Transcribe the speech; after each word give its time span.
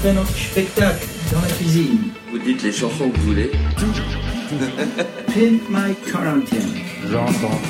fait 0.00 0.14
notre 0.14 0.34
spectacle 0.34 1.06
dans 1.30 1.40
la 1.42 1.48
cuisine. 1.48 1.98
Vous 2.30 2.38
dites 2.38 2.62
les 2.62 2.72
chansons 2.72 3.10
que 3.10 3.16
vous 3.18 3.28
voulez. 3.28 3.50
Pimp 5.26 5.60
My 5.68 5.94
Quarantine. 6.10 6.80
J'entends 7.06 7.60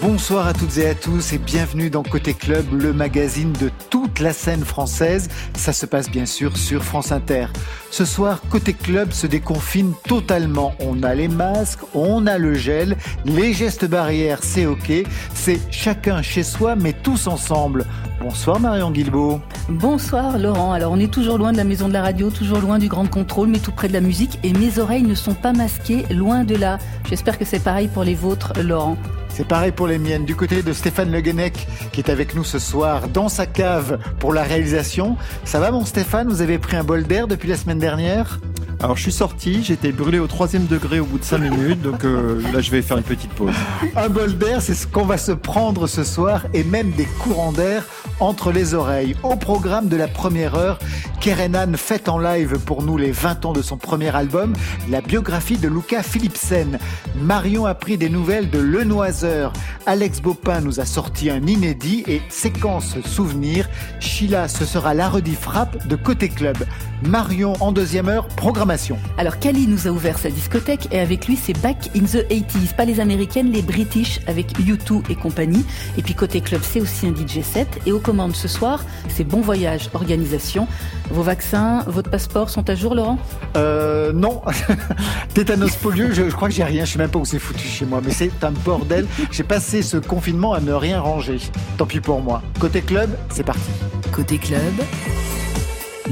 Bonsoir 0.00 0.46
à 0.46 0.52
toutes 0.54 0.78
et 0.78 0.88
à 0.88 0.94
tous 0.94 1.32
et 1.32 1.38
bienvenue 1.38 1.90
dans 1.90 2.02
Côté 2.02 2.32
Club, 2.32 2.64
le 2.72 2.92
magazine 2.92 3.52
de 3.52 3.68
toute 3.90 4.20
la 4.20 4.32
scène 4.32 4.64
française. 4.64 5.28
Ça 5.54 5.72
se 5.72 5.86
passe 5.86 6.08
bien 6.08 6.24
sûr 6.24 6.56
sur 6.56 6.84
France 6.84 7.10
Inter. 7.10 7.46
Ce 7.90 8.04
soir, 8.04 8.40
Côté 8.48 8.72
Club 8.72 9.12
se 9.12 9.26
déconfine 9.26 9.92
totalement. 10.06 10.74
On 10.78 11.02
a 11.02 11.14
les 11.14 11.28
masques, 11.28 11.80
on 11.94 12.26
a 12.26 12.38
le 12.38 12.54
gel, 12.54 12.96
les 13.24 13.52
gestes 13.52 13.86
barrières, 13.86 14.38
c'est 14.42 14.66
ok. 14.66 14.92
C'est 15.34 15.60
chacun 15.72 16.22
chez 16.22 16.44
soi, 16.44 16.76
mais 16.76 16.92
tous 16.92 17.26
ensemble. 17.26 17.84
Bonsoir 18.20 18.58
Marion 18.58 18.90
Guilbeault. 18.90 19.40
Bonsoir 19.68 20.38
Laurent. 20.38 20.72
Alors 20.72 20.92
on 20.92 20.98
est 20.98 21.12
toujours 21.12 21.38
loin 21.38 21.52
de 21.52 21.56
la 21.56 21.62
maison 21.62 21.86
de 21.86 21.92
la 21.92 22.02
radio, 22.02 22.30
toujours 22.30 22.58
loin 22.58 22.78
du 22.78 22.88
grand 22.88 23.08
contrôle, 23.08 23.48
mais 23.48 23.60
tout 23.60 23.70
près 23.70 23.86
de 23.86 23.92
la 23.92 24.00
musique. 24.00 24.40
Et 24.42 24.52
mes 24.52 24.80
oreilles 24.80 25.04
ne 25.04 25.14
sont 25.14 25.34
pas 25.34 25.52
masquées, 25.52 26.04
loin 26.10 26.42
de 26.42 26.56
là. 26.56 26.78
J'espère 27.08 27.38
que 27.38 27.44
c'est 27.44 27.60
pareil 27.60 27.86
pour 27.86 28.02
les 28.02 28.16
vôtres, 28.16 28.52
Laurent. 28.60 28.96
C'est 29.28 29.46
pareil 29.46 29.70
pour 29.70 29.86
les 29.86 29.98
miennes. 29.98 30.24
Du 30.24 30.34
côté 30.34 30.64
de 30.64 30.72
Stéphane 30.72 31.12
Le 31.12 31.20
Guenec, 31.20 31.68
qui 31.92 32.00
est 32.00 32.10
avec 32.10 32.34
nous 32.34 32.42
ce 32.42 32.58
soir 32.58 33.06
dans 33.06 33.28
sa 33.28 33.46
cave 33.46 33.98
pour 34.18 34.32
la 34.32 34.42
réalisation. 34.42 35.16
Ça 35.44 35.60
va 35.60 35.70
mon 35.70 35.84
Stéphane? 35.84 36.28
Vous 36.28 36.42
avez 36.42 36.58
pris 36.58 36.76
un 36.76 36.82
bol 36.82 37.04
d'air 37.04 37.28
depuis 37.28 37.48
la 37.48 37.56
semaine 37.56 37.78
dernière? 37.78 38.40
Alors 38.80 38.96
je 38.96 39.02
suis 39.02 39.12
sorti, 39.12 39.64
j'étais 39.64 39.90
brûlé 39.90 40.20
au 40.20 40.28
troisième 40.28 40.66
degré 40.66 41.00
au 41.00 41.04
bout 41.04 41.18
de 41.18 41.24
5 41.24 41.38
minutes, 41.38 41.82
donc 41.82 42.04
euh, 42.04 42.40
là 42.52 42.60
je 42.60 42.70
vais 42.70 42.80
faire 42.80 42.96
une 42.96 43.02
petite 43.02 43.32
pause. 43.32 43.54
Un 43.96 44.08
bol 44.08 44.38
d'air, 44.38 44.62
c'est 44.62 44.74
ce 44.74 44.86
qu'on 44.86 45.04
va 45.04 45.18
se 45.18 45.32
prendre 45.32 45.88
ce 45.88 46.04
soir, 46.04 46.46
et 46.54 46.62
même 46.62 46.92
des 46.92 47.06
courants 47.06 47.50
d'air 47.50 47.84
entre 48.20 48.52
les 48.52 48.74
oreilles. 48.74 49.16
Au 49.24 49.34
programme 49.34 49.88
de 49.88 49.96
la 49.96 50.06
première 50.06 50.54
heure, 50.54 50.78
Kerenan 51.20 51.76
fait 51.76 52.08
en 52.08 52.18
live 52.18 52.58
pour 52.64 52.82
nous 52.82 52.96
les 52.96 53.10
20 53.10 53.46
ans 53.46 53.52
de 53.52 53.62
son 53.62 53.76
premier 53.76 54.14
album, 54.14 54.52
la 54.88 55.00
biographie 55.00 55.58
de 55.58 55.68
Luca 55.68 56.04
Philipsen. 56.04 56.78
Marion 57.20 57.66
a 57.66 57.74
pris 57.74 57.98
des 57.98 58.08
nouvelles 58.08 58.48
de 58.48 58.60
Le 58.60 58.84
Noiseur. 58.84 59.52
Alex 59.86 60.20
Bopin 60.20 60.60
nous 60.60 60.78
a 60.78 60.84
sorti 60.84 61.30
un 61.30 61.44
inédit 61.46 62.04
et 62.06 62.22
séquence 62.28 62.96
souvenir. 63.04 63.68
Sheila, 63.98 64.46
ce 64.46 64.64
sera 64.64 64.94
la 64.94 65.10
frappe 65.40 65.88
de 65.88 65.96
Côté 65.96 66.28
Club. 66.28 66.58
Marion 67.02 67.54
en 67.60 67.72
deuxième 67.72 68.08
heure, 68.08 68.26
programmation. 68.28 68.98
Alors 69.18 69.38
Kali 69.38 69.66
nous 69.66 69.86
a 69.86 69.90
ouvert 69.90 70.18
sa 70.18 70.30
discothèque 70.30 70.88
et 70.90 70.98
avec 70.98 71.26
lui 71.26 71.36
c'est 71.36 71.58
Back 71.60 71.90
in 71.96 72.00
the 72.00 72.24
80s, 72.30 72.74
pas 72.76 72.84
les 72.84 73.00
américaines, 73.00 73.52
les 73.52 73.62
british 73.62 74.20
avec 74.26 74.58
U2 74.58 75.02
et 75.10 75.14
compagnie. 75.14 75.64
Et 75.96 76.02
puis 76.02 76.14
côté 76.14 76.40
club 76.40 76.60
c'est 76.62 76.80
aussi 76.80 77.06
un 77.06 77.14
DJ 77.14 77.42
set 77.42 77.68
et 77.86 77.92
aux 77.92 78.00
commandes 78.00 78.34
ce 78.34 78.48
soir 78.48 78.84
c'est 79.08 79.24
Bon 79.24 79.40
Voyage 79.40 79.90
Organisation. 79.94 80.66
Vos 81.10 81.22
vaccins, 81.22 81.84
votre 81.86 82.10
passeport 82.10 82.50
sont 82.50 82.68
à 82.68 82.74
jour 82.74 82.94
Laurent? 82.94 83.18
Euh 83.56 84.12
non, 84.12 84.42
tétanos 85.34 85.76
polio, 85.76 86.08
je, 86.10 86.28
je, 86.28 86.34
crois 86.34 86.48
que 86.48 86.54
j'ai 86.54 86.64
rien, 86.64 86.84
je 86.84 86.92
sais 86.92 86.98
même 86.98 87.10
pas 87.10 87.18
où 87.18 87.24
c'est 87.24 87.38
foutu 87.38 87.66
chez 87.66 87.84
moi, 87.84 88.00
mais 88.04 88.12
c'est 88.12 88.42
un 88.42 88.50
bordel. 88.50 89.06
J'ai 89.30 89.44
passé 89.44 89.82
ce 89.82 89.96
confinement 89.96 90.52
à 90.52 90.60
ne 90.60 90.72
rien 90.72 91.00
ranger. 91.00 91.38
Tant 91.76 91.86
pis 91.86 92.00
pour 92.00 92.20
moi. 92.20 92.42
Côté 92.58 92.80
club, 92.80 93.10
c'est 93.30 93.44
parti. 93.44 93.70
Côté 94.12 94.38
club. 94.38 94.74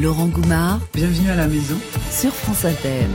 Laurent 0.01 0.27
Goumard. 0.27 0.81
Bienvenue 0.93 1.31
à 1.31 1.37
la 1.37 1.47
maison. 1.47 1.77
Sur 2.11 2.33
France 2.33 2.65
Inter. 2.65 3.07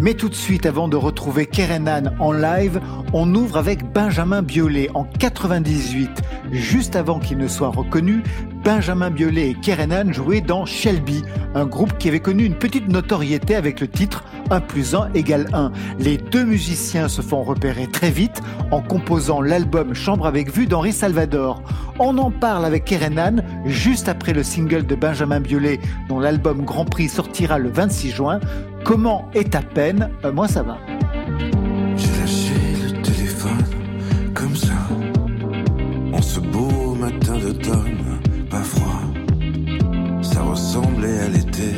Mais 0.00 0.14
tout 0.14 0.28
de 0.28 0.34
suite, 0.34 0.64
avant 0.64 0.86
de 0.86 0.96
retrouver 0.96 1.46
Kerenan 1.46 2.12
en 2.20 2.30
live, 2.30 2.80
on 3.12 3.34
ouvre 3.34 3.56
avec 3.56 3.92
Benjamin 3.92 4.42
Biolay 4.42 4.88
en 4.94 5.04
98. 5.04 6.10
Juste 6.52 6.94
avant 6.94 7.18
qu'il 7.18 7.38
ne 7.38 7.48
soit 7.48 7.68
reconnu, 7.68 8.22
Benjamin 8.64 9.10
Biolay 9.10 9.50
et 9.50 9.54
Kerenan 9.54 10.12
jouaient 10.12 10.40
dans 10.40 10.66
Shelby, 10.66 11.22
un 11.54 11.66
groupe 11.66 11.98
qui 11.98 12.08
avait 12.08 12.20
connu 12.20 12.44
une 12.44 12.54
petite 12.54 12.88
notoriété 12.88 13.56
avec 13.56 13.80
le 13.80 13.88
titre 13.88 14.24
1 14.50 14.60
plus 14.60 14.94
1 14.94 15.10
égale 15.14 15.48
1. 15.52 15.72
Les 15.98 16.16
deux 16.16 16.44
musiciens 16.44 17.08
se 17.08 17.20
font 17.20 17.42
repérer 17.42 17.86
très 17.86 18.10
vite 18.10 18.40
en 18.70 18.80
composant 18.80 19.40
l'album 19.40 19.94
Chambre 19.94 20.26
avec 20.26 20.52
vue 20.52 20.66
d'Henri 20.66 20.92
Salvador. 20.92 21.62
On 21.98 22.16
en 22.18 22.30
parle 22.30 22.64
avec 22.64 22.84
Kerenan 22.84 23.42
juste 23.64 24.08
après 24.08 24.32
le 24.32 24.42
single 24.42 24.86
de 24.86 24.94
Benjamin 24.94 25.40
Biolay 25.40 25.80
dont 26.08 26.20
l'album 26.20 26.64
Grand 26.64 26.84
Prix 26.84 27.08
sortira 27.08 27.58
le 27.58 27.70
26 27.70 28.10
juin. 28.10 28.40
Comment 28.88 29.30
est 29.34 29.50
ta 29.50 29.60
peine 29.60 30.08
euh, 30.24 30.32
Moi 30.32 30.48
ça 30.48 30.62
va. 30.62 30.78
J'ai 31.94 32.20
lâché 32.20 32.54
le 32.84 33.02
téléphone 33.02 33.66
comme 34.32 34.56
ça 34.56 34.72
en 36.10 36.22
ce 36.22 36.40
beau 36.40 36.94
matin 36.94 37.36
d'automne, 37.36 38.18
pas 38.48 38.62
froid. 38.62 39.02
Ça 40.22 40.40
ressemblait 40.40 41.18
à 41.18 41.28
l'été, 41.28 41.70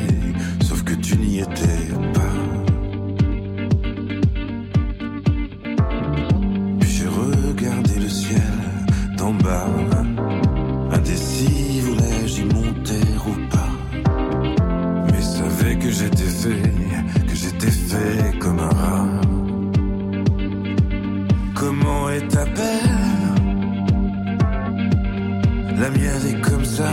sauf 0.62 0.84
que 0.84 0.94
tu 0.94 1.16
n'y 1.16 1.40
étais 1.40 1.88
pas. 2.14 2.36
Puis 6.78 6.90
j'ai 6.90 7.08
regardé 7.08 7.98
le 7.98 8.08
ciel 8.08 8.40
d'en 9.18 9.32
bas, 9.32 9.66
comme 18.38 18.60
un 18.60 18.68
rat. 18.68 19.06
Comment 21.54 22.10
est 22.10 22.28
ta 22.28 22.44
peine 22.44 23.74
La 25.76 25.90
mienne 25.90 26.26
est 26.28 26.40
comme 26.40 26.64
ça. 26.64 26.92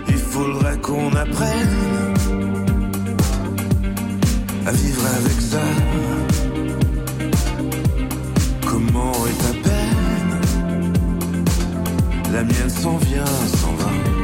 Il 0.08 0.18
faudrait 0.18 0.78
qu'on 0.78 1.10
apprenne 1.14 2.14
à 4.66 4.72
vivre 4.72 5.06
avec 5.18 5.40
ça. 5.40 5.64
Comment 8.64 9.12
est 9.26 9.42
ta 9.42 9.68
peine 9.68 10.03
La 12.34 12.42
mienne 12.42 12.68
s'en 12.68 12.96
vient, 12.96 13.24
s'en 13.24 13.72
va. 13.74 14.23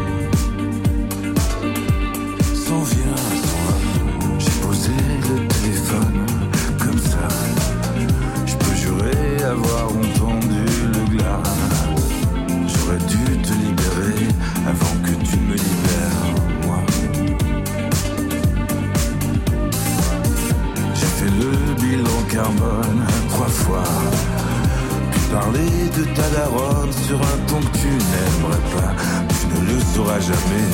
De 25.66 26.04
ta 26.14 26.28
daronne 26.30 26.92
sur 26.92 27.16
un 27.16 27.38
ton 27.46 27.60
que 27.60 27.78
tu 27.78 27.88
n'aimerais 27.88 28.64
pas. 28.74 28.94
Tu 29.40 29.46
ne 29.46 29.72
le 29.72 29.80
sauras 29.94 30.20
jamais, 30.20 30.68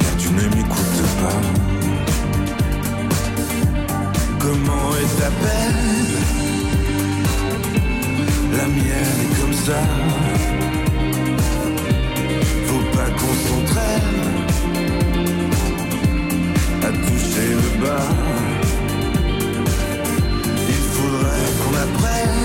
car 0.00 0.16
tu 0.18 0.28
ne 0.30 0.42
m'écoutes 0.54 1.04
pas. 1.20 1.40
Comment 4.38 4.88
est 5.02 5.20
ta 5.20 5.30
peine 5.42 6.14
La 8.56 8.66
mienne 8.66 9.18
est 9.24 9.40
comme 9.40 9.52
ça. 9.52 9.80
Faut 12.66 12.86
pas 12.96 13.10
qu'on 13.18 13.34
s'entraîne 13.44 14.20
à 16.82 16.90
toucher 17.06 17.48
le 17.62 17.70
bas. 17.84 18.10
Il 20.68 20.82
faudrait 20.94 21.50
qu'on 21.60 21.74
apprenne 21.84 22.44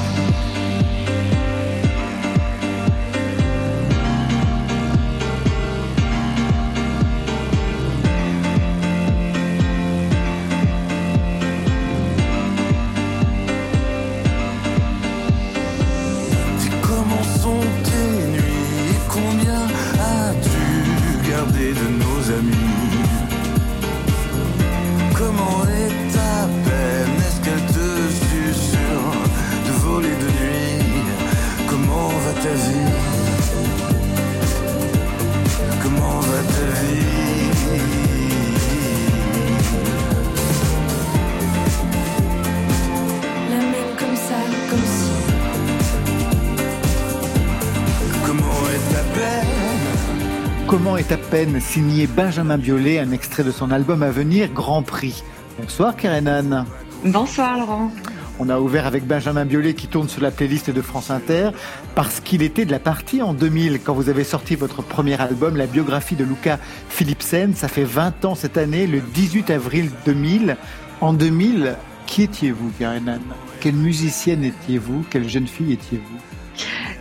Peine 51.31 51.61
signé 51.61 52.07
Benjamin 52.07 52.57
Biolay, 52.57 52.99
un 52.99 53.13
extrait 53.13 53.45
de 53.45 53.51
son 53.51 53.71
album 53.71 54.03
à 54.03 54.11
venir, 54.11 54.49
Grand 54.51 54.83
Prix. 54.83 55.23
Bonsoir 55.57 55.95
Kerenan. 55.95 56.65
Bonsoir 57.05 57.57
Laurent. 57.57 57.89
On 58.37 58.49
a 58.49 58.59
ouvert 58.59 58.85
avec 58.85 59.07
Benjamin 59.07 59.45
Biolay 59.45 59.73
qui 59.73 59.87
tourne 59.87 60.09
sur 60.09 60.21
la 60.21 60.29
playlist 60.29 60.71
de 60.71 60.81
France 60.81 61.09
Inter 61.09 61.51
parce 61.95 62.19
qu'il 62.19 62.41
était 62.41 62.65
de 62.65 62.71
la 62.71 62.79
partie 62.79 63.21
en 63.21 63.33
2000 63.33 63.79
quand 63.81 63.93
vous 63.93 64.09
avez 64.09 64.25
sorti 64.25 64.55
votre 64.57 64.81
premier 64.81 65.21
album, 65.21 65.55
la 65.55 65.67
biographie 65.67 66.17
de 66.17 66.25
Luca 66.25 66.59
Philipsen. 66.89 67.55
Ça 67.55 67.69
fait 67.69 67.85
20 67.85 68.25
ans 68.25 68.35
cette 68.35 68.57
année, 68.57 68.85
le 68.85 68.99
18 68.99 69.51
avril 69.51 69.89
2000. 70.05 70.57
En 70.99 71.13
2000, 71.13 71.77
qui 72.07 72.23
étiez-vous, 72.23 72.73
Kerenan 72.77 73.21
Quelle 73.61 73.75
musicienne 73.75 74.43
étiez-vous? 74.43 75.05
Quelle 75.09 75.29
jeune 75.29 75.47
fille 75.47 75.71
étiez-vous? 75.71 76.40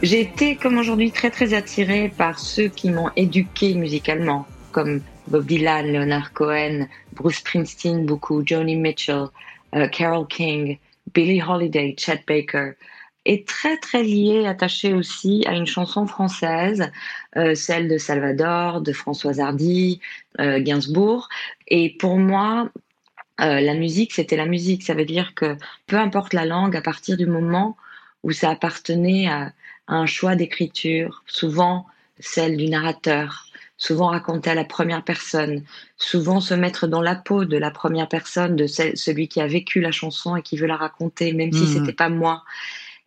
J'ai 0.03 0.21
été, 0.21 0.57
comme 0.57 0.79
aujourd'hui, 0.79 1.13
très 1.13 1.31
très 1.31 1.53
attirée 1.53 2.11
par 2.17 2.39
ceux 2.39 2.69
qui 2.69 2.91
m'ont 2.91 3.11
éduquée 3.17 3.75
musicalement, 3.75 4.47
comme 4.73 5.03
Bob 5.29 5.45
Dylan, 5.45 5.93
Leonard 5.93 6.33
Cohen, 6.33 6.87
Bruce 7.13 7.37
Springsteen, 7.37 8.07
beaucoup, 8.07 8.43
Joni 8.47 8.77
Mitchell, 8.77 9.27
euh, 9.75 9.89
Carole 9.89 10.27
King, 10.27 10.79
Billie 11.13 11.43
Holiday, 11.43 11.95
Chet 11.99 12.25
Baker. 12.27 12.73
Et 13.27 13.45
très 13.45 13.77
très 13.77 14.03
liée, 14.03 14.47
attachée 14.47 14.95
aussi 14.95 15.45
à 15.47 15.53
une 15.53 15.67
chanson 15.67 16.07
française, 16.07 16.91
euh, 17.37 17.55
celle 17.55 17.87
de 17.87 17.99
Salvador, 17.99 18.81
de 18.81 18.95
Françoise 18.95 19.39
Hardy, 19.39 20.01
euh, 20.41 20.61
Gainsbourg. 20.61 21.29
Et 21.69 21.95
pour 21.99 22.17
moi, 22.17 22.71
euh, 23.43 23.61
la 23.61 23.75
musique, 23.75 24.15
c'était 24.15 24.37
la 24.37 24.47
musique. 24.47 24.83
Ça 24.83 24.95
veut 24.95 25.05
dire 25.05 25.35
que 25.35 25.57
peu 25.87 25.97
importe 25.97 26.33
la 26.33 26.47
langue, 26.47 26.75
à 26.75 26.81
partir 26.81 27.19
du 27.19 27.27
moment 27.27 27.77
où 28.23 28.33
ça 28.33 28.49
appartenait 28.49 29.29
à, 29.29 29.53
à 29.91 29.97
un 29.97 30.07
choix 30.07 30.37
d'écriture, 30.37 31.25
souvent 31.27 31.87
celle 32.21 32.57
du 32.57 32.69
narrateur, 32.69 33.47
souvent 33.77 34.09
raconter 34.09 34.51
à 34.51 34.55
la 34.55 34.65
première 34.65 35.05
personne, 35.05 35.65
souvent 35.97 36.41
se 36.41 36.55
mettre 36.55 36.87
dans 36.87 37.03
la 37.03 37.17
peau 37.17 37.45
de 37.45 37.57
la 37.59 37.71
première 37.73 38.09
personne, 38.09 38.57
de 38.57 38.67
celui 38.69 39.29
qui 39.29 39.41
a 39.41 39.47
vécu 39.49 39.81
la 39.81 39.93
chanson 39.93 40.37
et 40.37 40.43
qui 40.43 40.57
veut 40.57 40.67
la 40.69 40.77
raconter, 40.77 41.33
même 41.33 41.53
si 41.53 41.65
Mhm. 41.65 41.69
c'était 41.69 41.93
pas 41.95 42.09
moi. 42.11 42.45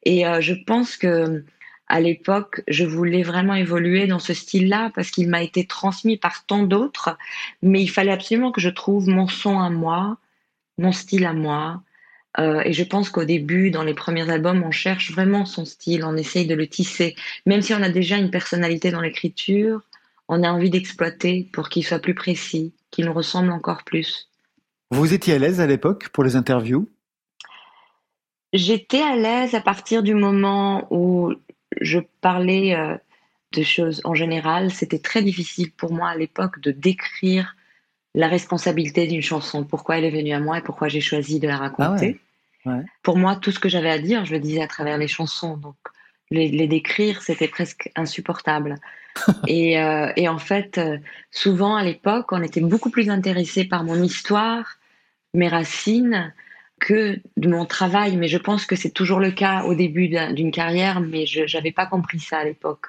Et 0.03 0.27
euh, 0.27 0.41
je 0.41 0.53
pense 0.53 0.97
que 0.97 1.43
à 1.87 1.99
l'époque, 2.01 2.63
je 2.67 2.85
voulais 2.85 3.23
vraiment 3.23 3.55
évoluer 3.55 4.07
dans 4.07 4.19
ce 4.19 4.33
style-là 4.33 4.91
parce 4.95 5.11
qu'il 5.11 5.29
m'a 5.29 5.43
été 5.43 5.67
transmis 5.67 6.17
par 6.17 6.45
tant 6.45 6.63
d'autres, 6.63 7.17
mais 7.61 7.81
il 7.83 7.87
fallait 7.89 8.11
absolument 8.11 8.51
que 8.51 8.61
je 8.61 8.69
trouve 8.69 9.07
mon 9.09 9.27
son 9.27 9.59
à 9.59 9.69
moi, 9.69 10.17
mon 10.77 10.91
style 10.91 11.25
à 11.25 11.33
moi. 11.33 11.83
Euh, 12.39 12.61
et 12.65 12.73
je 12.73 12.83
pense 12.83 13.09
qu'au 13.09 13.25
début, 13.25 13.69
dans 13.69 13.83
les 13.83 13.93
premiers 13.93 14.29
albums, 14.29 14.63
on 14.63 14.71
cherche 14.71 15.11
vraiment 15.11 15.45
son 15.45 15.65
style, 15.65 16.03
on 16.03 16.17
essaye 16.17 16.47
de 16.47 16.55
le 16.55 16.67
tisser. 16.67 17.15
Même 17.45 17.61
si 17.61 17.73
on 17.73 17.81
a 17.81 17.89
déjà 17.89 18.17
une 18.17 18.31
personnalité 18.31 18.91
dans 18.91 19.01
l'écriture, 19.01 19.81
on 20.27 20.43
a 20.43 20.51
envie 20.51 20.69
d'exploiter 20.69 21.49
pour 21.53 21.69
qu'il 21.69 21.85
soit 21.85 21.99
plus 21.99 22.15
précis, 22.15 22.73
qu'il 22.91 23.05
nous 23.05 23.13
ressemble 23.13 23.51
encore 23.51 23.83
plus. 23.83 24.29
Vous 24.89 25.13
étiez 25.13 25.35
à 25.35 25.39
l'aise 25.39 25.59
à 25.59 25.67
l'époque 25.67 26.09
pour 26.09 26.23
les 26.23 26.35
interviews? 26.35 26.89
J'étais 28.51 29.01
à 29.01 29.15
l'aise 29.15 29.55
à 29.55 29.61
partir 29.61 30.03
du 30.03 30.13
moment 30.13 30.87
où 30.91 31.33
je 31.81 31.99
parlais 32.21 32.75
euh, 32.75 32.95
de 33.51 33.63
choses 33.63 34.01
en 34.03 34.13
général. 34.13 34.71
C'était 34.71 34.99
très 34.99 35.23
difficile 35.23 35.71
pour 35.71 35.91
moi 35.91 36.09
à 36.09 36.15
l'époque 36.15 36.59
de 36.59 36.71
décrire 36.71 37.55
la 38.15 38.27
responsabilité 38.27 39.07
d'une 39.07 39.21
chanson, 39.21 39.63
pourquoi 39.63 39.97
elle 39.97 40.05
est 40.05 40.11
venue 40.11 40.33
à 40.33 40.39
moi 40.39 40.59
et 40.59 40.61
pourquoi 40.61 40.87
j'ai 40.87 41.01
choisi 41.01 41.39
de 41.39 41.47
la 41.47 41.57
raconter. 41.57 42.19
Ah 42.65 42.71
ouais. 42.71 42.77
Ouais. 42.77 42.83
Pour 43.01 43.17
moi, 43.17 43.35
tout 43.35 43.51
ce 43.51 43.59
que 43.59 43.67
j'avais 43.69 43.89
à 43.89 43.97
dire, 43.99 44.23
je 44.25 44.31
le 44.33 44.39
disais 44.39 44.61
à 44.61 44.67
travers 44.67 44.97
les 44.97 45.07
chansons. 45.07 45.57
Donc, 45.57 45.75
les, 46.31 46.47
les 46.47 46.67
décrire, 46.67 47.21
c'était 47.21 47.47
presque 47.49 47.91
insupportable. 47.95 48.75
et, 49.47 49.79
euh, 49.79 50.11
et 50.15 50.29
en 50.29 50.37
fait, 50.37 50.77
euh, 50.77 50.97
souvent 51.31 51.75
à 51.75 51.83
l'époque, 51.83 52.31
on 52.31 52.41
était 52.41 52.61
beaucoup 52.61 52.89
plus 52.89 53.09
intéressé 53.09 53.65
par 53.65 53.83
mon 53.83 54.01
histoire, 54.01 54.77
mes 55.33 55.49
racines, 55.49 56.33
que 56.79 57.19
de 57.37 57.49
mon 57.49 57.65
travail. 57.65 58.15
Mais 58.15 58.27
je 58.27 58.37
pense 58.37 58.65
que 58.65 58.75
c'est 58.75 58.91
toujours 58.91 59.19
le 59.19 59.31
cas 59.31 59.63
au 59.63 59.73
début 59.75 60.07
d'un- 60.07 60.31
d'une 60.31 60.51
carrière, 60.51 61.01
mais 61.01 61.25
je 61.25 61.41
n'avais 61.55 61.71
pas 61.71 61.85
compris 61.85 62.19
ça 62.19 62.37
à 62.37 62.43
l'époque. 62.45 62.85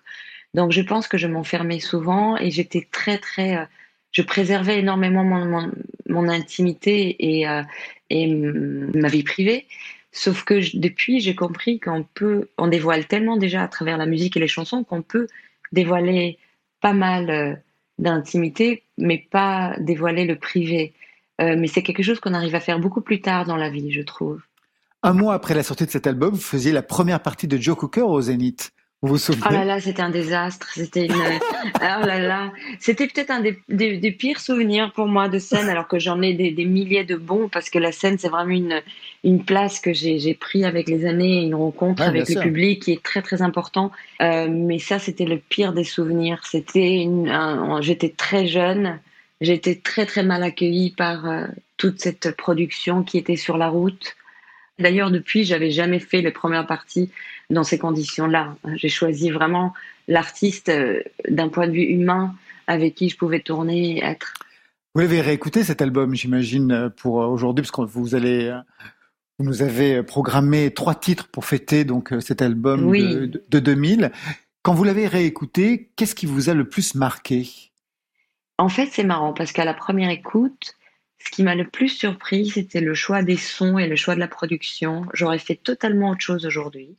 Donc, 0.55 0.71
je 0.71 0.83
pense 0.83 1.09
que 1.09 1.19
je 1.19 1.27
m'enfermais 1.27 1.81
souvent 1.81 2.37
et 2.37 2.51
j'étais 2.53 2.87
très, 2.93 3.19
très. 3.19 3.67
Je 4.15 4.23
préservais 4.23 4.79
énormément 4.79 5.25
mon, 5.25 6.29
intimité 6.29 7.17
et, 7.19 7.49
euh, 7.49 7.63
ma 8.95 9.09
vie 9.09 9.25
privée. 9.25 9.67
Sauf 10.13 10.45
que 10.45 10.61
depuis, 10.79 11.21
j'ai 11.21 11.35
compris 11.35 11.81
qu'on 11.81 12.05
peut, 12.15 12.49
on 12.57 12.69
dévoile 12.69 13.07
tellement 13.07 13.37
déjà 13.37 13.65
à 13.65 13.69
travers 13.69 13.99
la 13.99 14.07
musique 14.07 14.37
et 14.37 14.41
les 14.41 14.49
chansons 14.49 14.85
qu'on 14.85 15.03
peut 15.03 15.27
dévoiler 15.73 16.39
pas 16.81 16.93
mal 16.93 17.31
euh, 17.31 17.55
d'intimité, 17.99 18.85
mais 18.97 19.19
pas 19.19 19.75
dévoiler 19.81 20.25
le 20.25 20.37
privé. 20.37 20.95
Euh, 21.41 21.57
mais 21.59 21.67
c'est 21.67 21.83
quelque 21.83 22.05
chose 22.05 22.21
qu'on 22.21 22.35
arrive 22.35 22.55
à 22.55 22.61
faire 22.61 22.79
beaucoup 22.79 23.01
plus 23.01 23.21
tard 23.21 23.45
dans 23.45 23.57
la 23.57 23.69
vie, 23.69 23.91
je 23.91 24.03
trouve. 24.03 24.41
Un 25.03 25.13
mois 25.13 25.35
après 25.35 25.55
la 25.55 25.65
sortie 25.65 25.87
de 25.87 25.91
cet 25.91 26.07
album, 26.07 26.35
vous 26.35 26.41
faisiez 26.41 26.71
la 26.71 26.83
première 26.83 27.21
partie 27.21 27.49
de 27.49 27.57
Joe 27.57 27.77
Cooker 27.77 28.03
au 28.03 28.21
Zénith. 28.21 28.73
Vous 29.05 29.11
vous 29.11 29.19
souvenez 29.19 29.43
Oh 29.51 29.53
là 29.53 29.65
là, 29.67 29.81
c'était 29.83 30.01
un 30.01 30.09
désastre. 30.09 30.67
C'était 30.73 31.05
une. 31.05 31.13
oh 31.75 32.07
là 32.07 32.19
là, 32.19 32.53
c'était 32.79 33.07
peut-être 33.07 33.31
un 33.31 33.41
des, 33.41 33.59
des- 33.69 33.99
des 33.99 34.11
pires 34.11 34.41
souvenirs 34.41 34.93
pour 34.95 35.07
moi 35.07 35.29
de 35.29 35.39
scène, 35.39 35.69
alors 35.69 35.89
que 35.89 35.99
j'en 35.99 36.23
ai 36.23 36.33
des, 36.33 36.53
des 36.53 36.65
milliers 36.65 37.05
de 37.05 37.15
bons, 37.17 37.49
parce 37.51 37.69
que 37.69 37.79
la 37.79 37.93
scène, 37.93 38.17
c'est 38.19 38.31
vraiment 38.31 38.51
une, 38.55 38.81
une 39.23 39.45
place 39.45 39.79
que 39.79 39.93
j'ai 39.93 40.33
pris 40.33 40.65
avec 40.65 40.89
les 40.89 41.05
années, 41.05 41.43
une 41.43 41.55
rencontre 41.55 42.03
avec 42.03 42.21
le 42.29 42.33
sûr. 42.33 42.41
public 42.43 42.81
qui 42.83 42.93
est 42.93 43.03
très 43.03 43.21
très 43.21 43.43
important. 43.43 43.93
Euh, 44.23 44.49
mais 44.51 44.79
ça, 44.79 44.99
c'était 44.99 45.27
le 45.27 45.37
pire 45.37 45.75
des 45.75 45.85
souvenirs. 45.85 46.41
C'était 46.47 47.07
un- 47.29 47.83
j'étais 47.83 48.09
très 48.09 48.47
jeune, 48.47 48.99
j'étais 49.43 49.75
très 49.75 50.07
très 50.07 50.23
mal 50.23 50.43
accueillie 50.43 50.93
par 50.97 51.29
euh, 51.29 51.45
toute 51.77 52.01
cette 52.01 52.35
production 52.39 53.03
qui 53.03 53.19
était 53.19 53.37
sur 53.37 53.59
la 53.59 53.69
route. 53.69 54.17
D'ailleurs, 54.79 55.11
depuis, 55.13 55.45
j'avais 55.45 55.71
jamais 55.71 56.01
fait 56.01 56.21
les 56.23 56.33
premières 56.33 56.67
parties 56.67 57.11
dans 57.51 57.65
ces 57.65 57.79
conditions-là. 57.79 58.57
J'ai 58.77 58.89
choisi 58.89 59.31
vraiment 59.31 59.75
l'artiste 60.09 60.69
euh, 60.69 61.03
d'un 61.29 61.49
point 61.49 61.67
de 61.67 61.73
vue 61.73 61.83
humain 61.85 62.35
avec 62.67 62.95
qui 62.95 63.09
je 63.09 63.17
pouvais 63.17 63.41
tourner 63.41 63.99
et 63.99 64.05
être. 64.05 64.35
Vous 64.95 65.01
l'avez 65.01 65.21
réécouté 65.21 65.65
cet 65.65 65.83
album, 65.83 66.15
j'imagine, 66.15 66.73
euh, 66.73 66.89
pour 66.89 67.23
euh, 67.23 67.27
aujourd'hui, 67.27 67.63
parce 67.63 67.71
que 67.73 67.83
vous 67.83 68.15
allez, 68.15 68.57
vous 69.39 69.45
nous 69.45 69.63
avez 69.63 70.03
programmé 70.03 70.71
trois 70.73 70.95
titres 70.95 71.29
pour 71.29 71.45
fêter 71.45 71.85
donc 71.85 72.13
cet 72.21 72.41
album 72.43 72.85
Oui. 72.87 73.03
de- 73.03 73.45
de 73.49 73.59
2000. 73.59 74.13
Quand 74.63 74.73
vous 74.73 74.85
l'avez 74.85 75.07
réécouté, 75.07 75.91
qu'est-ce 75.97 76.15
qui 76.15 76.27
vous 76.27 76.49
a 76.49 76.55
le 76.55 76.67
plus 76.69 76.95
marqué? 76.95 77.47
En 78.57 78.69
fait, 78.69 78.87
c'est 78.93 79.05
marrant 79.05 79.33
parce 79.35 79.53
qu'à 79.53 79.65
la 79.65 79.75
première 79.75 80.11
écoute, 80.11 80.75
ce 81.19 81.31
qui 81.31 81.43
m'a 81.43 81.55
le 81.55 81.67
plus 81.67 81.89
surpris, 81.89 82.47
c'était 82.49 82.81
le 82.81 82.95
choix 82.95 83.23
des 83.23 83.37
sons 83.37 83.79
et 83.79 83.89
le 83.89 83.97
choix 83.97 84.15
de 84.15 84.21
la 84.21 84.29
production. 84.29 85.07
J'aurais 85.13 85.39
fait 85.39 85.57
totalement 85.57 86.11
autre 86.11 86.21
chose 86.21 86.47
aujourd'hui. 86.47 86.97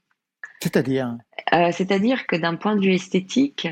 C'est-à-dire 0.61 1.17
Euh, 1.53 1.71
C'est-à-dire 1.71 2.27
que 2.27 2.35
d'un 2.35 2.55
point 2.55 2.75
de 2.75 2.81
vue 2.81 2.93
esthétique, 2.93 3.67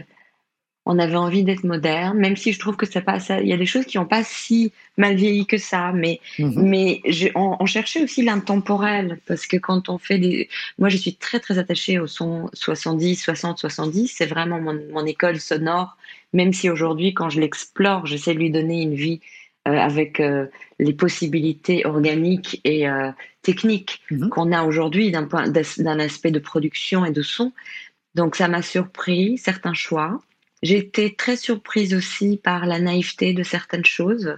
on 0.86 1.00
avait 1.00 1.16
envie 1.16 1.44
d'être 1.46 1.64
moderne, 1.64 2.18
même 2.18 2.36
si 2.38 2.54
je 2.54 2.60
trouve 2.60 2.76
que 2.78 2.86
ça 2.86 3.02
passe. 3.02 3.30
Il 3.42 3.48
y 3.48 3.54
a 3.54 3.58
des 3.58 3.66
choses 3.66 3.86
qui 3.86 3.98
n'ont 3.98 4.06
pas 4.06 4.24
si 4.24 4.74
mal 4.98 5.16
vieilli 5.16 5.46
que 5.48 5.58
ça, 5.58 5.94
mais 5.94 6.20
Mhm. 6.40 6.70
mais 6.72 7.02
je- 7.08 7.30
on, 7.36 7.56
on 7.60 7.66
cherchait 7.66 8.04
aussi 8.04 8.24
l'intemporel 8.24 9.20
parce 9.28 9.48
que 9.48 9.58
quand 9.58 9.90
on 9.90 9.98
fait 9.98 10.20
des, 10.20 10.50
moi 10.78 10.90
je 10.90 10.98
suis 10.98 11.16
très 11.16 11.40
très 11.40 11.58
attachée 11.58 12.00
au 12.00 12.08
son 12.08 12.50
70, 12.54 13.16
60, 13.16 13.60
70. 13.60 14.08
C'est 14.10 14.26
vraiment 14.26 14.60
mon, 14.62 14.80
mon 14.92 15.06
école 15.06 15.40
sonore. 15.40 15.98
Même 16.34 16.54
si 16.54 16.70
aujourd'hui, 16.70 17.14
quand 17.14 17.30
je 17.30 17.40
l'explore, 17.42 18.06
j'essaie 18.08 18.34
de 18.34 18.40
lui 18.40 18.52
donner 18.52 18.82
une 18.84 18.96
vie 18.96 19.22
avec 19.66 20.20
euh, 20.20 20.48
les 20.80 20.94
possibilités 20.94 21.86
organiques 21.86 22.60
et 22.64 22.88
euh, 22.90 23.12
techniques 23.42 24.02
Mhm. 24.12 24.30
qu'on 24.30 24.52
a 24.52 24.64
aujourd'hui 24.64 25.12
d'un 25.12 25.26
point 25.26 25.48
d'un 25.48 26.00
aspect 26.00 26.32
de 26.32 26.40
production 26.40 27.06
et 27.06 27.12
de 27.12 27.22
son. 27.22 27.52
Donc 28.16 28.36
ça 28.36 28.48
m'a 28.48 28.62
surpris 28.62 29.38
certains 29.38 29.74
choix. 29.74 30.22
J'ai 30.62 30.78
été 30.78 31.16
très 31.16 31.36
surprise 31.36 31.94
aussi 31.94 32.40
par 32.42 32.66
la 32.66 32.80
naïveté 32.80 33.34
de 33.34 33.44
certaines 33.44 33.86
choses. 33.86 34.38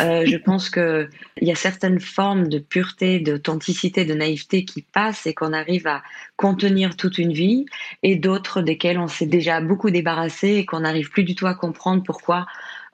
Euh, 0.00 0.24
je 0.26 0.36
pense 0.48 0.70
que 0.70 1.08
il 1.40 1.48
y 1.48 1.52
a 1.52 1.54
certaines 1.54 2.00
formes 2.00 2.48
de 2.48 2.58
pureté, 2.58 3.20
d'authenticité, 3.20 4.04
de 4.04 4.14
naïveté 4.14 4.64
qui 4.64 4.82
passent 4.82 5.26
et 5.26 5.34
qu'on 5.34 5.52
arrive 5.52 5.86
à 5.86 6.02
contenir 6.36 6.96
toute 6.96 7.18
une 7.18 7.32
vie, 7.32 7.66
et 8.02 8.16
d'autres 8.16 8.62
desquelles 8.62 8.98
on 8.98 9.08
s'est 9.08 9.26
déjà 9.26 9.60
beaucoup 9.60 9.90
débarrassé 9.90 10.48
et 10.56 10.66
qu'on 10.66 10.80
n'arrive 10.80 11.10
plus 11.10 11.24
du 11.24 11.34
tout 11.34 11.46
à 11.46 11.54
comprendre 11.54 12.02
pourquoi 12.02 12.46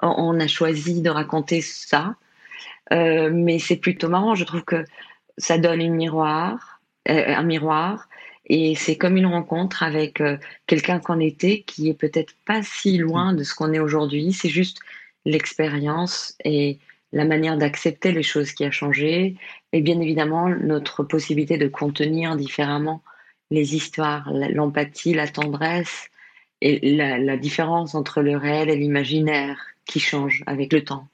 on- 0.04 0.40
a 0.40 0.46
choisi 0.48 1.02
de 1.02 1.10
raconter 1.10 1.60
ça. 1.62 2.16
Euh, 2.92 3.30
mais 3.32 3.58
c'est 3.58 3.76
plutôt 3.76 4.08
marrant. 4.08 4.34
Je 4.34 4.44
trouve 4.44 4.64
que 4.64 4.84
ça 5.38 5.58
donne 5.58 5.88
miroir, 5.90 6.80
euh, 7.08 7.34
un 7.36 7.42
miroir, 7.42 8.08
Et 8.46 8.74
c'est 8.74 8.96
comme 8.98 9.16
une 9.16 9.26
rencontre 9.26 9.82
avec 9.82 10.20
euh, 10.20 10.36
quelqu'un 10.66 11.00
qu'on 11.00 11.18
était 11.20 11.62
qui 11.62 11.88
est 11.88 11.94
peut-être 11.94 12.34
pas 12.44 12.62
si 12.62 12.98
loin 12.98 13.32
de 13.32 13.42
ce 13.42 13.54
qu'on 13.54 13.72
est 13.72 13.78
aujourd'hui. 13.80 14.32
C'est 14.34 14.50
juste 14.50 14.80
l'expérience 15.24 16.36
et 16.44 16.78
la 17.12 17.24
manière 17.24 17.56
d'accepter 17.56 18.12
les 18.12 18.22
choses 18.22 18.52
qui 18.52 18.64
a 18.64 18.70
changé. 18.70 19.36
Et 19.72 19.80
bien 19.80 20.00
évidemment, 20.00 20.48
notre 20.50 21.04
possibilité 21.04 21.56
de 21.58 21.68
contenir 21.68 22.36
différemment 22.36 23.02
les 23.50 23.74
histoires, 23.76 24.30
l'empathie, 24.32 25.14
la 25.14 25.28
tendresse 25.28 26.10
et 26.60 26.96
la 26.96 27.36
différence 27.36 27.94
entre 27.94 28.22
le 28.22 28.36
réel 28.36 28.68
et 28.70 28.76
l'imaginaire 28.76 29.73
qui 29.86 30.00
change 30.00 30.42
avec 30.46 30.72
le 30.72 30.84
temps. 30.84 31.08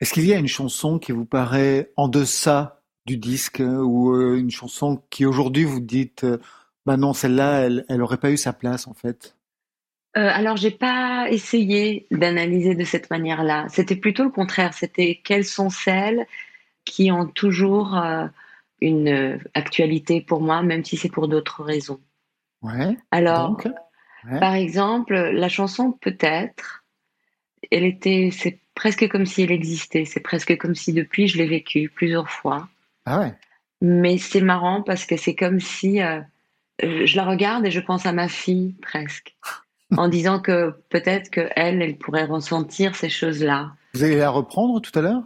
Est-ce 0.00 0.12
qu'il 0.14 0.26
y 0.26 0.32
a 0.32 0.38
une 0.38 0.48
chanson 0.48 0.98
qui 0.98 1.12
vous 1.12 1.24
paraît 1.24 1.92
en 1.96 2.08
deçà 2.08 2.82
du 3.06 3.16
disque 3.16 3.62
ou 3.64 4.12
euh, 4.12 4.36
une 4.36 4.50
chanson 4.50 5.02
qui 5.10 5.26
aujourd'hui 5.26 5.64
vous 5.64 5.80
dites 5.80 6.24
euh, 6.24 6.38
bah 6.86 6.96
non 6.96 7.12
celle-là 7.12 7.60
elle 7.60 7.84
elle 7.88 8.02
aurait 8.02 8.18
pas 8.18 8.30
eu 8.30 8.36
sa 8.36 8.52
place 8.52 8.86
en 8.86 8.94
fait? 8.94 9.36
Euh, 10.16 10.28
alors, 10.30 10.56
j'ai 10.56 10.70
pas 10.70 11.26
essayé 11.30 12.06
d'analyser 12.10 12.74
de 12.74 12.84
cette 12.84 13.10
manière-là. 13.10 13.66
C'était 13.70 13.96
plutôt 13.96 14.24
le 14.24 14.30
contraire. 14.30 14.74
C'était 14.74 15.20
quelles 15.24 15.46
sont 15.46 15.70
celles 15.70 16.26
qui 16.84 17.10
ont 17.10 17.26
toujours 17.26 17.96
euh, 17.96 18.26
une 18.80 19.40
actualité 19.54 20.20
pour 20.20 20.42
moi, 20.42 20.62
même 20.62 20.84
si 20.84 20.96
c'est 20.96 21.08
pour 21.08 21.28
d'autres 21.28 21.62
raisons. 21.62 22.00
Ouais. 22.60 22.96
Alors, 23.10 23.50
Donc, 23.50 23.68
ouais. 24.30 24.40
par 24.40 24.54
exemple, 24.54 25.14
la 25.14 25.48
chanson 25.48 25.92
Peut-être, 25.92 26.81
elle 27.70 27.84
était, 27.84 28.30
c'est 28.32 28.58
presque 28.74 29.08
comme 29.08 29.26
si 29.26 29.42
elle 29.42 29.52
existait. 29.52 30.04
C'est 30.04 30.20
presque 30.20 30.56
comme 30.58 30.74
si 30.74 30.92
depuis 30.92 31.28
je 31.28 31.38
l'ai 31.38 31.46
vécue 31.46 31.88
plusieurs 31.88 32.30
fois. 32.30 32.68
Ah 33.04 33.20
ouais. 33.20 33.34
Mais 33.80 34.18
c'est 34.18 34.40
marrant 34.40 34.82
parce 34.82 35.06
que 35.06 35.16
c'est 35.16 35.34
comme 35.34 35.60
si 35.60 36.00
euh, 36.02 36.20
euh, 36.82 37.06
je 37.06 37.16
la 37.16 37.24
regarde 37.24 37.66
et 37.66 37.70
je 37.70 37.80
pense 37.80 38.06
à 38.06 38.12
ma 38.12 38.28
fille 38.28 38.74
presque, 38.80 39.34
en 39.96 40.08
disant 40.08 40.40
que 40.40 40.74
peut-être 40.88 41.30
que 41.30 41.48
elle, 41.56 41.82
elle 41.82 41.96
pourrait 41.96 42.24
ressentir 42.24 42.94
ces 42.94 43.08
choses-là. 43.08 43.72
Vous 43.94 44.04
allez 44.04 44.16
la 44.16 44.30
reprendre 44.30 44.80
tout 44.80 44.96
à 44.98 45.02
l'heure? 45.02 45.24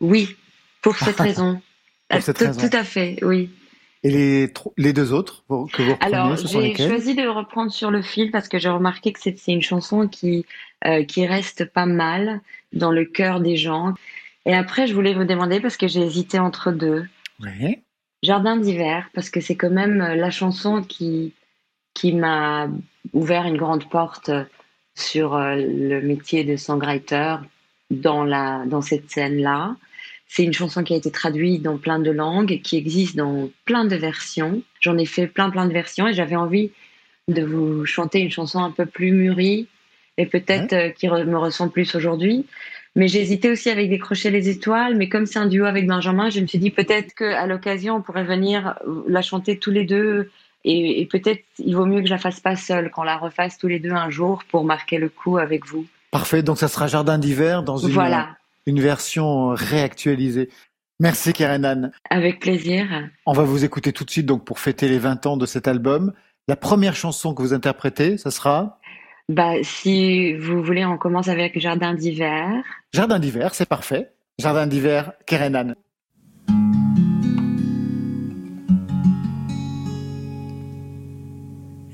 Oui, 0.00 0.36
pour 0.82 0.96
cette 0.96 1.16
raison. 1.20 1.60
Pour 2.08 2.22
cette 2.22 2.36
tout, 2.36 2.44
raison. 2.44 2.68
tout 2.68 2.76
à 2.76 2.84
fait, 2.84 3.18
oui. 3.22 3.50
Et 4.08 4.52
les 4.76 4.92
deux 4.92 5.12
autres 5.12 5.42
que 5.48 5.52
vous 5.52 5.64
reprenez, 5.64 5.98
Alors, 6.00 6.38
ce 6.38 6.46
sont 6.46 6.60
j'ai 6.60 6.76
choisi 6.76 7.16
de 7.16 7.26
reprendre 7.26 7.72
sur 7.72 7.90
le 7.90 8.02
fil 8.02 8.30
parce 8.30 8.48
que 8.48 8.56
j'ai 8.56 8.68
remarqué 8.68 9.12
que 9.12 9.18
c'est 9.18 9.34
une 9.48 9.62
chanson 9.62 10.06
qui, 10.06 10.46
euh, 10.86 11.02
qui 11.02 11.26
reste 11.26 11.64
pas 11.64 11.86
mal 11.86 12.40
dans 12.72 12.92
le 12.92 13.04
cœur 13.04 13.40
des 13.40 13.56
gens. 13.56 13.94
Et 14.44 14.54
après, 14.54 14.86
je 14.86 14.94
voulais 14.94 15.12
vous 15.12 15.24
demander 15.24 15.58
parce 15.58 15.76
que 15.76 15.88
j'ai 15.88 16.02
hésité 16.02 16.38
entre 16.38 16.70
deux. 16.70 17.04
Ouais. 17.40 17.82
Jardin 18.22 18.56
d'hiver, 18.56 19.10
parce 19.12 19.28
que 19.28 19.40
c'est 19.40 19.56
quand 19.56 19.70
même 19.70 20.00
euh, 20.00 20.14
la 20.14 20.30
chanson 20.30 20.82
qui, 20.82 21.32
qui 21.92 22.12
m'a 22.12 22.68
ouvert 23.12 23.44
une 23.46 23.56
grande 23.56 23.88
porte 23.88 24.28
euh, 24.28 24.44
sur 24.94 25.36
le 25.36 26.00
métier 26.00 26.44
de 26.44 26.54
songwriter 26.56 27.38
dans, 27.90 28.22
la, 28.22 28.64
dans 28.66 28.82
cette 28.82 29.10
scène-là. 29.10 29.74
C'est 30.28 30.42
une 30.44 30.52
chanson 30.52 30.82
qui 30.82 30.92
a 30.92 30.96
été 30.96 31.10
traduite 31.10 31.62
dans 31.62 31.78
plein 31.78 31.98
de 31.98 32.10
langues, 32.10 32.60
qui 32.62 32.76
existe 32.76 33.16
dans 33.16 33.48
plein 33.64 33.84
de 33.84 33.96
versions. 33.96 34.62
J'en 34.80 34.98
ai 34.98 35.06
fait 35.06 35.26
plein, 35.26 35.50
plein 35.50 35.66
de 35.66 35.72
versions 35.72 36.08
et 36.08 36.14
j'avais 36.14 36.36
envie 36.36 36.70
de 37.28 37.42
vous 37.42 37.86
chanter 37.86 38.20
une 38.20 38.30
chanson 38.30 38.58
un 38.60 38.70
peu 38.70 38.86
plus 38.86 39.12
mûrie 39.12 39.66
et 40.18 40.26
peut-être 40.26 40.72
euh, 40.72 40.88
qui 40.90 41.06
re- 41.08 41.24
me 41.24 41.38
ressemble 41.38 41.72
plus 41.72 41.94
aujourd'hui. 41.94 42.44
Mais 42.94 43.08
j'ai 43.08 43.20
hésité 43.20 43.50
aussi 43.50 43.68
avec 43.68 43.90
Décrocher 43.90 44.30
les 44.30 44.48
étoiles, 44.48 44.96
mais 44.96 45.08
comme 45.08 45.26
c'est 45.26 45.38
un 45.38 45.46
duo 45.46 45.66
avec 45.66 45.86
Benjamin, 45.86 46.30
je 46.30 46.40
me 46.40 46.46
suis 46.46 46.58
dit 46.58 46.70
peut-être 46.70 47.14
qu'à 47.14 47.46
l'occasion, 47.46 47.96
on 47.96 48.00
pourrait 48.02 48.24
venir 48.24 48.74
la 49.06 49.22
chanter 49.22 49.58
tous 49.58 49.70
les 49.70 49.84
deux. 49.84 50.30
Et, 50.64 51.00
et 51.02 51.06
peut-être 51.06 51.44
il 51.58 51.76
vaut 51.76 51.86
mieux 51.86 52.00
que 52.00 52.06
je 52.06 52.12
la 52.12 52.18
fasse 52.18 52.40
pas 52.40 52.56
seule, 52.56 52.90
qu'on 52.90 53.04
la 53.04 53.18
refasse 53.18 53.58
tous 53.58 53.68
les 53.68 53.78
deux 53.78 53.92
un 53.92 54.10
jour 54.10 54.42
pour 54.48 54.64
marquer 54.64 54.98
le 54.98 55.08
coup 55.08 55.36
avec 55.38 55.66
vous. 55.66 55.86
Parfait. 56.10 56.42
Donc 56.42 56.58
ça 56.58 56.68
sera 56.68 56.86
Jardin 56.88 57.18
d'hiver 57.18 57.62
dans 57.62 57.76
une 57.76 57.90
Voilà, 57.90 58.36
une 58.66 58.80
version 58.80 59.48
réactualisée. 59.48 60.50
Merci 60.98 61.32
Karenan. 61.32 61.90
avec 62.10 62.40
plaisir. 62.40 62.86
On 63.26 63.32
va 63.32 63.42
vous 63.42 63.64
écouter 63.64 63.92
tout 63.92 64.04
de 64.04 64.10
suite 64.10 64.26
donc 64.26 64.44
pour 64.44 64.58
fêter 64.58 64.88
les 64.88 64.98
20 64.98 65.26
ans 65.26 65.36
de 65.36 65.46
cet 65.46 65.68
album. 65.68 66.12
La 66.48 66.56
première 66.56 66.94
chanson 66.94 67.34
que 67.34 67.42
vous 67.42 67.52
interprétez, 67.52 68.18
ça 68.18 68.30
sera? 68.30 68.80
Bah, 69.28 69.54
si 69.62 70.34
vous 70.34 70.62
voulez, 70.62 70.84
on 70.84 70.96
commence 70.96 71.28
avec 71.28 71.58
Jardin 71.58 71.94
d'hiver. 71.94 72.48
Jardin 72.94 73.18
d'hiver, 73.18 73.54
c'est 73.54 73.68
parfait. 73.68 74.12
Jardin 74.38 74.66
d'hiver, 74.66 75.12
Kerenan. 75.26 75.74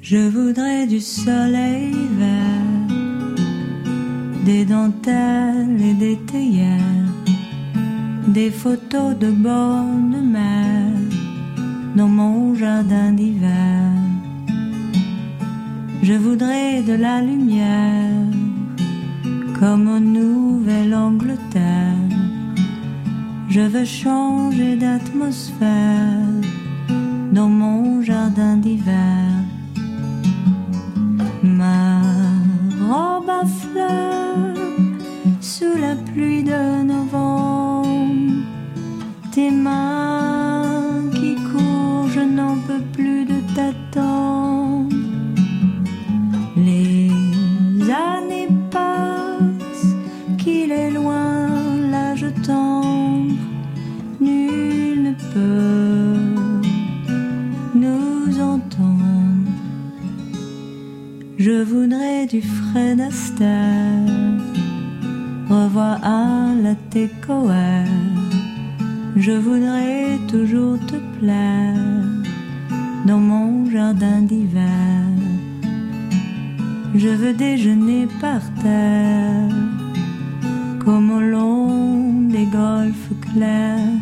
Je 0.02 0.28
voudrais 0.28 0.86
du 0.86 1.00
soleil 1.00 1.92
vert, 2.18 2.61
des 4.44 4.64
dentelles 4.64 5.80
et 5.80 5.94
des 5.94 6.18
théières, 6.18 7.12
des 8.26 8.50
photos 8.50 9.16
de 9.16 9.30
bonne 9.30 10.30
mère 10.30 10.90
dans 11.96 12.08
mon 12.08 12.54
jardin 12.54 13.12
d'hiver. 13.12 13.90
Je 16.02 16.14
voudrais 16.14 16.82
de 16.82 16.94
la 16.94 17.20
lumière 17.20 18.10
comme 19.60 19.88
en 19.88 20.00
Nouvelle-Angleterre. 20.00 22.08
Je 23.48 23.60
veux 23.60 23.84
changer 23.84 24.74
d'atmosphère 24.76 26.26
dans 27.32 27.48
mon 27.48 28.02
jardin 28.02 28.56
d'hiver. 28.56 29.28
Robe 32.92 33.30
à 33.30 33.44
fleurs 33.46 34.54
sous 35.40 35.76
la 35.80 35.94
pluie 36.08 36.44
de 36.44 36.82
novembre. 36.82 38.44
Tes 39.34 39.50
mains 39.50 40.31
Je 61.44 61.64
voudrais 61.64 62.26
du 62.26 62.40
Fred 62.40 63.00
Astaire, 63.00 64.06
revoir 65.50 65.98
un 66.04 66.54
latte 66.62 67.10
coeur. 67.26 67.84
Je 69.16 69.32
voudrais 69.32 70.20
toujours 70.28 70.78
te 70.86 70.94
plaire 71.18 71.74
dans 73.08 73.18
mon 73.18 73.68
jardin 73.68 74.20
d'hiver. 74.22 75.02
Je 76.94 77.08
veux 77.08 77.34
déjeuner 77.34 78.06
par 78.20 78.42
terre, 78.62 79.50
comme 80.84 81.10
au 81.10 81.20
long 81.20 82.20
des 82.28 82.46
golfes 82.46 83.14
clairs, 83.32 83.98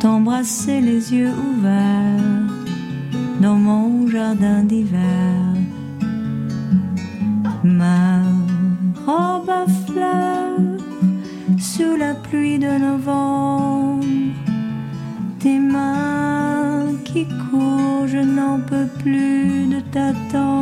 t'embrasser 0.00 0.82
les 0.82 1.14
yeux 1.14 1.32
ouverts 1.50 2.52
dans 3.40 3.56
mon 3.56 4.06
jardin 4.06 4.64
d'hiver. 4.64 5.51
Ma 7.72 8.20
robe 9.06 9.48
à 9.48 9.64
fleurs 9.86 10.58
sous 11.58 11.96
la 11.96 12.14
pluie 12.14 12.58
de 12.58 12.78
novembre, 12.78 14.04
tes 15.38 15.58
mains 15.58 16.92
qui 17.04 17.26
courent, 17.26 18.06
je 18.06 18.18
n'en 18.18 18.60
peux 18.60 18.88
plus 19.02 19.68
de 19.68 19.80
t'attendre. 19.90 20.61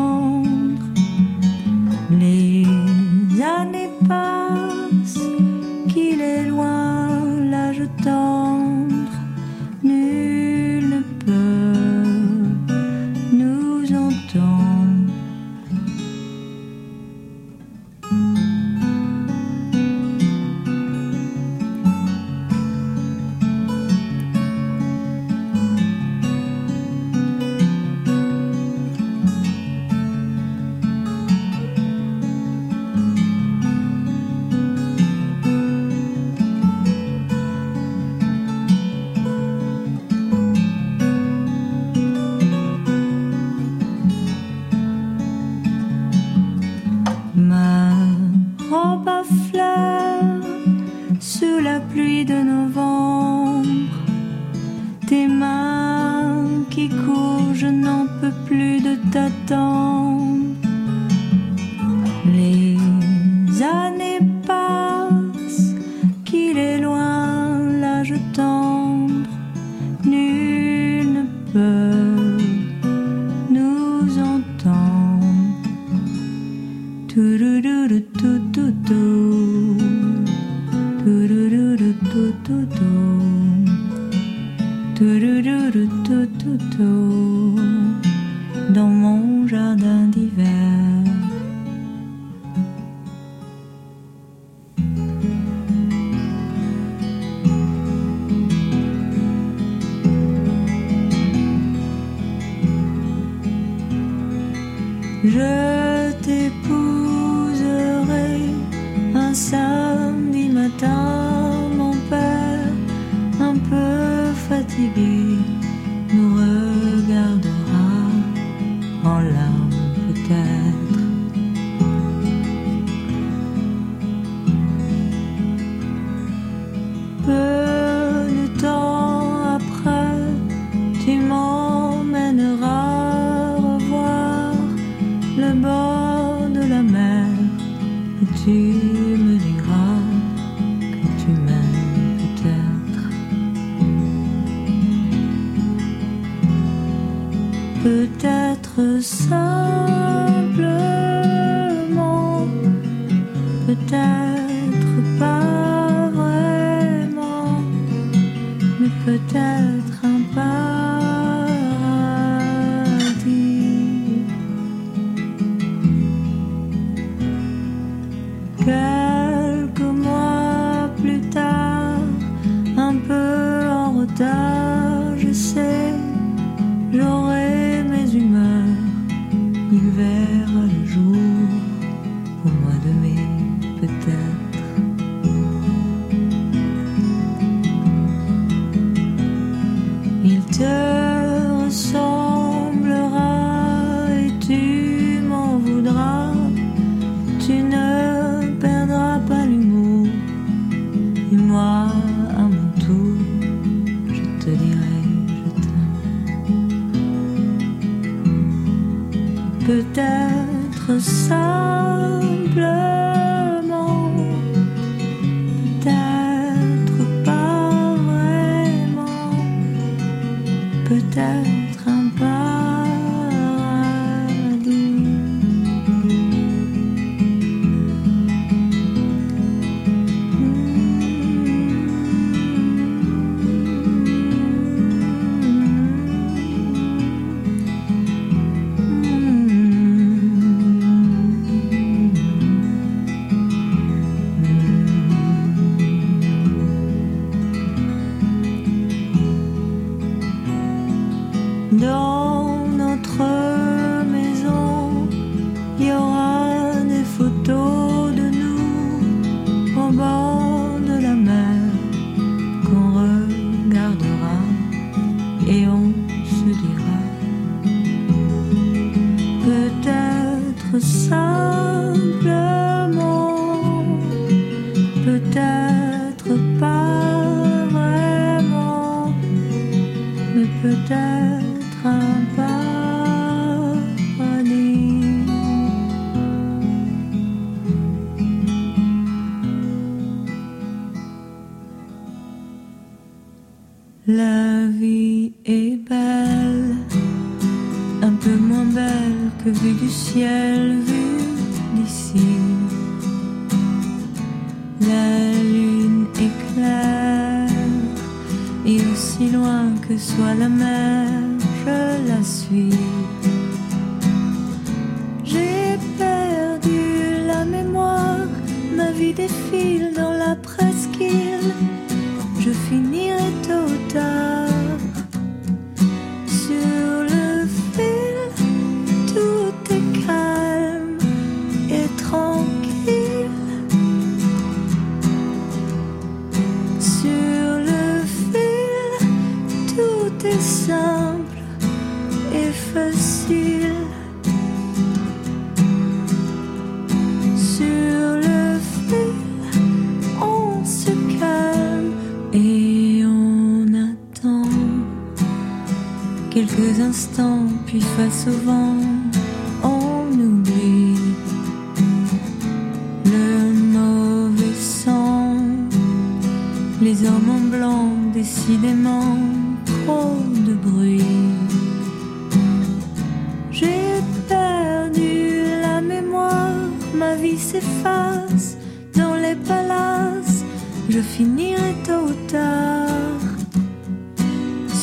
J'aurai 176.92 177.29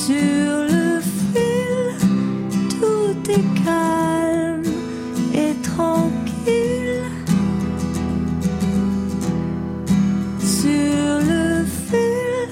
Sur 0.07 0.15
le 0.15 1.01
fil, 1.01 1.97
tout 2.79 3.29
est 3.29 3.65
calme 3.65 4.63
et 5.33 5.53
tranquille. 5.61 7.03
Sur 10.39 11.19
le 11.27 11.65
fil, 11.65 12.49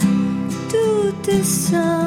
tout 0.69 1.29
est 1.31 1.45
simple 1.45 2.04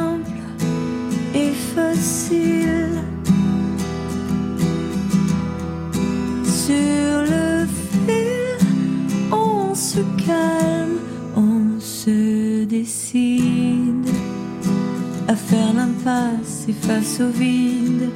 l'impasse 16.08 16.66
et 16.68 16.72
face 16.72 17.20
au 17.20 17.28
vide, 17.28 18.10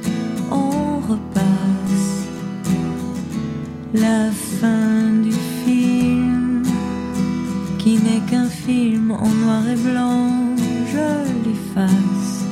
on 0.51 0.99
repasse 1.11 2.27
la 3.93 4.31
fin 4.59 5.21
du 5.21 5.35
film 5.63 6.63
qui 7.77 7.93
n'est 8.03 8.23
qu'un 8.29 8.49
film 8.65 9.11
en 9.11 9.31
noir 9.43 9.63
et 9.67 9.75
blanc, 9.75 10.29
je 10.93 11.09
l'efface. 11.45 12.45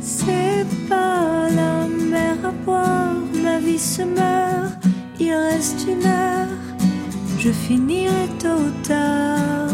C'est 0.00 0.66
pas 0.88 1.48
la 1.60 1.86
mer 2.14 2.36
à 2.44 2.52
boire, 2.64 3.16
ma 3.44 3.58
vie 3.58 3.78
se 3.78 4.02
meurt, 4.02 4.78
il 5.20 5.34
reste 5.34 5.86
une 5.88 6.06
heure, 6.06 6.58
je 7.38 7.50
finirai 7.50 8.26
tôt 8.38 8.70
tard. 8.88 9.71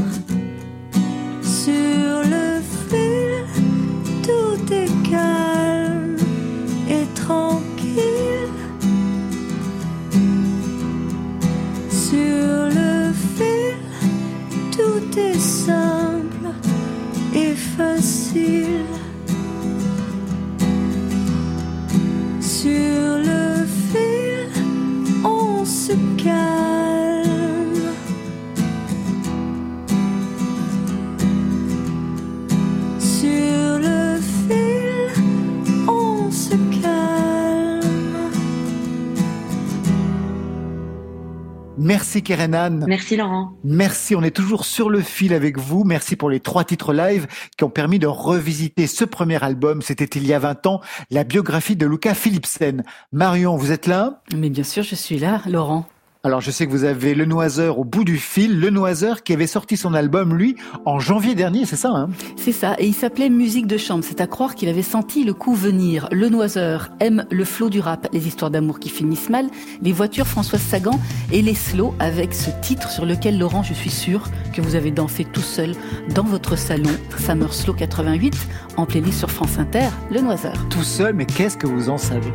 Merci 41.88 42.22
Kerenan. 42.22 42.84
Merci 42.86 43.16
Laurent. 43.16 43.52
Merci, 43.64 44.14
on 44.14 44.22
est 44.22 44.36
toujours 44.36 44.66
sur 44.66 44.90
le 44.90 45.00
fil 45.00 45.32
avec 45.32 45.56
vous. 45.56 45.84
Merci 45.84 46.16
pour 46.16 46.28
les 46.28 46.38
trois 46.38 46.62
titres 46.62 46.92
live 46.92 47.26
qui 47.56 47.64
ont 47.64 47.70
permis 47.70 47.98
de 47.98 48.06
revisiter 48.06 48.86
ce 48.86 49.06
premier 49.06 49.42
album. 49.42 49.80
C'était 49.80 50.04
il 50.04 50.26
y 50.26 50.34
a 50.34 50.38
20 50.38 50.66
ans, 50.66 50.82
la 51.10 51.24
biographie 51.24 51.76
de 51.76 51.86
Luca 51.86 52.12
Philipsen. 52.12 52.84
Marion, 53.10 53.56
vous 53.56 53.72
êtes 53.72 53.86
là? 53.86 54.20
Mais 54.36 54.50
bien 54.50 54.64
sûr, 54.64 54.82
je 54.82 54.94
suis 54.94 55.18
là, 55.18 55.40
Laurent. 55.48 55.86
Alors 56.24 56.40
je 56.40 56.50
sais 56.50 56.66
que 56.66 56.72
vous 56.72 56.82
avez 56.82 57.14
Le 57.14 57.26
Noiseur 57.26 57.78
au 57.78 57.84
bout 57.84 58.02
du 58.02 58.16
fil. 58.16 58.58
Le 58.58 58.70
Noiseur 58.70 59.22
qui 59.22 59.32
avait 59.32 59.46
sorti 59.46 59.76
son 59.76 59.94
album, 59.94 60.34
lui, 60.34 60.56
en 60.84 60.98
janvier 60.98 61.36
dernier, 61.36 61.64
c'est 61.64 61.76
ça 61.76 61.90
hein? 61.90 62.08
C'est 62.36 62.50
ça, 62.50 62.74
et 62.80 62.88
il 62.88 62.92
s'appelait 62.92 63.30
Musique 63.30 63.68
de 63.68 63.76
chambre. 63.76 64.02
C'est 64.02 64.20
à 64.20 64.26
croire 64.26 64.56
qu'il 64.56 64.68
avait 64.68 64.82
senti 64.82 65.22
le 65.22 65.32
coup 65.32 65.54
venir. 65.54 66.08
Le 66.10 66.28
Noiseur 66.28 66.90
aime 66.98 67.24
le 67.30 67.44
flot 67.44 67.70
du 67.70 67.78
rap, 67.78 68.08
les 68.12 68.26
histoires 68.26 68.50
d'amour 68.50 68.80
qui 68.80 68.88
finissent 68.88 69.30
mal, 69.30 69.46
les 69.80 69.92
voitures 69.92 70.26
Françoise 70.26 70.60
Sagan 70.60 70.98
et 71.30 71.40
les 71.40 71.54
slow 71.54 71.94
avec 72.00 72.34
ce 72.34 72.50
titre 72.62 72.90
sur 72.90 73.06
lequel, 73.06 73.38
Laurent, 73.38 73.62
je 73.62 73.74
suis 73.74 73.88
sûr 73.88 74.24
que 74.52 74.60
vous 74.60 74.74
avez 74.74 74.90
dansé 74.90 75.24
tout 75.24 75.40
seul 75.40 75.72
dans 76.16 76.24
votre 76.24 76.56
salon, 76.56 76.90
Summer 77.16 77.54
Slow 77.54 77.74
88, 77.74 78.34
en 78.76 78.86
playlist 78.86 79.20
sur 79.20 79.30
France 79.30 79.56
Inter, 79.60 79.88
Le 80.10 80.20
Noiseur. 80.20 80.68
Tout 80.68 80.82
seul, 80.82 81.14
mais 81.14 81.26
qu'est-ce 81.26 81.56
que 81.56 81.68
vous 81.68 81.90
en 81.90 81.98
savez? 81.98 82.32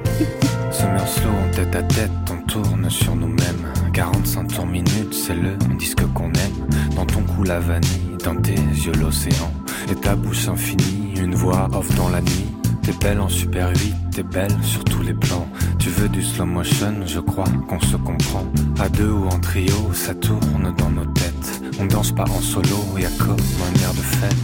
Summer 0.72 1.06
slow, 1.06 1.30
en 1.30 1.52
tête 1.54 1.76
à 1.76 1.84
tête, 1.84 2.12
tourne 2.54 2.88
sur 2.88 3.16
nous-mêmes. 3.16 3.74
45 3.94 4.48
tours 4.48 4.68
minutes, 4.68 5.14
c'est 5.14 5.34
le 5.34 5.56
disque 5.80 6.06
qu'on 6.14 6.32
aime. 6.34 6.68
Dans 6.96 7.06
ton 7.06 7.24
cou 7.24 7.44
la 7.44 7.60
vanille, 7.60 8.18
dans 8.24 8.36
tes 8.36 8.54
yeux 8.54 8.94
l'océan. 9.02 9.52
Et 9.90 9.96
ta 9.96 10.16
bouche 10.16 10.48
infinie, 10.48 11.14
une 11.18 11.34
voix 11.34 11.68
off 11.74 11.94
dans 11.96 12.10
la 12.10 12.22
nuit. 12.22 12.46
T'es 12.84 12.94
belle 13.02 13.22
en 13.22 13.30
super 13.30 13.70
8, 13.70 13.96
t'es 14.12 14.24
belle 14.24 14.56
sur 14.62 14.84
tous 14.84 15.02
les 15.02 15.16
plans. 15.16 15.48
Tu 15.80 15.90
veux 15.90 16.10
du 16.10 16.22
slow 16.22 16.46
motion, 16.46 16.94
je 17.08 17.20
crois 17.20 17.50
qu'on 17.68 17.80
se 17.80 17.96
comprend. 17.96 18.46
À 18.80 18.88
deux 18.88 19.10
ou 19.10 19.26
en 19.30 19.40
trio, 19.40 19.92
ça 19.94 20.14
tourne 20.14 20.74
dans 20.78 20.92
nos 20.92 21.06
têtes. 21.06 21.62
On 21.80 21.86
danse 21.86 22.12
pas 22.12 22.26
en 22.30 22.42
solo, 22.42 22.78
y 23.00 23.06
a 23.06 23.10
comme 23.18 23.38
un 23.68 23.82
air 23.82 23.94
de 23.94 24.06
fête. 24.20 24.38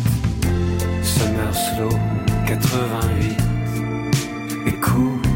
Summer 1.04 1.54
slow, 1.54 1.90
88. 2.48 3.38
Écoute 4.66 5.30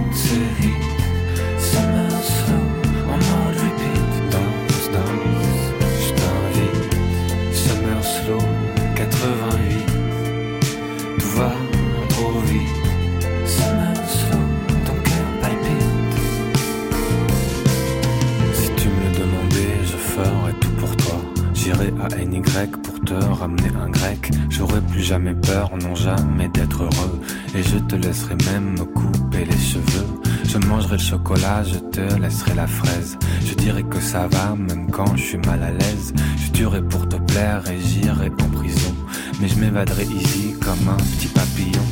J'irai 21.84 22.02
à 22.02 22.26
NY 22.26 22.42
pour 22.82 23.00
te 23.02 23.14
ramener 23.14 23.70
un 23.82 23.90
grec. 23.90 24.32
J'aurai 24.50 24.80
plus 24.80 25.02
jamais 25.02 25.34
peur, 25.34 25.70
non 25.82 25.96
jamais 25.96 26.48
d'être 26.48 26.84
heureux. 26.84 27.20
Et 27.56 27.62
je 27.62 27.78
te 27.78 27.96
laisserai 27.96 28.36
même 28.52 28.72
me 28.74 28.86
couper 28.86 29.44
les 29.44 29.58
cheveux. 29.58 30.06
Je 30.46 30.58
mangerai 30.60 30.94
le 30.94 31.04
chocolat, 31.04 31.64
je 31.64 31.80
te 31.80 32.22
laisserai 32.22 32.56
la 32.56 32.68
fraise. 32.68 33.18
Je 33.46 33.54
dirai 33.56 33.84
que 33.84 34.00
ça 34.00 34.28
va, 34.28 34.56
même 34.56 34.90
quand 34.92 35.16
je 35.18 35.24
suis 35.24 35.38
mal 35.40 35.62
à 35.62 35.72
l'aise. 35.72 36.14
Je 36.38 36.52
tuerai 36.52 36.82
pour 36.82 37.08
te 37.10 37.18
plaire 37.18 37.64
et 37.70 37.80
j'irai 37.80 38.28
en 38.30 38.50
prison. 38.50 38.96
Mais 39.42 39.50
je 39.50 39.60
m'évaderai 39.60 40.06
easy 40.06 40.56
comme 40.62 40.88
un 40.88 40.96
petit 40.96 41.28
papillon. 41.28 41.84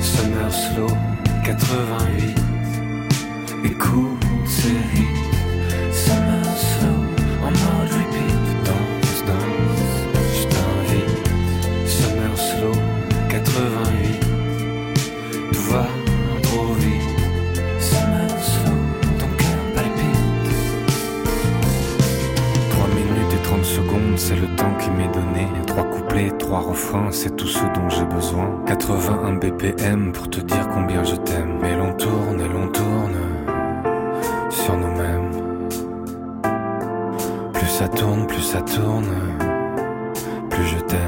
Summer 0.00 0.52
slow, 0.52 0.88
88. 1.44 2.34
Écoute 3.64 4.18
ce 4.46 4.68
hit. 4.68 5.94
Summer 5.94 6.44
slow, 6.44 7.00
en 7.42 7.50
mode 7.50 7.90
repeat. 7.90 8.35
88. 13.46 14.20
Tout 15.52 15.62
va 15.70 15.86
trop 16.42 16.72
vite. 16.74 17.02
Summer 17.78 18.28
slow, 18.40 18.72
ton 19.18 19.28
cœur 19.36 19.58
palpite. 19.74 20.50
3 22.70 22.88
minutes 22.88 23.34
et 23.34 23.42
30 23.42 23.64
secondes, 23.64 24.16
c'est 24.18 24.36
le 24.36 24.48
temps 24.56 24.74
qui 24.80 24.90
m'est 24.90 25.12
donné. 25.12 25.48
Trois 25.66 25.84
couplets, 25.84 26.30
trois 26.38 26.60
refrains, 26.60 27.10
c'est 27.12 27.36
tout 27.36 27.46
ce 27.46 27.64
dont 27.74 27.88
j'ai 27.88 28.04
besoin. 28.04 28.62
81 28.66 29.34
BPM 29.34 30.12
pour 30.12 30.28
te 30.28 30.40
dire 30.40 30.68
combien 30.74 31.04
je 31.04 31.16
t'aime. 31.16 31.64
Et 31.64 31.76
l'on 31.76 31.92
tourne 31.94 32.40
et 32.40 32.48
l'on 32.48 32.68
tourne 32.68 33.16
sur 34.50 34.76
nous-mêmes. 34.76 35.30
Plus 37.52 37.68
ça 37.68 37.88
tourne, 37.88 38.26
plus 38.26 38.42
ça 38.42 38.60
tourne, 38.60 39.06
plus 40.50 40.66
je 40.66 40.78
t'aime. 40.80 41.05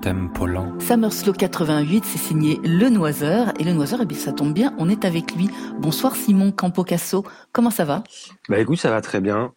Tempo 0.00 0.46
lent. 0.46 0.80
Summer 0.80 1.12
Slow 1.12 1.32
88, 1.32 2.04
c'est 2.04 2.18
signé 2.18 2.58
Le 2.64 2.88
Noiseur. 2.88 3.52
Et 3.58 3.64
Le 3.64 3.72
Noiseur, 3.72 4.00
eh 4.02 4.06
bien, 4.06 4.16
ça 4.16 4.32
tombe 4.32 4.54
bien, 4.54 4.74
on 4.78 4.88
est 4.88 5.04
avec 5.04 5.34
lui. 5.34 5.50
Bonsoir 5.78 6.16
Simon 6.16 6.52
Campocasso, 6.52 7.24
comment 7.52 7.70
ça 7.70 7.84
va? 7.84 8.02
Bah 8.48 8.58
écoute, 8.58 8.78
ça 8.78 8.90
va 8.90 9.02
très 9.02 9.20
bien, 9.20 9.52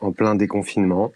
en 0.00 0.12
plein 0.12 0.34
déconfinement. 0.34 1.12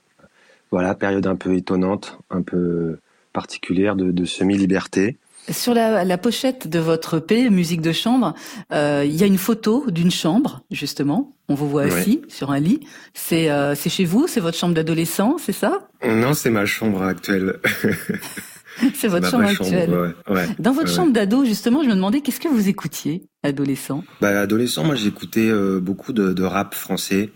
Voilà, 0.70 0.94
période 0.94 1.26
un 1.26 1.34
peu 1.34 1.56
étonnante, 1.56 2.18
un 2.30 2.42
peu 2.42 2.98
particulière 3.32 3.96
de, 3.96 4.12
de 4.12 4.24
semi-liberté. 4.24 5.18
Sur 5.50 5.74
la, 5.74 6.04
la, 6.04 6.18
pochette 6.18 6.68
de 6.68 6.78
votre 6.78 7.16
EP, 7.18 7.50
musique 7.50 7.80
de 7.80 7.92
chambre, 7.92 8.34
euh, 8.72 9.02
il 9.04 9.16
y 9.16 9.24
a 9.24 9.26
une 9.26 9.38
photo 9.38 9.90
d'une 9.90 10.10
chambre, 10.10 10.62
justement. 10.70 11.32
On 11.48 11.54
vous 11.54 11.68
voit 11.68 11.84
assis 11.84 12.20
ouais. 12.22 12.30
sur 12.30 12.52
un 12.52 12.60
lit. 12.60 12.86
C'est 13.14 13.50
euh, 13.50 13.74
chez 13.74 14.04
vous, 14.04 14.28
c'est 14.28 14.38
votre 14.38 14.56
chambre 14.56 14.74
d'adolescent, 14.74 15.38
c'est 15.38 15.52
ça? 15.52 15.88
Non, 16.06 16.34
c'est 16.34 16.50
ma 16.50 16.66
chambre 16.66 17.02
actuelle. 17.02 17.58
c'est 18.94 19.08
votre 19.08 19.28
chambre 19.30 19.44
actuelle. 19.44 19.90
Chambre, 19.90 20.14
ouais. 20.28 20.48
Dans 20.58 20.72
votre 20.72 20.88
chambre 20.88 21.12
d'ado, 21.12 21.44
justement, 21.44 21.82
je 21.82 21.88
me 21.88 21.94
demandais 21.94 22.20
qu'est-ce 22.20 22.40
que 22.40 22.48
vous 22.48 22.68
écoutiez, 22.68 23.22
adolescent? 23.42 24.04
Bah, 24.20 24.40
Adolescent, 24.40 24.84
moi 24.84 24.94
j'écoutais 24.94 25.48
euh, 25.48 25.80
beaucoup 25.80 26.12
de, 26.12 26.32
de, 26.32 26.42
rap 26.42 26.74
français, 26.74 27.30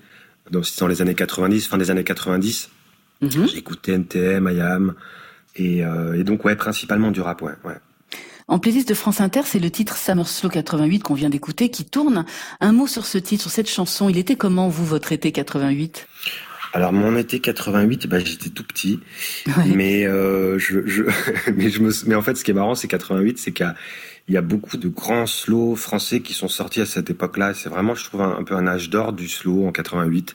dans, 0.51 0.63
dans 0.81 0.87
les 0.87 1.03
années 1.03 1.15
90, 1.15 1.67
fin 1.67 1.79
des 1.79 1.91
années 1.91 2.05
90. 2.05 2.71
Mm 3.21 3.29
-hmm. 3.29 3.49
J'écoutais 3.55 3.93
NTM, 3.93 4.49
IAM, 4.49 4.95
et, 5.57 5.85
euh, 5.85 6.19
et, 6.19 6.25
donc 6.25 6.45
ouais, 6.45 6.57
principalement 6.57 7.11
du 7.11 7.21
rap, 7.21 7.43
ouais. 7.43 7.53
ouais. 7.65 7.79
En 8.47 8.59
playlist 8.59 8.89
de 8.89 8.95
France 8.95 9.21
Inter, 9.23 9.41
c'est 9.45 9.59
le 9.59 9.71
titre 9.71 9.97
Summer 9.97 10.29
Slow 10.29 10.51
88 10.51 11.03
qu'on 11.03 11.15
vient 11.15 11.31
d'écouter 11.31 11.71
qui 11.71 11.85
tourne. 11.87 12.27
Un 12.61 12.73
mot 12.73 12.87
sur 12.87 13.07
ce 13.07 13.17
titre, 13.17 13.43
sur 13.43 13.51
cette 13.51 13.71
chanson. 13.71 14.11
Il 14.11 14.19
était 14.19 14.37
comment, 14.37 14.69
vous, 14.69 14.85
votre 14.85 15.13
été 15.13 15.33
88 15.33 16.07
alors 16.75 16.93
mon 16.93 17.17
été 17.17 17.39
88, 17.39 18.09
bah, 18.09 18.19
j'étais 18.19 18.51
tout 18.51 18.65
petit, 18.65 18.99
ouais. 19.47 19.53
mais 19.77 20.09
euh, 20.09 20.59
je, 20.59 20.85
je 20.85 21.05
mais 21.57 21.71
je 21.71 21.81
me, 21.81 21.91
mais 22.09 22.17
en 22.17 22.23
fait, 22.23 22.35
ce 22.35 22.43
qui 22.43 22.51
est 22.51 22.55
marrant, 22.55 22.75
c'est 22.75 22.89
88, 22.89 23.39
c'est 23.39 23.53
qu'il 23.53 23.73
y, 24.29 24.33
y 24.33 24.37
a 24.37 24.43
beaucoup 24.43 24.77
de 24.77 24.89
grands 24.89 25.27
slows 25.27 25.77
français 25.77 26.19
qui 26.19 26.35
sont 26.35 26.49
sortis 26.49 26.81
à 26.81 26.87
cette 26.87 27.11
époque-là. 27.11 27.55
C'est 27.55 27.69
vraiment, 27.69 27.95
je 27.95 28.05
trouve, 28.05 28.23
un, 28.23 28.39
un 28.39 28.43
peu 28.43 28.57
un 28.57 28.67
âge 28.67 28.91
d'or 28.91 29.13
du 29.13 29.29
slow 29.29 29.69
en 29.69 29.71
88. 29.71 30.35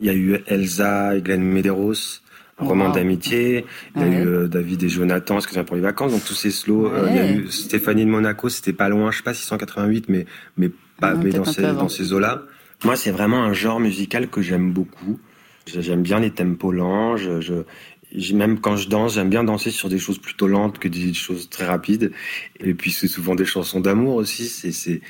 Il 0.00 0.06
y 0.06 0.08
a 0.08 0.14
eu 0.14 0.38
Elsa 0.46 1.16
et 1.16 1.20
Glenn 1.20 1.42
Medeiros, 1.42 2.22
un 2.58 2.64
roman 2.64 2.88
d'amitié. 2.88 3.66
Il 3.94 4.00
y 4.00 4.04
a 4.06 4.08
ouais. 4.08 4.16
eu 4.16 4.26
euh, 4.26 4.48
David 4.48 4.84
et 4.84 4.88
Jonathan, 4.88 5.36
excusez-moi 5.36 5.66
pour 5.66 5.76
les 5.76 5.82
vacances? 5.82 6.12
Donc 6.12 6.24
tous 6.24 6.34
ces 6.34 6.50
slows. 6.50 6.88
Ouais. 6.88 6.98
Euh, 6.98 7.06
il 7.10 7.16
y 7.16 7.18
a 7.18 7.30
eu 7.30 7.48
Stéphanie 7.50 8.06
de 8.06 8.10
Monaco, 8.10 8.48
c'était 8.48 8.72
pas 8.72 8.88
loin, 8.88 9.10
je 9.10 9.18
sais 9.18 9.22
pas 9.22 9.34
688, 9.34 10.08
mais 10.08 10.24
mais 10.56 10.70
pas 10.98 11.12
non, 11.12 11.20
mais 11.22 11.30
dans 11.30 11.44
ces 11.44 11.60
dans 11.60 11.90
ces 11.90 12.14
eaux-là. 12.14 12.42
Moi, 12.84 12.96
c'est 12.96 13.10
vraiment 13.10 13.44
un 13.44 13.52
genre 13.52 13.80
musical 13.80 14.28
que 14.28 14.40
j'aime 14.40 14.72
beaucoup. 14.72 15.20
J'aime 15.66 16.02
bien 16.02 16.20
les 16.20 16.30
tempos 16.30 16.72
lents. 16.72 17.16
Je, 17.16 17.40
je 17.40 18.34
même 18.34 18.60
quand 18.60 18.76
je 18.76 18.88
danse, 18.88 19.14
j'aime 19.14 19.30
bien 19.30 19.44
danser 19.44 19.70
sur 19.70 19.88
des 19.88 19.98
choses 19.98 20.18
plutôt 20.18 20.46
lentes 20.46 20.78
que 20.78 20.88
des 20.88 21.14
choses 21.14 21.48
très 21.48 21.66
rapides. 21.66 22.12
Et 22.60 22.74
puis 22.74 22.92
c'est 22.92 23.08
souvent 23.08 23.34
des 23.34 23.44
chansons 23.44 23.80
d'amour 23.80 24.16
aussi. 24.16 24.48
C'est 24.48 25.00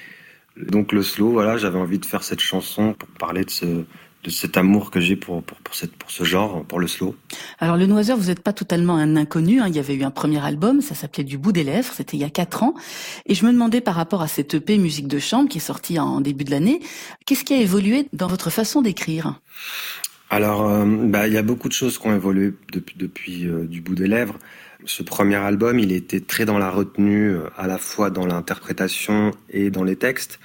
donc 0.57 0.93
le 0.93 1.03
slow. 1.03 1.31
Voilà, 1.31 1.59
j'avais 1.59 1.79
envie 1.79 1.99
de 1.99 2.07
faire 2.07 2.25
cette 2.25 2.40
chanson 2.40 2.95
pour 2.95 3.09
parler 3.11 3.45
de 3.45 3.51
ce 3.51 3.85
de 4.25 4.31
cet 4.31 4.57
amour 4.57 4.90
que 4.90 5.01
j'ai 5.01 5.17
pour, 5.17 5.43
pour, 5.43 5.59
pour, 5.59 6.11
ce 6.11 6.25
genre, 6.25 6.64
pour 6.64 6.81
le 6.81 6.88
slow. 6.88 7.14
Alors 7.59 7.77
le 7.77 7.87
Noiseur, 7.87 8.17
vous 8.17 8.29
n'êtes 8.29 8.40
pas 8.40 8.55
totalement 8.55 8.97
un 8.97 9.17
inconnu. 9.17 9.61
Hein. 9.61 9.69
Il 9.69 9.77
y 9.77 9.79
avait 9.79 9.95
eu 9.95 10.03
un 10.03 10.11
premier 10.11 10.43
album, 10.43 10.81
ça 10.81 10.95
s'appelait 10.95 11.25
Du 11.25 11.37
bout 11.37 11.53
des 11.53 11.62
lèvres, 11.62 11.93
c'était 11.93 12.17
il 12.17 12.21
y 12.21 12.25
a 12.25 12.31
quatre 12.31 12.62
ans. 12.62 12.75
Et 13.27 13.35
je 13.35 13.45
me 13.45 13.53
demandais 13.53 13.83
par 13.83 13.95
rapport 13.95 14.23
à 14.23 14.29
cette 14.29 14.55
EP 14.55 14.79
Musique 14.79 15.09
de 15.09 15.19
chambre 15.19 15.49
qui 15.49 15.59
est 15.59 15.61
sortie 15.61 15.99
en 15.99 16.23
début 16.23 16.45
de 16.45 16.51
l'année, 16.51 16.81
qu'est-ce 17.27 17.45
qui 17.45 17.53
a 17.53 17.61
évolué 17.61 18.09
dans 18.14 18.27
votre 18.27 18.49
façon 18.49 18.81
d'écrire? 18.81 19.40
Alors, 20.35 20.68
euh, 20.68 20.85
bah, 20.85 21.29
il 21.29 21.33
y 21.33 21.37
a 21.37 21.42
beaucoup 21.42 21.68
de 21.68 21.73
choses 21.73 21.97
qui 21.97 22.09
ont 22.09 22.16
évolué 22.16 22.55
depuis, 22.73 23.47
euh, 23.47 23.66
Du 23.66 23.81
bout 23.81 23.94
des 23.94 24.09
lèvres. 24.09 24.37
Ce 24.85 25.05
premier 25.05 25.37
album, 25.37 25.79
il 25.79 25.92
était 25.92 26.18
très 26.18 26.44
dans 26.44 26.59
la 26.59 26.70
retenue, 26.70 27.37
euh, 27.37 27.42
à 27.57 27.68
la 27.68 27.79
fois 27.79 28.11
dans 28.11 28.27
l'interprétation 28.27 29.31
et 29.49 29.70
dans 29.70 29.85
les 29.85 29.94
textes. 29.94 30.40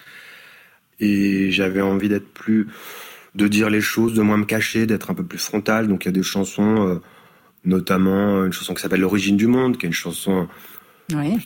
Et 1.00 1.50
j'avais 1.50 1.82
envie 1.82 2.08
d'être 2.08 2.32
plus 2.32 2.68
de 3.34 3.48
dire 3.48 3.72
les 3.72 3.82
choses, 3.82 4.14
de 4.14 4.22
moins 4.22 4.38
me 4.38 4.46
cacher, 4.46 4.86
d'être 4.86 5.10
un 5.10 5.16
peu 5.16 5.24
plus 5.24 5.40
frontal. 5.40 5.88
Donc 5.88 6.06
il 6.06 6.10
y 6.10 6.10
a 6.10 6.12
des 6.12 6.22
chansons, 6.22 7.02
notamment 7.66 8.46
une 8.46 8.54
chanson 8.54 8.76
qui 8.76 8.84
s'appelle 8.84 9.02
L'origine 9.02 9.38
du 9.38 9.48
monde, 9.48 9.78
qui 9.78 9.88
est 9.88 9.90
une 9.90 9.94
chanson, 9.94 10.48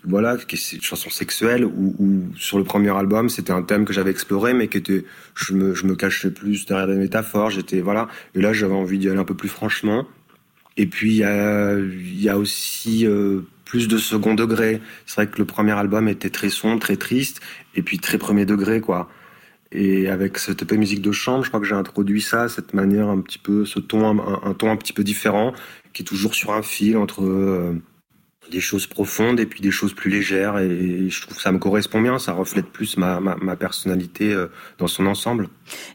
voilà, 0.05 0.37
qui 0.37 0.55
est 0.55 0.73
une 0.73 0.81
chanson 0.81 1.09
sexuelle. 1.09 1.65
Où, 1.65 1.95
où 1.99 2.23
sur 2.37 2.57
le 2.57 2.63
premier 2.63 2.95
album, 2.95 3.29
c'était 3.29 3.51
un 3.51 3.61
thème 3.61 3.85
que 3.85 3.93
j'avais 3.93 4.11
exploré, 4.11 4.53
mais 4.53 4.67
qui 4.67 4.77
était, 4.77 5.05
je 5.35 5.53
me, 5.53 5.73
je 5.73 5.85
me 5.85 5.95
cachais 5.95 6.31
plus 6.31 6.65
derrière 6.65 6.87
des 6.87 6.95
métaphores. 6.95 7.49
J'étais 7.49 7.81
voilà. 7.81 8.07
Et 8.35 8.41
là, 8.41 8.53
j'avais 8.53 8.73
envie 8.73 8.99
d'y 8.99 9.09
aller 9.09 9.19
un 9.19 9.25
peu 9.25 9.35
plus 9.35 9.49
franchement. 9.49 10.05
Et 10.77 10.87
puis 10.87 11.11
il 11.11 12.21
y 12.21 12.29
a, 12.29 12.37
aussi 12.37 13.05
euh, 13.05 13.41
plus 13.65 13.87
de 13.87 13.97
second 13.97 14.33
degré. 14.33 14.81
C'est 15.05 15.15
vrai 15.15 15.27
que 15.27 15.37
le 15.37 15.45
premier 15.45 15.71
album 15.71 16.07
était 16.07 16.29
très 16.29 16.49
sombre, 16.49 16.79
très 16.79 16.97
triste, 16.97 17.41
et 17.75 17.81
puis 17.81 17.99
très 17.99 18.17
premier 18.17 18.45
degré, 18.45 18.81
quoi. 18.81 19.09
Et 19.71 20.07
avec 20.07 20.37
cette 20.37 20.61
EP 20.61 20.77
musique 20.77 21.01
de 21.01 21.11
chambre, 21.11 21.43
je 21.43 21.49
crois 21.49 21.59
que 21.59 21.65
j'ai 21.65 21.75
introduit 21.75 22.21
ça, 22.21 22.47
cette 22.47 22.73
manière 22.73 23.07
un 23.07 23.21
petit 23.21 23.39
peu, 23.39 23.65
ce 23.65 23.79
ton, 23.79 24.07
un, 24.07 24.49
un, 24.49 24.53
ton 24.53 24.71
un 24.71 24.77
petit 24.77 24.93
peu 24.93 25.03
différent, 25.03 25.53
qui 25.93 26.03
est 26.03 26.05
toujours 26.05 26.35
sur 26.35 26.51
un 26.53 26.61
fil 26.61 26.97
entre 26.97 27.23
euh, 27.23 27.73
des 28.51 28.59
choses 28.59 28.87
profondes 28.87 29.39
et 29.39 29.45
puis 29.45 29.61
des 29.61 29.71
choses 29.71 29.93
plus 29.93 30.09
légères. 30.09 30.57
Et, 30.59 31.09
je 31.09 31.21
trouve 31.21 31.35
que 31.35 31.41
ça 31.41 31.51
me 31.51 31.59
correspond 31.59 32.01
bien, 32.01 32.19
ça 32.19 32.33
reflète 32.33 32.67
plus 32.67 32.97
ma, 32.97 33.19
ma, 33.19 33.35
ma 33.35 33.55
personnalité 33.55 34.33
euh, 34.33 34.47
dans 34.77 34.87
son 34.87 35.05
ensemble. 35.05 35.49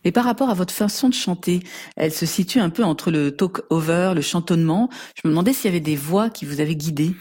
Et 0.04 0.12
par 0.12 0.24
rapport 0.24 0.50
à 0.50 0.54
votre 0.54 0.74
façon 0.74 1.08
de 1.08 1.14
chanter, 1.14 1.60
elle 1.96 2.12
se 2.12 2.26
situe 2.26 2.60
un 2.60 2.70
peu 2.70 2.84
entre 2.84 3.10
le 3.10 3.30
talk-over, 3.30 4.12
le 4.14 4.22
chantonnement. 4.22 4.90
Je 5.14 5.28
me 5.28 5.32
demandais 5.32 5.52
s'il 5.52 5.66
y 5.66 5.74
avait 5.74 5.80
des 5.80 5.96
voix 5.96 6.30
qui 6.30 6.44
vous 6.44 6.60
avaient 6.60 6.76
guidé. 6.76 7.12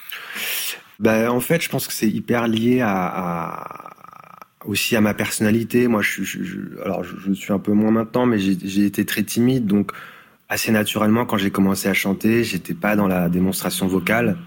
Ben, 0.99 1.29
en 1.29 1.39
fait, 1.39 1.61
je 1.61 1.69
pense 1.69 1.87
que 1.87 1.93
c'est 1.93 2.09
hyper 2.09 2.47
lié 2.47 2.81
à, 2.81 2.89
à 2.89 3.93
aussi 4.65 4.95
à 4.95 5.01
ma 5.01 5.13
personnalité. 5.13 5.87
Moi, 5.87 6.01
je, 6.01 6.23
je, 6.23 6.43
je 6.43 6.57
alors 6.83 7.03
je, 7.03 7.31
suis 7.33 7.53
un 7.53 7.59
peu 7.59 7.71
moins 7.71 7.91
maintenant, 7.91 8.25
mais 8.25 8.37
j'ai 8.37 8.85
été 8.85 9.05
très 9.05 9.23
timide, 9.23 9.65
donc 9.65 9.91
assez 10.49 10.71
naturellement, 10.71 11.25
quand 11.25 11.37
j'ai 11.37 11.51
commencé 11.51 11.87
à 11.87 11.93
chanter, 11.93 12.43
j'étais 12.43 12.73
pas 12.73 12.95
dans 12.95 13.07
la 13.07 13.29
démonstration 13.29 13.87
vocale. 13.87 14.37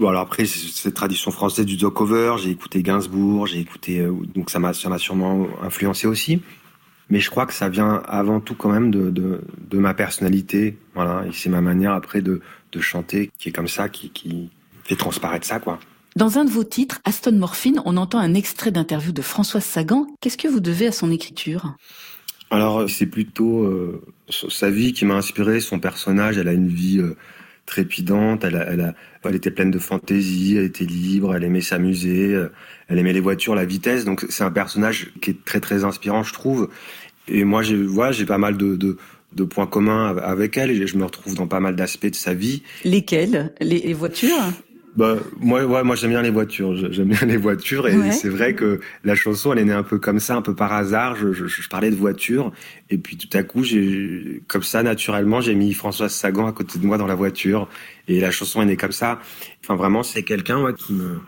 Bon, 0.00 0.08
alors 0.08 0.22
après, 0.22 0.46
cette 0.46 0.94
tradition 0.94 1.30
française 1.30 1.66
du 1.66 1.76
talk-over, 1.76 2.36
j'ai 2.42 2.48
écouté 2.48 2.82
Gainsbourg, 2.82 3.46
j'ai 3.46 3.58
écouté, 3.58 4.00
euh, 4.00 4.12
donc 4.34 4.48
ça 4.48 4.58
m'a 4.58 4.72
sûrement 4.72 5.46
influencé 5.62 6.06
aussi. 6.06 6.40
Mais 7.10 7.20
je 7.20 7.28
crois 7.28 7.44
que 7.44 7.52
ça 7.52 7.68
vient 7.68 8.02
avant 8.08 8.40
tout 8.40 8.54
quand 8.54 8.70
même 8.70 8.90
de, 8.90 9.10
de, 9.10 9.42
de 9.68 9.78
ma 9.78 9.92
personnalité, 9.92 10.78
voilà. 10.94 11.26
Et 11.26 11.32
c'est 11.34 11.50
ma 11.50 11.60
manière 11.60 11.92
après 11.92 12.22
de, 12.22 12.40
de 12.72 12.80
chanter 12.80 13.30
qui 13.38 13.50
est 13.50 13.52
comme 13.52 13.68
ça, 13.68 13.90
qui, 13.90 14.08
qui 14.08 14.48
fait 14.84 14.96
transparaître 14.96 15.46
ça, 15.46 15.60
quoi. 15.60 15.78
Dans 16.16 16.38
un 16.38 16.46
de 16.46 16.50
vos 16.50 16.64
titres, 16.64 17.00
Aston 17.04 17.32
Morphine, 17.32 17.82
on 17.84 17.98
entend 17.98 18.20
un 18.20 18.32
extrait 18.32 18.70
d'interview 18.70 19.12
de 19.12 19.22
Françoise 19.22 19.64
Sagan. 19.64 20.06
Qu'est-ce 20.22 20.38
que 20.38 20.48
vous 20.48 20.60
devez 20.60 20.86
à 20.86 20.92
son 20.92 21.10
écriture? 21.10 21.74
Alors, 22.50 22.88
c'est 22.88 23.06
plutôt 23.06 23.64
euh, 23.64 24.02
sa 24.30 24.70
vie 24.70 24.94
qui 24.94 25.04
m'a 25.04 25.14
inspiré, 25.14 25.60
son 25.60 25.78
personnage. 25.78 26.38
Elle 26.38 26.48
a 26.48 26.54
une 26.54 26.68
vie 26.68 27.00
euh, 27.00 27.16
trépidante, 27.70 28.44
elle, 28.44 28.66
elle, 28.68 28.94
elle, 29.24 29.34
était 29.34 29.50
pleine 29.50 29.70
de 29.70 29.78
fantaisie, 29.78 30.56
elle 30.56 30.64
était 30.64 30.84
libre, 30.84 31.34
elle 31.34 31.44
aimait 31.44 31.60
s'amuser, 31.60 32.34
euh, 32.34 32.48
elle 32.88 32.98
aimait 32.98 33.12
les 33.12 33.20
voitures, 33.20 33.54
la 33.54 33.64
vitesse. 33.64 34.04
Donc, 34.04 34.26
c'est 34.28 34.44
un 34.44 34.50
personnage 34.50 35.12
qui 35.22 35.30
est 35.30 35.44
très, 35.44 35.60
très 35.60 35.84
inspirant, 35.84 36.22
je 36.22 36.32
trouve. 36.32 36.68
Et 37.28 37.44
moi, 37.44 37.62
j'ai 37.62 37.76
voilà, 37.76 38.12
j'ai 38.12 38.26
pas 38.26 38.38
mal 38.38 38.56
de, 38.56 38.76
de 38.76 38.98
de 39.32 39.44
points 39.44 39.66
communs 39.66 40.16
avec 40.18 40.56
elle 40.56 40.70
et 40.70 40.86
je 40.88 40.96
me 40.96 41.04
retrouve 41.04 41.36
dans 41.36 41.46
pas 41.46 41.60
mal 41.60 41.76
d'aspects 41.76 42.10
de 42.10 42.16
sa 42.16 42.34
vie. 42.34 42.64
Lesquels? 42.84 43.52
Les, 43.60 43.78
les 43.78 43.94
voitures? 43.94 44.52
Bah, 44.96 45.16
moi, 45.38 45.64
ouais, 45.64 45.82
moi 45.84 45.96
j'aime 45.96 46.10
bien 46.10 46.22
les 46.22 46.30
voitures. 46.30 46.74
J'aime 46.92 47.08
bien 47.08 47.26
les 47.26 47.36
voitures 47.36 47.88
et 47.88 47.96
ouais. 47.96 48.12
c'est 48.12 48.28
vrai 48.28 48.54
que 48.54 48.80
la 49.04 49.14
chanson, 49.14 49.52
elle 49.52 49.58
est 49.60 49.64
née 49.64 49.72
un 49.72 49.82
peu 49.82 49.98
comme 49.98 50.20
ça, 50.20 50.36
un 50.36 50.42
peu 50.42 50.54
par 50.54 50.72
hasard. 50.72 51.16
Je, 51.16 51.32
je, 51.32 51.46
je 51.46 51.68
parlais 51.68 51.90
de 51.90 51.96
voitures 51.96 52.52
et 52.90 52.98
puis 52.98 53.16
tout 53.16 53.36
à 53.36 53.42
coup, 53.42 53.62
j'ai, 53.62 54.42
comme 54.48 54.62
ça, 54.62 54.82
naturellement, 54.82 55.40
j'ai 55.40 55.54
mis 55.54 55.72
Françoise 55.74 56.12
Sagan 56.12 56.46
à 56.46 56.52
côté 56.52 56.78
de 56.78 56.86
moi 56.86 56.98
dans 56.98 57.06
la 57.06 57.14
voiture 57.14 57.68
et 58.08 58.20
la 58.20 58.30
chanson 58.30 58.62
est 58.62 58.66
née 58.66 58.76
comme 58.76 58.92
ça. 58.92 59.20
Enfin, 59.62 59.76
vraiment, 59.76 60.02
c'est 60.02 60.22
quelqu'un 60.22 60.60
ouais, 60.62 60.74
qui 60.74 60.92
me, 60.92 61.20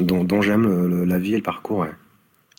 dont, 0.00 0.24
dont 0.24 0.42
j'aime 0.42 1.04
la 1.04 1.18
vie 1.18 1.34
et 1.34 1.36
le 1.38 1.42
parcours. 1.42 1.78
Ouais 1.78 1.90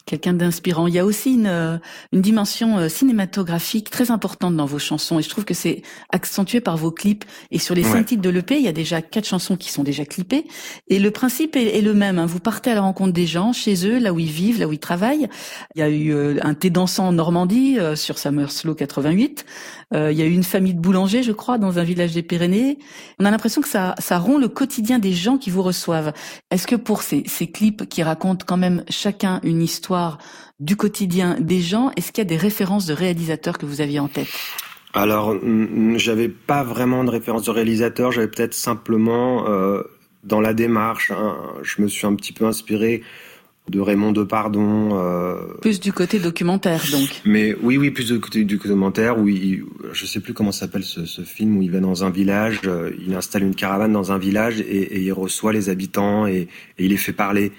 quelqu'un 0.05 0.33
d'inspirant. 0.33 0.87
Il 0.87 0.93
y 0.93 0.99
a 0.99 1.05
aussi 1.05 1.33
une, 1.33 1.79
une 2.11 2.21
dimension 2.21 2.89
cinématographique 2.89 3.89
très 3.89 4.11
importante 4.11 4.55
dans 4.55 4.65
vos 4.65 4.79
chansons 4.79 5.19
et 5.19 5.21
je 5.21 5.29
trouve 5.29 5.45
que 5.45 5.53
c'est 5.53 5.81
accentué 6.09 6.61
par 6.61 6.77
vos 6.77 6.91
clips. 6.91 7.25
Et 7.51 7.59
sur 7.59 7.75
les 7.75 7.83
ouais. 7.83 7.91
cinq 7.91 8.07
titres 8.07 8.21
de 8.21 8.29
l'EP, 8.29 8.57
il 8.57 8.63
y 8.63 8.67
a 8.67 8.73
déjà 8.73 9.01
quatre 9.01 9.27
chansons 9.27 9.57
qui 9.57 9.71
sont 9.71 9.83
déjà 9.83 10.05
clippées. 10.05 10.45
Et 10.87 10.99
le 10.99 11.11
principe 11.11 11.55
est, 11.55 11.77
est 11.77 11.81
le 11.81 11.93
même. 11.93 12.19
Hein. 12.19 12.25
Vous 12.25 12.39
partez 12.39 12.71
à 12.71 12.75
la 12.75 12.81
rencontre 12.81 13.13
des 13.13 13.27
gens, 13.27 13.53
chez 13.53 13.87
eux, 13.87 13.99
là 13.99 14.13
où 14.13 14.19
ils 14.19 14.29
vivent, 14.29 14.59
là 14.59 14.67
où 14.67 14.73
ils 14.73 14.79
travaillent. 14.79 15.27
Il 15.75 15.79
y 15.79 15.81
a 15.81 15.89
eu 15.89 16.13
euh, 16.13 16.37
un 16.41 16.53
thé 16.53 16.69
dansant 16.69 17.07
en 17.07 17.11
Normandie 17.13 17.79
euh, 17.79 17.95
sur 17.95 18.17
Summer 18.17 18.51
Slow 18.51 18.75
88. 18.75 19.45
Euh, 19.93 20.11
il 20.11 20.17
y 20.17 20.21
a 20.21 20.25
eu 20.25 20.31
une 20.31 20.43
famille 20.43 20.73
de 20.73 20.79
boulangers, 20.79 21.23
je 21.23 21.31
crois, 21.31 21.57
dans 21.57 21.79
un 21.79 21.83
village 21.83 22.13
des 22.13 22.23
Pyrénées. 22.23 22.79
On 23.19 23.25
a 23.25 23.31
l'impression 23.31 23.61
que 23.61 23.67
ça, 23.67 23.95
ça 23.99 24.17
rompt 24.17 24.39
le 24.39 24.47
quotidien 24.47 24.99
des 24.99 25.11
gens 25.11 25.37
qui 25.37 25.49
vous 25.49 25.61
reçoivent. 25.61 26.13
Est-ce 26.51 26.67
que 26.67 26.75
pour 26.75 27.01
ces, 27.01 27.23
ces 27.27 27.47
clips 27.47 27.87
qui 27.87 28.03
racontent 28.03 28.45
quand 28.47 28.57
même 28.57 28.83
chacun 28.89 29.39
une 29.43 29.61
histoire 29.61 30.17
du 30.59 30.75
quotidien 30.75 31.37
des 31.39 31.59
gens, 31.59 31.91
est-ce 31.95 32.11
qu'il 32.11 32.23
y 32.23 32.27
a 32.27 32.29
des 32.29 32.37
références 32.37 32.85
de 32.85 32.93
réalisateurs 32.93 33.57
que 33.57 33.65
vous 33.65 33.81
aviez 33.81 33.99
en 33.99 34.07
tête? 34.07 34.29
Alors, 34.93 35.35
j'avais 35.95 36.29
pas 36.29 36.63
vraiment 36.63 37.03
de 37.03 37.09
référence 37.09 37.43
de 37.43 37.51
réalisateur, 37.51 38.11
j'avais 38.11 38.27
peut-être 38.27 38.53
simplement 38.53 39.47
euh, 39.47 39.81
dans 40.23 40.39
la 40.39 40.53
démarche, 40.53 41.11
je 41.63 41.81
me 41.81 41.87
suis 41.87 42.05
un 42.05 42.15
petit 42.15 42.31
peu 42.31 42.45
inspiré 42.45 43.01
de 43.69 43.79
Raymond 43.79 44.11
Depardon. 44.11 44.89
Euh... 44.93 45.53
Plus 45.61 45.79
du 45.79 45.93
côté 45.93 46.19
documentaire, 46.19 46.83
donc. 46.91 47.21
Mais 47.25 47.55
oui, 47.61 47.77
oui, 47.77 47.91
plus 47.91 48.11
du 48.11 48.19
côté 48.19 48.43
du 48.43 48.55
documentaire. 48.57 49.17
Où 49.19 49.27
il, 49.27 49.63
je 49.93 50.05
sais 50.05 50.19
plus 50.19 50.33
comment 50.33 50.51
s'appelle 50.51 50.83
ce, 50.83 51.05
ce, 51.05 51.21
film 51.21 51.57
où 51.57 51.61
il 51.61 51.71
va 51.71 51.79
dans 51.79 52.03
un 52.03 52.09
village, 52.09 52.61
euh, 52.65 52.91
il 52.99 53.13
installe 53.15 53.43
une 53.43 53.55
caravane 53.55 53.93
dans 53.93 54.11
un 54.11 54.17
village 54.17 54.59
et, 54.59 54.95
et 54.95 55.01
il 55.01 55.13
reçoit 55.13 55.53
les 55.53 55.69
habitants 55.69 56.27
et, 56.27 56.47
et, 56.77 56.85
il 56.85 56.89
les 56.89 56.97
fait 56.97 57.13
parler. 57.13 57.53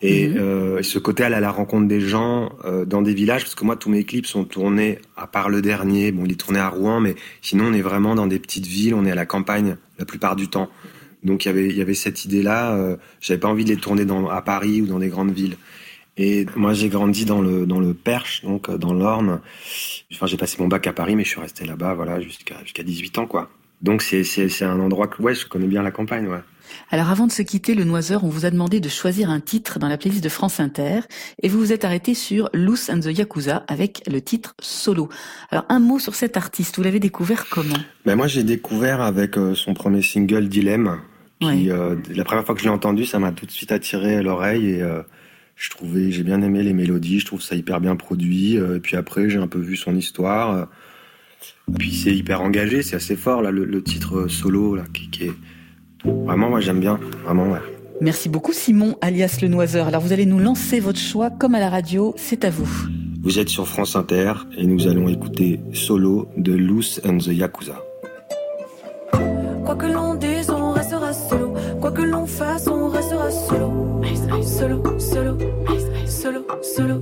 Et, 0.00 0.28
mmh. 0.28 0.36
euh, 0.36 0.82
ce 0.82 0.98
côté 0.98 1.22
aller 1.24 1.36
à 1.36 1.40
la 1.40 1.50
rencontre 1.50 1.88
des 1.88 2.00
gens 2.00 2.50
euh, 2.64 2.84
dans 2.84 3.00
des 3.00 3.14
villages, 3.14 3.42
parce 3.42 3.54
que 3.54 3.64
moi 3.64 3.76
tous 3.76 3.90
mes 3.90 4.04
clips 4.04 4.26
sont 4.26 4.44
tournés, 4.44 4.98
à 5.16 5.26
part 5.26 5.48
le 5.48 5.62
dernier, 5.62 6.12
bon 6.12 6.24
il 6.24 6.32
est 6.32 6.40
tourné 6.40 6.58
à 6.58 6.68
Rouen, 6.68 7.00
mais 7.00 7.14
sinon 7.42 7.66
on 7.68 7.72
est 7.72 7.80
vraiment 7.80 8.14
dans 8.14 8.26
des 8.26 8.38
petites 8.38 8.66
villes, 8.66 8.94
on 8.94 9.06
est 9.06 9.12
à 9.12 9.14
la 9.14 9.24
campagne 9.24 9.76
la 9.98 10.04
plupart 10.04 10.36
du 10.36 10.48
temps. 10.48 10.68
Donc 11.24 11.44
il 11.44 11.48
y 11.48 11.50
avait 11.50 11.68
il 11.68 11.76
y 11.76 11.82
avait 11.82 11.94
cette 11.94 12.24
idée 12.24 12.42
là. 12.42 12.74
Euh, 12.74 12.96
J'avais 13.20 13.40
pas 13.40 13.48
envie 13.48 13.64
de 13.64 13.70
les 13.70 13.76
tourner 13.76 14.04
dans, 14.04 14.28
à 14.28 14.42
Paris 14.42 14.82
ou 14.82 14.86
dans 14.86 14.98
des 14.98 15.08
grandes 15.08 15.32
villes. 15.32 15.56
Et 16.16 16.46
moi 16.54 16.74
j'ai 16.74 16.88
grandi 16.88 17.24
dans 17.24 17.40
le 17.40 17.66
dans 17.66 17.80
le 17.80 17.92
Perche, 17.94 18.42
donc 18.44 18.68
euh, 18.68 18.78
dans 18.78 18.92
l'Orne. 18.92 19.40
Enfin 20.12 20.26
j'ai 20.26 20.36
passé 20.36 20.56
mon 20.60 20.68
bac 20.68 20.86
à 20.86 20.92
Paris, 20.92 21.16
mais 21.16 21.24
je 21.24 21.30
suis 21.30 21.40
resté 21.40 21.64
là-bas 21.64 21.94
voilà 21.94 22.20
jusqu'à 22.20 22.62
jusqu'à 22.62 22.82
18 22.82 23.18
ans 23.18 23.26
quoi. 23.26 23.50
Donc 23.82 24.02
c'est 24.02 24.62
un 24.62 24.80
endroit 24.80 25.08
que 25.08 25.20
ouais 25.22 25.34
je 25.34 25.46
connais 25.46 25.66
bien 25.66 25.82
la 25.82 25.90
campagne 25.90 26.28
ouais. 26.28 26.40
Alors 26.90 27.10
avant 27.10 27.26
de 27.26 27.32
se 27.32 27.42
quitter, 27.42 27.74
le 27.74 27.84
Noiseur, 27.84 28.24
on 28.24 28.28
vous 28.28 28.46
a 28.46 28.50
demandé 28.50 28.80
de 28.80 28.88
choisir 28.88 29.30
un 29.30 29.40
titre 29.40 29.78
dans 29.78 29.88
la 29.88 29.98
playlist 29.98 30.22
de 30.24 30.28
France 30.28 30.60
Inter 30.60 31.00
et 31.42 31.48
vous 31.48 31.58
vous 31.58 31.72
êtes 31.72 31.84
arrêté 31.84 32.14
sur 32.14 32.48
Loose 32.52 32.90
and 32.90 33.00
the 33.00 33.16
Yakuza 33.16 33.64
avec 33.68 34.02
le 34.10 34.20
titre 34.20 34.54
Solo. 34.60 35.08
Alors 35.50 35.64
un 35.68 35.80
mot 35.80 35.98
sur 35.98 36.14
cet 36.14 36.36
artiste, 36.36 36.76
vous 36.76 36.82
l'avez 36.82 37.00
découvert 37.00 37.46
comment? 37.50 37.76
Ben 38.06 38.16
moi 38.16 38.26
j'ai 38.26 38.44
découvert 38.44 39.00
avec 39.00 39.36
euh, 39.36 39.54
son 39.54 39.74
premier 39.74 40.02
single 40.02 40.48
Dilemme. 40.48 41.00
Ouais. 41.42 41.66
euh, 41.68 41.96
la 42.14 42.24
première 42.24 42.44
fois 42.44 42.54
que 42.54 42.60
je 42.60 42.66
l'ai 42.66 42.70
entendu, 42.70 43.04
ça 43.04 43.18
m'a 43.18 43.32
tout 43.32 43.44
de 43.46 43.50
suite 43.50 43.72
attiré 43.72 44.22
l'oreille 44.22 44.70
et 44.70 44.82
euh, 44.82 45.02
je 45.56 45.70
trouvais, 45.70 46.10
j'ai 46.10 46.22
bien 46.22 46.40
aimé 46.42 46.62
les 46.62 46.72
mélodies, 46.72 47.20
je 47.20 47.26
trouve 47.26 47.42
ça 47.42 47.54
hyper 47.54 47.80
bien 47.80 47.96
produit. 47.96 48.56
euh, 48.58 48.76
et 48.76 48.80
puis 48.80 48.96
après, 48.96 49.28
j'ai 49.28 49.38
un 49.38 49.46
peu 49.48 49.58
vu 49.58 49.76
son 49.76 49.94
histoire. 49.96 50.68
et 51.68 51.72
puis 51.78 51.92
c'est 51.92 52.14
hyper 52.14 52.40
engagé, 52.40 52.82
c'est 52.82 52.96
assez 52.96 53.16
fort 53.16 53.42
là, 53.42 53.50
le, 53.50 53.64
le 53.64 53.82
titre 53.82 54.28
solo 54.28 54.74
là, 54.76 54.84
qui, 54.92 55.10
qui 55.10 55.24
est 55.24 55.32
vraiment, 56.04 56.48
moi 56.50 56.60
j'aime 56.60 56.80
bien, 56.80 56.98
vraiment 57.24 57.50
ouais. 57.50 57.60
Merci 58.00 58.28
beaucoup 58.28 58.52
Simon, 58.52 58.96
alias 59.00 59.38
le 59.42 59.48
Noiseur. 59.48 59.86
Alors 59.86 60.00
vous 60.02 60.12
allez 60.12 60.26
nous 60.26 60.38
lancer 60.40 60.80
votre 60.80 60.98
choix 60.98 61.30
comme 61.30 61.54
à 61.54 61.60
la 61.60 61.70
radio, 61.70 62.12
c'est 62.16 62.44
à 62.44 62.50
vous. 62.50 62.68
Vous 63.22 63.38
êtes 63.38 63.48
sur 63.48 63.66
France 63.68 63.96
Inter 63.96 64.32
et 64.58 64.66
nous 64.66 64.86
allons 64.88 65.08
écouter 65.08 65.60
Solo 65.72 66.28
de 66.36 66.52
Loose 66.52 67.00
and 67.06 67.18
the 67.18 67.28
Yakuza. 67.28 67.80
Quoi 69.64 69.76
que 69.76 69.86
l'on 69.86 70.14
dise. 70.16 70.33
Quoi 71.84 71.92
que 71.92 72.00
l'on 72.00 72.24
fasse, 72.24 72.66
on 72.66 72.88
restera 72.88 73.30
solo. 73.30 74.00
Solo, 74.42 74.82
solo, 74.98 75.38
solo, 76.06 76.46
solo. 76.62 77.00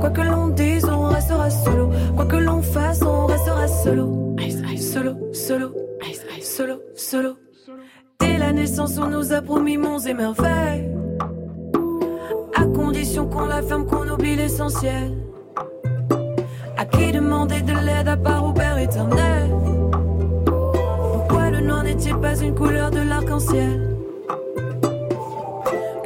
Quoi 0.00 0.10
que 0.10 0.20
l'on 0.22 0.48
dise, 0.48 0.84
on 0.86 1.10
restera 1.10 1.48
solo. 1.48 1.90
Quoi 2.16 2.24
que 2.24 2.36
l'on 2.38 2.60
fasse, 2.60 3.02
on 3.02 3.26
restera 3.26 3.68
solo. 3.68 4.34
Solo, 4.76 5.14
solo, 5.32 5.72
solo, 6.42 6.80
solo. 6.96 7.36
Dès 8.18 8.36
la 8.36 8.52
naissance, 8.52 8.98
on 8.98 9.10
nous 9.10 9.32
a 9.32 9.40
promis 9.40 9.78
monts 9.78 10.00
et 10.00 10.14
merveilles. 10.14 10.92
À 12.56 12.64
condition 12.64 13.28
qu'on 13.28 13.46
la 13.46 13.62
ferme, 13.62 13.86
qu'on 13.86 14.08
oublie 14.08 14.34
l'essentiel. 14.34 15.16
À 16.76 16.84
qui 16.84 17.12
demander 17.12 17.62
de 17.62 17.74
l'aide 17.74 18.08
à 18.08 18.16
part 18.16 18.44
au 18.44 18.52
Père 18.52 18.76
éternel? 18.76 19.52
N'est-il 21.96 22.16
pas 22.18 22.36
une 22.36 22.54
couleur 22.54 22.90
de 22.90 22.98
l'arc-en-ciel 22.98 23.96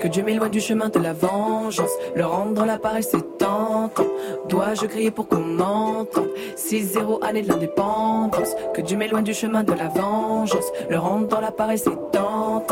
Que 0.00 0.06
Dieu 0.06 0.22
m'éloigne 0.22 0.52
du 0.52 0.60
chemin 0.60 0.88
de 0.88 1.00
la 1.00 1.12
vengeance. 1.12 1.90
Le 2.14 2.24
rendre 2.24 2.52
dans 2.52 2.64
l'appareil, 2.64 3.02
c'est 3.02 3.38
tentant. 3.38 4.06
Dois-je 4.48 4.86
crier 4.86 5.10
pour 5.10 5.26
qu'on 5.26 5.40
m'entende? 5.40 6.28
6-0 6.56 7.24
année 7.24 7.42
de 7.42 7.48
l'indépendance. 7.48 8.54
Que 8.72 8.82
Dieu 8.82 8.96
m'éloigne 8.96 9.24
du 9.24 9.34
chemin 9.34 9.64
de 9.64 9.72
la 9.72 9.88
vengeance. 9.88 10.66
Le 10.88 10.96
rendre 10.96 11.26
dans 11.26 11.40
l'appareil, 11.40 11.78
c'est 11.78 11.90
tentant. 12.12 12.62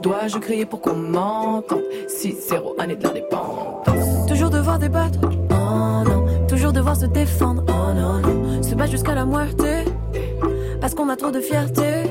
Dois-je 0.00 0.38
crier 0.38 0.64
pour 0.64 0.80
qu'on 0.80 0.96
m'entende? 0.96 1.82
6-0 2.08 2.80
année 2.80 2.96
de 2.96 3.02
l'indépendance. 3.02 4.26
Toujours 4.28 4.48
devoir 4.48 4.78
débattre? 4.78 5.18
Oh 5.22 6.08
non. 6.08 6.24
Toujours 6.48 6.72
devoir 6.72 6.96
se 6.96 7.04
défendre? 7.04 7.64
Oh 7.68 7.92
non, 7.94 8.14
non. 8.20 8.62
Se 8.62 8.74
battre 8.74 8.92
jusqu'à 8.92 9.14
la 9.14 9.26
moitié 9.26 9.84
parce 10.80 10.94
qu'on 10.94 11.10
a 11.10 11.16
trop 11.16 11.30
de 11.30 11.40
fierté. 11.40 12.10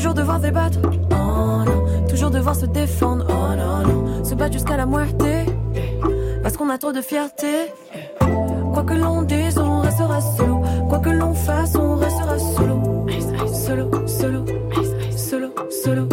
Toujours 0.00 0.14
devoir 0.14 0.40
débattre, 0.40 0.78
oh 0.82 1.62
non. 1.66 2.06
Toujours 2.08 2.30
devoir 2.30 2.56
se 2.56 2.64
défendre, 2.64 3.26
oh 3.28 3.54
non, 3.54 3.86
non. 3.86 4.24
Se 4.24 4.34
battre 4.34 4.54
jusqu'à 4.54 4.78
la 4.78 4.86
moitié, 4.86 5.44
parce 6.42 6.56
qu'on 6.56 6.70
a 6.70 6.78
trop 6.78 6.92
de 6.92 7.02
fierté. 7.02 7.70
Quoi 8.72 8.82
que 8.82 8.94
l'on 8.94 9.20
dise, 9.20 9.58
on 9.58 9.80
restera 9.80 10.22
solo. 10.22 10.62
Quoi 10.88 11.00
que 11.00 11.10
l'on 11.10 11.34
fasse, 11.34 11.76
on 11.76 11.96
restera 11.96 12.38
solo. 12.38 13.06
Solo, 13.52 13.90
solo, 14.06 14.44
solo, 15.18 15.48
solo. 15.84 16.08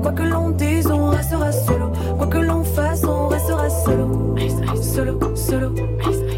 Quoi 0.00 0.12
que 0.12 0.22
l'on 0.22 0.48
dise, 0.48 0.90
on 0.90 1.10
restera 1.10 1.52
solo. 1.52 1.92
Quoi 2.16 2.26
que 2.26 2.38
l'on 2.38 2.64
fasse, 2.64 3.04
on 3.04 3.28
restera 3.28 3.68
solo. 3.68 4.34
Solo, 4.80 5.36
solo, 5.36 5.74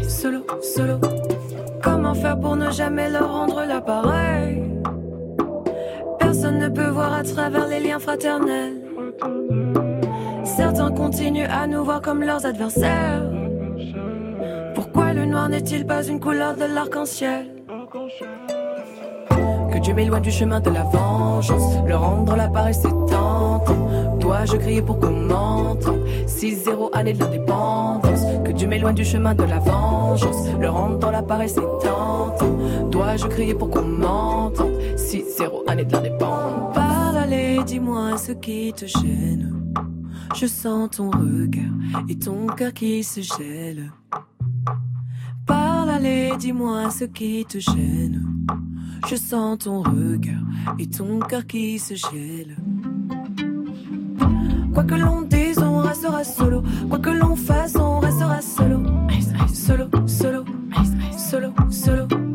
solo, 0.09 0.43
solo. 0.61 0.99
Comment 1.81 2.13
faire 2.13 2.37
pour 2.37 2.57
ne 2.57 2.69
jamais 2.71 3.09
leur 3.09 3.31
rendre 3.31 3.63
l'appareil? 3.65 4.78
Peut 6.69 6.89
voir 6.89 7.13
à 7.13 7.23
travers 7.23 7.67
les 7.67 7.79
liens 7.79 7.99
fraternels. 7.99 8.81
Certains 10.43 10.91
continuent 10.91 11.49
à 11.49 11.67
nous 11.67 11.83
voir 11.83 12.01
comme 12.01 12.23
leurs 12.23 12.45
adversaires. 12.45 13.23
Pourquoi 14.75 15.13
le 15.13 15.25
noir 15.25 15.49
n'est-il 15.49 15.85
pas 15.85 16.03
une 16.03 16.19
couleur 16.19 16.55
de 16.55 16.65
l'arc-en-ciel? 16.65 17.47
Que 19.71 19.77
Dieu 19.77 19.93
m'éloigne 19.93 20.21
du 20.21 20.31
chemin 20.31 20.59
de 20.59 20.69
la 20.69 20.83
vengeance. 20.83 21.77
Le 21.87 21.95
rendre 21.95 22.35
l'appareil, 22.35 22.73
c'est 22.73 22.89
tentant. 22.89 23.61
Dois-je 24.19 24.57
crier 24.57 24.81
pour 24.81 24.99
qu'on 24.99 25.11
m'entende 25.11 26.05
6-0 26.27 26.89
année 26.93 27.13
de 27.13 27.19
l'indépendance. 27.19 28.21
Que 28.43 28.51
Dieu 28.51 28.67
m'éloigne 28.67 28.95
du 28.95 29.05
chemin 29.05 29.33
de 29.33 29.43
la 29.43 29.59
vengeance. 29.59 30.47
Le 30.59 30.69
rendre 30.69 30.97
dans 30.99 31.11
l'appareil, 31.11 31.49
c'est 31.49 31.61
tentant. 31.61 32.35
Dois-je 32.89 33.27
crier 33.27 33.53
pour 33.53 33.69
qu'on 33.69 33.83
m'entende 33.83 34.78
6-0 35.09 35.67
année 35.67 35.85
de 35.85 35.91
l'indépendance. 35.91 36.75
Parle, 36.75 37.17
allez, 37.17 37.63
dis-moi 37.65 38.15
ce 38.17 38.31
qui 38.31 38.71
te 38.73 38.85
gêne. 38.85 39.73
Je 40.35 40.45
sens 40.45 40.91
ton 40.91 41.09
regard 41.09 42.03
et 42.07 42.15
ton 42.15 42.45
cœur 42.45 42.71
qui 42.73 43.03
se 43.03 43.21
gèle. 43.21 43.91
Parle, 45.47 45.89
allez, 45.89 46.33
dis-moi 46.37 46.91
ce 46.91 47.05
qui 47.05 47.43
te 47.43 47.57
gêne. 47.57 48.23
Je 49.09 49.15
sens 49.15 49.57
ton 49.57 49.81
regard 49.81 50.43
et 50.77 50.85
ton 50.85 51.17
cœur 51.17 51.47
qui 51.47 51.79
se 51.79 51.95
gèle. 51.95 52.55
Quoi 54.71 54.83
que 54.83 54.93
l'on 54.93 55.23
dise, 55.23 55.57
on 55.57 55.79
restera 55.79 56.23
solo. 56.23 56.61
Quoi 56.87 56.99
que 56.99 57.09
l'on 57.09 57.35
fasse, 57.35 57.75
on 57.75 57.97
restera 57.97 58.41
solo. 58.41 58.83
Solo, 59.51 59.89
solo, 60.05 60.45
solo, 61.17 61.53
solo. 61.71 62.28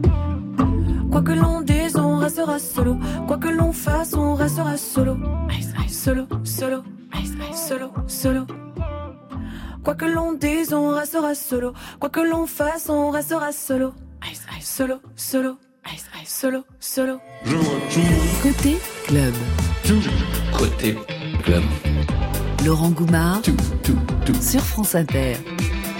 Quoi 1.14 1.22
que 1.22 1.30
l'on 1.30 1.60
dise, 1.60 1.94
on 1.94 2.16
restera 2.16 2.58
solo. 2.58 2.98
Quoi 3.28 3.38
que 3.38 3.46
l'on 3.46 3.72
fasse, 3.72 4.14
on 4.14 4.34
restera 4.34 4.76
solo. 4.76 5.16
Solo, 5.88 6.26
solo, 6.42 6.82
solo, 7.54 7.92
solo. 8.08 8.46
Quoi 9.84 9.94
que 9.94 10.06
l'on 10.06 10.32
dise, 10.32 10.74
on 10.74 10.92
restera 10.92 11.36
solo. 11.36 11.72
Quoi 12.00 12.10
que 12.10 12.18
l'on 12.18 12.48
fasse, 12.48 12.90
on 12.90 13.12
restera 13.12 13.52
solo. 13.52 13.94
Solo, 14.60 14.98
solo, 15.14 15.56
solo, 16.26 16.64
solo. 16.80 17.20
Côté 18.42 18.76
club. 19.06 19.34
Côté 20.58 20.98
club. 21.44 21.62
Laurent 22.66 22.90
Goumard 22.90 23.42
sur 24.40 24.62
France 24.62 24.96
Inter. 24.96 25.36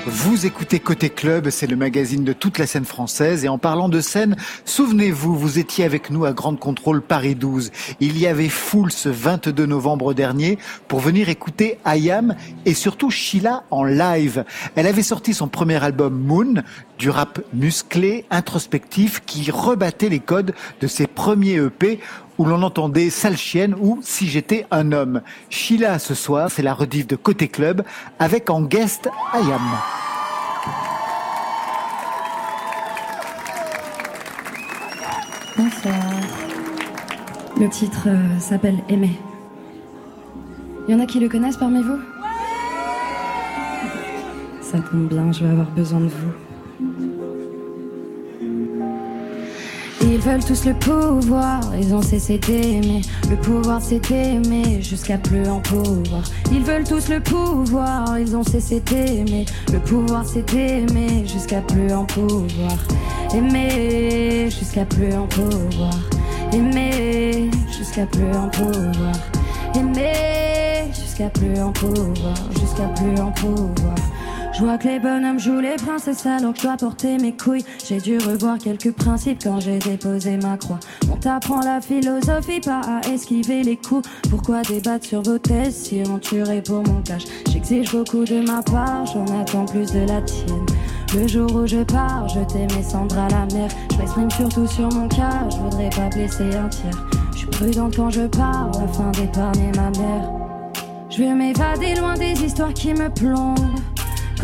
Vous 0.07 0.45
écoutez 0.45 0.81
Côté 0.81 1.09
Club, 1.09 1.49
c'est 1.49 1.67
le 1.67 1.77
magazine 1.77 2.25
de 2.25 2.35
toute 2.35 2.59
la 2.59 2.67
scène 2.67 2.85
française. 2.85 3.43
Et 3.47 3.49
en 3.49 3.57
parlant 3.57 3.89
de 3.89 4.03
scène, 4.03 4.37
souvenez-vous, 4.67 5.35
vous 5.35 5.59
étiez 5.59 5.83
avec 5.83 6.11
nous 6.11 6.27
à 6.27 6.35
Grande 6.35 6.59
Contrôle 6.59 7.01
Paris 7.01 7.35
12. 7.35 7.73
Il 8.01 8.19
y 8.19 8.27
avait 8.27 8.51
foule 8.51 8.93
ce 8.93 9.09
22 9.09 9.65
novembre 9.65 10.13
dernier 10.13 10.59
pour 10.89 11.01
venir 11.01 11.31
écouter 11.31 11.79
Ayam 11.87 12.37
et 12.67 12.75
surtout 12.75 13.11
Sheila 13.11 13.65
en 13.71 13.83
live. 13.83 14.45
Elle 14.75 14.87
avait 14.87 15.03
sorti 15.03 15.33
son 15.33 15.49
premier 15.49 15.83
album 15.83 16.21
Moon, 16.21 16.63
du 16.99 17.11
rap 17.11 17.41
musclé, 17.53 18.25
introspectif, 18.31 19.21
qui 19.27 19.51
rebattait 19.51 20.09
les 20.09 20.21
codes 20.21 20.55
de 20.81 20.87
ses 20.87 21.07
premiers 21.07 21.57
EP 21.57 22.01
où 22.39 22.45
l'on 22.45 22.63
entendait 22.63 23.11
Sale 23.11 23.37
chienne 23.37 23.75
ou 23.81 23.99
Si 24.03 24.29
j'étais 24.29 24.67
un 24.71 24.93
homme. 24.93 25.23
Sheila 25.51 25.99
ce 25.99 26.15
soir, 26.15 26.51
c'est 26.51 26.63
la 26.63 26.75
rediff 26.75 27.07
de 27.07 27.17
Côté 27.17 27.49
Club 27.49 27.83
avec 28.19 28.51
en 28.51 28.63
guest 28.63 29.09
Ayam. 29.33 29.63
Bonsoir. 35.57 35.95
Le 37.61 37.69
titre 37.69 38.09
euh, 38.09 38.41
s'appelle 38.41 38.83
Aimer. 38.89 39.17
Il 40.89 40.93
y 40.93 40.95
en 40.97 41.01
a 41.01 41.07
qui 41.07 41.21
le 41.21 41.29
connaissent 41.29 41.57
parmi 41.57 41.81
vous? 41.81 42.01
Ça 44.61 44.79
tombe 44.81 45.07
bien, 45.07 45.31
je 45.31 45.45
vais 45.45 45.51
avoir 45.51 45.71
besoin 45.71 46.01
de 46.01 46.09
vous. 46.09 46.44
Veulent 50.25 50.45
tous 50.45 50.65
le 50.65 50.73
pouvoir, 50.73 51.61
ils 51.79 51.95
ont 51.95 52.01
cessé 52.01 52.39
d'aimer. 52.39 53.03
Le 53.29 53.37
pouvoir 53.37 53.81
c'est 53.83 54.11
aimer 54.11 54.81
jusqu'à 54.81 55.19
plus 55.19 55.47
en 55.47 55.61
pouvoir. 55.61 56.23
Ils 56.51 56.63
veulent 56.63 56.85
tous 56.85 57.11
le 57.11 57.21
pouvoir, 57.21 58.19
ils 58.19 58.35
ont 58.35 58.43
cessé 58.43 58.81
d'aimer. 58.81 59.45
Le 59.71 59.79
pouvoir 59.81 60.25
c'est 60.27 60.55
aimer 60.55 61.27
jusqu'à 61.27 61.61
plus 61.61 61.93
en 61.93 62.07
pouvoir. 62.07 62.73
Aimer 63.35 64.49
jusqu'à 64.51 64.87
plus 64.87 65.15
en 65.15 65.27
pouvoir. 65.27 65.95
Aimer 66.55 67.51
jusqu'à 67.77 68.07
plus 68.07 68.35
en 68.35 68.49
pouvoir. 68.49 69.15
Aimer 69.75 70.91
jusqu'à 70.99 71.29
plus 71.29 71.61
en 71.61 71.71
pouvoir. 71.73 72.35
Jusqu'à 72.59 72.89
plus 72.97 73.21
en 73.21 73.31
pouvoir. 73.31 73.95
Je 74.55 74.61
vois 74.61 74.79
que 74.79 74.87
les 74.87 75.01
bonhommes 75.01 75.41
jouent 75.41 75.59
les 75.59 75.75
princesses 75.75 76.27
alors 76.27 76.53
que 76.53 76.61
je 76.61 76.67
dois 76.67 76.77
porter 76.77 77.19
mes 77.19 77.33
couilles. 77.37 77.65
J'ai 77.85 77.99
dû 77.99 78.19
revoir 78.19 78.57
quelques 78.57 78.93
principes 78.93 79.43
quand 79.43 79.59
j'ai 79.59 79.81
déposé 79.81 80.37
ma 80.37 80.57
croix. 80.57 80.79
On 81.13 81.17
t'apprend 81.17 81.61
la 81.61 81.81
philosophie, 81.81 82.61
pas 82.61 82.81
à 82.81 83.01
esquiver 83.13 83.65
les 83.65 83.77
coups. 83.77 84.09
Pourquoi 84.31 84.63
débattre 84.63 85.07
sur 85.07 85.23
vos 85.23 85.39
thèses 85.39 85.75
si 85.75 86.05
on 86.09 86.21
tuerait 86.21 86.63
pour 86.63 86.87
mon 86.87 87.03
cash? 87.03 87.25
J'exige 87.51 87.91
beaucoup 87.91 88.25
de 88.25 88.47
ma 88.47 88.63
part, 88.63 89.05
j'en 89.07 89.25
attends 89.41 89.65
plus 89.65 89.91
de 89.91 90.07
la 90.07 90.23
tienne. 90.23 90.67
Le 91.17 91.27
jour 91.27 91.53
où 91.53 91.67
je 91.67 91.83
pars, 91.83 92.29
je 92.29 92.39
mes 92.77 92.83
cendres 92.83 93.19
à 93.19 93.29
la 93.31 93.47
mer. 93.53 93.69
Je 93.93 93.99
m'exprime 93.99 94.31
surtout 94.31 94.69
sur 94.69 94.89
mon 94.93 95.09
cas, 95.09 95.49
je 95.51 95.57
voudrais 95.57 95.91
pas 95.91 96.09
blesser 96.11 96.55
un 96.55 96.69
tiers. 96.69 97.07
Je 97.33 97.39
suis 97.39 97.49
prudente 97.49 97.97
quand 97.97 98.11
je 98.11 98.27
parle 98.29 98.71
afin 98.85 99.11
d'épargner 99.11 99.73
ma 99.75 99.91
mère. 99.99 100.31
Je 101.11 101.25
veux 101.25 101.35
m'évader 101.35 101.97
loin 101.97 102.15
des 102.15 102.41
histoires 102.41 102.73
qui 102.73 102.95
me 102.95 103.09
plombent. 103.09 103.59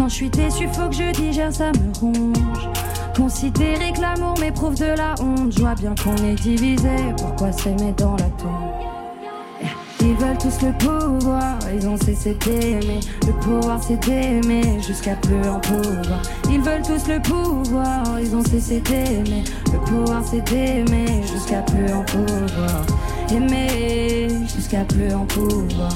Quand 0.01 0.09
je 0.09 0.15
suis 0.15 0.31
déçu, 0.31 0.67
faut 0.73 0.89
que 0.89 0.95
je 0.95 1.13
digère, 1.13 1.53
ça 1.53 1.73
me 1.73 2.01
ronge. 2.01 2.71
Considérer 3.15 3.93
que 3.93 4.01
l'amour 4.01 4.35
m'éprouve 4.41 4.75
de 4.75 4.97
la 4.97 5.15
honte, 5.21 5.53
je 5.53 5.61
vois 5.61 5.75
bien 5.75 5.95
qu'on 6.03 6.17
est 6.25 6.37
divisé. 6.37 6.89
Pourquoi 7.19 7.53
s'aimer 7.53 7.93
dans 7.99 8.17
la 8.17 8.31
tombe? 8.39 9.69
Ils 10.01 10.15
veulent 10.15 10.39
tous 10.39 10.63
le 10.63 10.73
pouvoir, 10.79 11.59
ils 11.75 11.87
ont 11.87 11.99
cessé 11.99 12.35
d'aimer. 12.47 13.01
Le 13.27 13.33
pouvoir 13.41 13.79
c'est 13.83 14.03
d'aimer 14.03 14.81
jusqu'à 14.81 15.17
plus 15.17 15.47
en 15.47 15.61
pouvoir. 15.61 16.23
Ils 16.51 16.63
veulent 16.63 16.81
tous 16.81 17.07
le 17.07 17.21
pouvoir, 17.21 18.03
ils 18.23 18.35
ont 18.35 18.43
cessé 18.43 18.81
d'aimer. 18.81 19.45
Le 19.71 19.79
pouvoir 19.81 20.23
c'est 20.25 20.41
d'aimer 20.51 21.21
jusqu'à 21.31 21.61
plus 21.61 21.93
en 21.93 22.03
pouvoir. 22.05 22.87
Aimer 23.31 24.29
jusqu'à 24.55 24.83
plus 24.85 25.13
en 25.13 25.27
pouvoir. 25.27 25.93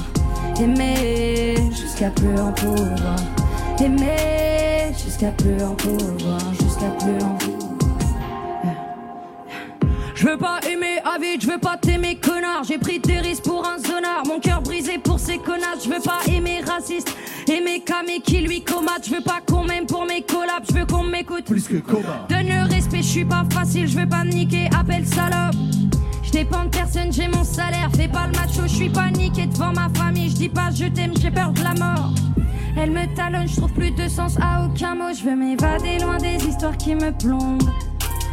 Aimer 0.61 1.55
jusqu'à 1.71 2.11
plus 2.11 2.39
en 2.39 2.51
pouvoir. 2.51 3.15
Aimer 3.79 4.93
jusqu'à 5.03 5.31
plus 5.31 5.61
en 5.61 5.75
pouvoir, 5.75 6.39
jusqu'à 6.53 6.89
plus 6.99 7.23
en. 7.23 7.37
Je 10.15 10.25
veux 10.25 10.37
pas 10.37 10.59
aimer 10.71 10.99
vide, 11.21 11.41
je 11.41 11.47
veux 11.47 11.59
pas 11.59 11.77
t'aimer 11.77 12.15
connard. 12.15 12.63
J'ai 12.67 12.77
pris 12.77 12.99
des 12.99 13.19
risques 13.19 13.43
pour 13.43 13.65
un 13.67 13.77
zonard, 13.77 14.23
mon 14.25 14.39
cœur 14.39 14.61
brisé 14.61 14.97
pour 14.97 15.19
ces 15.19 15.37
connasses. 15.37 15.83
Je 15.85 15.89
veux 15.89 16.01
pas 16.01 16.19
aimer 16.27 16.61
raciste, 16.65 17.13
aimer 17.47 17.81
camé 17.81 18.21
qui 18.21 18.37
lui 18.39 18.63
comate. 18.63 19.07
Je 19.07 19.15
veux 19.15 19.21
pas 19.21 19.39
qu'on 19.45 19.63
m'aime 19.63 19.85
pour 19.85 20.05
mes 20.05 20.21
collabs, 20.21 20.63
je 20.69 20.73
veux 20.73 20.85
qu'on 20.85 21.03
m'écoute. 21.03 21.45
Plus 21.45 21.67
que 21.67 21.77
combat. 21.77 22.25
Donne 22.29 22.47
le 22.47 22.73
respect, 22.73 22.97
je 22.97 23.03
suis 23.07 23.25
pas 23.25 23.43
facile, 23.53 23.87
je 23.87 23.97
veux 23.97 24.09
pas 24.09 24.23
me 24.23 24.31
niquer, 24.31 24.69
appelle 24.77 25.05
salope. 25.05 25.55
Dépends 26.35 26.65
de 26.65 26.69
personne, 26.69 27.13
j'ai 27.13 27.29
mon 27.29 27.45
salaire, 27.45 27.89
fais 27.95 28.09
pas 28.09 28.27
le 28.27 28.33
macho, 28.33 28.63
je 28.63 28.75
suis 28.75 28.89
paniqué 28.89 29.45
devant 29.45 29.71
ma 29.71 29.87
famille. 29.95 30.29
Je 30.29 30.35
dis 30.35 30.49
pas 30.49 30.69
je 30.69 30.83
t'aime, 30.83 31.13
j'ai 31.17 31.31
peur 31.31 31.53
de 31.53 31.63
la 31.63 31.73
mort. 31.75 32.09
Elle 32.75 32.91
me 32.91 33.05
talonne, 33.15 33.47
je 33.47 33.55
trouve 33.55 33.71
plus 33.71 33.91
de 33.91 34.09
sens 34.09 34.35
à 34.41 34.65
aucun 34.65 34.95
mot. 34.95 35.13
Je 35.17 35.23
veux 35.23 35.35
m'évader 35.37 35.97
loin 35.99 36.17
des 36.17 36.35
histoires 36.45 36.75
qui 36.75 36.93
me 36.93 37.13
plombent. 37.13 37.63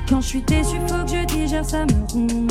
Quand 0.09 0.21
je 0.21 0.27
suis 0.27 0.43
déçu, 0.43 0.79
faut 0.89 1.05
que 1.05 1.13
je 1.13 1.25
digère, 1.27 1.65
ça 1.65 1.85
me 1.85 2.13
ronge. 2.13 2.51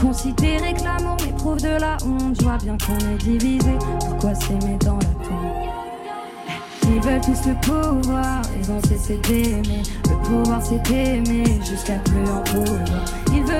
Considérer 0.00 0.72
que 0.72 0.84
l'amour 0.84 1.16
m'éprouve 1.26 1.60
de 1.60 1.80
la 1.80 1.96
honte. 2.06 2.36
Je 2.38 2.44
vois 2.44 2.58
bien 2.58 2.78
qu'on 2.78 2.96
est 3.12 3.18
divisé. 3.24 3.72
Pourquoi 3.98 4.36
s'aimer 4.36 4.78
dans 4.84 4.98
la 4.98 5.26
tombe? 5.26 5.70
Ils 6.94 7.00
veulent 7.00 7.20
tous 7.20 7.48
le 7.48 7.54
pouvoir, 7.60 8.42
ils 8.60 8.70
ont 8.70 8.80
cessé 8.82 9.18
d'aimer. 9.28 9.82
Le 10.08 10.16
pouvoir 10.28 10.62
c'est 10.62 10.80
d'aimer 10.88 11.60
jusqu'à 11.68 11.98
plus 12.04 12.22
en 12.30 12.40
pouvoir. 12.42 13.04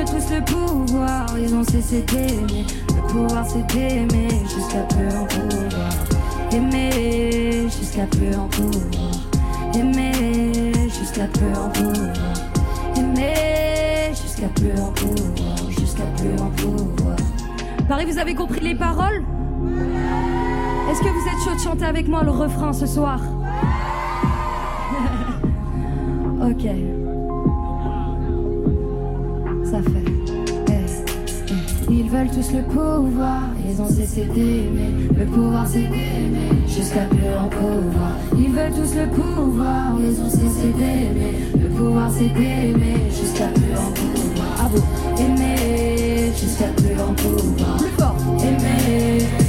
Tous 0.05 0.31
le 0.35 0.45
pouvoir, 0.45 1.27
ils 1.39 1.55
ont 1.55 1.65
cessé 1.65 2.03
d'aimer. 2.03 2.65
Le 2.89 3.13
pouvoir 3.13 3.45
c'est 3.47 3.67
d'aimer 3.67 4.29
jusqu'à 4.45 4.83
plus 4.83 5.09
en 5.09 5.25
pouvoir. 5.27 5.93
Aimer 6.53 7.69
jusqu'à 7.69 8.07
plus 8.07 8.35
en 8.35 8.49
pouvoir. 8.49 9.13
Aimer 9.75 10.73
jusqu'à 10.89 11.27
plus 11.27 11.55
en 11.55 11.69
pouvoir. 11.69 12.17
Aimer 12.97 14.11
jusqu'à 14.11 14.49
plus 14.49 14.81
en 14.81 14.91
pouvoir. 14.93 15.71
Jusqu'à 15.71 16.05
plus 16.17 16.41
en 16.41 16.51
pouvoir. 16.51 17.17
Paris, 17.89 18.07
vous 18.07 18.19
avez 18.19 18.35
compris 18.35 18.61
les 18.61 18.75
paroles? 18.75 19.25
Est-ce 20.91 21.01
que 21.01 21.09
vous 21.09 21.29
êtes 21.29 21.45
chaud 21.45 21.55
de 21.55 21.61
chanter 21.61 21.85
avec 21.85 22.09
moi 22.09 22.23
le 22.25 22.31
refrain 22.31 22.73
ce 22.73 22.87
soir? 22.87 23.21
Ok. 26.43 26.65
Veulent 32.11 32.31
tous 32.31 32.53
le 32.53 32.63
pouvoir, 32.63 33.43
ils 33.69 33.81
ont 33.81 33.89
cessé 33.89 34.25
d'aimer. 34.25 35.09
Le 35.17 35.25
pouvoir 35.27 35.67
c'est 35.67 35.83
d'aimer 35.83 36.51
jusqu'à 36.67 37.03
plus 37.03 37.29
en 37.39 37.49
pouvoir. 37.49 38.17
Ils 38.37 38.51
veulent 38.51 38.73
tous 38.73 38.95
le 38.97 39.07
pouvoir, 39.07 39.93
ils 40.01 40.21
ont 40.21 40.29
cessé 40.29 40.73
d'aimer. 40.77 41.35
Le 41.55 41.69
pouvoir 41.69 42.11
c'est 42.11 42.29
d'aimer 42.29 42.97
jusqu'à 43.11 43.47
plus 43.47 43.75
en 43.77 43.93
pouvoir. 43.93 44.65
À 44.65 44.69
vous, 44.69 45.23
aimer 45.23 46.33
jusqu'à 46.37 46.69
plus 46.77 47.01
en 47.01 47.15
pouvoir. 47.15 47.77
Plus 47.77 47.91
fort, 47.91 48.17
aimer 48.43 49.40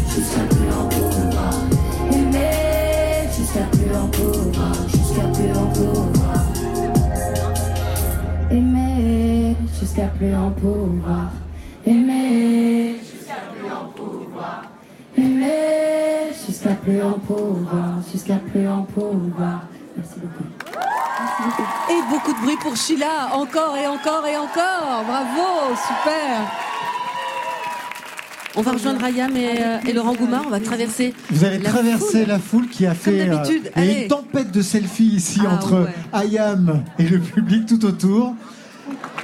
plus 17.02 17.08
en 17.08 17.20
pouvoir. 17.20 17.94
Jusqu'à 18.12 18.36
plus 18.36 18.68
en 18.68 18.84
pouvoir. 18.84 19.62
Merci 19.98 20.14
beaucoup. 20.22 20.44
Et 21.90 22.02
beaucoup 22.10 22.34
de 22.34 22.42
bruit 22.44 22.58
pour 22.62 22.76
Sheila, 22.76 23.30
encore 23.34 23.76
et 23.76 23.88
encore 23.88 24.26
et 24.28 24.38
encore. 24.38 25.04
Bravo, 25.08 25.76
super. 25.76 26.52
On 28.56 28.62
va 28.62 28.72
rejoindre 28.74 29.04
Ayam 29.04 29.36
et, 29.38 29.64
euh, 29.64 29.78
et 29.88 29.94
Laurent 29.94 30.14
Goumard. 30.14 30.44
On 30.48 30.50
va 30.50 30.60
traverser. 30.60 31.14
Vous 31.32 31.46
allez 31.46 31.58
la 31.58 31.70
traverser 31.70 32.20
foule. 32.20 32.28
la 32.28 32.40
foule 32.40 32.68
qui 32.68 32.86
a 32.86 32.94
fait. 32.94 33.22
euh, 33.22 33.36
d'habitude, 33.36 33.72
il 33.78 33.84
y 33.86 33.90
a 33.90 33.92
allez. 33.94 34.02
une 34.04 34.08
tempête 34.10 34.52
de 34.52 34.62
selfies 34.62 35.06
ici 35.16 35.40
Ah 35.46 35.54
entre 35.56 35.84
ouais. 35.84 35.94
Ayam 36.14 36.84
et 37.00 37.04
le 37.04 37.20
public 37.20 37.66
tout 37.66 37.84
autour. 37.86 38.36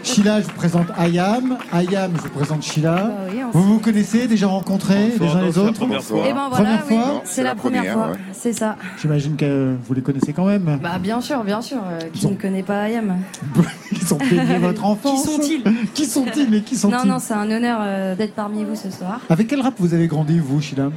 Sheila, 0.03 0.41
je 0.41 0.45
vous 0.47 0.53
présente 0.53 0.87
Ayam. 0.97 1.57
Ayam, 1.71 2.11
je 2.15 2.21
vous 2.21 2.29
présente 2.29 2.63
Sheila. 2.63 2.95
Bah 2.95 3.13
oui, 3.31 3.39
vous 3.51 3.63
vous 3.63 3.79
connaissez, 3.79 4.27
déjà 4.27 4.47
rencontrés 4.47 5.13
les 5.19 5.27
uns 5.27 5.41
les 5.41 5.57
autres 5.57 5.85
ben 5.85 5.99
voilà, 6.09 6.49
Première 6.49 6.83
oui, 6.89 6.95
fois 6.95 7.21
c'est 7.25 7.43
la 7.43 7.55
première, 7.55 7.93
fois. 7.93 8.11
C'est 8.33 8.53
ça. 8.53 8.77
J'imagine 8.99 9.35
que 9.35 9.75
vous 9.83 9.93
les 9.93 10.01
connaissez 10.01 10.33
quand 10.33 10.45
même. 10.45 10.79
Bah 10.81 10.97
bien 10.99 11.21
sûr, 11.21 11.43
bien 11.43 11.61
sûr. 11.61 11.79
euh, 11.89 11.99
qui 12.13 12.27
ne 12.27 12.35
connaît 12.35 12.63
pas 12.63 12.81
Ayam 12.83 13.17
Ils 13.91 14.13
ont 14.13 14.17
baigné 14.17 14.57
votre 14.61 14.85
enfance. 14.85 15.25
Qui 15.27 15.31
sont-ils 15.33 15.63
Qui 15.93 16.05
sont-ils 16.05 16.49
Mais 16.49 16.61
qui 16.61 16.75
sont-ils 16.75 16.95
Non, 16.95 17.05
non, 17.05 17.19
c'est 17.19 17.33
un 17.33 17.49
honneur 17.49 17.79
euh, 17.81 18.15
d'être 18.15 18.33
parmi 18.33 18.63
vous 18.63 18.75
ce 18.75 18.89
soir. 18.91 19.19
Avec 19.29 19.47
quel 19.47 19.61
rap 19.61 19.73
vous 19.79 19.93
avez 19.93 20.07
grandi, 20.07 20.39
vous, 20.39 20.61
Sheila? 20.61 20.89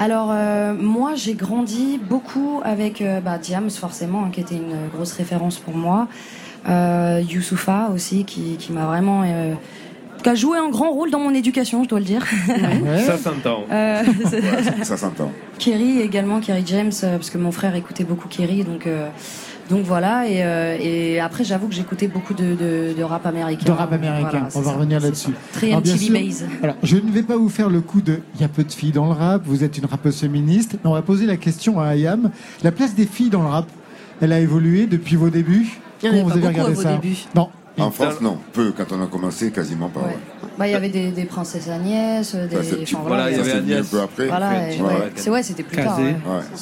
Alors 0.00 0.28
euh, 0.30 0.74
moi 0.74 1.16
j'ai 1.16 1.34
grandi 1.34 1.98
beaucoup 1.98 2.60
avec 2.62 3.00
euh, 3.02 3.20
bah, 3.20 3.36
Diams 3.36 3.68
forcément 3.68 4.26
hein, 4.26 4.30
qui 4.32 4.38
était 4.40 4.54
une 4.54 4.86
grosse 4.94 5.10
référence 5.12 5.58
pour 5.58 5.74
moi, 5.76 6.06
euh, 6.68 7.20
Youssoufa 7.28 7.90
aussi 7.94 8.24
qui, 8.24 8.56
qui 8.58 8.72
m'a 8.72 8.86
vraiment 8.86 9.22
euh, 9.24 9.54
qui 10.22 10.28
a 10.28 10.34
joué 10.34 10.58
un 10.58 10.68
grand 10.70 10.90
rôle 10.90 11.10
dans 11.10 11.20
mon 11.20 11.32
éducation 11.34 11.84
je 11.84 11.88
dois 11.88 12.00
le 12.00 12.04
dire. 12.04 12.24
Ça 13.06 13.16
s'entend. 13.18 13.64
Euh, 13.70 14.02
Ça 14.82 14.96
s'entend. 14.96 15.30
Kerry 15.58 16.00
également, 16.00 16.40
Kerry 16.40 16.64
James, 16.66 16.92
euh, 17.04 17.16
parce 17.16 17.30
que 17.30 17.38
mon 17.38 17.52
frère 17.52 17.74
écoutait 17.74 18.04
beaucoup 18.04 18.28
Kerry, 18.28 18.64
donc 18.64 18.86
euh, 18.86 19.08
donc 19.70 19.84
voilà. 19.84 20.26
Et, 20.26 20.42
euh, 20.42 20.76
et 20.80 21.20
après, 21.20 21.44
j'avoue 21.44 21.68
que 21.68 21.74
j'écoutais 21.74 22.08
beaucoup 22.08 22.32
de, 22.32 22.54
de, 22.54 22.94
de 22.96 23.02
rap 23.02 23.26
américain. 23.26 23.66
De 23.66 23.70
rap 23.70 23.92
américain, 23.92 24.28
Voilà, 24.30 24.48
on 24.54 24.60
va 24.60 24.70
ça. 24.70 24.76
revenir 24.76 24.98
là-dessus. 25.00 25.30
Très 25.52 25.68
Alors, 25.68 25.80
MTV. 25.80 26.32
Alors, 26.62 26.76
je 26.82 26.96
ne 26.96 27.10
vais 27.10 27.22
pas 27.22 27.36
vous 27.36 27.50
faire 27.50 27.68
le 27.68 27.80
coup 27.82 28.00
de 28.00 28.20
il 28.36 28.40
y 28.40 28.44
a 28.44 28.48
peu 28.48 28.64
de 28.64 28.72
filles 28.72 28.92
dans 28.92 29.04
le 29.06 29.12
rap, 29.12 29.42
vous 29.44 29.64
êtes 29.64 29.76
une 29.78 29.84
rappeuse 29.84 30.20
féministe, 30.20 30.76
mais 30.82 30.90
on 30.90 30.94
va 30.94 31.02
poser 31.02 31.26
la 31.26 31.36
question 31.36 31.78
à 31.80 31.88
Ayam. 31.88 32.30
La 32.62 32.72
place 32.72 32.94
des 32.94 33.04
filles 33.06 33.28
dans 33.30 33.42
le 33.42 33.48
rap, 33.48 33.66
elle 34.22 34.32
a 34.32 34.40
évolué 34.40 34.86
depuis 34.86 35.16
vos 35.16 35.28
débuts? 35.30 35.78
Comment 36.00 36.22
vous 36.24 36.32
avez 36.32 36.48
regardé 36.48 36.74
ça. 36.74 37.00
Non. 37.34 37.50
En 37.78 37.90
France, 37.90 38.20
non. 38.20 38.38
Peu. 38.52 38.72
Quand 38.76 38.90
on 38.92 39.02
a 39.02 39.06
commencé, 39.06 39.50
quasiment 39.50 39.88
pas. 39.88 40.00
ouais. 40.00 40.16
Bah, 40.58 40.66
il 40.66 40.72
y 40.72 40.74
avait 40.74 40.88
des, 40.88 41.10
des 41.10 41.24
princesses 41.24 41.68
Agnès, 41.68 42.34
des. 42.34 42.56
Ça, 42.56 42.62
c'est- 42.64 42.82
enfin, 42.82 43.04
voilà, 43.06 43.30
il 43.30 43.36
y 43.36 43.40
avait 43.40 43.44
c'était- 43.50 43.58
Agnès. 43.58 43.86
un 43.86 43.90
peu 43.96 44.00
après. 44.02 44.26
Voilà, 44.26 44.50
ouais. 44.50 44.76
c'est 45.14 45.30
ouais, 45.30 45.42
c'était 45.42 45.62
plus 45.62 45.76
tard. 45.76 45.98
ouais. 45.98 46.16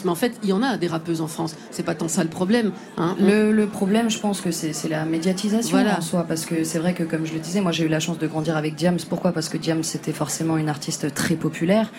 Mais 0.05 0.11
en 0.11 0.15
fait, 0.15 0.33
il 0.43 0.51
y 0.51 0.53
en 0.53 0.63
a 0.63 0.77
des 0.77 0.87
rappeuses 0.87 1.21
en 1.23 1.27
France. 1.29 1.57
C'est 1.71 1.83
pas 1.83 1.95
tant 1.95 2.09
ça 2.09 2.23
le 2.23 2.29
problème. 2.31 2.73
hein. 2.99 3.17
Le, 3.21 3.53
le 3.53 3.67
problème, 3.67 4.11
je 4.11 4.19
pense 4.19 4.41
que 4.43 4.51
c'est 4.51 4.73
c'est 4.75 4.89
la 4.89 5.05
médiatisation 5.05 5.77
Voilà. 5.79 5.99
en 5.99 6.01
soi, 6.03 6.25
parce 6.29 6.45
que 6.45 6.63
c'est 6.65 6.79
vrai 6.79 6.93
que, 6.93 7.05
comme 7.05 7.25
je 7.27 7.33
le 7.33 7.39
disais, 7.41 7.61
moi 7.61 7.73
j'ai 7.73 7.85
eu 7.85 7.89
la 7.89 8.01
chance 8.01 8.19
de 8.19 8.27
grandir 8.27 8.57
avec 8.57 8.75
Diams. 8.75 8.99
Pourquoi? 9.09 9.33
Parce 9.33 9.49
que 9.49 9.57
Diams 9.57 9.83
c'était 9.83 10.13
forcément 10.13 10.59
une 10.59 10.69
artiste 10.69 11.15
très 11.15 11.35
populaire. 11.35 11.91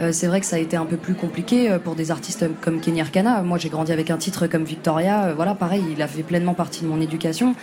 Euh, 0.00 0.10
c'est 0.12 0.26
vrai 0.26 0.40
que 0.40 0.46
ça 0.46 0.56
a 0.56 0.58
été 0.58 0.76
un 0.76 0.86
peu 0.86 0.96
plus 0.96 1.14
compliqué 1.14 1.70
euh, 1.70 1.78
pour 1.78 1.94
des 1.94 2.10
artistes 2.10 2.46
comme 2.62 2.80
Kenny 2.80 3.00
Arcana. 3.00 3.42
Moi 3.42 3.58
j'ai 3.58 3.68
grandi 3.68 3.92
avec 3.92 4.10
un 4.10 4.16
titre 4.16 4.48
comme 4.48 4.64
Victoria. 4.64 5.26
Euh, 5.26 5.34
voilà, 5.36 5.54
pareil, 5.54 5.84
il 5.94 6.02
a 6.02 6.08
fait 6.08 6.24
pleinement 6.24 6.54
partie 6.54 6.82
de 6.82 6.88
mon 6.88 7.00
éducation. 7.00 7.54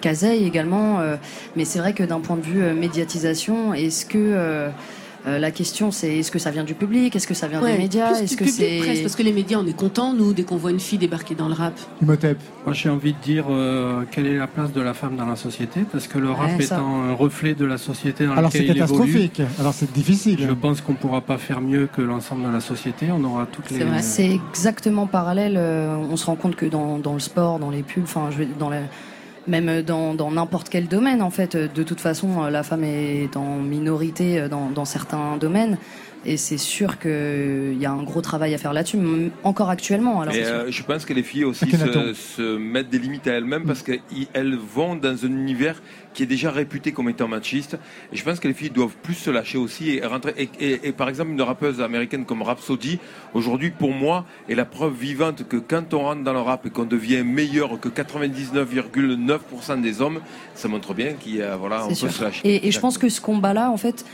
Kazay 0.00 0.42
également. 0.44 1.00
euh, 1.00 1.16
mais 1.56 1.64
c'est 1.64 1.78
vrai 1.78 1.92
que 1.92 2.02
d'un 2.02 2.20
point 2.20 2.36
de 2.36 2.42
vue 2.42 2.62
euh, 2.62 2.74
médiatisation, 2.74 3.74
est-ce 3.74 4.06
que 4.06 4.18
euh, 4.18 4.70
la 5.26 5.50
question 5.50 5.90
c'est 5.90 6.16
est-ce 6.20 6.30
que 6.30 6.38
ça 6.38 6.50
vient 6.50 6.64
du 6.64 6.72
public 6.72 7.14
Est-ce 7.14 7.26
que 7.26 7.34
ça 7.34 7.46
vient 7.46 7.60
Ouais, 7.60 7.72
des 7.72 7.78
médias 7.78 8.10
Est-ce 8.18 8.38
que 8.38 8.46
c'est 8.46 8.78
presque, 8.78 9.02
parce 9.02 9.16
que 9.16 9.22
les 9.22 9.34
médias, 9.34 9.58
on 9.58 9.66
est 9.66 9.76
contents 9.76 10.14
nous 10.14 10.32
dès 10.32 10.44
qu'on 10.44 10.56
voit 10.56 10.70
une 10.70 10.80
fille 10.80 10.96
débarquer 10.96 11.34
dans 11.34 11.46
le 11.48 11.52
rap. 11.52 11.74
Imhotep. 12.00 12.38
Moi, 12.64 12.72
j'ai 12.72 12.88
envie 12.88 13.12
de 13.12 13.18
dire 13.18 13.44
euh, 13.50 14.04
quelle 14.10 14.26
est 14.26 14.38
la 14.38 14.46
place 14.46 14.72
de 14.72 14.80
la 14.80 14.94
femme 14.94 15.16
dans 15.16 15.26
la 15.26 15.36
société, 15.36 15.80
parce 15.92 16.06
que 16.08 16.16
le 16.18 16.30
rap 16.30 16.56
Ouais, 16.58 16.64
étant 16.64 17.02
un 17.02 17.12
reflet 17.12 17.52
de 17.52 17.66
la 17.66 17.76
société 17.76 18.24
dans 18.24 18.32
Alors 18.32 18.50
c'est 18.50 18.60
laquelle 18.60 18.76
il 18.78 18.82
évolue. 18.82 18.98
catastrophique. 18.98 19.42
Alors 19.58 19.74
c'est 19.74 19.92
difficile. 19.92 20.38
Je 20.40 20.52
pense 20.54 20.80
qu'on 20.80 20.92
ne 20.92 20.96
pourra 20.96 21.20
pas 21.20 21.36
faire 21.36 21.60
mieux 21.60 21.86
que 21.94 22.00
l'ensemble 22.00 22.46
de 22.48 22.52
la 22.52 22.60
société. 22.60 23.08
On 23.12 23.22
aura 23.24 23.44
toutes 23.44 23.70
les. 23.72 23.84
C'est 24.00 24.30
exactement 24.30 25.06
parallèle. 25.06 25.58
On 25.58 26.16
se 26.16 26.24
rend 26.24 26.36
compte 26.36 26.56
que 26.56 26.64
dans, 26.64 26.96
dans 26.98 27.12
le 27.12 27.20
sport, 27.20 27.58
dans 27.58 27.70
les 27.70 27.82
pubs, 27.82 28.04
enfin, 28.04 28.28
je 28.30 28.38
vais 28.38 28.48
dans 28.58 28.70
la- 28.70 28.78
même 29.46 29.82
dans 29.82 30.14
dans 30.14 30.30
n'importe 30.30 30.68
quel 30.68 30.86
domaine, 30.88 31.22
en 31.22 31.30
fait, 31.30 31.56
de 31.56 31.82
toute 31.82 32.00
façon, 32.00 32.42
euh, 32.42 32.50
la 32.50 32.62
femme 32.62 32.84
est 32.84 33.36
en 33.36 33.56
minorité 33.56 34.40
euh, 34.40 34.48
dans, 34.48 34.70
dans 34.70 34.84
certains 34.84 35.36
domaines. 35.36 35.78
Et 36.26 36.36
c'est 36.36 36.58
sûr 36.58 36.98
qu'il 36.98 37.78
y 37.80 37.86
a 37.86 37.90
un 37.92 38.02
gros 38.02 38.20
travail 38.20 38.52
à 38.54 38.58
faire 38.58 38.72
là-dessus, 38.74 38.98
encore 39.42 39.70
actuellement. 39.70 40.20
Alors, 40.20 40.34
euh, 40.36 40.66
je 40.68 40.82
pense 40.82 41.04
que 41.06 41.14
les 41.14 41.22
filles 41.22 41.44
aussi 41.44 41.70
se, 41.70 42.12
se 42.14 42.56
mettent 42.58 42.90
des 42.90 42.98
limites 42.98 43.26
à 43.26 43.32
elles-mêmes 43.32 43.64
parce 43.64 43.82
qu'elles 43.82 44.56
vont 44.74 44.96
dans 44.96 45.24
un 45.24 45.28
univers 45.28 45.80
qui 46.12 46.24
est 46.24 46.26
déjà 46.26 46.50
réputé 46.50 46.92
comme 46.92 47.08
étant 47.08 47.28
machiste. 47.28 47.78
Et 48.12 48.16
je 48.16 48.24
pense 48.24 48.38
que 48.40 48.48
les 48.48 48.54
filles 48.54 48.70
doivent 48.70 48.96
plus 49.02 49.14
se 49.14 49.30
lâcher 49.30 49.56
aussi 49.58 49.90
et 49.96 50.04
rentrer. 50.04 50.34
Et, 50.36 50.48
et- 50.60 50.88
et 50.88 50.92
par 50.92 51.08
exemple, 51.08 51.30
une 51.30 51.40
rappeuse 51.40 51.80
américaine 51.80 52.24
comme 52.26 52.42
Rhapsody, 52.42 52.98
aujourd'hui, 53.32 53.70
pour 53.70 53.92
moi, 53.92 54.26
est 54.48 54.54
la 54.56 54.64
preuve 54.66 54.94
vivante 54.94 55.46
que 55.48 55.56
quand 55.56 55.94
on 55.94 56.00
rentre 56.00 56.22
dans 56.24 56.32
le 56.34 56.40
rap 56.40 56.66
et 56.66 56.70
qu'on 56.70 56.84
devient 56.84 57.22
meilleur 57.24 57.78
que 57.80 57.88
99,9% 57.88 59.80
des 59.80 60.00
hommes, 60.00 60.20
ça 60.54 60.68
montre 60.68 60.94
bien 60.94 61.12
qu'il 61.14 61.36
y 61.36 61.42
a, 61.42 61.56
voilà, 61.56 61.84
on 61.84 61.88
peut 61.88 61.94
sûr. 61.94 62.10
se 62.12 62.22
lâcher. 62.24 62.40
Et, 62.44 62.66
et 62.68 62.70
je 62.72 62.80
pense 62.80 62.98
que 62.98 63.08
ce 63.08 63.20
combat-là, 63.20 63.70
en 63.70 63.76
fait, 63.76 64.04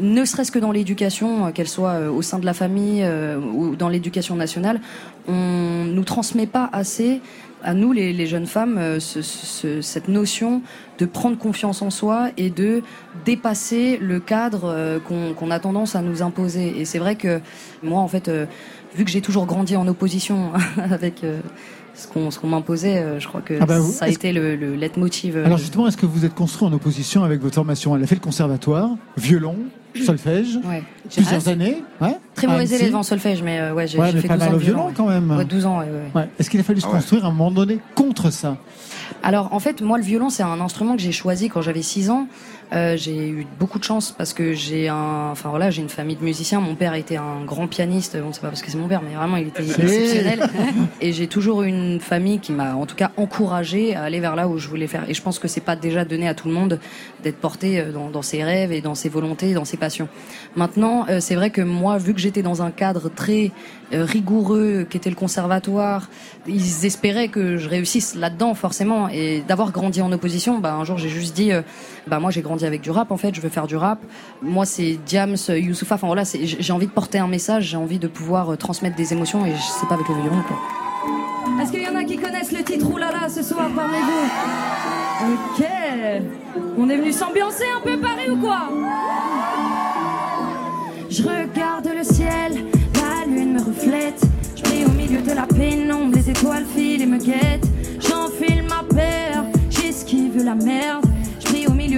ne 0.00 0.24
serait-ce 0.24 0.50
que 0.52 0.58
dans 0.58 0.72
l'éducation, 0.72 1.46
euh, 1.46 1.50
qu'elle 1.50 1.68
soit 1.68 1.90
euh, 1.92 2.10
au 2.10 2.22
sein 2.22 2.38
de 2.38 2.46
la 2.46 2.54
famille 2.54 3.02
euh, 3.02 3.38
ou 3.38 3.76
dans 3.76 3.88
l'éducation 3.88 4.34
nationale, 4.36 4.80
on 5.28 5.84
nous 5.86 6.04
transmet 6.04 6.46
pas 6.46 6.68
assez 6.72 7.20
à 7.62 7.72
nous, 7.72 7.92
les, 7.92 8.12
les 8.12 8.26
jeunes 8.26 8.46
femmes, 8.46 8.78
ce- 9.00 9.22
ce- 9.22 9.80
cette 9.80 10.08
notion 10.08 10.60
de 10.98 11.06
prendre 11.06 11.38
confiance 11.38 11.80
en 11.80 11.88
soi 11.88 12.28
et 12.36 12.50
de 12.50 12.82
dépasser 13.24 13.96
le 13.96 14.20
cadre 14.20 15.00
qu'on 15.08 15.50
a 15.50 15.58
tendance 15.58 15.96
à 15.96 16.02
nous 16.02 16.20
imposer. 16.22 16.78
Et 16.78 16.84
c'est 16.84 16.98
vrai 16.98 17.16
que 17.16 17.40
moi, 17.82 18.00
en 18.00 18.08
fait, 18.08 18.30
vu 18.94 19.04
que 19.06 19.10
j'ai 19.10 19.22
toujours 19.22 19.46
grandi 19.46 19.76
en 19.76 19.86
opposition 19.88 20.52
avec 20.90 21.22
ce 21.94 22.06
qu'on 22.06 22.46
m'imposait, 22.46 23.18
je 23.18 23.26
crois 23.26 23.40
que 23.40 23.54
Ah 23.60 23.64
bah, 23.64 23.78
vous- 23.78 23.92
ça 23.92 24.04
a 24.04 24.08
été 24.08 24.34
le, 24.34 24.56
le 24.56 24.74
leitmotiv. 24.74 25.38
Alors 25.38 25.56
justement, 25.56 25.86
est-ce 25.88 25.96
que 25.96 26.04
vous 26.06 26.26
êtes 26.26 26.34
construit 26.34 26.68
en 26.68 26.72
opposition 26.74 27.24
avec 27.24 27.40
votre 27.40 27.54
formation? 27.54 27.96
Elle 27.96 28.02
a 28.02 28.06
fait 28.06 28.16
le 28.16 28.20
conservatoire, 28.20 28.90
violon, 29.16 29.56
solfège, 30.02 30.58
Ouais. 30.64 30.82
plusieurs 31.12 31.34
Jazz. 31.34 31.48
années. 31.48 31.82
Ouais. 32.00 32.16
Très 32.34 32.46
mauvais 32.46 32.60
Annecy. 32.60 32.74
élève 32.76 32.96
en 32.96 33.02
solfège, 33.02 33.42
mais 33.42 33.60
euh, 33.60 33.74
ouais, 33.74 33.86
j'ai 33.86 33.98
Ouais, 33.98 34.10
fait 34.12 34.26
pas 34.26 34.34
12 34.36 34.44
mal 34.44 34.48
ans 34.48 34.56
au 34.56 34.58
de 34.58 34.64
violon, 34.64 34.92
quand 34.96 35.06
même. 35.08 35.30
Ouais, 35.30 35.44
12 35.44 35.66
ans, 35.66 35.78
ouais, 35.78 35.84
ouais. 35.86 36.20
Ouais. 36.20 36.28
Est-ce 36.38 36.50
qu'il 36.50 36.58
a 36.60 36.62
fallu 36.64 36.80
se 36.80 36.86
construire 36.86 37.24
à 37.24 37.28
un 37.28 37.32
moment 37.32 37.50
donné 37.50 37.78
contre 37.94 38.30
ça? 38.30 38.56
Alors 39.22 39.52
en 39.52 39.60
fait, 39.60 39.80
moi 39.82 39.96
le 39.98 40.04
violon 40.04 40.28
c'est 40.30 40.42
un 40.42 40.60
instrument 40.60 40.96
que 40.96 41.02
j'ai 41.02 41.12
choisi 41.12 41.48
quand 41.48 41.62
j'avais 41.62 41.82
6 41.82 42.10
ans. 42.10 42.26
Euh, 42.74 42.96
j'ai 42.96 43.28
eu 43.28 43.46
beaucoup 43.60 43.78
de 43.78 43.84
chance 43.84 44.12
parce 44.16 44.32
que 44.32 44.52
j'ai 44.52 44.88
un, 44.88 45.28
enfin 45.30 45.50
voilà, 45.50 45.70
j'ai 45.70 45.80
une 45.80 45.88
famille 45.88 46.16
de 46.16 46.24
musiciens. 46.24 46.60
Mon 46.60 46.74
père 46.74 46.94
était 46.94 47.16
un 47.16 47.44
grand 47.44 47.68
pianiste. 47.68 48.16
Bon, 48.20 48.32
c'est 48.32 48.40
pas 48.40 48.48
parce 48.48 48.62
que 48.62 48.70
c'est 48.70 48.78
mon 48.78 48.88
père, 48.88 49.02
mais 49.02 49.14
vraiment 49.14 49.36
il 49.36 49.48
était 49.48 49.62
exceptionnel. 49.62 50.48
Et 51.00 51.12
j'ai 51.12 51.28
toujours 51.28 51.62
eu 51.62 51.68
une 51.68 52.00
famille 52.00 52.40
qui 52.40 52.52
m'a, 52.52 52.74
en 52.74 52.86
tout 52.86 52.96
cas, 52.96 53.12
encouragé 53.16 53.94
à 53.94 54.02
aller 54.02 54.20
vers 54.20 54.34
là 54.34 54.48
où 54.48 54.58
je 54.58 54.68
voulais 54.68 54.88
faire. 54.88 55.08
Et 55.08 55.14
je 55.14 55.22
pense 55.22 55.38
que 55.38 55.46
c'est 55.46 55.60
pas 55.60 55.76
déjà 55.76 56.04
donné 56.04 56.28
à 56.28 56.34
tout 56.34 56.48
le 56.48 56.54
monde 56.54 56.80
d'être 57.22 57.38
porté 57.38 57.80
euh, 57.80 57.92
dans, 57.92 58.10
dans 58.10 58.22
ses 58.22 58.42
rêves 58.42 58.72
et 58.72 58.80
dans 58.80 58.94
ses 58.94 59.08
volontés, 59.08 59.54
dans 59.54 59.64
ses 59.64 59.76
passions. 59.76 60.08
Maintenant, 60.56 61.06
euh, 61.08 61.20
c'est 61.20 61.36
vrai 61.36 61.50
que 61.50 61.62
moi, 61.62 61.98
vu 61.98 62.12
que 62.12 62.20
j'étais 62.20 62.42
dans 62.42 62.62
un 62.62 62.70
cadre 62.70 63.08
très 63.08 63.52
rigoureux, 63.92 64.86
qui 64.88 64.96
était 64.96 65.10
le 65.10 65.16
conservatoire, 65.16 66.08
ils 66.46 66.86
espéraient 66.86 67.28
que 67.28 67.56
je 67.56 67.68
réussisse 67.68 68.14
là-dedans 68.14 68.54
forcément. 68.54 69.08
Et 69.08 69.42
d'avoir 69.46 69.72
grandi 69.72 70.02
en 70.02 70.10
opposition, 70.12 70.58
bah, 70.58 70.74
un 70.74 70.84
jour 70.84 70.98
j'ai 70.98 71.08
juste 71.08 71.34
dit, 71.34 71.52
euh, 71.52 71.62
bah 72.06 72.18
moi 72.18 72.30
j'ai 72.30 72.42
grandi 72.42 72.63
avec 72.66 72.80
du 72.80 72.90
rap 72.90 73.10
en 73.10 73.16
fait, 73.16 73.34
je 73.34 73.40
veux 73.40 73.48
faire 73.48 73.66
du 73.66 73.76
rap. 73.76 74.00
Moi 74.42 74.64
c'est 74.66 74.98
Diams, 75.06 75.36
Youssoufa, 75.48 75.96
enfin 75.96 76.06
voilà, 76.06 76.22
j'ai 76.24 76.72
envie 76.72 76.86
de 76.86 76.92
porter 76.92 77.18
un 77.18 77.28
message, 77.28 77.64
j'ai 77.64 77.76
envie 77.76 77.98
de 77.98 78.08
pouvoir 78.08 78.50
euh, 78.52 78.56
transmettre 78.56 78.96
des 78.96 79.12
émotions 79.12 79.44
et 79.46 79.52
je 79.52 79.62
sais 79.80 79.86
pas 79.86 79.94
avec 79.94 80.08
le 80.08 80.14
violon 80.14 80.42
quoi. 80.46 80.56
Est-ce 81.62 81.70
qu'il 81.70 81.82
y 81.82 81.88
en 81.88 81.94
a 81.94 82.04
qui 82.04 82.16
connaissent 82.16 82.52
le 82.52 82.62
titre 82.64 82.90
Oulala 82.90 83.28
ce 83.28 83.42
soir 83.42 83.68
parmi 83.74 83.98
vous 83.98 85.34
Ok. 85.34 85.66
On 86.76 86.88
est 86.88 86.96
venu 86.96 87.12
s'ambiancer 87.12 87.64
un 87.76 87.80
peu 87.80 87.98
Paris 87.98 88.30
ou 88.30 88.36
quoi 88.36 88.68
Je 91.08 91.22
regarde 91.22 91.88
le 91.96 92.02
ciel, 92.02 92.64
la 92.94 93.26
lune 93.26 93.54
me 93.54 93.60
reflète. 93.60 94.20
Je 94.56 94.62
prie 94.62 94.84
au 94.84 94.90
milieu 94.90 95.20
de 95.22 95.32
la 95.32 95.46
pénombre, 95.46 96.16
les 96.16 96.30
étoiles 96.30 96.64
filent 96.74 97.02
et 97.02 97.06
me 97.06 97.18
guettent. 97.18 97.68
J'enfile 98.00 98.64
ma 98.64 98.82
paire, 98.94 99.44
j'esquive 99.70 100.42
la 100.42 100.54
merde. 100.54 101.04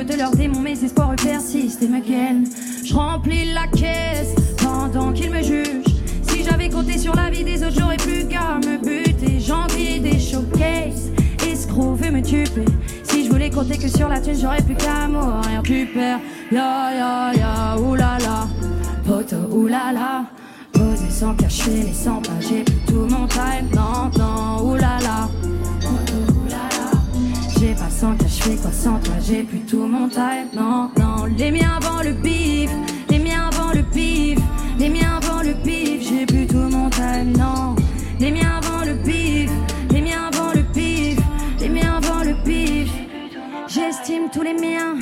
De 0.04 0.14
leurs 0.14 0.36
démons, 0.36 0.60
mes 0.60 0.84
espoirs 0.84 1.16
persistent 1.16 1.82
et 1.82 1.88
me 1.88 2.00
gagnent. 2.00 2.46
Je 2.84 2.94
remplis 2.94 3.52
la 3.52 3.66
caisse 3.66 4.34
pendant 4.62 5.10
qu'ils 5.12 5.30
me 5.30 5.42
jugent. 5.42 5.86
Si 6.28 6.44
j'avais 6.44 6.68
compté 6.68 6.98
sur 6.98 7.14
la 7.16 7.30
vie 7.30 7.42
des 7.42 7.62
autres, 7.62 7.76
j'aurais 7.78 7.96
plus 7.96 8.28
qu'à 8.28 8.56
me 8.56 8.76
buter. 8.76 9.40
J'envie 9.40 9.98
des 9.98 10.20
showcases, 10.20 11.10
escrocs 11.50 11.96
veut 11.96 12.10
me 12.10 12.20
tuer. 12.20 12.44
Si 13.04 13.24
je 13.24 13.30
voulais 13.30 13.48
compter 13.48 13.78
que 13.78 13.88
sur 13.88 14.08
la 14.08 14.20
thune, 14.20 14.36
j'aurais 14.38 14.62
plus 14.62 14.76
qu'à 14.76 15.08
mourir. 15.08 15.62
Perds, 15.64 16.20
ya 16.52 16.92
ya 16.94 17.32
ya, 17.34 17.78
oulala, 17.80 18.46
poto 19.04 19.36
oulala. 19.50 20.26
Posé 20.72 21.10
sans 21.10 21.34
cacher 21.34 21.70
les 21.70 21.94
100 21.94 22.20
pages, 22.20 22.48
j'ai 22.50 22.62
plus 22.62 22.80
tout 22.86 23.06
mon 23.08 23.26
time. 23.26 23.66
Non, 23.74 24.10
non, 24.18 24.72
oulala. 24.72 25.30
J'ai 27.58 27.72
pas 27.74 27.88
sans 27.88 28.14
cash, 28.16 28.36
je 28.36 28.42
fais 28.42 28.56
quoi 28.56 28.70
sans 28.70 28.98
toi, 28.98 29.14
j'ai 29.26 29.42
plus 29.42 29.60
tout 29.60 29.86
mon 29.86 30.08
time. 30.08 30.48
Non, 30.54 30.90
non, 30.98 31.24
les 31.38 31.50
miens 31.50 31.78
avant 31.82 32.02
le 32.02 32.12
bif, 32.12 32.70
les 33.08 33.18
miens 33.18 33.48
avant 33.50 33.72
le 33.72 33.82
pif, 33.82 34.38
les 34.78 34.90
miens 34.90 35.18
avant 35.22 35.42
le 35.42 35.54
pif, 35.64 36.06
j'ai 36.06 36.26
plus 36.26 36.46
tout 36.46 36.56
mon 36.56 36.90
time. 36.90 37.32
Non, 37.36 37.74
les 38.20 38.30
miens 38.30 38.60
avant 38.62 38.84
le 38.84 38.94
bif, 38.94 39.50
les 39.90 40.02
miens 40.02 40.30
avant 40.30 40.52
le 40.54 40.62
pif, 40.74 41.18
les 41.60 41.68
miens 41.70 41.96
avant 41.96 42.24
le 42.24 42.34
pif. 42.44 42.90
J'estime 43.68 44.28
tous 44.32 44.42
les 44.42 44.54
miens, 44.54 44.96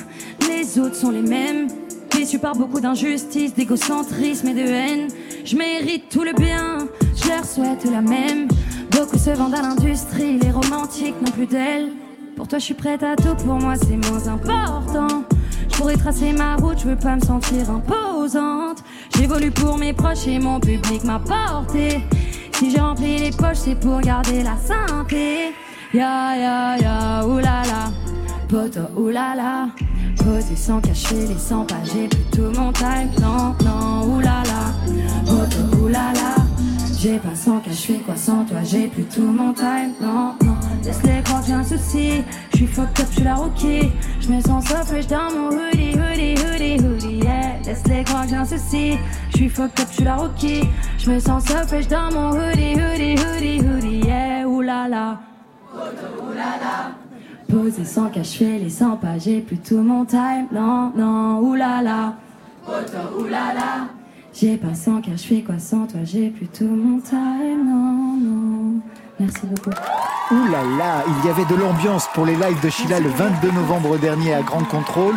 les 0.49 0.79
autres 0.79 0.97
sont 0.97 1.11
les 1.11 1.23
mêmes. 1.23 1.67
Déçu 2.13 2.39
par 2.39 2.55
beaucoup 2.55 2.81
d'injustice, 2.81 3.55
d'égocentrisme 3.55 4.49
et 4.49 4.55
de 4.55 4.61
haine. 4.61 5.09
Je 5.45 5.57
mérite 5.57 6.09
tout 6.09 6.23
le 6.23 6.33
bien, 6.33 6.87
je 7.17 7.29
leur 7.29 7.45
souhaite 7.45 7.85
la 7.85 8.01
même. 8.01 8.47
Beaucoup 8.93 9.19
se 9.19 9.31
vendent 9.31 9.57
à 9.57 9.63
l'industrie, 9.63 10.39
les 10.39 10.53
romantiques 10.53 11.21
n'ont 11.21 11.33
plus 11.33 11.47
d'elle. 11.47 11.91
Pour 12.37 12.49
toi, 12.49 12.59
je 12.59 12.65
suis 12.65 12.75
prête 12.75 13.03
à 13.03 13.15
tout, 13.15 13.35
pour 13.45 13.55
moi, 13.55 13.75
c'est 13.77 13.97
moins 13.97 14.27
important. 14.27 15.25
Je 15.71 15.77
pourrais 15.77 15.97
tracer 15.97 16.33
ma 16.33 16.57
route, 16.57 16.79
je 16.81 16.89
veux 16.89 16.97
pas 16.97 17.15
me 17.17 17.21
sentir 17.21 17.71
imposante. 17.71 18.83
J'évolue 19.17 19.51
pour 19.51 19.79
mes 19.79 19.93
proches 19.93 20.27
et 20.27 20.39
mon 20.39 20.59
public 20.59 21.05
m'a 21.05 21.21
porté. 21.21 22.01
Si 22.53 22.71
j'ai 22.71 22.81
rempli 22.81 23.19
les 23.19 23.31
poches, 23.31 23.59
c'est 23.59 23.79
pour 23.79 24.01
garder 24.01 24.43
la 24.43 24.57
santé. 24.57 25.53
Ya 25.93 26.37
ya 26.37 26.77
ya, 26.77 27.27
oulala, 27.27 27.93
poto 28.49 28.81
oulala. 28.97 29.69
Posé 30.17 30.57
sans 30.57 30.81
cacher 30.81 31.27
les 31.29 31.39
100 31.39 31.65
pages, 31.67 31.91
j'ai 31.95 32.09
plus 32.09 32.25
tout 32.33 32.51
mon 32.59 32.73
time. 32.73 33.11
Non, 33.21 33.55
non, 33.65 34.17
oulala, 34.17 34.75
poto 35.25 35.85
oulala. 35.85 36.35
J'ai 36.99 37.19
pas 37.19 37.35
sans 37.35 37.61
fais 37.61 37.99
quoi 37.99 38.17
sans 38.17 38.45
toi, 38.45 38.59
j'ai 38.65 38.89
plus 38.89 39.05
tout 39.05 39.21
mon 39.21 39.53
time. 39.53 39.93
Non, 40.01 40.35
non, 40.43 40.57
laisse-les 40.85 41.23
croire 41.23 41.41
que 41.41 41.47
j'ai 41.47 41.53
un 41.53 41.65
souci. 41.65 42.25
Je 42.53 42.57
suis 42.57 42.67
fucked 42.67 43.01
up, 43.01 43.07
je 43.11 43.15
suis 43.15 43.25
la 43.25 43.35
rookie. 43.35 43.93
Je 44.21 44.29
me 44.29 44.41
sens 44.41 44.67
so 44.67 44.77
fresh 44.85 45.07
dans 45.07 45.31
mon 45.35 45.49
hoodie, 45.49 45.95
hoodie, 45.95 46.35
hoodie, 46.35 46.77
hoodie, 46.79 47.21
yeah. 47.23 47.59
Laisse-les 47.65 48.05
croire 48.05 48.27
j'ai 48.29 48.37
un 48.37 48.45
souci. 48.45 48.99
Je 49.31 49.37
suis 49.37 49.49
fucked 49.49 49.81
up, 49.81 49.87
je 49.91 49.95
suis 49.95 50.05
la 50.05 50.17
rookie. 50.17 50.65
Je 50.99 51.11
me 51.11 51.19
sens 51.19 51.45
so 51.47 51.55
fresh 51.67 51.89
dans 51.89 52.11
mon 52.13 52.31
hoodie, 52.31 52.75
hoodie, 52.75 53.15
hoodie, 53.15 53.61
hoodie, 53.61 54.07
yeah. 54.07 54.47
Oulala. 54.47 55.21
Posé 57.49 57.85
sans 57.85 58.09
cache, 58.09 58.41
les 58.41 58.71
100 58.71 58.97
pas, 58.97 59.19
j'ai 59.19 59.41
plus 59.41 59.59
tout 59.59 59.79
mon 59.79 60.05
time. 60.05 60.47
Non, 60.53 60.93
non, 60.97 61.41
oulala. 61.41 62.15
Auto, 62.67 63.21
oulala. 63.21 63.89
J'ai 64.33 64.57
pas 64.57 64.75
100 64.75 65.03
cache, 65.03 65.45
quoi 65.47 65.59
sans 65.59 65.87
toi, 65.87 66.01
j'ai 66.05 66.31
plus 66.31 66.49
tout 66.49 66.67
mon 66.67 66.99
time. 67.01 67.65
Non, 67.65 68.17
non. 68.21 68.81
Merci 69.21 69.47
beaucoup. 69.47 69.71
Ouh 70.31 70.51
là 70.51 70.63
là, 70.79 71.05
il 71.07 71.27
y 71.27 71.31
avait 71.31 71.45
de 71.45 71.55
l'ambiance 71.55 72.09
pour 72.15 72.27
les 72.27 72.35
lives 72.35 72.61
de 72.63 72.71
Sheila 72.71 72.99
le 72.99 73.11
22 73.11 73.51
novembre 73.53 73.99
dernier 73.99 74.35
à 74.35 74.43
Grande 74.43 74.67
Contrôle. 74.69 75.15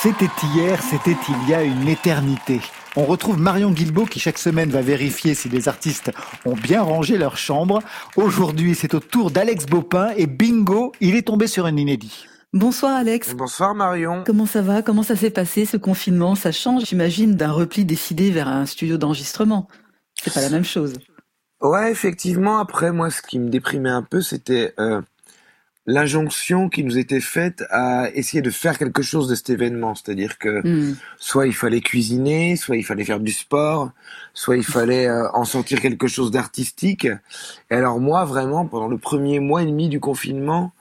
C'était 0.00 0.30
hier, 0.54 0.80
c'était 0.82 1.16
il 1.28 1.48
y 1.48 1.54
a 1.54 1.62
une 1.62 1.88
éternité. 1.88 2.60
On 2.96 3.04
retrouve 3.04 3.38
Marion 3.38 3.70
Guilbault 3.72 4.06
qui 4.06 4.20
chaque 4.20 4.38
semaine 4.38 4.70
va 4.70 4.80
vérifier 4.80 5.34
si 5.34 5.48
les 5.48 5.68
artistes 5.68 6.12
ont 6.44 6.54
bien 6.54 6.82
rangé 6.82 7.18
leur 7.18 7.36
chambre. 7.36 7.80
Aujourd'hui, 8.16 8.74
c'est 8.74 8.94
au 8.94 9.00
tour 9.00 9.30
d'Alex 9.30 9.66
Baupin 9.66 10.10
et 10.16 10.26
bingo, 10.26 10.92
il 11.00 11.16
est 11.16 11.26
tombé 11.26 11.46
sur 11.48 11.66
un 11.66 11.76
inédit. 11.76 12.26
Bonsoir 12.52 12.94
Alex. 12.94 13.34
Bonsoir 13.34 13.74
Marion. 13.74 14.22
Comment 14.24 14.46
ça 14.46 14.62
va? 14.62 14.80
Comment 14.82 15.02
ça 15.02 15.16
s'est 15.16 15.30
passé 15.30 15.66
ce 15.66 15.76
confinement? 15.76 16.36
Ça 16.36 16.52
change, 16.52 16.84
j'imagine, 16.84 17.34
d'un 17.34 17.50
repli 17.50 17.84
décidé 17.84 18.30
vers 18.30 18.46
un 18.46 18.64
studio 18.64 18.96
d'enregistrement. 18.96 19.66
C'est 20.22 20.32
pas 20.32 20.40
la 20.40 20.50
même 20.50 20.64
chose. 20.64 20.94
Ouais, 21.64 21.90
effectivement. 21.90 22.58
Après, 22.58 22.92
moi, 22.92 23.10
ce 23.10 23.22
qui 23.22 23.40
me 23.40 23.48
déprimait 23.50 23.90
un 23.90 24.02
peu, 24.02 24.20
c'était 24.22 24.74
euh, 24.78 25.02
l'injonction 25.86 26.68
qui 26.68 26.84
nous 26.84 26.98
était 26.98 27.20
faite 27.20 27.64
à 27.70 28.10
essayer 28.14 28.42
de 28.42 28.50
faire 28.50 28.78
quelque 28.78 29.02
chose 29.02 29.28
de 29.28 29.34
cet 29.34 29.50
événement. 29.50 29.94
C'est-à-dire 29.94 30.38
que 30.38 30.62
Hmm. 30.64 30.94
soit 31.18 31.46
il 31.48 31.54
fallait 31.54 31.80
cuisiner, 31.82 32.56
soit 32.56 32.76
il 32.76 32.84
fallait 32.84 33.04
faire 33.04 33.20
du 33.20 33.32
sport, 33.32 33.92
soit 34.34 34.58
il 34.58 34.64
fallait 34.64 35.08
euh, 35.08 35.28
en 35.32 35.44
sortir 35.46 35.80
quelque 35.80 36.08
chose 36.08 36.30
d'artistique. 36.30 37.06
Et 37.70 37.74
alors 37.74 38.00
moi, 38.00 38.24
vraiment, 38.26 38.66
pendant 38.66 38.88
le 38.88 38.98
premier 38.98 39.40
mois 39.40 39.62
et 39.62 39.66
demi 39.66 39.88
du 39.88 40.00
confinement, 40.00 40.72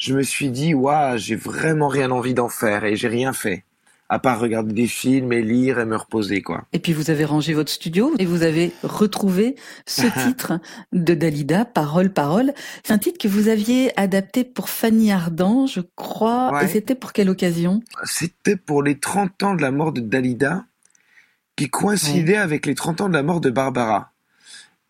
je 0.00 0.14
me 0.14 0.22
suis 0.22 0.50
dit, 0.50 0.74
waouh, 0.74 1.18
j'ai 1.18 1.36
vraiment 1.36 1.88
rien 1.88 2.10
envie 2.12 2.34
d'en 2.34 2.48
faire 2.50 2.84
et 2.84 2.96
j'ai 2.96 3.08
rien 3.08 3.32
fait. 3.34 3.64
À 4.10 4.18
part 4.18 4.38
regarder 4.38 4.74
des 4.74 4.86
films 4.86 5.32
et 5.32 5.42
lire 5.42 5.78
et 5.78 5.86
me 5.86 5.96
reposer, 5.96 6.42
quoi. 6.42 6.66
Et 6.72 6.78
puis 6.78 6.92
vous 6.92 7.10
avez 7.10 7.24
rangé 7.24 7.54
votre 7.54 7.72
studio 7.72 8.12
et 8.18 8.26
vous 8.26 8.42
avez 8.42 8.72
retrouvé 8.82 9.56
ce 9.86 10.02
titre 10.26 10.60
de 10.92 11.14
Dalida, 11.14 11.64
Parole, 11.64 12.10
Parole. 12.10 12.52
C'est 12.84 12.92
un 12.92 12.98
titre 12.98 13.18
que 13.18 13.28
vous 13.28 13.48
aviez 13.48 13.98
adapté 13.98 14.44
pour 14.44 14.68
Fanny 14.68 15.10
Ardant, 15.10 15.66
je 15.66 15.80
crois. 15.96 16.52
Ouais. 16.52 16.66
Et 16.66 16.68
c'était 16.68 16.94
pour 16.94 17.12
quelle 17.12 17.30
occasion? 17.30 17.82
C'était 18.04 18.56
pour 18.56 18.82
les 18.82 18.98
30 18.98 19.42
ans 19.42 19.54
de 19.54 19.62
la 19.62 19.70
mort 19.70 19.92
de 19.92 20.00
Dalida, 20.00 20.64
qui 21.56 21.70
coïncidait 21.70 22.36
avec 22.36 22.66
les 22.66 22.74
30 22.74 23.02
ans 23.02 23.08
de 23.08 23.14
la 23.14 23.22
mort 23.22 23.40
de 23.40 23.50
Barbara. 23.50 24.12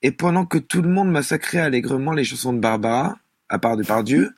Et 0.02 0.10
pendant 0.10 0.44
que 0.44 0.58
tout 0.58 0.82
le 0.82 0.88
monde 0.88 1.10
massacrait 1.10 1.60
allègrement 1.60 2.12
les 2.12 2.24
chansons 2.24 2.52
de 2.52 2.58
Barbara, 2.58 3.16
à 3.48 3.58
part 3.58 3.76
de 3.76 3.82
Pardieu, 3.82 4.34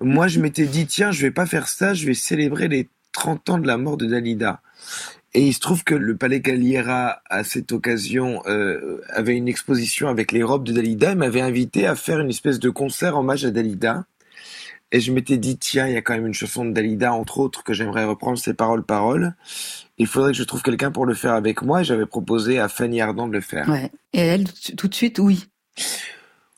moi 0.00 0.28
je 0.28 0.40
m'étais 0.40 0.66
dit, 0.66 0.86
tiens, 0.86 1.10
je 1.10 1.22
vais 1.22 1.30
pas 1.30 1.46
faire 1.46 1.68
ça, 1.68 1.94
je 1.94 2.06
vais 2.06 2.14
célébrer 2.14 2.68
les 2.68 2.88
30 3.12 3.50
ans 3.50 3.58
de 3.58 3.66
la 3.66 3.76
mort 3.76 3.96
de 3.96 4.06
Dalida. 4.06 4.60
Et 5.32 5.46
il 5.46 5.52
se 5.52 5.60
trouve 5.60 5.84
que 5.84 5.94
le 5.94 6.16
Palais 6.16 6.40
Galliera, 6.40 7.22
à 7.30 7.44
cette 7.44 7.70
occasion, 7.70 8.42
euh, 8.46 9.00
avait 9.10 9.36
une 9.36 9.46
exposition 9.46 10.08
avec 10.08 10.32
les 10.32 10.42
robes 10.42 10.64
de 10.64 10.72
Dalida 10.72 11.12
et 11.12 11.14
m'avait 11.14 11.40
invité 11.40 11.86
à 11.86 11.94
faire 11.94 12.18
une 12.18 12.30
espèce 12.30 12.58
de 12.58 12.68
concert 12.68 13.16
hommage 13.16 13.44
à 13.44 13.50
Dalida. 13.50 14.06
Et 14.92 14.98
je 15.00 15.12
m'étais 15.12 15.38
dit, 15.38 15.56
tiens, 15.56 15.86
il 15.86 15.94
y 15.94 15.96
a 15.96 16.02
quand 16.02 16.14
même 16.14 16.26
une 16.26 16.34
chanson 16.34 16.64
de 16.64 16.72
Dalida, 16.72 17.12
entre 17.12 17.38
autres, 17.38 17.62
que 17.62 17.72
j'aimerais 17.72 18.04
reprendre, 18.04 18.38
c'est 18.38 18.54
Paroles, 18.54 18.82
Paroles. 18.82 19.34
Il 19.98 20.08
faudrait 20.08 20.32
que 20.32 20.38
je 20.38 20.42
trouve 20.42 20.62
quelqu'un 20.62 20.90
pour 20.90 21.06
le 21.06 21.14
faire 21.14 21.34
avec 21.34 21.62
moi, 21.62 21.84
j'avais 21.84 22.06
proposé 22.06 22.58
à 22.58 22.68
Fanny 22.68 23.00
Ardant 23.00 23.28
de 23.28 23.34
le 23.34 23.40
faire. 23.40 23.68
Et 24.12 24.18
elle, 24.18 24.48
tout 24.76 24.88
de 24.88 24.94
suite, 24.94 25.20
oui. 25.20 25.46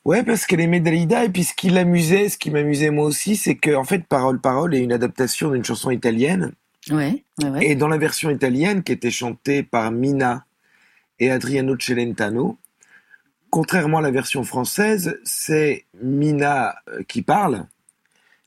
Ouais, 0.04 0.24
parce 0.24 0.46
qu'elle 0.46 0.60
aimait 0.60 0.80
Dalida, 0.80 1.24
et 1.24 1.28
puis 1.28 1.44
ce 1.44 1.54
qui 1.54 1.70
l'amusait, 1.70 2.28
ce 2.28 2.36
qui 2.36 2.50
m'amusait 2.50 2.90
moi 2.90 3.04
aussi, 3.04 3.36
c'est 3.36 3.54
que, 3.54 3.72
en 3.74 3.84
fait, 3.84 4.04
Parole, 4.04 4.40
Parole 4.40 4.74
est 4.74 4.80
une 4.82 4.92
adaptation 4.92 5.50
d'une 5.50 5.64
chanson 5.64 5.90
italienne. 5.92 6.52
Ouais, 6.90 7.22
ouais, 7.40 7.48
ouais. 7.50 7.66
Et 7.66 7.74
dans 7.76 7.86
la 7.86 7.98
version 7.98 8.28
italienne, 8.30 8.82
qui 8.82 8.90
était 8.92 9.12
chantée 9.12 9.62
par 9.62 9.92
Mina 9.92 10.44
et 11.20 11.30
Adriano 11.30 11.76
Celentano, 11.78 12.58
contrairement 13.50 13.98
à 13.98 14.02
la 14.02 14.10
version 14.10 14.42
française, 14.42 15.20
c'est 15.22 15.84
Mina 16.02 16.74
euh, 16.88 17.02
qui 17.06 17.22
parle, 17.22 17.66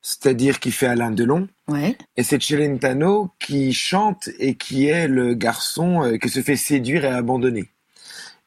c'est-à-dire 0.02 0.60
qui 0.60 0.72
fait 0.72 0.88
Alain 0.88 1.12
Delon, 1.12 1.48
Ouais. 1.70 1.98
et 2.18 2.24
c'est 2.24 2.42
Celentano 2.42 3.32
qui 3.40 3.72
chante 3.74 4.30
et 4.40 4.56
qui 4.56 4.88
est 4.88 5.08
le 5.08 5.34
garçon 5.36 6.04
euh, 6.04 6.18
qui 6.18 6.28
se 6.30 6.42
fait 6.42 6.58
séduire 6.58 7.06
et 7.06 7.10
abandonner. 7.10 7.70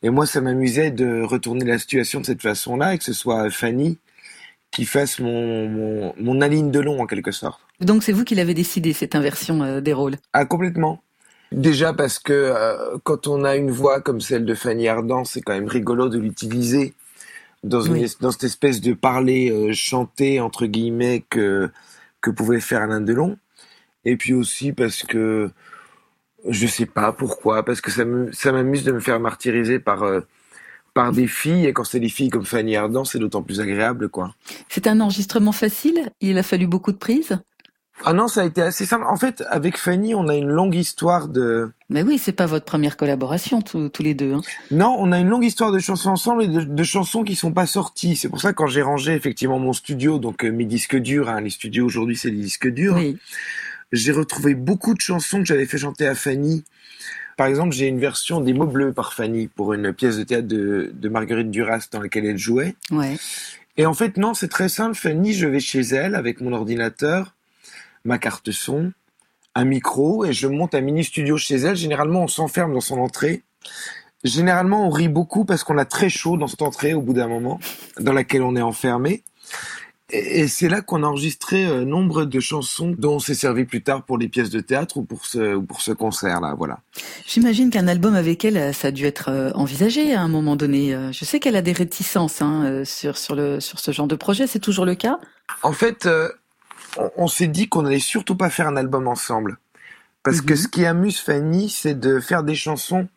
Et 0.03 0.11
moi, 0.11 0.27
ça 0.27 0.41
m'amusait 0.41 0.91
de 0.91 1.23
retourner 1.23 1.65
la 1.65 1.79
situation 1.79 2.21
de 2.21 2.27
cette 2.27 2.43
façon-là, 2.43 2.95
et 2.95 2.99
que 2.99 3.05
ce 3.05 3.13
soit 3.13 3.51
Fanny 3.51 3.99
qui 4.71 4.85
fasse 4.85 5.19
mon, 5.19 5.69
mon, 5.69 6.15
mon 6.19 6.41
Aline 6.41 6.71
Delon, 6.71 7.01
en 7.01 7.07
quelque 7.07 7.33
sorte. 7.33 7.61
Donc 7.81 8.03
c'est 8.03 8.13
vous 8.13 8.25
qui 8.25 8.35
l'avez 8.35 8.55
décidé, 8.55 8.93
cette 8.93 9.15
inversion 9.15 9.63
euh, 9.63 9.81
des 9.81 9.93
rôles? 9.93 10.17
Ah, 10.33 10.45
complètement. 10.45 11.03
Déjà 11.53 11.95
parce 11.95 12.19
que 12.19 12.33
euh, 12.33 12.99
quand 13.03 13.27
on 13.27 13.45
a 13.45 13.57
une 13.57 13.71
voix 13.71 14.01
comme 14.03 14.21
celle 14.21 14.45
de 14.45 14.55
Fanny 14.55 14.87
Ardant, 14.89 15.25
c'est 15.25 15.41
quand 15.41 15.55
même 15.55 15.69
rigolo 15.69 16.09
de 16.09 16.19
l'utiliser 16.19 16.93
dans, 17.65 17.81
une 17.81 17.95
Oui. 17.95 18.17
dans 18.21 18.31
cette 18.31 18.45
espèce 18.45 18.81
de 18.81 18.93
parler 18.93 19.51
euh, 19.51 19.73
chanté, 19.73 20.41
entre 20.41 20.67
guillemets, 20.67 21.25
que, 21.31 21.71
que 22.21 22.31
pouvait 22.31 22.61
faire 22.61 22.83
Alain 22.83 23.01
Delon. 23.01 23.39
Et 24.05 24.17
puis 24.17 24.35
aussi 24.35 24.73
parce 24.73 25.03
que, 25.03 25.51
je 26.49 26.67
sais 26.67 26.87
pas 26.87 27.13
pourquoi, 27.13 27.65
parce 27.65 27.81
que 27.81 27.91
ça 27.91 28.05
me- 28.05 28.33
ça 28.33 28.53
m'amuse 28.53 28.85
de 28.85 28.93
me 28.93 29.01
faire 29.01 29.21
martyriser 29.21 29.79
par, 29.79 30.03
euh, 30.03 30.21
par 30.95 31.13
des 31.13 31.27
filles, 31.29 31.67
et 31.67 31.73
quand 31.73 31.85
c'est 31.85 32.01
des 32.01 32.09
filles 32.09 32.31
comme 32.31 32.45
Fanny 32.45 32.75
Ardant, 32.77 33.05
c'est 33.05 33.19
d'autant 33.19 33.43
plus 33.43 33.61
agréable, 33.61 34.09
quoi. 34.09 34.35
C'est 34.69 34.87
un 34.87 35.01
enregistrement 35.01 35.53
facile? 35.53 36.11
Il 36.21 36.37
a 36.39 36.43
fallu 36.43 36.67
beaucoup 36.67 36.93
de 36.93 36.97
prises? 36.97 37.39
Ah 38.05 38.13
non, 38.13 38.29
ça 38.29 38.43
a 38.43 38.45
été 38.45 38.63
assez 38.63 38.87
simple. 38.87 39.05
En 39.09 39.17
fait, 39.17 39.43
avec 39.51 39.77
Fanny, 39.77 40.15
on 40.15 40.29
a 40.29 40.37
une 40.37 40.47
longue 40.49 40.77
histoire 40.77 41.27
de... 41.27 41.73
Mais 41.91 42.05
oui, 42.05 42.17
c'est 42.17 42.31
pas 42.33 42.47
votre 42.47 42.65
première 42.65 42.97
collaboration, 42.97 43.61
tous 43.61 43.89
tous 43.89 44.05
les 44.05 44.15
deux. 44.15 44.35
hein. 44.35 44.41
Non, 44.71 44.95
on 45.01 45.11
a 45.11 45.19
une 45.19 45.29
longue 45.29 45.45
histoire 45.45 45.73
de 45.73 45.81
chansons 45.81 46.11
ensemble 46.11 46.45
et 46.45 46.47
de, 46.47 46.61
de 46.63 46.83
chansons 46.85 47.25
qui 47.25 47.35
sont 47.35 47.51
pas 47.53 47.67
sorties. 47.67 48.15
C'est 48.15 48.29
pour 48.29 48.41
ça 48.41 48.53
que 48.53 48.57
quand 48.57 48.69
j'ai 48.69 48.83
rangé 48.83 49.15
effectivement 49.15 49.59
mon 49.59 49.73
studio, 49.73 50.21
donc 50.21 50.45
euh, 50.45 50.53
mes 50.53 50.65
disques 50.65 50.95
durs, 50.97 51.29
hein, 51.29 51.41
les 51.41 51.51
studios 51.51 51.87
aujourd'hui 51.87 52.17
c'est 52.17 52.31
des 52.31 52.37
disques 52.37 52.69
durs, 52.69 52.95
Oui. 52.95 53.19
J'ai 53.93 54.13
retrouvé 54.13 54.55
beaucoup 54.55 54.95
de 54.95 55.01
chansons 55.01 55.39
que 55.39 55.45
j'avais 55.45 55.67
fait 55.67 55.79
chanter 55.79 56.07
à 56.07 56.15
Fanny. 56.15 56.65
Par 57.37 57.47
exemple, 57.47 57.75
j'ai 57.75 57.87
une 57.87 58.01
version 58.01 58.41
des 58.41 58.53
mots 58.53 58.67
bleus 58.67 58.93
par 58.93 59.13
Fanny 59.13 59.47
pour 59.47 59.73
une 59.73 59.93
pièce 59.93 60.17
de 60.17 60.25
théâtre 60.25 60.49
de, 60.49 60.91
de 60.93 61.09
Marguerite 61.09 61.51
Duras 61.51 61.87
dans 61.93 62.01
laquelle 62.01 62.27
elle 62.27 62.39
jouait. 62.39 62.75
Ouais. 62.91 63.17
Et 63.77 63.87
en 63.87 63.95
fait, 63.95 64.17
non, 64.17 64.35
c'est 64.35 64.49
très 64.49 64.69
simple. 64.69 64.97
Fanny, 64.97 65.33
je 65.33 65.47
vais 65.47 65.61
chez 65.61 65.81
elle 65.81 66.17
avec 66.17 66.41
mon 66.41 66.53
ordinateur, 66.53 67.37
ma 68.05 68.19
carte 68.19 68.51
son, 68.51 68.93
un 69.55 69.65
micro, 69.65 70.25
et 70.25 70.33
je 70.33 70.49
monte 70.49 70.75
un 70.75 70.81
mini 70.81 71.05
studio 71.05 71.37
chez 71.37 71.57
elle. 71.57 71.77
Généralement, 71.77 72.25
on 72.25 72.29
s'enferme 72.29 72.75
dans 72.75 72.81
son 72.81 72.99
entrée. 72.99 73.43
Généralement, 74.25 74.87
on 74.87 74.91
rit 74.91 75.09
beaucoup 75.09 75.45
parce 75.45 75.63
qu'on 75.63 75.79
a 75.79 75.85
très 75.85 76.09
chaud 76.09 76.37
dans 76.37 76.49
cette 76.49 76.63
entrée 76.63 76.93
au 76.93 77.03
bout 77.03 77.13
d'un 77.13 77.29
moment, 77.29 77.61
dans 78.01 78.13
laquelle 78.13 78.43
on 78.43 78.57
est 78.57 78.63
enfermé. 78.63 79.23
Et, 80.11 80.41
et 80.41 80.49
c'est 80.49 80.69
là 80.69 80.81
qu'on 80.81 81.03
a 81.03 81.07
enregistré 81.07 81.67
euh, 81.67 81.85
nombre 81.85 82.25
de 82.25 82.41
chansons 82.41 82.95
dont 82.97 83.17
on 83.17 83.19
s'est 83.19 83.35
servi 83.35 83.65
plus 83.65 83.83
tard 83.83 84.05
pour 84.05 84.17
les 84.17 84.29
pièces 84.29 84.51
de 84.51 84.61
théâtre 84.61 84.97
ou 84.97 85.03
pour 85.03 85.27
ce, 85.27 85.55
ou 85.55 85.63
pour 85.63 85.83
ce 85.83 85.93
concert-là, 85.93 86.55
voilà. 86.57 86.81
J'imagine 87.27 87.69
qu'un 87.69 87.89
album 87.89 88.15
avec 88.15 88.45
elle, 88.45 88.57
euh, 88.57 88.73
ça 88.73 88.89
a 88.89 88.91
dû 88.91 89.05
être 89.05 89.29
euh, 89.29 89.51
envisagé 89.55 90.15
à 90.15 90.23
un 90.23 90.29
moment 90.29 90.57
donné. 90.57 90.97
Je 91.13 91.25
sais 91.25 91.41
qu'elle 91.41 91.57
a 91.57 91.63
des 91.63 91.73
réticences 91.73 92.41
hein, 92.41 92.83
sur, 92.85 93.19
sur, 93.19 93.35
le, 93.35 93.61
sur 93.61 93.79
ce 93.79 93.91
genre 93.91 94.07
de 94.07 94.17
projet. 94.17 94.47
C'est 94.47 94.61
toujours 94.61 94.87
le 94.87 94.95
cas? 94.95 95.19
En 95.63 95.73
fait, 95.73 96.07
euh, 96.07 96.31
on, 96.97 97.11
on 97.17 97.29
s'est 97.29 97.47
dit 97.47 97.69
qu'on 97.69 97.85
allait 97.85 97.99
surtout 97.99 98.37
pas 98.37 98.49
faire 98.49 98.69
un 98.69 98.77
album 98.77 99.09
ensemble. 99.09 99.59
Parce 100.23 100.41
que 100.41 100.57
ce 100.57 100.69
qui 100.69 100.85
amuse 100.85 101.19
Fanny, 101.19 101.71
c'est 101.71 101.99
de 101.99 102.21
faire 102.21 102.43
des 102.43 102.55
chansons. 102.55 103.09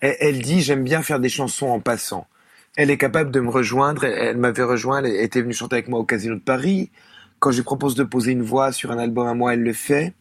Elle, 0.00 0.16
elle 0.20 0.42
dit, 0.42 0.62
j'aime 0.62 0.84
bien 0.84 1.02
faire 1.02 1.20
des 1.20 1.28
chansons 1.28 1.68
en 1.68 1.80
passant. 1.80 2.26
Elle 2.80 2.90
est 2.90 2.96
capable 2.96 3.30
de 3.30 3.40
me 3.40 3.50
rejoindre. 3.50 4.04
Elle, 4.04 4.28
elle 4.28 4.36
m'avait 4.38 4.62
rejoint. 4.62 5.04
Elle 5.04 5.14
était 5.16 5.42
venue 5.42 5.52
chanter 5.52 5.74
avec 5.76 5.88
moi 5.88 5.98
au 6.00 6.04
Casino 6.04 6.34
de 6.34 6.40
Paris. 6.40 6.90
Quand 7.38 7.50
je 7.50 7.58
lui 7.58 7.62
propose 7.62 7.94
de 7.94 8.04
poser 8.04 8.32
une 8.32 8.40
voix 8.40 8.72
sur 8.72 8.90
un 8.90 8.98
album 8.98 9.26
à 9.26 9.34
moi, 9.34 9.52
elle 9.52 9.62
le 9.62 9.74
fait. 9.74 10.14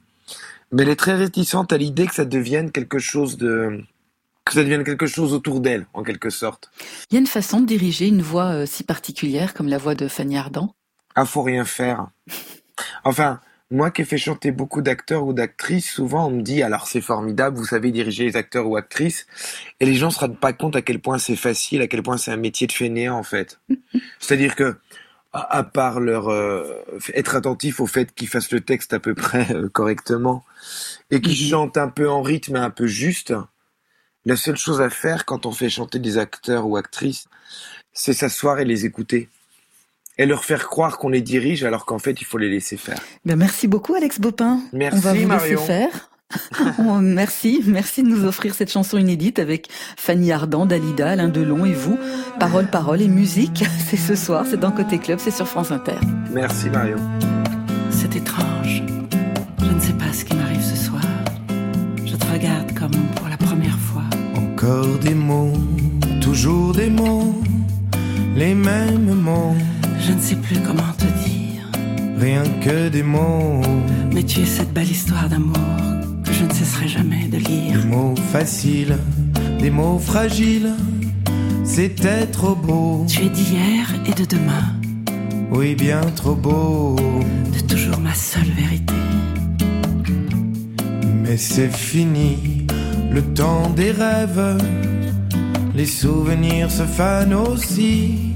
Mais 0.74 0.84
elle 0.84 0.90
est 0.90 0.98
très 0.98 1.16
réticente 1.16 1.72
à 1.72 1.78
l'idée 1.78 2.06
que 2.06 2.14
ça 2.14 2.26
devienne 2.26 2.74
quelque 2.74 3.00
chose 3.00 3.38
de, 3.38 3.82
que 4.44 4.52
ça 4.52 4.64
devienne 4.64 4.84
quelque 4.84 5.08
chose 5.08 5.32
autour 5.32 5.62
d'elle, 5.62 5.88
en 5.94 6.04
quelque 6.04 6.30
sorte. 6.30 6.70
Il 7.10 7.14
y 7.14 7.18
a 7.18 7.22
une 7.22 7.28
façon 7.28 7.62
de 7.62 7.66
diriger 7.66 8.08
une 8.08 8.22
voix 8.22 8.52
euh, 8.52 8.66
si 8.66 8.84
particulière 8.84 9.54
comme 9.54 9.70
la 9.70 9.78
voix 9.78 9.96
de 9.96 10.10
Fanny 10.10 10.38
Ardant? 10.38 10.76
Ah, 11.16 11.24
faut 11.24 11.44
rien 11.44 11.64
faire. 11.64 12.08
Enfin, 13.06 13.40
moi 13.72 13.92
qui 13.92 14.02
ai 14.02 14.06
fait 14.06 14.18
chanter 14.18 14.52
beaucoup 14.52 14.82
d'acteurs 14.82 15.26
ou 15.26 15.34
d'actrices, 15.34 15.92
souvent 15.92 16.28
on 16.28 16.32
me 16.32 16.42
dit 16.42 16.64
alors 16.64 16.88
c'est 16.88 17.02
formidable, 17.02 17.58
vous 17.58 17.66
savez 17.66 17.92
diriger 17.92 18.26
les 18.26 18.36
acteurs 18.36 18.68
ou 18.68 18.78
actrices, 18.78 19.28
et 19.80 19.86
les 19.86 19.96
gens 19.96 20.10
se 20.10 20.20
rendent 20.20 20.40
pas 20.40 20.54
compte 20.54 20.76
à 20.76 20.82
quel 20.82 21.00
point 21.00 21.20
c'est 21.20 21.36
facile, 21.36 21.82
à 21.82 21.88
quel 21.88 22.02
point 22.02 22.18
c'est 22.18 22.32
un 22.32 22.38
métier 22.38 22.68
de 22.68 22.72
fainéant 22.72 23.18
en 23.18 23.24
fait. 23.24 23.60
C'est-à-dire 24.20 24.56
que 24.56 24.76
à, 25.34 25.58
à 25.58 25.64
part 25.64 26.00
leur 26.00 26.30
euh, 26.30 26.84
être 27.14 27.36
attentif 27.36 27.80
au 27.80 27.86
fait 27.86 28.14
qu'ils 28.14 28.28
fassent 28.28 28.52
le 28.52 28.62
texte 28.62 28.94
à 28.94 29.00
peu 29.00 29.14
près 29.14 29.54
euh, 29.54 29.70
correctement 29.70 30.44
et 31.12 31.22
qu'ils 31.22 31.38
chantent 31.38 31.78
un 31.78 31.90
peu 31.90 32.10
en 32.10 32.24
rythme 32.24 32.56
et 32.56 32.60
un 32.60 32.72
peu 32.72 32.88
juste, 32.88 33.34
la 34.26 34.36
seule 34.36 34.58
chose 34.58 34.82
à 34.82 34.90
faire 34.90 35.26
quand 35.26 35.46
on 35.46 35.52
fait 35.52 35.70
chanter 35.70 36.00
des 36.00 36.18
acteurs 36.18 36.66
ou 36.68 36.76
actrices, 36.78 37.28
c'est 37.94 38.14
s'asseoir 38.14 38.60
et 38.60 38.66
les 38.66 38.86
écouter 38.86 39.30
et 40.20 40.28
leur 40.28 40.46
faire 40.46 40.68
croire 40.68 41.00
qu'on 41.00 41.10
les 41.10 41.22
dirige 41.22 41.64
alors 41.64 41.86
qu'en 41.86 41.98
fait 41.98 42.22
il 42.22 42.26
faut 42.26 42.38
les 42.38 42.50
laisser 42.50 42.78
faire. 42.78 43.00
Ben, 43.26 43.36
merci 43.36 43.68
beaucoup 43.68 43.96
Alex 43.96 44.20
Bopin. 44.20 44.60
Merci, 44.74 44.98
On 44.98 45.02
va 45.02 45.14
vous 45.16 45.28
Marion. 45.28 45.60
laisser 45.60 45.66
faire. 45.66 46.10
Merci, 47.02 47.64
merci 47.66 48.04
de 48.04 48.08
nous 48.08 48.24
offrir 48.26 48.54
cette 48.54 48.72
chanson 48.72 49.00
inédite 49.00 49.40
avec 49.40 49.68
Fanny 49.98 50.32
Ardant, 50.32 50.68
Dalida, 50.68 51.10
Alain 51.10 51.28
Delon 51.28 51.66
et 51.66 51.74
vous. 51.74 51.98
Parole, 52.40 52.68
parole 52.68 53.02
et 53.02 53.08
musique, 53.08 53.64
c'est 53.90 53.98
ce 53.98 54.14
soir, 54.14 54.46
c'est 54.48 54.60
dans 54.60 54.70
Côté 54.72 55.00
Club, 55.00 55.18
c'est 55.20 55.32
sur 55.32 55.48
France 55.48 55.72
Inter. 55.72 55.96
Merci 56.32 56.70
Marion. 56.70 56.98
C'est 57.90 58.16
étrange. 58.16 58.84
Je 59.60 59.72
ne 59.72 59.80
sais 59.80 59.94
pas 59.94 60.14
ce 60.14 60.24
qui 60.24 60.36
m'arrive 60.36 60.62
ce 60.62 60.76
soir. 60.76 61.02
Je 62.06 62.16
te 62.16 62.26
regarde 62.32 62.78
comme 62.78 62.92
pour 63.16 63.28
la 63.28 63.38
première 63.38 63.80
fois. 63.80 64.04
Encore 64.36 65.00
des 65.00 65.16
mots, 65.16 65.54
toujours 66.22 66.74
des 66.76 66.92
mots, 66.92 67.42
les 68.36 68.54
mêmes 68.54 69.16
mots, 69.16 69.56
Je 70.10 70.14
ne 70.16 70.20
sais 70.22 70.36
plus 70.38 70.58
comment 70.66 70.92
te 70.98 71.06
dire. 71.30 71.62
rien 72.18 72.42
que 72.64 72.90
des 72.90 73.04
mots, 73.04 73.62
Mais 74.12 74.24
tu 74.24 74.40
es 74.40 74.46
cette 74.46 74.74
belle 74.74 74.90
histoire 74.90 75.30
d'amour 75.30 75.54
que 76.26 76.34
je 76.34 76.46
ne 76.46 76.52
cesserai 76.52 76.88
jamais 76.88 77.28
de 77.28 77.38
lire. 77.38 77.80
des 77.80 77.88
mots 77.88 78.16
faciles, 78.34 78.98
des 79.60 79.70
mots 79.70 80.00
fragiles. 80.00 80.74
C'était 81.64 82.26
trop 82.26 82.56
beau, 82.56 83.06
Tu 83.08 83.26
es 83.26 83.30
d'hier 83.30 83.86
et 84.08 84.14
de 84.20 84.26
demain, 84.26 84.66
oui 85.52 85.76
bien 85.76 86.02
trop 86.16 86.34
beau, 86.34 86.96
de 87.54 87.60
toujours 87.72 88.00
ma 88.00 88.16
seule 88.16 88.50
vérité. 88.58 88.96
mais 91.24 91.38
c'est 91.38 91.72
fini, 91.72 92.66
le 93.12 93.22
temps 93.22 93.70
des 93.76 93.92
rêves. 93.92 94.58
Les 95.76 95.86
souvenirs 95.86 96.72
se 96.72 96.84
fanent 96.84 97.36
aussi 97.36 98.30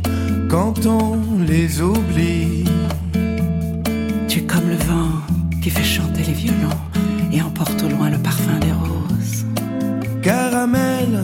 quand 0.54 0.86
on 0.86 1.40
les 1.40 1.82
oublie. 1.82 2.64
Tu 4.28 4.38
es 4.40 4.44
comme 4.44 4.70
le 4.70 4.76
vent 4.76 5.14
qui 5.64 5.72
fait 5.72 5.84
chanter 5.84 6.22
les 6.28 6.34
violons 6.34 6.80
et 7.32 7.42
emporte 7.42 7.82
au 7.82 7.90
loin 7.90 8.12
le 8.12 8.20
parfum 8.20 8.60
des 8.60 8.72
roses. 8.72 9.46
Caramel, 10.22 11.24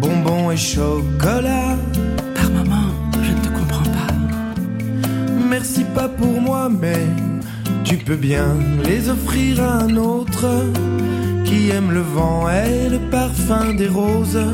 bonbons 0.00 0.52
et 0.52 0.56
chocolat. 0.56 1.74
Par 2.36 2.48
moments, 2.50 2.92
je 3.20 3.32
ne 3.32 3.40
te 3.44 3.48
comprends 3.58 3.90
pas. 3.98 4.12
Merci 5.50 5.82
pas 5.92 6.08
pour 6.08 6.40
moi, 6.40 6.68
mais 6.68 7.06
tu 7.82 7.96
peux 7.96 8.20
bien 8.30 8.54
les 8.84 9.08
offrir 9.08 9.60
à 9.64 9.82
un 9.82 9.96
autre 9.96 10.46
qui 11.44 11.70
aime 11.70 11.90
le 11.90 12.02
vent 12.02 12.48
et 12.48 12.88
le 12.88 13.00
parfum 13.10 13.74
des 13.74 13.88
roses. 13.88 14.46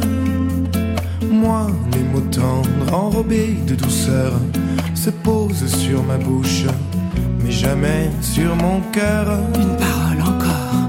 Moi, 1.30 1.66
mots 2.14 2.20
tendres 2.30 2.92
enrobés 2.92 3.56
de 3.66 3.74
douceur 3.74 4.32
se 4.94 5.10
posent 5.10 5.66
sur 5.66 6.02
ma 6.04 6.16
bouche, 6.16 6.64
mais 7.42 7.50
jamais 7.50 8.10
sur 8.20 8.54
mon 8.56 8.80
cœur. 8.92 9.26
Une 9.56 9.76
parole 9.76 10.20
encore. 10.32 10.88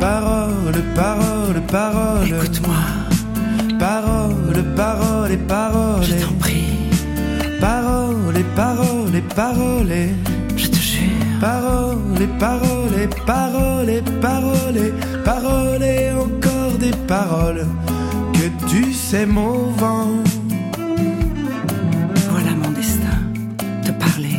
Parole, 0.00 0.82
parole, 0.94 1.60
parole. 1.70 2.28
Écoute-moi, 2.28 2.82
Parole, 3.78 4.64
parole, 4.76 5.36
parole. 5.48 6.02
je 6.02 6.24
t'en 6.24 6.32
prie. 6.38 6.64
Parole, 7.60 8.44
parole, 8.56 9.22
parole. 9.36 9.94
Je 10.56 10.66
te 10.68 10.76
jure. 10.76 11.40
Parole, 11.40 12.26
parole, 12.38 13.08
parole, 13.26 14.02
parole, 14.20 14.92
parole, 15.24 15.82
et 15.82 16.10
encore 16.12 16.78
des 16.78 16.96
paroles 17.06 17.66
que 18.42 18.66
tu 18.66 18.92
sais 18.92 19.26
mouvant. 19.26 20.08
Voilà 22.30 22.52
mon 22.62 22.70
destin. 22.72 23.18
Te 23.84 23.92
parler, 23.92 24.36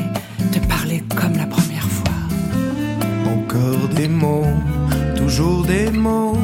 te 0.52 0.60
parler 0.68 1.04
comme 1.16 1.38
la 1.38 1.46
première 1.46 1.88
fois. 1.88 2.20
Encore 3.34 3.88
des 3.96 4.10
mots, 4.10 4.54
toujours 5.16 5.66
des 5.66 5.90
mots, 5.92 6.38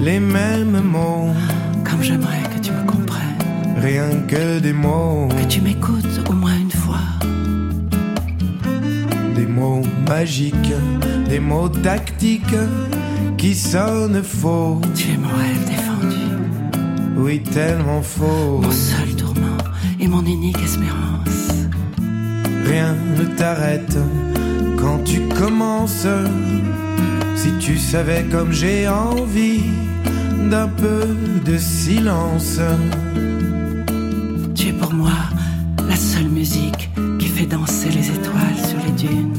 les 0.00 0.20
mêmes 0.20 0.80
mots, 0.82 1.28
Comme 1.84 2.02
j'aimerais 2.02 2.44
que 2.54 2.60
tu 2.64 2.72
me 2.72 2.84
comprennes. 2.86 3.76
rien 3.76 4.08
que 4.26 4.58
des 4.60 4.72
mots, 4.72 5.28
Que 5.38 5.48
tu 5.48 5.60
m'écoutes 5.60 6.20
au 6.30 6.32
moins 6.32 6.56
une 6.56 6.70
fois. 6.70 7.04
des 9.34 9.46
mots 9.46 9.82
magiques, 10.08 10.72
des 11.28 11.40
mots 11.40 11.68
tactiques 11.68 12.56
qui 13.36 13.54
sonnent 13.54 14.22
faux, 14.22 14.80
Tu 14.94 15.12
es 15.12 15.18
mon 15.18 15.28
rêve. 15.28 15.79
Oui 17.20 17.40
tellement 17.42 18.02
faux. 18.02 18.60
Mon 18.62 18.70
seul 18.70 19.14
tourment 19.16 19.58
et 19.98 20.08
mon 20.08 20.24
unique 20.24 20.62
espérance. 20.62 21.66
Rien 22.66 22.94
ne 23.18 23.24
t'arrête 23.36 23.96
quand 24.78 25.02
tu 25.04 25.20
commences. 25.38 26.06
Si 27.36 27.50
tu 27.58 27.78
savais 27.78 28.24
comme 28.30 28.52
j'ai 28.52 28.88
envie 28.88 29.62
d'un 30.50 30.68
peu 30.68 31.06
de 31.44 31.56
silence. 31.58 32.60
Tu 34.54 34.68
es 34.68 34.72
pour 34.72 34.92
moi 34.92 35.18
la 35.88 35.96
seule 35.96 36.28
musique 36.28 36.90
qui 37.18 37.28
fait 37.28 37.46
danser 37.46 37.90
les 37.90 38.08
étoiles 38.08 38.60
sur 38.68 38.78
les 38.86 38.92
dunes. 38.92 39.38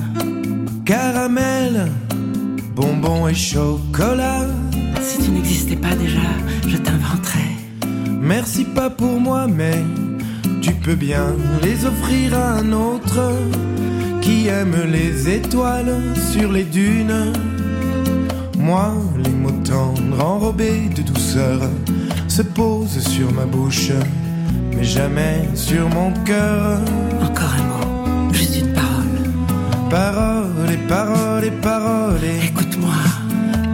Caramel, 0.85 1.87
bonbons 2.75 3.27
et 3.27 3.35
chocolat. 3.35 4.47
Si 5.01 5.23
tu 5.23 5.31
n'existais 5.31 5.75
pas 5.75 5.95
déjà, 5.95 6.29
je 6.67 6.77
t'inventerais. 6.77 7.60
Merci 8.33 8.63
pas 8.63 8.89
pour 8.89 9.19
moi, 9.19 9.45
mais 9.45 9.83
tu 10.61 10.71
peux 10.71 10.95
bien 10.95 11.35
les 11.61 11.85
offrir 11.85 12.33
à 12.33 12.59
un 12.59 12.71
autre 12.71 13.19
qui 14.21 14.47
aime 14.47 14.77
les 14.89 15.29
étoiles 15.29 16.01
sur 16.31 16.49
les 16.49 16.63
dunes. 16.63 17.33
Moi, 18.57 18.93
les 19.21 19.31
mots 19.31 19.61
tendres 19.65 20.23
enrobés 20.23 20.87
de 20.95 21.01
douceur 21.01 21.59
se 22.29 22.41
posent 22.41 23.05
sur 23.05 23.33
ma 23.33 23.43
bouche, 23.43 23.91
mais 24.77 24.85
jamais 24.85 25.49
sur 25.53 25.89
mon 25.89 26.13
cœur. 26.23 26.79
Encore 27.21 27.53
un 27.59 27.63
mot, 27.67 28.33
juste 28.33 28.61
une 28.61 28.71
parole. 28.71 29.89
Parole 29.89 30.71
et 30.71 30.87
parole 30.87 31.43
et 31.43 31.51
parole 31.51 32.23
et 32.23 32.45
Écoute-moi, 32.45 32.95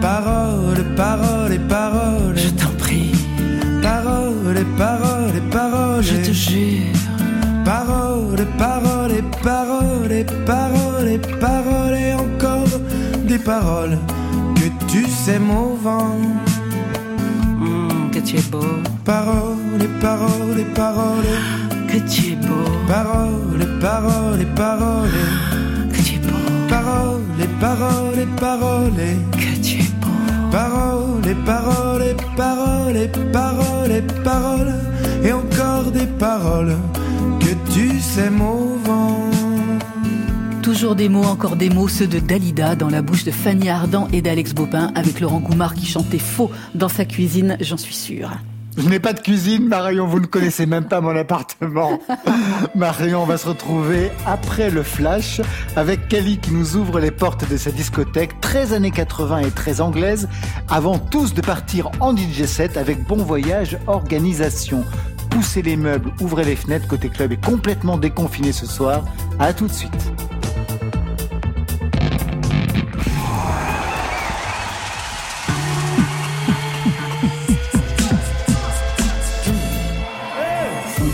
parole, 0.00 0.84
parole 0.96 1.52
et 1.52 1.60
parole. 1.60 2.36
je 2.36 2.67
t'en 3.88 4.02
prie. 4.02 4.18
Parole 4.48 4.58
et 4.58 4.64
parole 4.76 5.36
et 5.36 5.50
parole. 5.50 6.02
Je 6.02 6.16
te 6.16 6.32
jure. 6.32 6.84
Parole, 7.64 8.46
parole 8.56 9.12
et 9.12 9.24
parole 9.42 10.12
et 10.12 10.24
parole 10.46 11.08
et 11.08 11.18
parole 11.18 11.94
et 11.94 12.14
encore 12.14 12.80
des 13.26 13.38
paroles 13.38 13.98
que 14.54 14.86
tu 14.86 15.06
sais 15.06 15.38
mouvant. 15.38 16.16
Hum, 17.60 18.10
que 18.12 18.20
tu 18.20 18.36
es 18.36 18.42
beau. 18.50 18.64
Parole 19.04 19.82
et 19.82 20.00
parole 20.00 20.58
et 20.58 20.74
parole. 20.74 21.30
Que 21.88 21.98
tu 22.10 22.32
es 22.32 22.36
beau. 22.36 22.70
Parole 22.86 23.60
et 23.60 23.80
parole 23.80 24.40
et 24.40 24.54
parole. 24.56 25.10
Que 25.92 26.00
tu 26.02 26.14
es 26.14 26.18
beau. 26.18 26.68
Parole 26.68 27.22
et 27.40 27.48
parole 27.60 28.18
et 28.18 28.40
parole. 28.40 29.37
Que 30.50 30.54
tu 30.54 31.28
es 31.28 31.34
beau. 31.34 31.34
Parole 31.34 31.34
et 31.34 31.34
parole 31.34 32.02
et 32.02 32.16
parole 32.36 32.96
et 32.96 33.08
parole 33.32 33.92
et 33.92 34.02
parole 34.22 34.74
et 35.24 35.32
encore 35.32 35.90
des 35.90 36.06
paroles 36.06 36.76
que 37.40 37.72
tu 37.72 38.00
sais 38.00 38.30
mouvant. 38.30 39.30
Toujours 40.62 40.94
des 40.94 41.08
mots, 41.08 41.24
encore 41.24 41.56
des 41.56 41.70
mots, 41.70 41.88
ceux 41.88 42.06
de 42.06 42.18
Dalida 42.18 42.74
dans 42.74 42.90
la 42.90 43.00
bouche 43.00 43.24
de 43.24 43.30
Fanny 43.30 43.68
Ardant 43.70 44.08
et 44.12 44.20
d'Alex 44.20 44.52
Bopin 44.52 44.92
avec 44.94 45.20
Laurent 45.20 45.40
Goumard 45.40 45.74
qui 45.74 45.86
chantait 45.86 46.18
faux 46.18 46.50
dans 46.74 46.88
sa 46.88 47.04
cuisine, 47.04 47.56
j'en 47.60 47.78
suis 47.78 47.94
sûre. 47.94 48.30
Je 48.78 48.88
n'ai 48.88 49.00
pas 49.00 49.12
de 49.12 49.18
cuisine, 49.18 49.66
Marion, 49.66 50.06
vous 50.06 50.20
ne 50.20 50.26
connaissez 50.26 50.64
même 50.64 50.84
pas 50.84 51.00
mon 51.00 51.16
appartement. 51.16 51.98
Marion, 52.76 53.24
on 53.24 53.26
va 53.26 53.36
se 53.36 53.48
retrouver 53.48 54.12
après 54.24 54.70
le 54.70 54.84
flash 54.84 55.40
avec 55.74 56.06
Kelly 56.06 56.38
qui 56.38 56.52
nous 56.52 56.76
ouvre 56.76 57.00
les 57.00 57.10
portes 57.10 57.50
de 57.50 57.56
sa 57.56 57.72
discothèque, 57.72 58.40
13 58.40 58.74
années 58.74 58.92
80 58.92 59.38
et 59.38 59.50
très 59.50 59.80
anglaise, 59.80 60.28
avant 60.68 60.96
tous 60.96 61.34
de 61.34 61.40
partir 61.40 61.90
en 61.98 62.16
DJ 62.16 62.44
set 62.44 62.76
avec 62.76 63.02
Bon 63.02 63.16
Voyage 63.16 63.76
Organisation. 63.88 64.84
Poussez 65.28 65.62
les 65.62 65.76
meubles, 65.76 66.12
ouvrez 66.20 66.44
les 66.44 66.54
fenêtres, 66.54 66.86
côté 66.86 67.08
club 67.08 67.32
est 67.32 67.44
complètement 67.44 67.98
déconfiné 67.98 68.52
ce 68.52 68.66
soir. 68.66 69.02
À 69.40 69.52
tout 69.52 69.66
de 69.66 69.72
suite. 69.72 70.12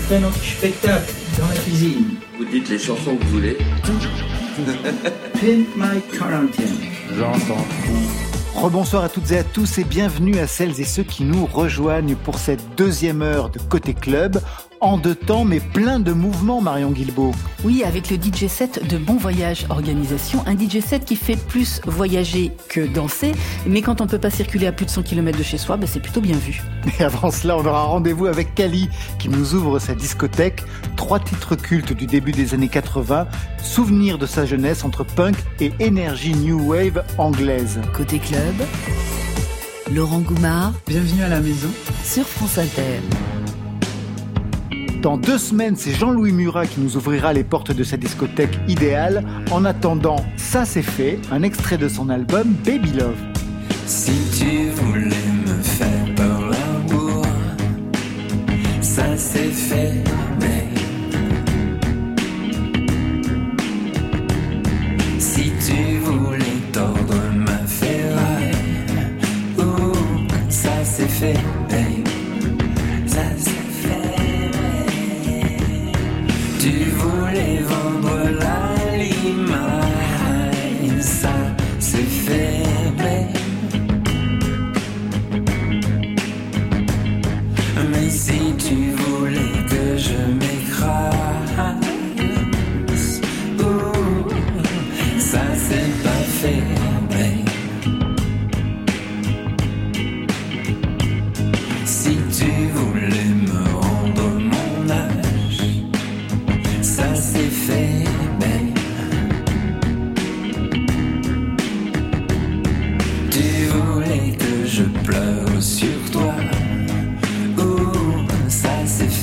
Fait 0.05 0.19
notre 0.19 0.43
spectacle 0.43 1.13
dans 1.39 1.47
la 1.47 1.55
cuisine. 1.55 2.17
Vous 2.37 2.45
dites 2.45 2.69
les 2.69 2.77
chansons 2.77 3.15
que 3.15 3.23
vous 3.23 3.29
voulez. 3.31 3.57
Pimp 5.33 5.67
My 5.75 5.99
Quarantine. 6.15 6.77
J'entends. 7.17 7.65
Rebonsoir 8.53 9.03
à 9.03 9.09
toutes 9.09 9.31
et 9.31 9.39
à 9.39 9.43
tous 9.43 9.79
et 9.79 9.83
bienvenue 9.83 10.37
à 10.37 10.45
celles 10.45 10.79
et 10.79 10.85
ceux 10.85 11.03
qui 11.03 11.23
nous 11.23 11.47
rejoignent 11.47 12.15
pour 12.15 12.37
cette 12.37 12.75
deuxième 12.77 13.23
heure 13.23 13.49
de 13.49 13.57
Côté 13.57 13.95
Club. 13.95 14.39
En 14.81 14.97
deux 14.97 15.15
temps, 15.15 15.45
mais 15.45 15.59
plein 15.59 15.99
de 15.99 16.11
mouvements, 16.11 16.61
Marion 16.61 16.91
Guilbeault. 16.91 17.33
Oui, 17.63 17.83
avec 17.83 18.09
le 18.09 18.17
DJ 18.17 18.47
set 18.47 18.85
de 18.87 18.97
Bon 18.97 19.15
Voyage 19.15 19.65
Organisation, 19.69 20.43
un 20.45 20.57
DJ 20.57 20.81
set 20.81 21.05
qui 21.05 21.15
fait 21.15 21.37
plus 21.37 21.81
voyager 21.85 22.51
que 22.67 22.81
danser, 22.81 23.31
mais 23.65 23.81
quand 23.81 24.01
on 24.01 24.07
peut 24.07 24.19
pas 24.19 24.29
circuler 24.29 24.67
à 24.67 24.71
plus 24.71 24.85
de 24.85 24.91
100 24.91 25.03
km 25.03 25.37
de 25.37 25.43
chez 25.43 25.57
soi, 25.57 25.77
ben 25.77 25.87
c'est 25.87 26.01
plutôt 26.01 26.21
bien 26.21 26.35
vu. 26.35 26.61
Mais 26.85 27.05
avant 27.05 27.31
cela, 27.31 27.57
on 27.57 27.65
aura 27.65 27.83
rendez-vous 27.83 28.25
avec 28.25 28.53
Kali, 28.53 28.89
qui 29.17 29.29
nous 29.29 29.55
ouvre 29.55 29.79
sa 29.79 29.95
discothèque. 29.95 30.63
Trois 30.97 31.19
titres 31.19 31.55
cultes 31.55 31.93
du 31.93 32.05
début 32.05 32.31
des 32.31 32.53
années 32.53 32.69
80, 32.69 33.27
souvenirs 33.63 34.17
de 34.17 34.25
sa 34.25 34.45
jeunesse 34.45 34.83
entre 34.83 35.03
punk 35.03 35.35
et 35.59 35.71
énergie 35.79 36.33
new 36.33 36.59
wave 36.59 37.03
anglaise. 37.17 37.79
Côté 37.93 38.19
club, 38.19 38.55
Laurent 39.91 40.19
Goumard. 40.19 40.73
Bienvenue 40.85 41.23
à 41.23 41.29
la 41.29 41.39
maison. 41.39 41.69
Sur 42.03 42.25
France 42.25 42.57
Inter. 42.57 42.99
Dans 45.05 45.17
deux 45.17 45.37
semaines, 45.37 45.75
c'est 45.75 45.91
Jean-Louis 45.91 46.31
Murat 46.31 46.65
qui 46.65 46.79
nous 46.79 46.97
ouvrira 46.97 47.31
les 47.31 47.43
portes 47.43 47.71
de 47.71 47.83
sa 47.83 47.95
discothèque 47.95 48.57
idéale. 48.67 49.23
En 49.51 49.63
attendant, 49.63 50.15
ça 50.35 50.65
c'est 50.65 50.81
fait, 50.81 51.19
un 51.29 51.43
extrait 51.43 51.77
de 51.77 51.87
son 51.87 52.09
album 52.09 52.55
Baby 52.65 52.91
Love. 52.93 53.21
Si 53.85 54.13
tu 54.35 54.71
voulais 54.71 55.27
me 55.45 55.61
faire 55.61 56.15
peur 56.15 56.45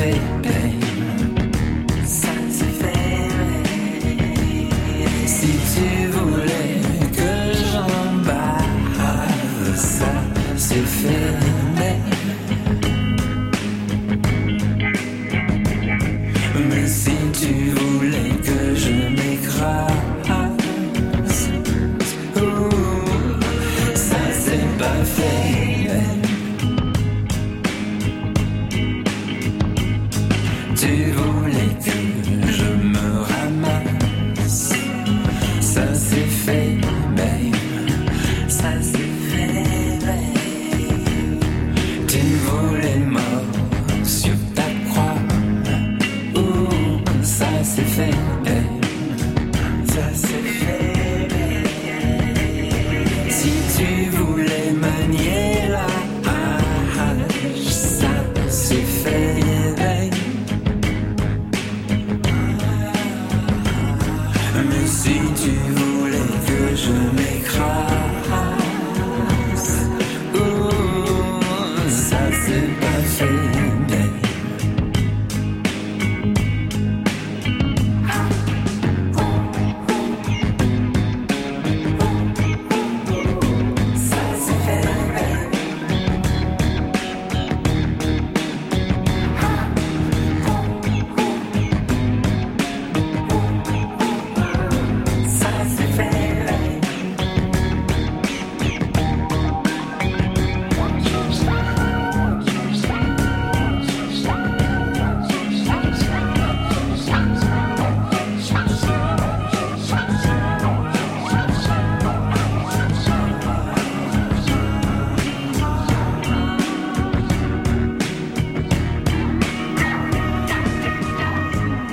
c'est 0.02 0.31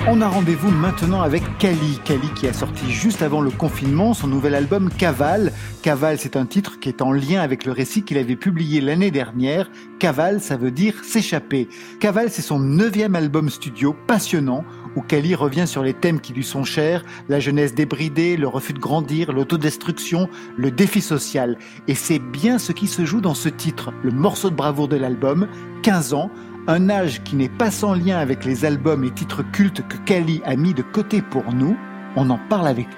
On 0.08 0.22
a 0.22 0.28
rendez-vous 0.28 0.70
maintenant 0.70 1.20
avec 1.20 1.42
Kali. 1.58 2.00
Kali 2.04 2.32
qui 2.34 2.48
a 2.48 2.54
sorti 2.54 2.90
juste 2.90 3.20
avant 3.20 3.42
le 3.42 3.50
confinement 3.50 4.14
son 4.14 4.28
nouvel 4.28 4.54
album 4.54 4.88
Cavale. 4.88 5.52
Cavale, 5.82 6.18
c'est 6.18 6.36
un 6.36 6.46
titre 6.46 6.80
qui 6.80 6.88
est 6.88 7.02
en 7.02 7.12
lien 7.12 7.42
avec 7.42 7.66
le 7.66 7.72
récit 7.72 8.02
qu'il 8.02 8.16
avait 8.16 8.34
publié 8.34 8.80
l'année 8.80 9.10
dernière. 9.10 9.70
Cavale, 9.98 10.40
ça 10.40 10.56
veut 10.56 10.70
dire 10.70 11.04
s'échapper. 11.04 11.68
Cavale, 12.00 12.30
c'est 12.30 12.42
son 12.42 12.58
neuvième 12.58 13.14
album 13.14 13.50
studio 13.50 13.94
passionnant 14.06 14.64
où 14.96 15.02
Kali 15.02 15.34
revient 15.34 15.66
sur 15.66 15.82
les 15.82 15.94
thèmes 15.94 16.20
qui 16.20 16.32
lui 16.32 16.44
sont 16.44 16.64
chers, 16.64 17.04
la 17.28 17.38
jeunesse 17.38 17.74
débridée, 17.74 18.36
le 18.36 18.48
refus 18.48 18.72
de 18.72 18.80
grandir, 18.80 19.32
l'autodestruction, 19.32 20.28
le 20.56 20.70
défi 20.70 21.02
social. 21.02 21.58
Et 21.88 21.94
c'est 21.94 22.18
bien 22.18 22.58
ce 22.58 22.72
qui 22.72 22.86
se 22.86 23.04
joue 23.04 23.20
dans 23.20 23.34
ce 23.34 23.50
titre, 23.50 23.92
le 24.02 24.10
morceau 24.10 24.50
de 24.50 24.56
bravoure 24.56 24.88
de 24.88 24.96
l'album, 24.96 25.46
15 25.82 26.14
ans, 26.14 26.30
un 26.66 26.88
âge 26.90 27.22
qui 27.22 27.36
n'est 27.36 27.48
pas 27.48 27.70
sans 27.70 27.94
lien 27.94 28.18
avec 28.18 28.44
les 28.44 28.64
albums 28.64 29.04
et 29.04 29.10
titres 29.10 29.42
cultes 29.42 29.86
que 29.88 29.96
Kali 29.98 30.42
a 30.44 30.56
mis 30.56 30.74
de 30.74 30.82
côté 30.82 31.22
pour 31.22 31.52
nous. 31.52 31.76
On 32.16 32.28
en 32.30 32.38
parle 32.48 32.68
avec 32.68 32.86
lui. 32.86 32.94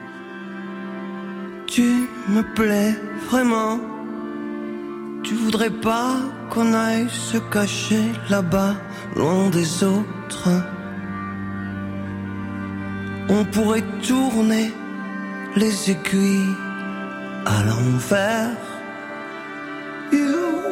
Tu 1.66 2.08
me 2.28 2.42
plais 2.54 2.94
vraiment. 3.30 3.78
Tu 5.22 5.34
voudrais 5.34 5.70
pas 5.70 6.16
qu'on 6.50 6.72
aille 6.74 7.08
se 7.08 7.38
cacher 7.38 8.02
là-bas, 8.28 8.74
loin 9.16 9.48
des 9.50 9.84
autres. 9.84 10.50
On 13.28 13.44
pourrait 13.44 13.84
tourner 14.06 14.72
les 15.56 15.90
aiguilles 15.90 16.56
à 17.46 17.62
l'envers. 17.64 18.56
You, 20.12 20.62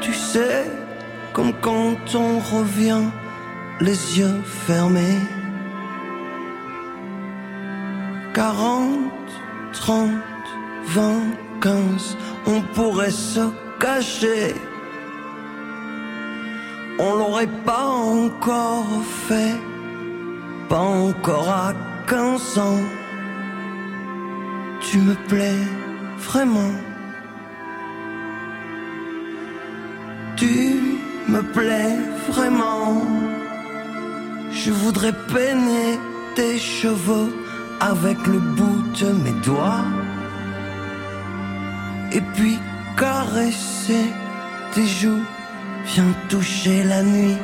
tu 0.00 0.12
sais, 0.12 0.66
comme 1.36 1.52
quand 1.60 2.14
on 2.14 2.38
revient 2.56 3.04
les 3.80 4.18
yeux 4.18 4.40
fermés. 4.66 5.20
40, 8.32 8.98
30, 9.72 10.10
20, 10.86 11.02
15, 11.60 12.16
on 12.46 12.60
pourrait 12.74 13.10
se 13.10 13.44
cacher 13.78 14.54
on 16.98 17.14
l'aurait 17.16 17.54
pas 17.64 17.88
encore 17.88 18.86
fait, 19.28 19.56
pas 20.68 20.80
encore 20.80 21.48
à 21.48 21.74
15 22.06 22.58
ans. 22.58 22.84
Tu 24.80 24.98
me 24.98 25.14
plais 25.28 25.60
vraiment. 26.18 26.72
Tu 30.36 30.95
me 31.28 31.42
plais 31.42 31.96
vraiment. 32.28 33.02
Je 34.50 34.70
voudrais 34.70 35.12
peigner 35.12 35.98
tes 36.34 36.58
cheveux 36.58 37.32
avec 37.80 38.18
le 38.26 38.38
bout 38.38 38.82
de 39.00 39.12
mes 39.24 39.36
doigts. 39.44 39.84
Et 42.12 42.20
puis 42.34 42.58
caresser 42.96 44.06
tes 44.72 44.86
joues. 44.86 45.24
Viens 45.86 46.14
toucher 46.28 46.82
la 46.84 47.02
nuit 47.02 47.36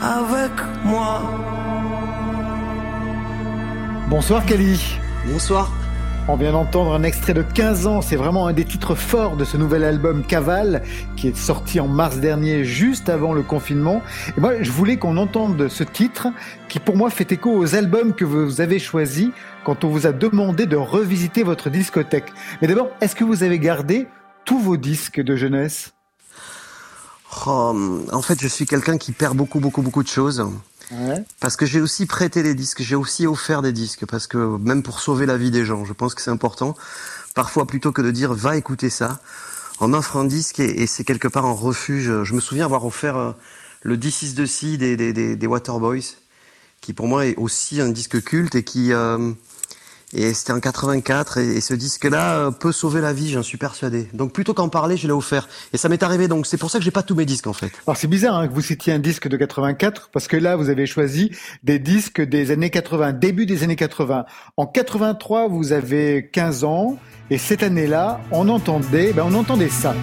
avec 0.00 0.52
moi. 0.84 1.22
Bonsoir 4.08 4.44
Kali. 4.46 4.80
Bonsoir. 5.26 5.70
On 6.28 6.36
vient 6.36 6.52
d'entendre 6.52 6.94
un 6.94 7.02
extrait 7.02 7.34
de 7.34 7.42
15 7.42 7.88
ans, 7.88 8.00
c'est 8.00 8.14
vraiment 8.14 8.46
un 8.46 8.52
des 8.52 8.64
titres 8.64 8.94
forts 8.94 9.36
de 9.36 9.44
ce 9.44 9.56
nouvel 9.56 9.82
album 9.82 10.22
Caval 10.22 10.82
qui 11.16 11.26
est 11.26 11.36
sorti 11.36 11.80
en 11.80 11.88
mars 11.88 12.18
dernier 12.18 12.64
juste 12.64 13.08
avant 13.08 13.32
le 13.32 13.42
confinement. 13.42 14.02
Et 14.36 14.40
moi 14.40 14.62
je 14.62 14.70
voulais 14.70 14.98
qu'on 14.98 15.16
entende 15.16 15.66
ce 15.66 15.82
titre 15.82 16.28
qui 16.68 16.78
pour 16.78 16.96
moi 16.96 17.10
fait 17.10 17.32
écho 17.32 17.50
aux 17.50 17.74
albums 17.74 18.14
que 18.14 18.24
vous 18.24 18.60
avez 18.60 18.78
choisis 18.78 19.30
quand 19.64 19.82
on 19.82 19.88
vous 19.88 20.06
a 20.06 20.12
demandé 20.12 20.66
de 20.66 20.76
revisiter 20.76 21.42
votre 21.42 21.70
discothèque. 21.70 22.32
Mais 22.60 22.68
d'abord, 22.68 22.90
est-ce 23.00 23.16
que 23.16 23.24
vous 23.24 23.42
avez 23.42 23.58
gardé 23.58 24.06
tous 24.44 24.60
vos 24.60 24.76
disques 24.76 25.20
de 25.20 25.34
jeunesse? 25.34 25.92
Oh, 27.46 27.74
en 28.12 28.22
fait, 28.22 28.40
je 28.40 28.46
suis 28.46 28.66
quelqu'un 28.66 28.96
qui 28.96 29.10
perd 29.10 29.36
beaucoup, 29.36 29.58
beaucoup, 29.58 29.82
beaucoup 29.82 30.04
de 30.04 30.08
choses. 30.08 30.46
Parce 31.40 31.56
que 31.56 31.66
j'ai 31.66 31.80
aussi 31.80 32.06
prêté 32.06 32.42
des 32.42 32.54
disques, 32.54 32.82
j'ai 32.82 32.96
aussi 32.96 33.26
offert 33.26 33.62
des 33.62 33.72
disques, 33.72 34.06
parce 34.06 34.26
que 34.26 34.56
même 34.58 34.82
pour 34.82 35.00
sauver 35.00 35.26
la 35.26 35.36
vie 35.36 35.50
des 35.50 35.64
gens, 35.64 35.84
je 35.84 35.92
pense 35.92 36.14
que 36.14 36.22
c'est 36.22 36.30
important. 36.30 36.76
Parfois, 37.34 37.66
plutôt 37.66 37.92
que 37.92 38.02
de 38.02 38.10
dire 38.10 38.34
va 38.34 38.56
écouter 38.56 38.90
ça, 38.90 39.20
on 39.80 39.94
offre 39.94 40.16
un 40.16 40.24
disque 40.24 40.60
et, 40.60 40.86
c'est 40.86 41.04
quelque 41.04 41.28
part 41.28 41.46
un 41.46 41.52
refuge. 41.52 42.22
Je 42.24 42.34
me 42.34 42.40
souviens 42.40 42.66
avoir 42.66 42.84
offert 42.84 43.16
euh, 43.16 43.32
le 43.82 43.96
D6 43.96 44.34
de 44.34 44.76
des, 44.76 45.36
des 45.36 45.46
Waterboys, 45.46 46.16
qui 46.80 46.92
pour 46.92 47.06
moi 47.06 47.26
est 47.26 47.36
aussi 47.36 47.80
un 47.80 47.88
disque 47.88 48.22
culte 48.22 48.54
et 48.54 48.64
qui 48.64 48.92
euh, 48.92 49.32
et 50.12 50.34
c'était 50.34 50.52
en 50.52 50.60
84 50.60 51.38
et, 51.38 51.56
et 51.56 51.60
ce 51.60 51.74
disque-là 51.74 52.36
euh, 52.36 52.50
peut 52.50 52.72
sauver 52.72 53.00
la 53.00 53.12
vie, 53.12 53.30
j'en 53.30 53.42
suis 53.42 53.58
persuadé. 53.58 54.08
Donc 54.12 54.32
plutôt 54.32 54.54
qu'en 54.54 54.68
parler, 54.68 54.96
je 54.96 55.06
l'ai 55.06 55.12
offert 55.12 55.48
et 55.72 55.76
ça 55.76 55.88
m'est 55.88 56.02
arrivé. 56.02 56.28
Donc 56.28 56.46
c'est 56.46 56.56
pour 56.56 56.70
ça 56.70 56.78
que 56.78 56.84
j'ai 56.84 56.90
pas 56.90 57.02
tous 57.02 57.14
mes 57.14 57.24
disques 57.24 57.46
en 57.46 57.52
fait. 57.52 57.72
Alors 57.86 57.96
c'est 57.96 58.08
bizarre 58.08 58.36
hein, 58.36 58.48
que 58.48 58.54
vous 58.54 58.60
citiez 58.60 58.92
un 58.92 58.98
disque 58.98 59.28
de 59.28 59.36
84 59.36 60.10
parce 60.12 60.28
que 60.28 60.36
là 60.36 60.56
vous 60.56 60.70
avez 60.70 60.86
choisi 60.86 61.30
des 61.62 61.78
disques 61.78 62.20
des 62.20 62.50
années 62.50 62.70
80, 62.70 63.12
début 63.12 63.46
des 63.46 63.62
années 63.62 63.76
80. 63.76 64.24
En 64.56 64.66
83 64.66 65.48
vous 65.48 65.72
avez 65.72 66.28
15 66.32 66.64
ans 66.64 66.98
et 67.30 67.38
cette 67.38 67.62
année-là 67.62 68.20
on 68.30 68.48
entendait, 68.48 69.12
ben 69.12 69.24
on 69.26 69.34
entendait 69.34 69.68
ça. 69.68 69.94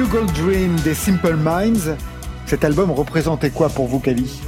New 0.00 0.06
Dream 0.32 0.76
des 0.76 0.94
Simple 0.94 1.36
Minds. 1.36 1.94
Cet 2.46 2.64
album 2.64 2.90
représentait 2.90 3.50
quoi 3.50 3.68
pour 3.68 3.86
vous, 3.86 3.98
Kali 3.98 4.40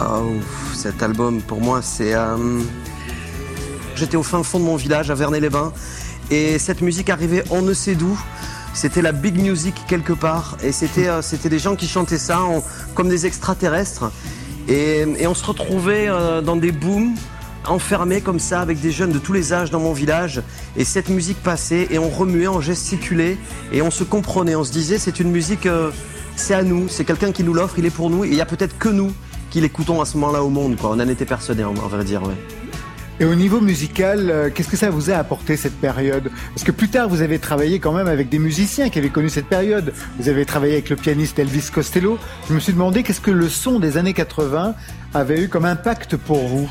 Oh, 0.00 0.34
cet 0.76 1.02
album, 1.02 1.42
pour 1.42 1.60
moi, 1.60 1.82
c'est. 1.82 2.14
euh, 2.14 2.60
J'étais 3.96 4.16
au 4.16 4.22
fin 4.22 4.44
fond 4.44 4.60
de 4.60 4.64
mon 4.64 4.76
village, 4.76 5.10
à 5.10 5.16
Vernay-les-Bains, 5.16 5.72
et 6.30 6.56
cette 6.60 6.82
musique 6.82 7.10
arrivait 7.10 7.42
on 7.50 7.62
ne 7.62 7.74
sait 7.74 7.96
d'où. 7.96 8.16
C'était 8.74 9.02
la 9.02 9.10
big 9.10 9.40
music 9.42 9.74
quelque 9.88 10.12
part, 10.12 10.56
et 10.62 10.70
c'était 10.70 11.08
euh, 11.08 11.20
des 11.50 11.58
gens 11.58 11.74
qui 11.74 11.88
chantaient 11.88 12.16
ça 12.16 12.38
comme 12.94 13.08
des 13.08 13.26
extraterrestres. 13.26 14.12
Et, 14.68 15.00
et 15.18 15.26
on 15.26 15.34
se 15.34 15.44
retrouvait 15.44 16.06
euh, 16.08 16.42
dans 16.42 16.54
des 16.54 16.70
booms, 16.70 17.16
enfermés 17.66 18.20
comme 18.20 18.38
ça, 18.38 18.60
avec 18.60 18.80
des 18.80 18.90
jeunes 18.90 19.12
de 19.12 19.18
tous 19.18 19.32
les 19.32 19.52
âges 19.52 19.70
dans 19.70 19.80
mon 19.80 19.92
village. 19.92 20.42
Et 20.76 20.84
cette 20.84 21.08
musique 21.08 21.42
passait, 21.42 21.88
et 21.90 21.98
on 21.98 22.08
remuait, 22.08 22.48
on 22.48 22.60
gesticulait, 22.60 23.36
et 23.72 23.82
on 23.82 23.90
se 23.90 24.04
comprenait. 24.04 24.54
On 24.54 24.64
se 24.64 24.72
disait, 24.72 24.98
c'est 24.98 25.20
une 25.20 25.30
musique, 25.30 25.66
euh, 25.66 25.90
c'est 26.36 26.54
à 26.54 26.62
nous, 26.62 26.88
c'est 26.88 27.04
quelqu'un 27.04 27.32
qui 27.32 27.44
nous 27.44 27.54
l'offre, 27.54 27.78
il 27.78 27.86
est 27.86 27.90
pour 27.90 28.10
nous, 28.10 28.24
et 28.24 28.28
il 28.28 28.34
y 28.34 28.40
a 28.40 28.46
peut-être 28.46 28.78
que 28.78 28.88
nous 28.88 29.12
qui 29.50 29.60
l'écoutons 29.60 30.00
à 30.00 30.06
ce 30.06 30.16
moment-là 30.16 30.42
au 30.42 30.48
monde. 30.48 30.76
Quoi. 30.76 30.90
On 30.90 31.00
en 31.00 31.08
était 31.08 31.26
persuadés, 31.26 31.62
en, 31.62 31.74
vrai 31.74 32.04
dire. 32.04 32.22
Et 33.20 33.26
au 33.26 33.34
niveau 33.34 33.60
musical, 33.60 34.30
euh, 34.30 34.50
qu'est-ce 34.52 34.68
que 34.68 34.78
ça 34.78 34.88
vous 34.88 35.10
a 35.10 35.14
apporté 35.14 35.58
cette 35.58 35.78
période? 35.78 36.30
Parce 36.54 36.64
que 36.64 36.72
plus 36.72 36.88
tard, 36.88 37.08
vous 37.10 37.20
avez 37.20 37.38
travaillé 37.38 37.78
quand 37.78 37.92
même 37.92 38.08
avec 38.08 38.30
des 38.30 38.38
musiciens 38.38 38.88
qui 38.88 38.98
avaient 38.98 39.10
connu 39.10 39.28
cette 39.28 39.46
période. 39.46 39.92
Vous 40.18 40.30
avez 40.30 40.46
travaillé 40.46 40.72
avec 40.72 40.88
le 40.88 40.96
pianiste 40.96 41.38
Elvis 41.38 41.68
Costello. 41.72 42.18
Je 42.48 42.54
me 42.54 42.60
suis 42.60 42.72
demandé 42.72 43.02
qu'est-ce 43.02 43.20
que 43.20 43.30
le 43.30 43.50
son 43.50 43.78
des 43.78 43.98
années 43.98 44.14
80 44.14 44.74
avait 45.12 45.42
eu 45.42 45.48
comme 45.48 45.66
impact 45.66 46.16
pour 46.16 46.48
vous? 46.48 46.70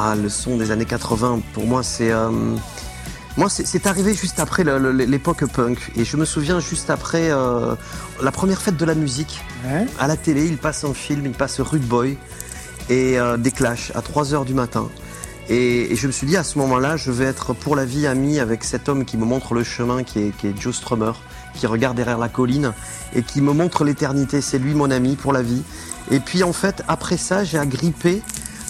Ah, 0.00 0.14
le 0.14 0.28
son 0.28 0.56
des 0.56 0.70
années 0.70 0.84
80, 0.84 1.40
pour 1.52 1.66
moi, 1.66 1.82
c'est. 1.82 2.12
euh, 2.12 2.30
Moi, 3.36 3.48
c'est 3.48 3.86
arrivé 3.86 4.14
juste 4.14 4.38
après 4.40 4.62
l'époque 4.64 5.44
punk. 5.52 5.78
Et 5.96 6.04
je 6.04 6.16
me 6.16 6.24
souviens 6.24 6.60
juste 6.60 6.90
après 6.90 7.30
euh, 7.30 7.74
la 8.22 8.30
première 8.32 8.60
fête 8.60 8.76
de 8.76 8.84
la 8.84 8.94
musique. 8.94 9.40
À 9.98 10.06
la 10.06 10.16
télé, 10.16 10.46
il 10.46 10.56
passe 10.58 10.84
un 10.84 10.94
film, 10.94 11.22
il 11.26 11.32
passe 11.32 11.60
Rude 11.60 11.82
Boy 11.86 12.16
et 12.88 13.18
euh, 13.18 13.36
des 13.36 13.50
Clash 13.50 13.92
à 13.94 14.02
3 14.02 14.24
h 14.32 14.44
du 14.44 14.54
matin. 14.54 14.88
Et, 15.48 15.92
et 15.92 15.96
je 15.96 16.06
me 16.06 16.12
suis 16.12 16.26
dit 16.26 16.36
à 16.36 16.44
ce 16.44 16.58
moment-là, 16.58 16.96
je 16.96 17.10
vais 17.10 17.24
être 17.24 17.52
pour 17.54 17.74
la 17.74 17.84
vie 17.84 18.06
ami 18.06 18.38
avec 18.38 18.64
cet 18.64 18.88
homme 18.88 19.04
qui 19.04 19.16
me 19.16 19.24
montre 19.24 19.54
le 19.54 19.64
chemin, 19.64 20.02
qui 20.04 20.18
est, 20.20 20.36
qui 20.36 20.46
est 20.48 20.60
Joe 20.60 20.74
Strummer, 20.76 21.12
qui 21.54 21.66
regarde 21.66 21.96
derrière 21.96 22.18
la 22.18 22.28
colline 22.28 22.72
et 23.14 23.22
qui 23.22 23.40
me 23.40 23.52
montre 23.52 23.82
l'éternité. 23.84 24.40
C'est 24.42 24.58
lui 24.58 24.74
mon 24.74 24.90
ami 24.90 25.16
pour 25.16 25.32
la 25.32 25.42
vie. 25.42 25.62
Et 26.10 26.20
puis 26.20 26.42
en 26.44 26.52
fait, 26.52 26.82
après 26.86 27.16
ça, 27.16 27.44
j'ai 27.44 27.58
agrippé 27.58 28.22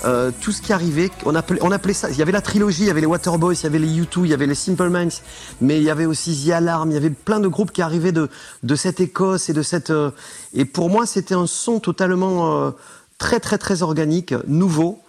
euh, 0.05 0.31
tout 0.41 0.53
ce 0.53 0.63
qui 0.63 0.73
arrivait. 0.73 1.11
On 1.25 1.35
appelait, 1.35 1.59
on 1.63 1.71
appelait 1.71 1.93
ça. 1.93 2.11
Il 2.11 2.17
y 2.17 2.23
avait 2.23 2.33
la 2.33 2.41
trilogie, 2.41 2.83
il 2.83 2.87
y 2.87 2.91
avait 2.91 3.01
les 3.01 3.07
Waterboys, 3.07 3.57
il 3.57 3.63
y 3.65 3.67
avait 3.67 3.79
les 3.79 3.89
U2, 3.89 4.25
il 4.25 4.29
y 4.29 4.35
avait 4.35 4.47
les 4.47 4.55
Simple 4.55 4.89
Minds, 4.89 5.23
mais 5.61 5.79
il 5.79 5.83
y 5.83 5.91
avait 5.91 6.07
aussi 6.07 6.45
The 6.47 6.51
Alarm. 6.51 6.91
Il 6.91 6.95
y 6.95 6.97
avait 6.97 7.11
plein 7.11 7.41
de 7.41 7.49
groupes 7.49 7.73
qui 7.73 7.83
arrivaient 7.83 8.13
de 8.13 8.29
de 8.63 8.75
cette 8.77 9.01
Écosse 9.01 9.49
et 9.49 9.53
de 9.53 9.63
cette. 9.63 9.91
euh, 9.91 10.11
et 10.55 10.65
pour 10.65 10.91
moi, 10.91 11.07
c'était 11.07 11.35
un 11.35 11.47
son 11.47 11.81
totalement 11.81 12.67
euh, 12.67 12.71
très 13.19 13.41
très 13.41 13.59
très 13.59 13.83
organique, 13.83 14.35
nouveau. 14.47 15.01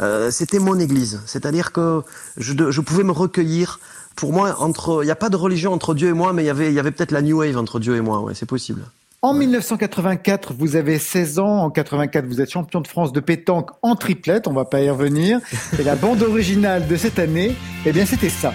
Euh, 0.00 0.30
c'était 0.30 0.58
mon 0.58 0.78
église. 0.78 1.20
C'est-à-dire 1.26 1.72
que 1.72 2.02
je, 2.36 2.70
je 2.70 2.80
pouvais 2.80 3.04
me 3.04 3.12
recueillir. 3.12 3.78
Pour 4.16 4.32
moi, 4.32 4.56
entre, 4.60 5.02
il 5.02 5.06
n'y 5.06 5.10
a 5.10 5.16
pas 5.16 5.28
de 5.28 5.36
religion 5.36 5.72
entre 5.72 5.92
Dieu 5.92 6.08
et 6.08 6.12
moi, 6.12 6.32
mais 6.32 6.44
il 6.44 6.46
y 6.46 6.50
avait, 6.50 6.68
il 6.68 6.74
y 6.74 6.78
avait 6.78 6.92
peut-être 6.92 7.10
la 7.10 7.20
New 7.22 7.38
Wave 7.38 7.56
entre 7.56 7.80
Dieu 7.80 7.96
et 7.96 8.00
moi. 8.00 8.20
Ouais, 8.20 8.34
c'est 8.34 8.46
possible. 8.46 8.84
En 9.24 9.32
1984, 9.32 10.52
vous 10.52 10.76
avez 10.76 10.98
16 10.98 11.38
ans. 11.38 11.62
En 11.64 11.70
84, 11.70 12.26
vous 12.26 12.42
êtes 12.42 12.50
champion 12.50 12.82
de 12.82 12.86
France 12.86 13.10
de 13.10 13.20
pétanque 13.20 13.70
en 13.80 13.96
triplette. 13.96 14.46
On 14.48 14.52
va 14.52 14.66
pas 14.66 14.82
y 14.82 14.90
revenir. 14.90 15.40
Et 15.78 15.82
la 15.82 15.96
bande 15.96 16.20
originale 16.20 16.86
de 16.86 16.94
cette 16.94 17.18
année, 17.18 17.54
eh 17.86 17.92
bien, 17.92 18.04
c'était 18.04 18.28
ça. 18.28 18.52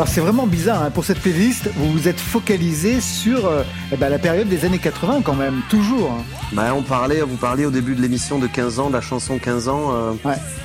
Alors 0.00 0.08
c'est 0.08 0.22
vraiment 0.22 0.46
bizarre, 0.46 0.84
hein. 0.84 0.90
pour 0.90 1.04
cette 1.04 1.20
playlist, 1.20 1.68
vous 1.76 1.92
vous 1.92 2.08
êtes 2.08 2.18
focalisé 2.18 3.02
sur 3.02 3.44
euh, 3.44 3.62
eh 3.92 3.98
ben, 3.98 4.08
la 4.08 4.18
période 4.18 4.48
des 4.48 4.64
années 4.64 4.78
80 4.78 5.20
quand 5.22 5.34
même, 5.34 5.60
toujours. 5.68 6.12
hein. 6.12 6.24
Bah, 6.54 6.72
on 6.74 6.80
parlait, 6.80 7.20
vous 7.20 7.36
parliez 7.36 7.66
au 7.66 7.70
début 7.70 7.94
de 7.94 8.00
l'émission 8.00 8.38
de 8.38 8.46
15 8.46 8.78
ans, 8.80 8.88
de 8.88 8.94
la 8.94 9.02
chanson 9.02 9.36
15 9.38 9.68
ans. 9.68 9.92
euh, 9.92 10.12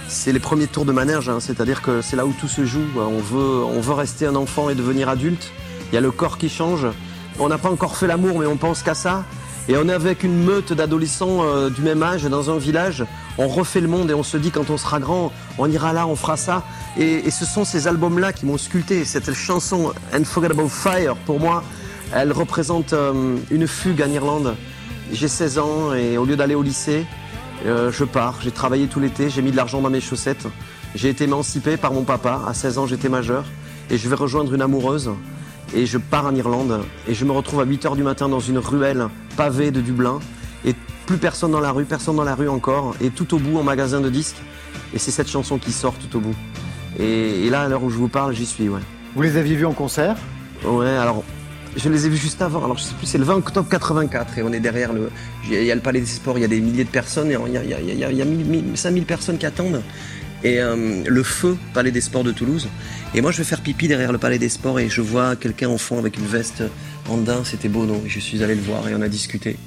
C'est 0.08 0.32
les 0.32 0.40
premiers 0.40 0.68
tours 0.68 0.86
de 0.86 0.94
manège, 0.94 1.28
hein, 1.28 1.42
c'est-à-dire 1.42 1.82
que 1.82 2.02
c'est 2.02 2.16
là 2.16 2.26
où 2.26 2.32
tout 2.32 2.48
se 2.48 2.64
joue. 2.64 2.86
On 2.96 3.20
veut, 3.20 3.66
on 3.66 3.82
veut 3.82 3.94
rester 3.94 4.26
un 4.26 4.36
enfant 4.36 4.70
et 4.70 4.74
devenir 4.74 5.10
adulte. 5.10 5.52
Il 5.92 5.96
y 5.96 5.98
a 5.98 6.02
le 6.02 6.12
corps 6.12 6.38
qui 6.38 6.48
change. 6.48 6.88
On 7.38 7.50
n'a 7.50 7.58
pas 7.58 7.70
encore 7.70 7.98
fait 7.98 8.08
l'amour, 8.08 8.40
mais 8.40 8.46
on 8.46 8.56
pense 8.56 8.84
qu'à 8.84 8.94
ça. 8.96 9.26
Et 9.68 9.78
on 9.78 9.90
est 9.90 9.94
avec 9.94 10.24
une 10.24 10.44
meute 10.44 10.74
d'adolescents 10.74 11.44
euh, 11.44 11.72
du 11.72 11.82
même 11.82 12.04
âge 12.04 12.24
dans 12.26 12.52
un 12.52 12.58
village. 12.60 13.04
On 13.40 13.48
refait 13.48 13.82
le 13.82 13.88
monde 13.88 14.12
et 14.12 14.14
on 14.14 14.22
se 14.22 14.38
dit 14.38 14.52
quand 14.52 14.70
on 14.70 14.78
sera 14.78 15.00
grand, 15.00 15.32
on 15.58 15.70
ira 15.70 15.92
là, 15.92 16.06
on 16.06 16.16
fera 16.16 16.38
ça. 16.38 16.64
Et, 16.98 17.32
ce 17.32 17.46
sont 17.46 17.66
ces 17.66 17.88
albums-là 17.88 18.32
qui 18.32 18.46
m'ont 18.46 18.60
sculpté. 18.60 19.06
Cette 19.06 19.34
chanson 19.34 19.92
Unforgettable 20.14 20.70
Fire, 20.70 21.16
pour 21.26 21.40
moi, 21.40 21.64
elle 22.14 22.32
représente 22.32 22.94
euh, 22.94 23.38
une 23.50 23.68
fugue 23.68 24.04
en 24.04 24.12
Irlande. 24.12 24.56
J'ai 25.12 25.28
16 25.28 25.58
ans 25.58 25.94
et 25.94 26.18
au 26.20 26.26
lieu 26.26 26.36
d'aller 26.36 26.56
au 26.56 26.62
lycée, 26.62 27.06
euh, 27.66 27.92
je 27.92 28.04
pars. 28.04 28.36
J'ai 28.42 28.52
travaillé 28.52 28.86
tout 28.86 29.00
l'été, 29.00 29.32
j'ai 29.32 29.42
mis 29.42 29.52
de 29.52 29.58
l'argent 29.58 29.82
dans 29.82 29.90
mes 29.90 30.02
chaussettes. 30.02 30.46
J'ai 30.94 31.10
été 31.10 31.24
émancipé 31.24 31.76
par 31.76 31.92
mon 31.92 32.04
papa. 32.04 32.42
À 32.48 32.54
16 32.54 32.78
ans, 32.78 32.86
j'étais 32.86 33.10
majeur. 33.10 33.46
Et 33.90 33.98
je 33.98 34.08
vais 34.10 34.16
rejoindre 34.16 34.54
une 34.54 34.62
amoureuse. 34.62 35.10
Et 35.76 35.86
je 35.86 35.98
pars 35.98 36.26
en 36.26 36.34
Irlande. 36.34 36.82
Et 37.08 37.14
je 37.14 37.26
me 37.26 37.32
retrouve 37.32 37.60
à 37.60 37.66
8 37.66 37.86
h 37.86 37.96
du 37.96 38.04
matin 38.04 38.30
dans 38.30 38.40
une 38.40 38.58
ruelle 38.58 39.08
pavée 39.36 39.72
de 39.72 39.82
Dublin. 39.82 40.20
Et 40.66 40.74
plus 41.06 41.18
personne 41.18 41.52
dans 41.52 41.60
la 41.60 41.72
rue, 41.72 41.86
personne 41.86 42.16
dans 42.16 42.24
la 42.24 42.34
rue 42.34 42.50
encore. 42.50 42.96
Et 43.02 43.10
tout 43.10 43.36
au 43.36 43.40
bout, 43.40 43.58
en 43.58 43.64
magasin 43.64 44.00
de 44.00 44.10
disques. 44.10 44.42
Et 44.94 45.00
c'est 45.00 45.12
cette 45.12 45.30
chanson 45.30 45.58
qui 45.58 45.72
sort 45.72 45.94
tout 45.96 46.18
au 46.18 46.22
bout. 46.22 46.36
Et, 46.98 47.46
et 47.46 47.50
là, 47.50 47.64
à 47.64 47.68
l'heure 47.68 47.84
où 47.84 47.90
je 47.90 47.98
vous 47.98 48.08
parle, 48.08 48.34
j'y 48.34 48.46
suis, 48.46 48.70
ouais. 48.70 48.80
Vous 49.16 49.22
les 49.22 49.38
aviez 49.38 49.56
vus 49.56 49.66
en 49.66 49.74
concert? 49.74 50.16
Ouais, 50.64 50.90
alors 50.90 51.24
je 51.76 51.90
les 51.90 52.06
ai 52.06 52.10
vus 52.10 52.18
juste 52.18 52.42
avant. 52.42 52.64
Alors 52.64 52.78
je 52.78 52.84
sais 52.84 52.94
plus, 52.96 53.06
c'est 53.06 53.18
le 53.18 53.26
20 53.26 53.36
octobre 53.36 53.68
84 53.70 54.38
et 54.38 54.44
on 54.44 54.54
est 54.54 54.60
derrière 54.60 54.94
le. 54.94 55.10
Il 55.50 55.64
y 55.64 55.72
a 55.72 55.76
le 55.76 55.82
Palais 55.82 56.00
des 56.00 56.06
Sports, 56.06 56.38
il 56.38 56.42
y 56.42 56.46
a 56.46 56.48
des 56.48 56.62
milliers 56.62 56.86
de 56.86 56.90
personnes 56.90 57.32
et 57.32 57.38
il 57.48 57.54
y 57.54 57.58
a, 57.58 57.64
il 57.64 57.70
y 57.70 57.74
a, 57.74 57.80
il 57.80 58.00
y 58.00 58.04
a, 58.04 58.12
il 58.12 58.18
y 58.18 58.22
a 58.22 58.26
1000, 58.26 58.46
1000, 58.46 58.78
5000 58.78 59.06
personnes 59.06 59.38
qui 59.38 59.46
attendent. 59.46 59.82
Et 60.46 60.62
euh, 60.62 61.04
le 61.06 61.24
feu, 61.24 61.58
Palais 61.74 61.92
des 61.92 62.00
Sports 62.02 62.24
de 62.24 62.32
Toulouse. 62.32 62.70
Et 63.14 63.22
moi 63.22 63.32
je 63.32 63.38
vais 63.40 63.44
faire 63.44 63.62
pipi 63.62 63.88
derrière 63.88 64.12
le 64.14 64.18
Palais 64.20 64.38
des 64.40 64.48
Sports 64.50 64.80
et 64.80 64.88
je 64.90 65.02
vois 65.02 65.36
quelqu'un 65.36 65.68
en 65.70 65.78
fond 65.78 65.98
avec 66.00 66.18
une 66.18 66.26
veste 66.26 66.64
en 67.10 67.18
daim, 67.18 67.42
c'était 67.44 67.68
Bono. 67.68 68.02
Et 68.06 68.10
je 68.10 68.20
suis 68.20 68.44
allé 68.44 68.56
le 68.56 68.62
voir 68.62 68.88
et 68.88 68.94
on 68.96 69.02
a 69.02 69.08
discuté. 69.10 69.58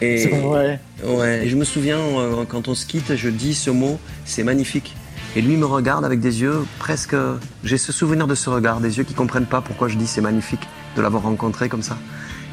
Et, 0.00 0.26
vrai. 0.28 0.80
Ouais, 1.04 1.46
et 1.46 1.48
je 1.48 1.56
me 1.56 1.64
souviens 1.64 1.98
euh, 1.98 2.44
quand 2.48 2.68
on 2.68 2.74
se 2.74 2.86
quitte, 2.86 3.14
je 3.16 3.28
dis 3.28 3.54
ce 3.54 3.70
mot, 3.70 3.98
c'est 4.24 4.42
magnifique. 4.44 4.94
Et 5.36 5.42
lui 5.42 5.56
me 5.56 5.66
regarde 5.66 6.04
avec 6.04 6.20
des 6.20 6.42
yeux 6.42 6.64
presque. 6.78 7.16
J'ai 7.64 7.78
ce 7.78 7.90
souvenir 7.92 8.26
de 8.28 8.36
ce 8.36 8.48
regard, 8.50 8.80
des 8.80 8.98
yeux 8.98 9.04
qui 9.04 9.14
comprennent 9.14 9.46
pas 9.46 9.60
pourquoi 9.62 9.88
je 9.88 9.96
dis 9.96 10.06
c'est 10.06 10.20
magnifique 10.20 10.62
de 10.96 11.02
l'avoir 11.02 11.24
rencontré 11.24 11.68
comme 11.68 11.82
ça. 11.82 11.98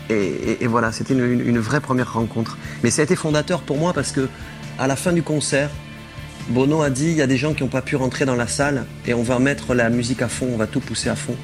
Et, 0.10 0.16
et- 0.16 0.64
et 0.64 0.68
voilà, 0.68 0.92
c'était 0.92 1.14
une, 1.14 1.24
une- 1.32 1.48
une 1.48 1.60
vraie 1.60 1.80
première 1.82 2.12
rencontre. 2.14 2.58
Mais 2.84 2.90
ça 2.90 3.02
a 3.02 3.06
été 3.06 3.16
fondateur 3.16 3.62
pour 3.62 3.78
moi 3.78 3.94
parce 3.94 4.12
que 4.12 4.28
à 4.80 4.88
la 4.88 4.96
fin 4.96 5.12
du 5.14 5.22
concert, 5.22 5.70
Bono 6.52 6.82
a 6.82 6.90
dit 6.90 7.08
il 7.08 7.16
y 7.16 7.22
a 7.22 7.28
des 7.28 7.38
gens 7.38 7.54
qui 7.54 7.64
n'ont 7.64 7.70
pas 7.70 7.82
pu 7.82 7.96
rentrer 7.96 8.26
dans 8.26 8.36
la 8.36 8.48
salle 8.48 8.86
et 9.08 9.14
on 9.14 9.24
va 9.24 9.40
mettre 9.40 9.74
la 9.74 9.90
musique 9.90 10.22
à 10.22 10.28
fond, 10.28 10.48
on 10.54 10.58
va 10.58 10.68
tout 10.68 10.82
pousser 10.82 11.10
à 11.10 11.16
fond. 11.16 11.36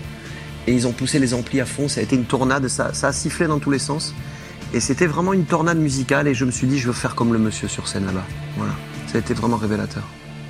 Et 0.68 0.74
ils 0.74 0.86
ont 0.86 0.92
poussé 0.92 1.18
les 1.18 1.34
amplis 1.34 1.62
à 1.62 1.66
fond, 1.66 1.88
ça 1.88 2.02
a 2.02 2.04
été 2.04 2.16
une 2.16 2.26
tornade, 2.26 2.68
ça, 2.68 2.94
ça 2.94 3.08
a 3.08 3.14
sifflé 3.14 3.48
dans 3.48 3.60
tous 3.60 3.72
les 3.72 3.80
sens. 3.80 4.14
Et 4.74 4.82
c'était 4.82 5.08
vraiment 5.08 5.32
une 5.32 5.46
tornade 5.46 5.78
musicale 5.78 6.28
et 6.28 6.34
je 6.34 6.44
me 6.44 6.52
suis 6.52 6.68
dit 6.68 6.78
je 6.78 6.88
veux 6.88 6.94
faire 6.94 7.16
comme 7.16 7.32
le 7.32 7.40
monsieur 7.40 7.70
sur 7.70 7.88
scène 7.88 8.06
là-bas. 8.06 8.26
Voilà, 8.58 8.74
ça 9.08 9.18
a 9.18 9.22
été 9.22 9.34
vraiment 9.34 9.56
révélateur. 9.56 10.04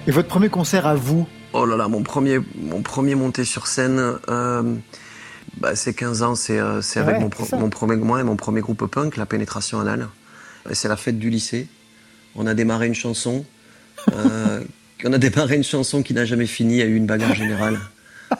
Et 0.07 0.11
votre 0.11 0.27
premier 0.27 0.49
concert 0.49 0.87
à 0.87 0.95
vous? 0.95 1.27
Oh 1.53 1.65
là 1.65 1.77
là, 1.77 1.87
mon 1.87 2.01
premier, 2.01 2.39
mon 2.59 2.81
premier 2.81 3.15
monté 3.15 3.45
sur 3.45 3.67
scène, 3.67 4.15
euh, 4.29 4.75
bah, 5.57 5.75
c'est 5.75 5.93
15 5.93 6.23
ans, 6.23 6.35
c'est 6.35 6.59
euh, 6.59 6.81
avec 6.95 7.19
mon, 7.19 7.29
premier, 7.69 7.95
moi 7.95 8.19
et 8.19 8.23
mon 8.23 8.35
premier 8.35 8.61
groupe 8.61 8.85
punk, 8.87 9.17
la 9.17 9.25
pénétration 9.25 9.79
anale. 9.79 10.07
C'est 10.73 10.87
la 10.87 10.97
fête 10.97 11.19
du 11.19 11.29
lycée. 11.29 11.67
On 12.35 12.47
a 12.47 12.53
démarré 12.53 12.87
une 12.87 12.95
chanson. 12.95 13.45
Euh, 14.13 14.61
on 15.03 15.13
a 15.13 15.17
démarré 15.17 15.55
une 15.55 15.63
chanson 15.63 16.03
qui 16.03 16.13
n'a 16.13 16.25
jamais 16.25 16.47
fini, 16.47 16.75
il 16.75 16.79
y 16.79 16.81
a 16.81 16.85
eu 16.85 16.95
une 16.95 17.05
bagarre 17.05 17.35
générale. 17.35 17.79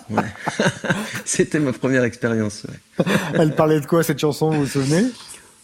Ouais. 0.10 0.24
C'était 1.26 1.60
ma 1.60 1.74
première 1.74 2.04
expérience. 2.04 2.66
ouais. 2.66 3.06
Elle 3.34 3.56
parlait 3.56 3.80
de 3.80 3.86
quoi 3.86 4.04
cette 4.04 4.20
chanson, 4.20 4.50
vous 4.50 4.62
vous 4.62 4.68
souvenez? 4.68 5.06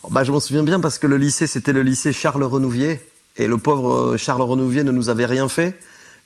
Bah, 0.10 0.24
je 0.24 0.32
m'en 0.32 0.40
souviens 0.40 0.64
bien 0.64 0.80
parce 0.80 1.00
que 1.00 1.08
le 1.08 1.18
lycée, 1.18 1.48
c'était 1.48 1.72
le 1.72 1.82
lycée 1.82 2.12
Charles 2.12 2.44
Renouvier. 2.44 3.00
Et 3.38 3.48
le 3.48 3.58
pauvre 3.58 4.14
euh, 4.14 4.18
Charles 4.18 4.42
Renouvier 4.42 4.84
ne 4.84 4.92
nous 4.92 5.10
avait 5.10 5.26
rien 5.26 5.48
fait. 5.48 5.76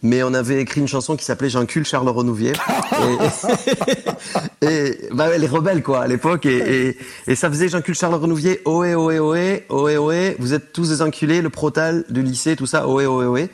Mais 0.04 0.22
on 0.24 0.34
avait 0.34 0.62
écrit 0.62 0.82
une 0.82 0.88
chanson 0.88 1.16
qui 1.16 1.26
s'appelait 1.26 1.50
J'encule 1.50 1.86
Charles 1.86 2.10
Renouvier. 2.10 2.54
Et, 4.62 4.68
et 4.68 4.98
bah, 5.12 5.36
les 5.38 5.48
rebelles, 5.48 5.82
quoi, 5.82 6.02
à 6.02 6.08
l'époque. 6.08 6.46
Et, 6.46 6.90
et, 6.90 6.98
et 7.28 7.36
ça 7.36 7.50
faisait 7.50 7.68
J'encule 7.68 7.96
Charles 7.96 8.16
Renouvier. 8.16 8.62
Ohé, 8.66 8.96
ohé, 8.96 9.20
ohé, 9.20 9.66
ohé, 9.70 9.98
ohé. 9.98 10.36
Vous 10.40 10.54
êtes 10.54 10.72
tous 10.72 10.90
des 10.90 11.02
enculés, 11.02 11.42
le 11.42 11.50
protal 11.50 12.06
du 12.10 12.22
lycée, 12.22 12.56
tout 12.56 12.68
ça. 12.68 12.88
Ohé, 12.88 13.06
ohé, 13.08 13.26
ohé. 13.26 13.50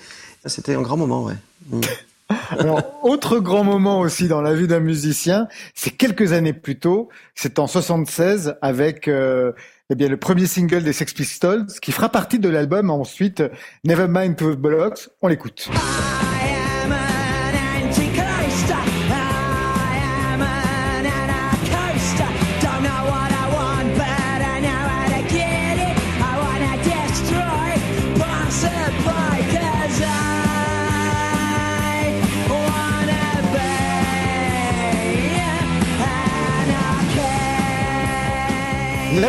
C'était 0.46 0.76
un 0.76 0.82
grand 0.82 0.98
moment, 0.98 1.24
ouais. 1.24 1.36
Mm. 1.70 1.82
Alors, 2.60 3.00
autre 3.04 3.40
grand 3.40 3.64
moment 3.64 4.00
aussi 4.00 4.28
dans 4.28 4.42
la 4.42 4.54
vie 4.54 4.68
d'un 4.68 4.80
musicien, 4.80 5.48
c'est 5.76 5.92
quelques 5.92 6.34
années 6.34 6.54
plus 6.54 6.80
tôt, 6.80 7.10
c'est 7.36 7.60
en 7.60 7.68
76 7.68 8.56
avec 8.62 9.08
euh, 9.08 9.52
eh 9.90 9.96
bien 9.96 10.08
le 10.08 10.18
premier 10.18 10.48
single 10.48 10.84
des 10.84 10.94
Sex 10.94 11.14
Pistols 11.14 11.66
qui 11.82 11.92
fera 11.92 12.10
partie 12.10 12.40
de 12.40 12.50
l'album 12.50 12.90
ensuite 12.90 13.44
Nevermind 13.84 14.36
to 14.36 14.56
the 14.56 14.58
Bollocks. 14.58 15.10
On 15.22 15.28
l'écoute. 15.28 15.70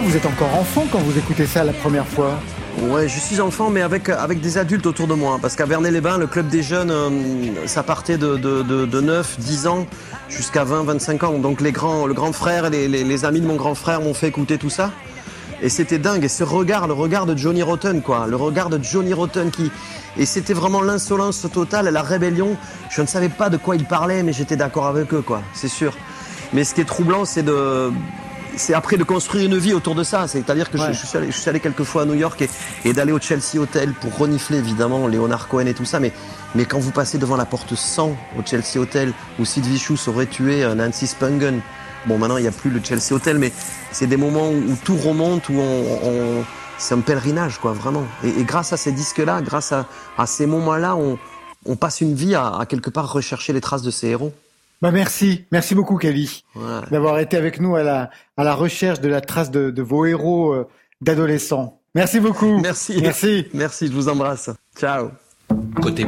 Vous 0.02 0.16
êtes 0.16 0.26
encore 0.26 0.52
enfant 0.58 0.84
quand 0.90 0.98
vous 0.98 1.16
écoutez 1.16 1.46
ça 1.46 1.62
la 1.62 1.72
première 1.72 2.06
fois. 2.06 2.32
Ouais, 2.82 3.08
je 3.08 3.18
suis 3.18 3.40
enfant, 3.40 3.70
mais 3.70 3.80
avec, 3.80 4.08
avec 4.08 4.40
des 4.40 4.58
adultes 4.58 4.86
autour 4.86 5.06
de 5.06 5.14
moi. 5.14 5.38
Parce 5.40 5.54
qu'à 5.54 5.66
Vernet-les-Bains, 5.66 6.18
le 6.18 6.26
club 6.26 6.48
des 6.48 6.62
jeunes, 6.64 6.90
euh, 6.90 7.10
ça 7.66 7.84
partait 7.84 8.18
de, 8.18 8.36
de, 8.36 8.62
de, 8.62 8.86
de 8.86 9.00
9, 9.00 9.38
10 9.38 9.66
ans 9.68 9.86
jusqu'à 10.28 10.64
20, 10.64 10.82
25 10.82 11.22
ans. 11.22 11.38
Donc 11.38 11.60
les 11.60 11.70
grands, 11.70 12.06
le 12.06 12.14
grand 12.14 12.32
frère 12.32 12.66
et 12.66 12.70
les, 12.70 12.88
les, 12.88 13.04
les 13.04 13.24
amis 13.24 13.40
de 13.40 13.46
mon 13.46 13.54
grand 13.54 13.76
frère 13.76 14.00
m'ont 14.00 14.14
fait 14.14 14.26
écouter 14.26 14.58
tout 14.58 14.68
ça. 14.68 14.90
Et 15.62 15.68
c'était 15.68 15.98
dingue. 15.98 16.24
Et 16.24 16.28
ce 16.28 16.42
regard, 16.42 16.88
le 16.88 16.92
regard 16.94 17.24
de 17.24 17.36
Johnny 17.36 17.62
Rotten, 17.62 18.02
quoi. 18.02 18.26
Le 18.26 18.36
regard 18.36 18.70
de 18.70 18.82
Johnny 18.82 19.12
Rotten 19.12 19.50
qui. 19.50 19.70
Et 20.18 20.26
c'était 20.26 20.54
vraiment 20.54 20.82
l'insolence 20.82 21.46
totale, 21.52 21.88
la 21.88 22.02
rébellion. 22.02 22.56
Je 22.90 23.00
ne 23.00 23.06
savais 23.06 23.28
pas 23.28 23.48
de 23.48 23.56
quoi 23.56 23.76
ils 23.76 23.86
parlaient, 23.86 24.24
mais 24.24 24.32
j'étais 24.32 24.56
d'accord 24.56 24.86
avec 24.86 25.14
eux, 25.14 25.22
quoi. 25.22 25.40
C'est 25.54 25.68
sûr. 25.68 25.96
Mais 26.52 26.64
ce 26.64 26.74
qui 26.74 26.80
est 26.80 26.84
troublant, 26.84 27.24
c'est 27.24 27.44
de. 27.44 27.90
C'est 28.56 28.74
après 28.74 28.97
de 28.97 29.05
construire 29.05 29.47
une 29.47 29.59
vie 29.59 29.72
autour 29.72 29.94
de 29.94 30.05
ça. 30.05 30.26
C'est-à-dire 30.28 30.70
que 30.70 30.78
je- 30.78 30.82
Ouais. 30.85 30.93
je, 30.93 31.06
suis 31.06 31.18
allé, 31.18 31.26
je 31.31 31.36
suis 31.39 31.48
allé 31.51 31.60
quelques 31.60 31.82
fois 31.85 32.02
à 32.02 32.05
New 32.05 32.14
York 32.14 32.40
et, 32.43 32.51
et 32.85 32.93
d'aller 32.93 33.12
au 33.12 33.18
Chelsea 33.20 33.59
Hotel 33.59 33.93
pour 33.94 34.16
renifler 34.16 34.59
évidemment 34.59 35.06
Leonard 35.09 35.48
Cohen 35.48 35.66
et 35.66 35.74
tout 35.74 35.85
ça. 35.85 36.01
Mais, 36.01 36.12
mais 36.55 36.64
quand 36.64 36.78
vous 36.78 36.90
passez 36.93 37.18
devant 37.18 37.36
la 37.36 37.44
porte 37.47 37.74
100 37.74 38.10
au 38.39 38.43
Chelsea 38.44 38.78
Hotel 38.78 39.12
où 39.39 39.44
Sid 39.44 39.64
Vicious 39.66 39.98
aurait 40.09 40.26
tué 40.26 40.62
euh, 40.64 40.74
Nancy 40.74 41.06
Spungen, 41.06 41.60
bon 42.06 42.18
maintenant 42.18 42.36
il 42.36 42.43
n'y 42.43 42.48
a 42.48 42.52
plus 42.52 42.70
le 42.70 42.81
Chelsea 42.82 43.12
Hotel, 43.12 43.39
mais 43.39 43.52
c'est 43.93 44.06
des 44.06 44.16
moments 44.16 44.48
où, 44.51 44.56
où 44.72 44.76
tout 44.85 44.97
remonte, 44.97 45.48
où 45.48 45.55
on, 45.55 45.98
on- 46.05 46.44
c'est 46.76 46.94
un 46.94 47.01
pèlerinage 47.01 47.59
quoi, 47.59 47.72
vraiment. 47.72 48.05
Et, 48.24 48.28
et 48.40 48.44
grâce 48.44 48.72
à 48.72 48.76
ces 48.76 48.93
disques-là, 48.93 49.40
grâce 49.43 49.72
à, 49.72 49.86
à 50.18 50.26
ces 50.26 50.44
moments-là, 50.47 50.97
on, 50.97 51.18
on 51.66 51.76
passe 51.76 52.01
une 52.01 52.14
vie 52.14 52.35
à, 52.35 52.56
à 52.59 52.66
quelque 52.66 52.90
part 52.90 53.12
rechercher 53.12 53.52
les 53.52 53.60
traces 53.60 53.82
de 53.82 53.90
ces 53.93 54.09
héros. 54.09 54.32
Bah 54.85 54.90
merci, 54.90 55.47
merci 55.51 55.74
beaucoup 55.74 55.97
Kelly 55.97 56.44
Ouais. 56.55 56.62
d'avoir 56.90 57.19
été 57.19 57.39
avec 57.39 57.59
nous 57.59 57.74
à 57.74 57.82
la 57.82 58.11
à 58.36 58.44
la 58.44 58.55
recherche 58.55 59.01
de 59.01 59.09
la 59.09 59.23
trace 59.23 59.51
de, 59.51 59.70
de 59.70 59.81
vos 59.81 60.05
héros 60.05 60.52
euh, 60.52 60.69
d'adolescents. 61.01 61.81
Merci 61.94 62.20
beaucoup. 62.20 62.61
Merci. 62.61 63.01
Merci. 63.01 63.47
Merci, 63.55 63.86
je 63.86 63.93
vous 63.93 64.11
embrasse. 64.11 64.51
Ciao. 64.77 65.09
Côté 65.81 66.06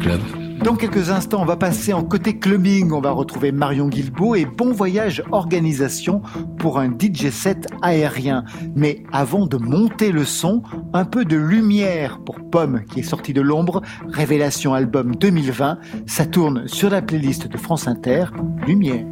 club. 0.00 0.47
Dans 0.62 0.74
quelques 0.74 1.10
instants, 1.10 1.42
on 1.42 1.44
va 1.44 1.56
passer 1.56 1.92
en 1.92 2.02
côté 2.02 2.38
clubbing. 2.38 2.90
On 2.92 3.00
va 3.00 3.12
retrouver 3.12 3.52
Marion 3.52 3.88
Guilbault 3.88 4.34
et 4.34 4.44
Bon 4.44 4.72
Voyage 4.72 5.22
Organisation 5.30 6.20
pour 6.58 6.78
un 6.78 6.90
DJ 6.90 7.30
set 7.30 7.68
aérien. 7.80 8.44
Mais 8.74 9.02
avant 9.12 9.46
de 9.46 9.56
monter 9.56 10.10
le 10.10 10.24
son, 10.24 10.62
un 10.92 11.04
peu 11.04 11.24
de 11.24 11.36
lumière 11.36 12.18
pour 12.24 12.36
Pomme 12.50 12.82
qui 12.90 13.00
est 13.00 13.04
sorti 13.04 13.32
de 13.32 13.40
l'ombre. 13.40 13.82
Révélation 14.08 14.74
album 14.74 15.14
2020. 15.14 15.78
Ça 16.06 16.26
tourne 16.26 16.66
sur 16.66 16.90
la 16.90 17.02
playlist 17.02 17.46
de 17.46 17.56
France 17.56 17.86
Inter. 17.86 18.26
Lumière. 18.66 19.06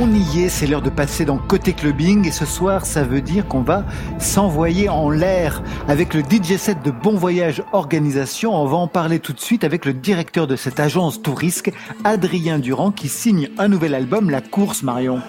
On 0.00 0.08
y 0.14 0.44
est, 0.44 0.48
c'est 0.48 0.66
l'heure 0.66 0.80
de 0.80 0.88
passer 0.88 1.26
dans 1.26 1.36
Côté 1.36 1.74
Clubbing 1.74 2.26
et 2.26 2.30
ce 2.30 2.46
soir 2.46 2.86
ça 2.86 3.02
veut 3.02 3.20
dire 3.20 3.46
qu'on 3.46 3.60
va 3.60 3.84
s'envoyer 4.18 4.88
en 4.88 5.10
l'air 5.10 5.62
avec 5.88 6.14
le 6.14 6.22
DJ 6.22 6.56
set 6.56 6.82
de 6.82 6.90
Bon 6.90 7.16
Voyage 7.16 7.62
Organisation. 7.72 8.54
On 8.54 8.64
va 8.66 8.78
en 8.78 8.88
parler 8.88 9.18
tout 9.18 9.34
de 9.34 9.40
suite 9.40 9.62
avec 9.62 9.84
le 9.84 9.92
directeur 9.92 10.46
de 10.46 10.56
cette 10.56 10.80
agence 10.80 11.20
Tourisque, 11.20 11.70
Adrien 12.04 12.58
Durand, 12.58 12.92
qui 12.92 13.08
signe 13.08 13.50
un 13.58 13.68
nouvel 13.68 13.94
album, 13.94 14.30
La 14.30 14.40
Course 14.40 14.82
Marion. 14.82 15.20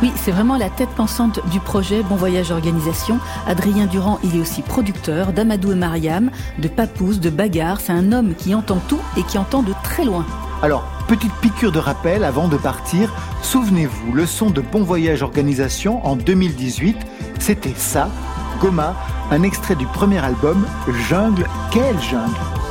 Oui, 0.00 0.12
c'est 0.14 0.30
vraiment 0.30 0.56
la 0.56 0.70
tête 0.70 0.90
pensante 0.90 1.40
du 1.50 1.58
projet 1.58 2.04
Bon 2.04 2.14
Voyage 2.14 2.52
Organisation. 2.52 3.18
Adrien 3.48 3.86
Durand, 3.86 4.20
il 4.22 4.36
est 4.36 4.40
aussi 4.40 4.62
producteur 4.62 5.32
d'Amadou 5.32 5.72
et 5.72 5.76
Mariam, 5.76 6.30
de 6.60 6.68
Papouze, 6.68 7.18
de 7.18 7.30
Bagarre. 7.30 7.80
C'est 7.80 7.92
un 7.92 8.12
homme 8.12 8.34
qui 8.36 8.54
entend 8.54 8.78
tout 8.88 9.00
et 9.16 9.24
qui 9.24 9.38
entend 9.38 9.62
de 9.62 9.72
très 9.82 10.04
loin. 10.04 10.24
Alors, 10.64 10.84
petite 11.08 11.34
piqûre 11.42 11.72
de 11.72 11.78
rappel 11.78 12.24
avant 12.24 12.48
de 12.48 12.56
partir. 12.56 13.12
Souvenez-vous, 13.42 14.14
le 14.14 14.24
son 14.24 14.48
de 14.48 14.62
Bon 14.62 14.82
Voyage 14.82 15.20
Organisation 15.20 16.00
en 16.06 16.16
2018, 16.16 16.96
c'était 17.38 17.74
ça, 17.76 18.08
Goma, 18.62 18.96
un 19.30 19.42
extrait 19.42 19.74
du 19.74 19.84
premier 19.84 20.24
album, 20.24 20.66
Jungle. 21.06 21.46
Quelle 21.70 22.00
jungle? 22.00 22.63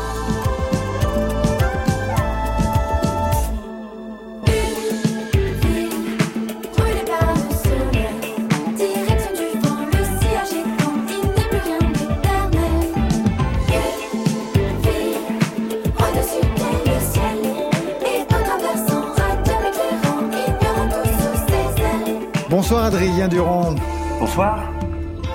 Adrien 23.03 23.27
Durand. 23.27 23.75
Bonsoir. 24.17 24.71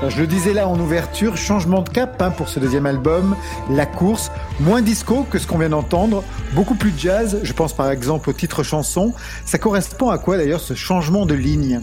Je 0.09 0.21
le 0.23 0.27
disais 0.27 0.55
là 0.55 0.67
en 0.67 0.81
ouverture, 0.81 1.37
changement 1.37 1.83
de 1.83 1.91
cap 1.91 2.23
hein, 2.23 2.31
pour 2.31 2.49
ce 2.49 2.59
deuxième 2.61 2.87
album, 2.87 3.37
La 3.69 3.85
Course, 3.85 4.33
moins 4.61 4.81
disco 4.81 5.27
que 5.31 5.39
ce 5.39 5.47
qu'on 5.47 5.59
vient 5.59 5.69
d'entendre, 5.69 6.25
beaucoup 6.55 6.77
plus 6.77 6.95
jazz, 6.97 7.41
je 7.43 7.53
pense 7.53 7.75
par 7.75 7.91
exemple 7.91 8.31
au 8.31 8.33
titre 8.33 8.63
chanson. 8.63 9.13
Ça 9.45 9.59
correspond 9.59 10.09
à 10.09 10.17
quoi 10.17 10.39
d'ailleurs 10.39 10.61
ce 10.61 10.73
changement 10.73 11.27
de 11.27 11.35
ligne? 11.35 11.83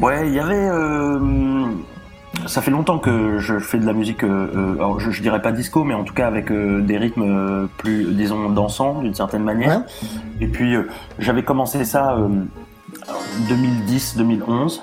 Ouais, 0.00 0.26
il 0.26 0.34
y 0.34 0.40
avait. 0.40 0.54
euh, 0.56 1.66
ça 2.46 2.60
fait 2.60 2.72
longtemps 2.72 2.98
que 2.98 3.38
je 3.38 3.60
fais 3.60 3.78
de 3.78 3.86
la 3.86 3.92
musique, 3.92 4.24
euh, 4.24 4.50
euh, 4.56 4.74
alors 4.74 4.98
je, 4.98 5.12
je 5.12 5.22
dirais 5.22 5.40
pas 5.40 5.52
disco, 5.52 5.84
mais 5.84 5.94
en 5.94 6.02
tout 6.02 6.14
cas 6.14 6.26
avec 6.26 6.50
euh, 6.50 6.80
des 6.80 6.98
rythmes 6.98 7.68
plus, 7.78 8.06
disons, 8.12 8.50
dansants 8.50 9.02
d'une 9.02 9.14
certaine 9.14 9.44
manière. 9.44 9.82
Et 10.40 10.48
puis 10.48 10.74
j'avais 11.20 11.44
commencé 11.44 11.84
ça 11.84 12.16
en 12.16 13.52
2010-2011. 13.52 14.80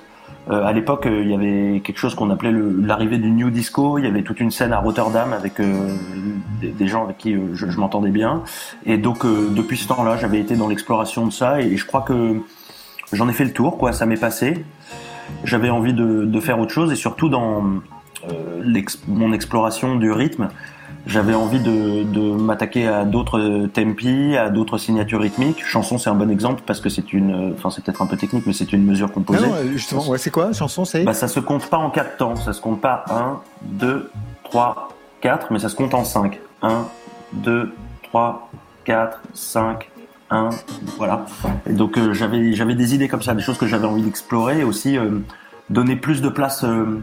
Euh, 0.50 0.66
à 0.66 0.74
l'époque, 0.74 1.06
euh, 1.06 1.22
il 1.22 1.30
y 1.30 1.34
avait 1.34 1.80
quelque 1.82 2.00
chose 2.00 2.16
qu'on 2.16 2.30
appelait 2.32 2.52
l'arrivée 2.52 3.18
du 3.18 3.30
new 3.30 3.50
disco. 3.52 4.00
Il 4.00 4.06
y 4.06 4.08
avait 4.08 4.24
toute 4.24 4.40
une 4.40 4.50
scène 4.50 4.74
à 4.74 4.80
Rotterdam 4.80 5.32
avec 5.32 5.60
euh, 5.60 5.96
des, 6.62 6.88
gens 6.88 7.04
avec 7.04 7.18
qui 7.18 7.36
euh, 7.36 7.54
je, 7.54 7.66
m'entendais 7.78 8.10
bien. 8.10 8.44
Et 8.86 8.98
donc, 8.98 9.26
depuis 9.26 9.78
ce 9.78 9.88
temps-là, 9.88 10.18
j'avais 10.18 10.40
été 10.40 10.56
dans 10.56 10.68
l'exploration 10.68 11.28
de 11.28 11.32
ça. 11.32 11.62
Et 11.62 11.78
je 11.78 11.86
crois 11.86 12.02
que 12.02 12.38
j'en 13.14 13.30
ai 13.30 13.34
fait 13.34 13.46
le 13.46 13.54
tour. 13.54 13.78
Quoi, 13.78 13.94
ça 13.94 14.06
m'est 14.06 14.20
passé. 14.20 14.66
J'avais 15.44 15.70
envie 15.70 15.94
de, 15.94 16.40
faire 16.40 16.60
autre 16.60 16.74
chose 16.74 16.92
et 16.92 16.96
surtout 16.96 17.30
dans 17.30 17.64
mon 19.08 19.34
exploration 19.34 19.96
du 19.96 20.12
rythme, 20.12 20.50
j'avais 21.10 21.34
envie 21.34 21.60
de, 21.60 22.04
de 22.04 22.20
m'attaquer 22.20 22.88
à 22.88 23.04
d'autres 23.04 23.68
tempi, 23.74 24.38
à 24.38 24.50
d'autres 24.50 24.78
signatures 24.78 25.20
rythmiques. 25.20 25.66
Chanson, 25.66 25.98
c'est 25.98 26.10
un 26.10 26.16
bon 26.16 26.30
exemple 26.30 26.62
parce 26.66 26.80
que 26.80 26.90
c'est 26.90 27.12
une, 27.14 27.54
enfin 27.58 27.72
c'est 27.72 27.84
peut-être 27.84 28.02
un 28.02 28.06
peu 28.06 28.16
technique, 28.16 28.46
mais 28.46 28.54
c'est 28.54 28.72
une 28.72 28.86
mesure 28.86 29.12
composée. 29.12 29.46
Non, 29.46 29.54
non, 29.54 29.72
justement, 29.72 30.08
ouais, 30.08 30.20
c'est 30.20 30.30
quoi 30.30 30.54
chanson 30.54 30.86
c'est? 30.86 31.04
Bah, 31.04 31.14
ça 31.14 31.28
se 31.28 31.40
compte 31.40 31.66
pas 31.66 31.78
en 31.78 31.90
quatre 31.90 32.18
temps, 32.18 32.36
ça 32.36 32.54
se 32.54 32.62
compte 32.62 32.80
pas 32.80 33.04
1, 33.10 33.40
2, 33.64 34.12
3, 34.44 34.90
4, 35.22 35.48
mais 35.52 35.60
ça 35.60 35.70
se 35.70 35.76
compte 35.76 35.94
en 35.96 36.04
5. 36.04 36.40
1, 36.62 36.86
2, 37.34 37.74
3, 38.04 38.50
4, 38.86 39.20
5, 39.34 39.90
1, 40.30 40.50
voilà. 40.98 41.26
Et 41.68 41.74
donc 41.74 41.98
euh, 41.98 42.14
j'avais 42.14 42.54
j'avais 42.54 42.76
des 42.76 42.94
idées 42.94 43.08
comme 43.08 43.24
ça, 43.24 43.34
des 43.34 43.42
choses 43.42 43.58
que 43.58 43.66
j'avais 43.66 43.88
envie 43.88 44.04
d'explorer 44.04 44.60
et 44.60 44.64
aussi 44.64 44.98
euh, 44.98 45.20
donner 45.72 45.96
plus 45.96 46.22
de 46.22 46.30
place 46.30 46.64
euh, 46.64 47.02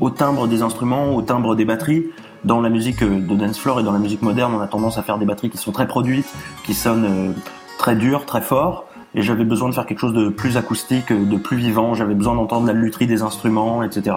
au 0.00 0.10
timbre 0.10 0.46
des 0.48 0.62
instruments, 0.62 1.14
au 1.14 1.22
timbre 1.22 1.54
des 1.56 1.64
batteries. 1.64 2.04
Dans 2.44 2.60
la 2.60 2.70
musique 2.70 3.02
euh, 3.02 3.20
de 3.20 3.34
dance 3.36 3.58
floor 3.58 3.80
et 3.80 3.82
dans 3.82 3.92
la 3.92 4.00
musique 4.00 4.22
moderne, 4.22 4.54
on 4.54 4.60
a 4.60 4.66
tendance 4.66 4.98
à 4.98 5.02
faire 5.02 5.18
des 5.18 5.26
batteries 5.26 5.50
qui 5.50 5.58
sont 5.58 5.70
très 5.70 5.86
produites, 5.86 6.26
qui 6.64 6.74
sonnent 6.74 7.04
euh, 7.04 7.32
très 7.78 7.94
dures, 7.94 8.26
très 8.26 8.40
fort. 8.40 8.86
Et 9.14 9.22
j'avais 9.22 9.44
besoin 9.44 9.68
de 9.68 9.74
faire 9.74 9.86
quelque 9.86 9.98
chose 9.98 10.14
de 10.14 10.28
plus 10.28 10.56
acoustique, 10.56 11.12
euh, 11.12 11.24
de 11.24 11.36
plus 11.36 11.56
vivant. 11.56 11.94
J'avais 11.94 12.14
besoin 12.14 12.34
d'entendre 12.34 12.66
la 12.66 12.72
lutherie 12.72 13.06
des 13.06 13.22
instruments, 13.22 13.84
etc. 13.84 14.16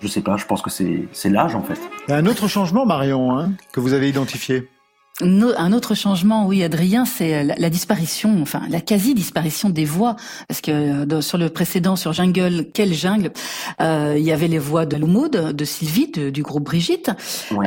Je 0.00 0.08
sais 0.08 0.22
pas, 0.22 0.36
je 0.36 0.46
pense 0.46 0.62
que 0.62 0.70
c'est 0.70 1.30
l'âge 1.30 1.54
en 1.54 1.62
fait. 1.62 1.80
Un 2.08 2.26
autre 2.26 2.48
changement 2.48 2.86
Marion 2.86 3.38
hein, 3.38 3.52
que 3.72 3.80
vous 3.80 3.92
avez 3.92 4.08
identifié. 4.08 4.68
Un 5.20 5.72
autre 5.72 5.94
changement, 5.94 6.44
oui, 6.48 6.64
Adrien, 6.64 7.04
c'est 7.04 7.44
la, 7.44 7.54
la 7.56 7.70
disparition, 7.70 8.42
enfin 8.42 8.62
la 8.68 8.80
quasi-disparition 8.80 9.70
des 9.70 9.84
voix, 9.84 10.16
parce 10.48 10.60
que 10.60 10.72
euh, 10.72 11.20
sur 11.20 11.38
le 11.38 11.50
précédent, 11.50 11.94
sur 11.94 12.12
Jungle, 12.12 12.66
quelle 12.74 12.92
jungle, 12.92 13.30
euh, 13.80 14.16
il 14.18 14.24
y 14.24 14.32
avait 14.32 14.48
les 14.48 14.58
voix 14.58 14.86
de 14.86 14.96
Loumoud, 14.96 15.30
de 15.52 15.64
Sylvie, 15.64 16.08
de- 16.10 16.30
du 16.30 16.42
groupe 16.42 16.64
Brigitte. 16.64 17.12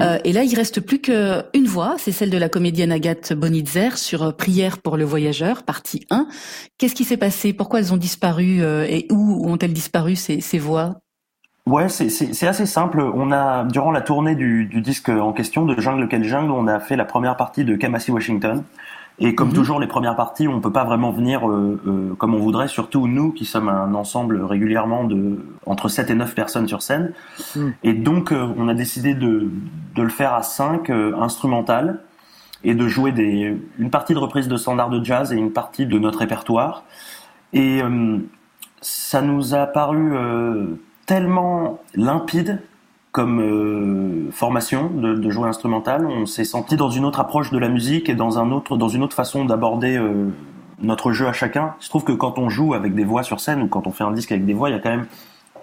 Euh, 0.03 0.19
et 0.25 0.33
là 0.33 0.43
il 0.43 0.53
reste 0.55 0.81
plus 0.81 0.99
qu'une 0.99 1.67
voix, 1.67 1.95
c'est 1.97 2.11
celle 2.11 2.31
de 2.31 2.37
la 2.37 2.49
comédienne 2.49 2.91
Agathe 2.91 3.31
Bonitzer 3.31 3.97
sur 3.97 4.23
euh, 4.23 4.31
Prière 4.33 4.79
pour 4.79 4.97
le 4.97 5.05
voyageur, 5.05 5.63
partie 5.63 6.05
1. 6.09 6.27
Qu'est-ce 6.77 6.95
qui 6.95 7.05
s'est 7.05 7.15
passé? 7.15 7.53
Pourquoi 7.53 7.79
elles 7.79 7.93
ont 7.93 7.97
disparu 7.97 8.61
euh, 8.61 8.85
et 8.89 9.07
où 9.09 9.49
ont-elles 9.49 9.71
disparu 9.73 10.17
ces, 10.17 10.41
ces 10.41 10.59
voix? 10.59 10.99
Ouais, 11.67 11.89
c'est- 11.89 12.47
assez 12.47 12.65
simple. 12.65 13.01
On 13.13 13.31
a, 13.31 13.65
durant 13.65 13.91
la 13.91 13.99
tournée 14.01 14.35
du, 14.35 14.65
du 14.65 14.79
disque 14.79 15.09
en 15.09 15.33
question, 15.33 15.65
de 15.65 15.79
Jungle 15.81 16.07
Quel 16.07 16.23
Jungle, 16.23 16.51
on 16.51 16.65
a 16.67 16.79
fait 16.79 16.95
la 16.95 17.03
première 17.03 17.35
partie 17.35 17.65
de 17.65 17.75
Kamasi 17.75 18.09
Washington. 18.11 18.63
Et 19.19 19.35
comme 19.35 19.49
Mhm. 19.49 19.53
toujours, 19.55 19.79
les 19.79 19.87
premières 19.87 20.15
parties, 20.15 20.47
on 20.47 20.61
peut 20.61 20.71
pas 20.71 20.85
vraiment 20.85 21.11
venir 21.11 21.49
euh, 21.49 21.81
euh, 21.87 22.13
comme 22.17 22.35
on 22.35 22.37
voudrait, 22.39 22.67
surtout 22.69 23.07
nous 23.07 23.31
qui 23.31 23.45
sommes 23.45 23.67
un 23.67 23.95
ensemble 23.95 24.41
régulièrement 24.43 25.03
de 25.03 25.39
entre 25.65 25.89
7 25.89 26.09
et 26.11 26.13
9 26.15 26.35
personnes 26.35 26.67
sur 26.67 26.81
scène. 26.83 27.11
Mhm. 27.55 27.73
Et 27.83 27.93
donc, 27.93 28.31
euh, 28.31 28.47
on 28.57 28.69
a 28.69 28.73
décidé 28.75 29.13
de, 29.15 29.49
de 29.95 30.01
le 30.03 30.09
faire 30.09 30.33
à 30.35 30.43
5 30.43 30.89
instrumental 31.19 31.99
et 32.63 32.75
de 32.75 32.87
jouer 32.87 33.11
des, 33.11 33.57
une 33.79 33.89
partie 33.89 34.13
de 34.13 34.19
reprise 34.19 34.47
de 34.47 34.55
standards 34.55 34.89
de 34.91 35.03
jazz 35.03 35.33
et 35.33 35.35
une 35.35 35.51
partie 35.51 35.85
de 35.85 35.97
notre 35.99 36.19
répertoire. 36.19 36.83
Et 37.53 37.81
euh, 37.81 38.19
ça 38.81 39.21
nous 39.21 39.53
a 39.55 39.65
paru 39.65 40.11
euh, 40.15 40.65
tellement 41.07 41.79
limpide 41.95 42.61
comme 43.11 43.39
euh, 43.41 44.31
formation 44.31 44.91
de, 44.91 45.29
jouer 45.31 45.49
instrumental. 45.49 46.05
On 46.05 46.27
s'est 46.27 46.43
senti 46.43 46.75
dans 46.75 46.91
une 46.91 47.05
autre 47.05 47.19
approche 47.19 47.49
de 47.49 47.57
la 47.57 47.69
musique 47.69 48.09
et 48.09 48.13
dans 48.13 48.37
un 48.37 48.51
autre, 48.51 48.77
dans 48.77 48.89
une 48.89 49.01
autre 49.01 49.15
façon 49.15 49.45
d'aborder 49.45 49.97
euh, 49.97 50.27
notre 50.79 51.13
jeu 51.13 51.25
à 51.25 51.33
chacun. 51.33 51.73
Je 51.79 51.89
trouve 51.89 52.03
que 52.03 52.11
quand 52.11 52.37
on 52.37 52.49
joue 52.49 52.75
avec 52.75 52.93
des 52.93 53.05
voix 53.05 53.23
sur 53.23 53.39
scène 53.39 53.63
ou 53.63 53.67
quand 53.67 53.87
on 53.87 53.91
fait 53.91 54.03
un 54.03 54.11
disque 54.11 54.31
avec 54.31 54.45
des 54.45 54.53
voix, 54.53 54.69
il 54.69 54.73
y 54.73 54.75
a 54.75 54.79
quand 54.79 54.91
même 54.91 55.07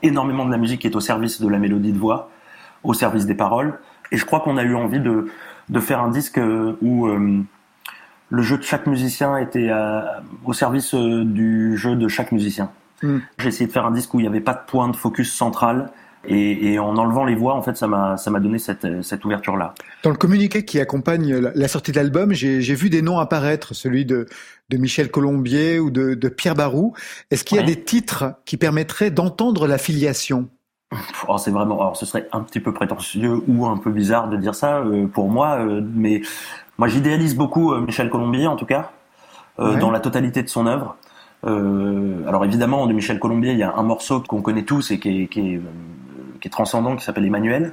énormément 0.02 0.44
de 0.46 0.50
la 0.50 0.56
musique 0.56 0.80
qui 0.80 0.88
est 0.88 0.96
au 0.96 1.00
service 1.00 1.40
de 1.40 1.48
la 1.48 1.58
mélodie 1.58 1.92
de 1.92 1.98
voix, 1.98 2.30
au 2.82 2.94
service 2.94 3.26
des 3.26 3.36
paroles. 3.36 3.78
Et 4.10 4.16
je 4.16 4.24
crois 4.24 4.40
qu'on 4.40 4.56
a 4.56 4.64
eu 4.64 4.74
envie 4.74 5.00
de, 5.00 5.28
de 5.68 5.80
faire 5.80 6.00
un 6.00 6.08
disque 6.08 6.38
euh, 6.38 6.76
où 6.82 7.06
le 7.06 8.42
jeu 8.42 8.56
de 8.56 8.62
chaque 8.62 8.86
musicien 8.86 9.36
était 9.36 9.70
au 10.44 10.52
service 10.52 10.94
du 10.94 11.76
jeu 11.76 11.94
de 11.94 12.08
chaque 12.08 12.32
musicien. 12.32 12.70
Mm. 13.04 13.18
J'ai 13.38 13.48
essayé 13.48 13.66
de 13.66 13.72
faire 13.72 13.86
un 13.86 13.90
disque 13.92 14.12
où 14.14 14.18
il 14.20 14.22
n'y 14.22 14.28
avait 14.28 14.40
pas 14.40 14.54
de 14.54 14.60
point 14.66 14.88
de 14.88 14.96
focus 14.96 15.32
central. 15.32 15.90
Et, 16.26 16.72
et 16.72 16.78
en 16.78 16.96
enlevant 16.96 17.26
les 17.26 17.34
voix, 17.34 17.54
en 17.54 17.60
fait, 17.60 17.76
ça 17.76 17.86
m'a 17.86 18.16
ça 18.16 18.30
m'a 18.30 18.40
donné 18.40 18.58
cette, 18.58 19.02
cette 19.02 19.26
ouverture-là. 19.26 19.74
Dans 20.04 20.08
le 20.08 20.16
communiqué 20.16 20.64
qui 20.64 20.80
accompagne 20.80 21.36
la, 21.36 21.50
la 21.54 21.68
sortie 21.68 21.92
de 21.92 21.96
l'album, 21.96 22.32
j'ai 22.32 22.74
vu 22.74 22.88
des 22.88 23.02
noms 23.02 23.18
apparaître, 23.18 23.74
celui 23.74 24.06
de, 24.06 24.24
de 24.70 24.76
Michel 24.78 25.10
Colombier 25.10 25.78
ou 25.78 25.90
de, 25.90 26.14
de 26.14 26.28
Pierre 26.30 26.54
Barou. 26.54 26.94
Est-ce 27.30 27.44
qu'il 27.44 27.58
y 27.58 27.60
a 27.60 27.62
des 27.62 27.78
titres 27.78 28.36
qui 28.46 28.56
permettraient 28.56 29.10
d'entendre 29.10 29.66
la 29.66 29.76
filiation? 29.76 30.48
Oh, 31.28 31.36
c'est 31.36 31.50
vraiment, 31.50 31.78
alors 31.78 31.96
ce 31.98 32.06
serait 32.06 32.26
un 32.32 32.40
petit 32.40 32.60
peu 32.60 32.72
prétentieux 32.72 33.42
ou 33.46 33.66
un 33.66 33.76
peu 33.76 33.90
bizarre 33.90 34.28
de 34.30 34.38
dire 34.38 34.54
ça 34.54 34.78
euh, 34.78 35.06
pour 35.06 35.28
moi, 35.28 35.58
euh, 35.58 35.82
mais 35.94 36.22
moi 36.78 36.88
j'idéalise 36.88 37.34
beaucoup 37.36 37.74
euh, 37.74 37.80
Michel 37.80 38.08
Colombier 38.08 38.46
en 38.46 38.56
tout 38.56 38.66
cas, 38.66 38.92
Ouais. 39.58 39.76
dans 39.76 39.90
la 39.90 40.00
totalité 40.00 40.42
de 40.42 40.48
son 40.48 40.66
œuvre. 40.66 40.96
Euh, 41.46 42.26
alors 42.26 42.44
évidemment, 42.44 42.86
de 42.86 42.92
Michel 42.92 43.18
Colombier, 43.18 43.52
il 43.52 43.58
y 43.58 43.62
a 43.62 43.74
un 43.76 43.82
morceau 43.82 44.20
qu'on 44.20 44.40
connaît 44.40 44.62
tous 44.62 44.90
et 44.90 44.98
qui 44.98 45.22
est, 45.22 45.26
qui 45.26 45.40
est, 45.40 45.56
euh, 45.56 46.48
transcendant, 46.50 46.96
qui 46.96 47.04
s'appelle 47.04 47.24
Emmanuel, 47.24 47.72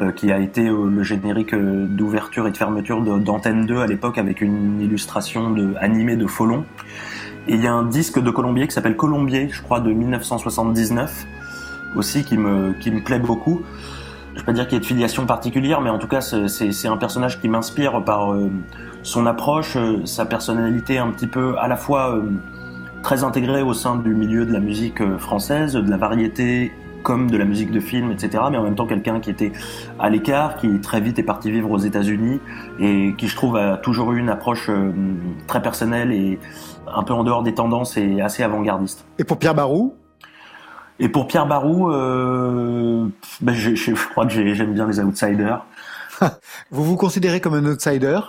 euh, 0.00 0.12
qui 0.12 0.32
a 0.32 0.38
été 0.38 0.64
le 0.64 1.02
générique 1.02 1.54
d'ouverture 1.54 2.48
et 2.48 2.50
de 2.50 2.56
fermeture 2.56 3.00
d'Antenne 3.00 3.66
2 3.66 3.78
à 3.78 3.86
l'époque 3.86 4.18
avec 4.18 4.40
une 4.40 4.80
illustration 4.80 5.54
animée 5.80 6.16
de 6.16 6.26
Folon. 6.26 6.64
Et 7.48 7.54
il 7.54 7.62
y 7.62 7.66
a 7.66 7.72
un 7.72 7.84
disque 7.84 8.20
de 8.20 8.30
Colombier 8.30 8.66
qui 8.66 8.74
s'appelle 8.74 8.96
Colombier, 8.96 9.48
je 9.50 9.62
crois, 9.62 9.80
de 9.80 9.92
1979 9.92 11.26
aussi 11.94 12.24
qui 12.24 12.38
me 12.38 12.72
qui 12.80 12.90
me 12.90 13.02
plaît 13.02 13.18
beaucoup. 13.18 13.62
Je 14.34 14.40
vais 14.40 14.46
pas 14.46 14.52
dire 14.52 14.64
qu'il 14.66 14.74
y 14.74 14.76
ait 14.76 14.80
de 14.80 14.86
filiation 14.86 15.26
particulière, 15.26 15.80
mais 15.80 15.90
en 15.90 15.98
tout 15.98 16.08
cas 16.08 16.20
c'est 16.20 16.88
un 16.88 16.96
personnage 16.96 17.40
qui 17.40 17.48
m'inspire 17.48 18.02
par 18.02 18.34
son 19.02 19.26
approche, 19.26 19.76
sa 20.06 20.24
personnalité 20.24 20.98
un 20.98 21.10
petit 21.10 21.26
peu 21.26 21.54
à 21.58 21.68
la 21.68 21.76
fois 21.76 22.18
très 23.02 23.24
intégrée 23.24 23.62
au 23.62 23.74
sein 23.74 23.96
du 23.96 24.14
milieu 24.14 24.46
de 24.46 24.52
la 24.52 24.60
musique 24.60 25.00
euh, 25.00 25.18
française, 25.18 25.74
de 25.74 25.90
la 25.90 25.96
variété 25.96 26.72
comme 27.02 27.28
de 27.30 27.36
la 27.36 27.44
musique 27.44 27.72
de 27.72 27.80
film, 27.80 28.12
etc. 28.12 28.44
Mais 28.50 28.58
en 28.58 28.62
même 28.62 28.76
temps 28.76 28.86
quelqu'un 28.86 29.18
qui 29.18 29.28
était 29.30 29.50
à 29.98 30.08
l'écart, 30.08 30.56
qui 30.56 30.80
très 30.80 31.00
vite 31.00 31.18
est 31.18 31.24
parti 31.24 31.50
vivre 31.50 31.70
aux 31.70 31.78
États-Unis 31.78 32.40
et 32.78 33.14
qui 33.18 33.26
je 33.26 33.34
trouve 33.34 33.56
a 33.56 33.76
toujours 33.76 34.12
eu 34.12 34.18
une 34.20 34.28
approche 34.28 34.68
euh, 34.70 34.92
très 35.48 35.60
personnelle 35.60 36.12
et 36.12 36.38
un 36.86 37.02
peu 37.02 37.12
en 37.12 37.24
dehors 37.24 37.42
des 37.42 37.54
tendances 37.54 37.96
et 37.96 38.20
assez 38.20 38.44
avant-gardiste. 38.44 39.04
Et 39.18 39.24
pour 39.24 39.38
Pierre 39.38 39.54
Barou? 39.56 39.94
Et 41.00 41.08
pour 41.08 41.26
Pierre 41.26 41.46
Barou, 41.46 41.90
euh, 41.90 43.06
ben, 43.40 43.52
je, 43.52 43.74
je- 43.74 43.94
je 43.96 44.08
crois 44.10 44.24
que 44.26 44.32
j'ai- 44.32 44.54
j'aime 44.54 44.72
bien 44.74 44.86
les 44.86 45.00
outsiders. 45.00 45.64
Vous 46.70 46.84
vous 46.84 46.96
considérez 46.96 47.40
comme 47.40 47.54
un 47.54 47.64
outsider? 47.66 48.20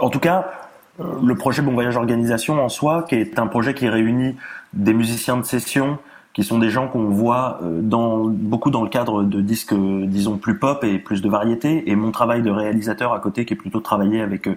En 0.00 0.10
tout 0.10 0.18
cas, 0.20 0.50
le 0.98 1.34
projet 1.34 1.62
Bon 1.62 1.72
Voyage 1.72 1.96
Organisation 1.96 2.62
en 2.62 2.68
soi, 2.68 3.04
qui 3.08 3.14
est 3.14 3.38
un 3.38 3.46
projet 3.46 3.74
qui 3.74 3.88
réunit 3.88 4.36
des 4.72 4.92
musiciens 4.92 5.36
de 5.36 5.44
session, 5.44 5.98
qui 6.38 6.44
sont 6.44 6.58
des 6.58 6.70
gens 6.70 6.86
qu'on 6.86 7.06
voit 7.06 7.58
euh, 7.64 7.80
dans, 7.82 8.26
beaucoup 8.26 8.70
dans 8.70 8.82
le 8.82 8.88
cadre 8.88 9.24
de 9.24 9.40
disques, 9.40 9.72
euh, 9.72 10.06
disons, 10.06 10.36
plus 10.36 10.56
pop 10.56 10.84
et 10.84 10.98
plus 10.98 11.20
de 11.20 11.28
variété, 11.28 11.90
et 11.90 11.96
mon 11.96 12.12
travail 12.12 12.42
de 12.42 12.50
réalisateur 12.50 13.12
à 13.12 13.18
côté, 13.18 13.44
qui 13.44 13.54
est 13.54 13.56
plutôt 13.56 13.78
de 13.78 13.82
travailler 13.82 14.20
avec 14.20 14.46
euh, 14.46 14.56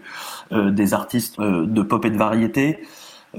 euh, 0.52 0.70
des 0.70 0.94
artistes 0.94 1.40
euh, 1.40 1.66
de 1.66 1.82
pop 1.82 2.06
et 2.06 2.12
de 2.12 2.18
variété. 2.18 2.80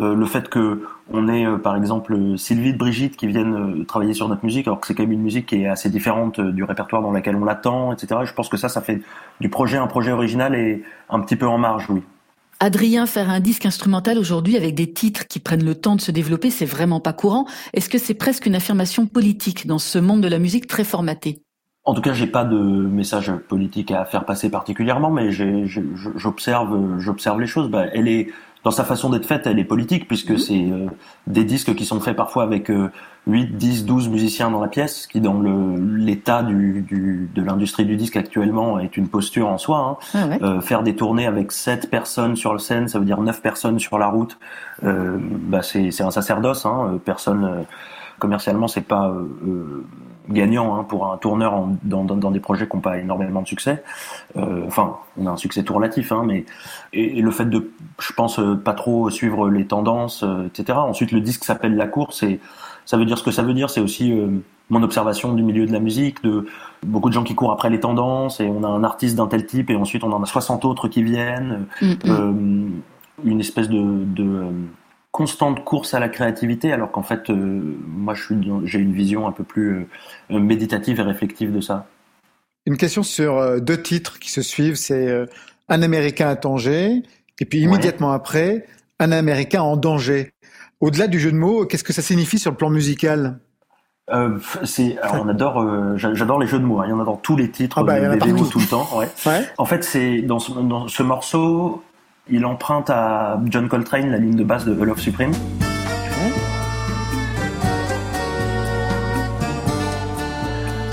Euh, 0.01 0.15
le 0.15 0.27
fait 0.27 0.49
que 0.49 0.83
on 1.13 1.29
ait 1.29 1.47
par 1.59 1.77
exemple 1.77 2.39
Sylvie 2.39 2.73
de 2.73 2.79
Brigitte 2.79 3.17
qui 3.17 3.27
viennent 3.27 3.85
travailler 3.85 4.15
sur 4.15 4.29
notre 4.29 4.43
musique 4.43 4.67
alors 4.67 4.81
que 4.81 4.87
c'est 4.87 4.95
quand 4.95 5.03
même 5.03 5.13
une 5.13 5.23
musique 5.23 5.45
qui 5.47 5.63
est 5.63 5.69
assez 5.69 5.91
différente 5.91 6.41
du 6.41 6.65
répertoire 6.65 7.03
dans 7.03 7.13
laquelle 7.13 7.37
on 7.37 7.45
l'attend 7.45 7.93
etc 7.93 8.23
je 8.25 8.33
pense 8.33 8.49
que 8.49 8.57
ça 8.57 8.71
ça 8.71 8.81
fait 8.81 9.03
du 9.43 9.51
projet 9.51 9.77
un 9.77 9.89
projet 9.89 10.11
original 10.11 10.55
et 10.55 10.83
un 11.11 11.21
petit 11.21 11.37
peu 11.37 11.47
en 11.47 11.59
marge 11.59 11.91
oui 11.91 12.03
Adrien, 12.65 13.07
faire 13.07 13.29
un 13.29 13.41
disque 13.41 13.67
instrumental 13.67 14.19
aujourd'hui 14.19 14.57
avec 14.57 14.77
des 14.77 14.93
titres 14.93 15.27
qui 15.27 15.41
prennent 15.41 15.65
le 15.65 15.75
temps 15.75 15.97
de 15.97 16.01
se 16.01 16.13
développer, 16.13 16.49
c'est 16.49 16.65
vraiment 16.65 17.01
pas 17.01 17.13
courant. 17.13 17.45
Est-ce 17.75 17.89
que 17.89 17.99
c'est 17.99 18.15
presque 18.15 18.47
une 18.47 18.55
affirmation 18.55 19.07
politique 19.07 19.67
dans 19.67 19.81
ce 19.81 19.99
monde 19.99 20.21
de 20.21 20.29
la 20.29 20.39
musique 20.39 20.69
très 20.69 20.85
formaté? 20.85 21.43
En 21.83 21.93
tout 21.93 22.03
cas, 22.03 22.13
j'ai 22.13 22.29
pas 22.29 22.45
de 22.45 22.57
message 22.57 23.33
politique 23.49 23.91
à 23.91 24.05
faire 24.05 24.25
passer 24.25 24.49
particulièrement, 24.49 25.11
mais 25.11 25.33
j'observe, 25.33 27.01
j'observe 27.01 27.41
les 27.41 27.49
choses. 27.49 27.69
Bah, 27.69 27.87
elle 27.93 28.07
est 28.07 28.29
dans 28.65 28.71
sa 28.71 28.85
façon 28.85 29.11
d'être 29.11 29.27
faite, 29.27 29.47
elle 29.47 29.59
est 29.59 29.65
politique 29.65 30.07
puisque 30.07 30.39
c'est 30.39 30.55
euh, 30.71 30.87
des 31.27 31.45
disques 31.45 31.75
qui 31.75 31.85
sont 31.85 31.99
faits 32.01 32.15
parfois 32.17 32.45
avec 32.45 32.71
euh, 32.71 32.91
8, 33.27 33.57
10, 33.57 33.85
12 33.87 34.09
musiciens 34.09 34.51
dans 34.51 34.61
la 34.61 34.69
pièce, 34.69 35.07
qui 35.09 35.21
dans 35.21 35.35
le 35.41 35.77
l'état 35.97 36.43
du, 36.43 36.83
du, 36.83 37.29
de 37.35 37.43
l'industrie 37.43 37.85
du 37.85 37.97
disque 37.97 38.17
actuellement 38.17 38.79
est 38.79 38.97
une 38.97 39.09
posture 39.09 39.49
en 39.49 39.59
soi. 39.59 39.79
hein. 39.79 39.97
Ah 40.15 40.27
ouais. 40.29 40.43
Euh, 40.43 40.61
faire 40.61 40.83
des 40.83 40.95
tournées 40.95 41.27
avec 41.27 41.51
7 41.53 41.91
personnes 41.91 42.37
sur 42.37 42.53
le 42.53 42.59
scène, 42.61 42.87
ça 42.89 42.99
veut 42.99 43.05
dire 43.05 43.21
9 43.21 43.43
personnes 43.43 43.79
sur 43.79 43.99
la 43.99 44.07
route. 44.09 44.39
Euh, 44.85 45.19
bah, 45.21 45.63
c'est 45.63 45.91
c'est 45.91 46.05
un 46.05 46.11
sacerdoce. 46.13 46.65
Hein. 46.67 46.93
Euh, 46.95 46.99
Personne 47.05 47.45
euh, 47.45 47.63
commercialement, 48.19 48.69
c'est 48.69 48.81
pas 48.87 49.09
euh, 49.09 49.25
euh, 49.47 49.85
gagnant 50.29 50.77
hein, 50.77 50.85
pour 50.85 51.11
un 51.13 51.17
tourneur 51.17 51.55
en- 51.55 51.77
dans, 51.83 52.05
dans, 52.05 52.17
dans 52.17 52.31
des 52.31 52.41
projets 52.41 52.69
qui 52.69 52.77
n'ont 52.77 52.83
pas 52.83 52.99
énormément 52.99 53.43
de 53.43 53.47
succès. 53.49 53.83
Euh, 54.37 54.63
enfin, 54.67 54.97
on 55.19 55.27
a 55.27 55.31
un 55.31 55.37
succès 55.37 55.63
tout 55.63 55.75
relatif, 55.75 56.13
hein, 56.13 56.23
mais 56.27 56.45
et, 56.93 57.19
et 57.19 57.23
le 57.23 57.31
fait 57.31 57.47
de, 57.47 57.71
je 58.01 58.13
pense, 58.13 58.39
euh, 58.39 58.55
pas 58.55 58.75
trop 58.75 59.11
suivre 59.11 59.49
les 59.51 59.67
tendances, 59.67 60.23
euh, 60.23 60.47
etc. 60.47 60.79
Ensuite, 60.79 61.13
le 61.13 61.21
disque 61.21 61.45
s'appelle 61.45 61.77
La 61.77 61.87
Course 61.87 62.23
et 62.23 62.41
ça 62.85 62.97
veut 62.97 63.05
dire 63.05 63.19
ce 63.19 63.23
que 63.25 63.31
ça 63.31 63.43
veut 63.43 63.55
dire. 63.55 63.71
C'est 63.71 63.81
aussi 63.81 64.13
euh, 64.13 64.29
mon 64.71 64.83
observation 64.83 65.33
du 65.35 65.43
milieu 65.43 65.67
de 65.67 65.73
la 65.73 65.81
musique, 65.81 66.23
de 66.23 66.47
beaucoup 66.87 67.09
de 67.09 67.15
gens 67.15 67.25
qui 67.25 67.35
courent 67.35 67.53
après 67.53 67.71
les 67.71 67.81
tendances 67.81 68.41
et 68.41 68.47
on 68.49 68.65
a 68.65 68.69
un 68.69 68.85
artiste 68.85 69.17
d'un 69.17 69.27
tel 69.27 69.45
type 69.47 69.71
et 69.71 69.77
ensuite 69.77 70.03
on 70.05 70.13
en 70.13 70.23
a 70.23 70.27
60 70.27 70.65
autres 70.65 70.89
qui 70.89 71.03
viennent. 71.03 71.67
Mm, 71.81 71.87
mm. 71.87 71.97
Euh, 72.07 72.69
une 73.25 73.41
espèce 73.41 73.69
de, 73.69 73.81
de 73.81 74.25
euh, 74.25 74.51
constante 75.13 75.63
course 75.65 75.95
à 75.95 76.01
la 76.01 76.09
créativité, 76.09 76.73
alors 76.73 76.91
qu'en 76.91 77.03
fait, 77.03 77.29
euh, 77.31 77.37
moi, 77.87 78.15
j'ai 78.65 78.79
une 78.79 78.93
vision 78.95 79.29
un 79.29 79.33
peu 79.33 79.45
plus 79.45 79.87
euh, 80.31 80.39
méditative 80.41 80.99
et 80.99 81.03
réflective 81.03 81.53
de 81.53 81.61
ça. 81.61 81.87
Une 82.67 82.77
question 82.77 83.03
sur 83.03 83.37
euh, 83.37 83.61
deux 83.61 83.81
titres 83.81 84.19
qui 84.19 84.31
se 84.31 84.41
suivent, 84.43 84.77
c'est 84.77 85.27
Un 85.69 85.83
Américain 85.83 86.29
à 86.29 86.37
Tanger, 86.37 87.03
et 87.41 87.45
puis 87.45 87.61
immédiatement 87.61 88.13
après, 88.13 88.67
Un 88.99 89.13
Américain 89.13 89.63
en 89.63 89.77
danger. 89.77 90.33
Au-delà 90.81 91.07
du 91.09 91.21
jeu 91.21 91.31
de 91.31 91.37
mots, 91.37 91.67
qu'est-ce 91.67 91.85
que 91.85 91.93
ça 91.93 92.03
signifie 92.03 92.39
sur 92.39 92.51
le 92.51 92.57
plan 92.57 92.71
musical? 92.71 93.39
C'est, 94.65 94.97
on 95.15 95.29
adore, 95.29 95.97
j'a- 95.97 96.13
j'adore 96.13 96.39
les 96.41 96.47
jeux 96.47 96.59
de 96.59 96.65
mots. 96.65 96.81
hein. 96.81 96.85
Il 96.87 96.91
y 96.91 96.93
en 96.93 97.01
a 97.01 97.05
dans 97.05 97.17
tous 97.17 97.37
les 97.37 97.51
titres 97.51 97.79
Ah 97.79 97.83
bah, 97.85 97.99
il 97.99 98.05
y 98.05 98.07
en 98.07 98.11
a 98.11 98.17
de 98.17 98.21
BVO 98.25 98.37
partout. 98.37 98.51
tout 98.51 98.59
le 98.59 98.67
temps. 98.67 98.89
Ouais. 98.99 99.09
En 99.59 99.65
fait, 99.65 99.85
c'est 99.85 100.21
dans 100.23 100.39
ce, 100.39 100.53
dans 100.53 100.89
ce 100.89 101.03
morceau, 101.03 101.83
il 102.29 102.47
emprunte 102.47 102.91
à 102.91 103.41
John 103.47 103.69
Coltrane 103.69 104.11
la 104.11 104.19
ligne 104.19 104.37
de 104.37 104.45
basse 104.45 104.65
de 104.65 104.73
Love 104.73 105.01
Supreme. 105.01 105.33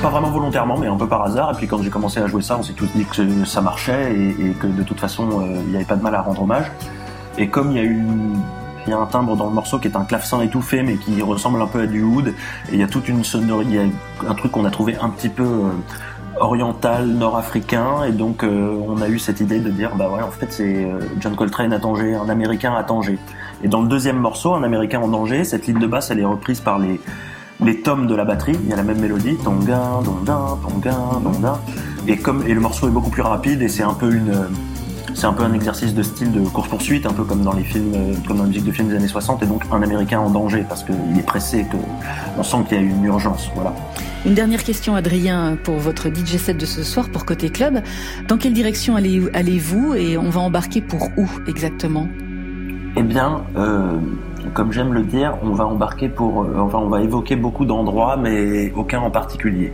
pas 0.02 0.10
vraiment 0.10 0.30
volontairement, 0.30 0.78
mais 0.78 0.88
un 0.88 0.96
peu 0.96 1.08
par 1.08 1.24
hasard. 1.24 1.52
Et 1.52 1.56
puis 1.56 1.68
quand 1.68 1.84
j'ai 1.84 1.90
commencé 1.90 2.22
à 2.22 2.28
jouer 2.28 2.42
ça, 2.42 2.58
on 2.58 2.64
s'est 2.64 2.72
tous 2.72 2.88
dit 2.96 3.04
que 3.04 3.44
ça 3.44 3.60
marchait 3.60 4.14
et, 4.14 4.54
que 4.54 4.66
de 4.66 4.84
toute 4.84 4.98
façon, 4.98 5.42
euh, 5.42 5.62
il 5.62 5.72
n'y 5.72 5.76
avait 5.76 5.84
pas 5.84 5.98
de 5.98 6.02
mal 6.02 6.16
à 6.16 6.22
rendre 6.22 6.44
hommage. 6.44 6.72
Et 7.38 7.50
comme 7.50 7.72
il 7.72 7.78
y 7.78 7.80
a 7.82 7.84
eu 7.84 8.06
y 8.88 8.94
a 8.94 8.98
un 8.98 9.06
timbre 9.06 9.36
dans 9.36 9.46
le 9.46 9.54
morceau 9.54 9.78
qui 9.78 9.88
est 9.88 9.96
un 9.96 10.04
clavecin 10.04 10.42
étouffé 10.42 10.82
mais 10.84 10.96
qui 10.96 11.22
ressemble 11.22 11.62
un 11.62 11.68
peu 11.68 11.82
à 11.82 11.86
du 11.86 12.02
oud 12.02 12.30
et 12.30 12.74
il 12.74 12.80
y 12.80 12.84
a 12.84 12.88
toute 12.88 13.08
une 13.08 13.24
sonorité, 13.24 13.70
il 13.70 13.76
y 13.76 13.80
a 13.80 14.32
un 14.32 14.34
truc 14.34 14.52
qu'on 14.52 14.66
a 14.66 14.72
trouvé 14.72 14.98
un 15.00 15.10
petit 15.10 15.30
peu 15.30 15.44
euh, 15.44 15.70
oriental, 16.40 17.08
nord-africain 17.08 18.04
et 18.08 18.12
donc 18.12 18.44
euh, 18.44 18.76
on 18.88 19.02
a 19.02 19.08
eu 19.08 19.20
cette 19.20 19.40
idée 19.40 19.60
de 19.60 19.70
dire 19.70 19.96
bah 19.96 20.10
ouais 20.10 20.22
en 20.22 20.32
fait 20.32 20.48
c'est 20.50 20.86
euh, 20.86 21.00
John 21.20 21.36
Coltrane 21.36 21.74
à 21.74 21.80
Tanger, 21.80 22.16
un 22.16 22.30
américain 22.30 22.74
à 22.74 22.84
Tanger. 22.84 23.18
Et 23.64 23.68
dans 23.68 23.82
le 23.82 23.88
deuxième 23.88 24.18
morceau, 24.18 24.54
un 24.54 24.64
américain 24.64 25.02
en 25.02 25.08
danger, 25.08 25.44
cette 25.44 25.68
ligne 25.68 25.80
de 25.80 25.88
basse 25.88 26.12
elle 26.12 26.20
est 26.20 26.26
reprise 26.26 26.60
par 26.60 26.80
les 26.80 27.00
les 27.62 27.82
tomes 27.82 28.08
de 28.08 28.16
la 28.16 28.24
batterie, 28.24 28.58
il 28.64 28.70
y 28.70 28.74
a 28.74 28.78
la 28.78 28.84
même 28.84 29.00
mélodie, 29.00 29.36
tonga, 29.44 30.00
tonga, 30.06 30.40
tonga, 30.62 30.96
tonga. 31.22 31.60
Et 32.08 32.18
comme 32.18 32.48
et 32.48 32.54
le 32.54 32.62
morceau 32.62 32.88
est 32.88 32.92
beaucoup 32.92 33.10
plus 33.10 33.22
rapide 33.22 33.62
et 33.62 33.68
c'est 33.68 33.84
un 33.84 33.94
peu 33.94 34.12
une 34.14 34.34
c'est 35.20 35.26
un 35.26 35.34
peu 35.34 35.44
un 35.44 35.54
exercice 35.54 35.94
de 35.94 36.02
style 36.02 36.32
de 36.32 36.48
course-poursuite, 36.48 37.06
un 37.06 37.12
peu 37.12 37.24
comme 37.24 37.44
dans 37.44 37.52
les 37.52 37.64
films, 37.64 37.94
euh, 37.94 38.14
comme 38.26 38.38
dans 38.38 38.44
la 38.44 38.50
musique 38.50 38.64
de 38.64 38.72
films 38.72 38.88
des 38.88 38.96
années 38.96 39.08
60, 39.08 39.44
et 39.44 39.46
donc 39.46 39.64
un 39.72 39.82
Américain 39.82 40.20
en 40.20 40.30
danger 40.30 40.66
parce 40.68 40.84
qu'il 40.84 40.96
est 41.18 41.26
pressé, 41.26 41.66
que 41.70 41.78
on 42.38 42.44
sent 42.44 42.58
qu'il 42.68 42.78
y 42.78 42.80
a 42.80 42.84
une 42.84 43.04
urgence, 43.04 43.52
voilà. 43.54 43.74
Une 44.26 44.34
dernière 44.34 44.64
question, 44.64 44.96
Adrien, 44.96 45.58
pour 45.64 45.76
votre 45.78 46.10
DJ 46.10 46.38
set 46.38 46.58
de 46.58 46.66
ce 46.66 46.84
soir 46.84 47.10
pour 47.10 47.26
Côté 47.26 47.50
Club. 47.50 47.82
Dans 48.28 48.38
quelle 48.38 48.54
direction 48.54 48.96
allez- 48.96 49.30
allez-vous 49.34 49.94
et 49.96 50.18
on 50.18 50.30
va 50.30 50.42
embarquer 50.42 50.82
pour 50.82 51.10
où 51.18 51.26
exactement? 51.48 52.08
Eh 52.98 53.04
bien, 53.04 53.44
euh, 53.56 53.94
comme 54.54 54.74
j'aime 54.74 54.94
le 54.94 55.04
dire, 55.04 55.38
on 55.42 55.52
va 55.52 55.66
embarquer 55.66 56.10
pour, 56.10 56.44
euh, 56.44 56.56
enfin, 56.60 56.80
on 56.80 56.90
va 56.90 57.02
évoquer 57.02 57.38
beaucoup 57.38 57.64
d'endroits, 57.66 58.18
mais 58.18 58.74
aucun 58.76 59.00
en 59.00 59.10
particulier. 59.10 59.72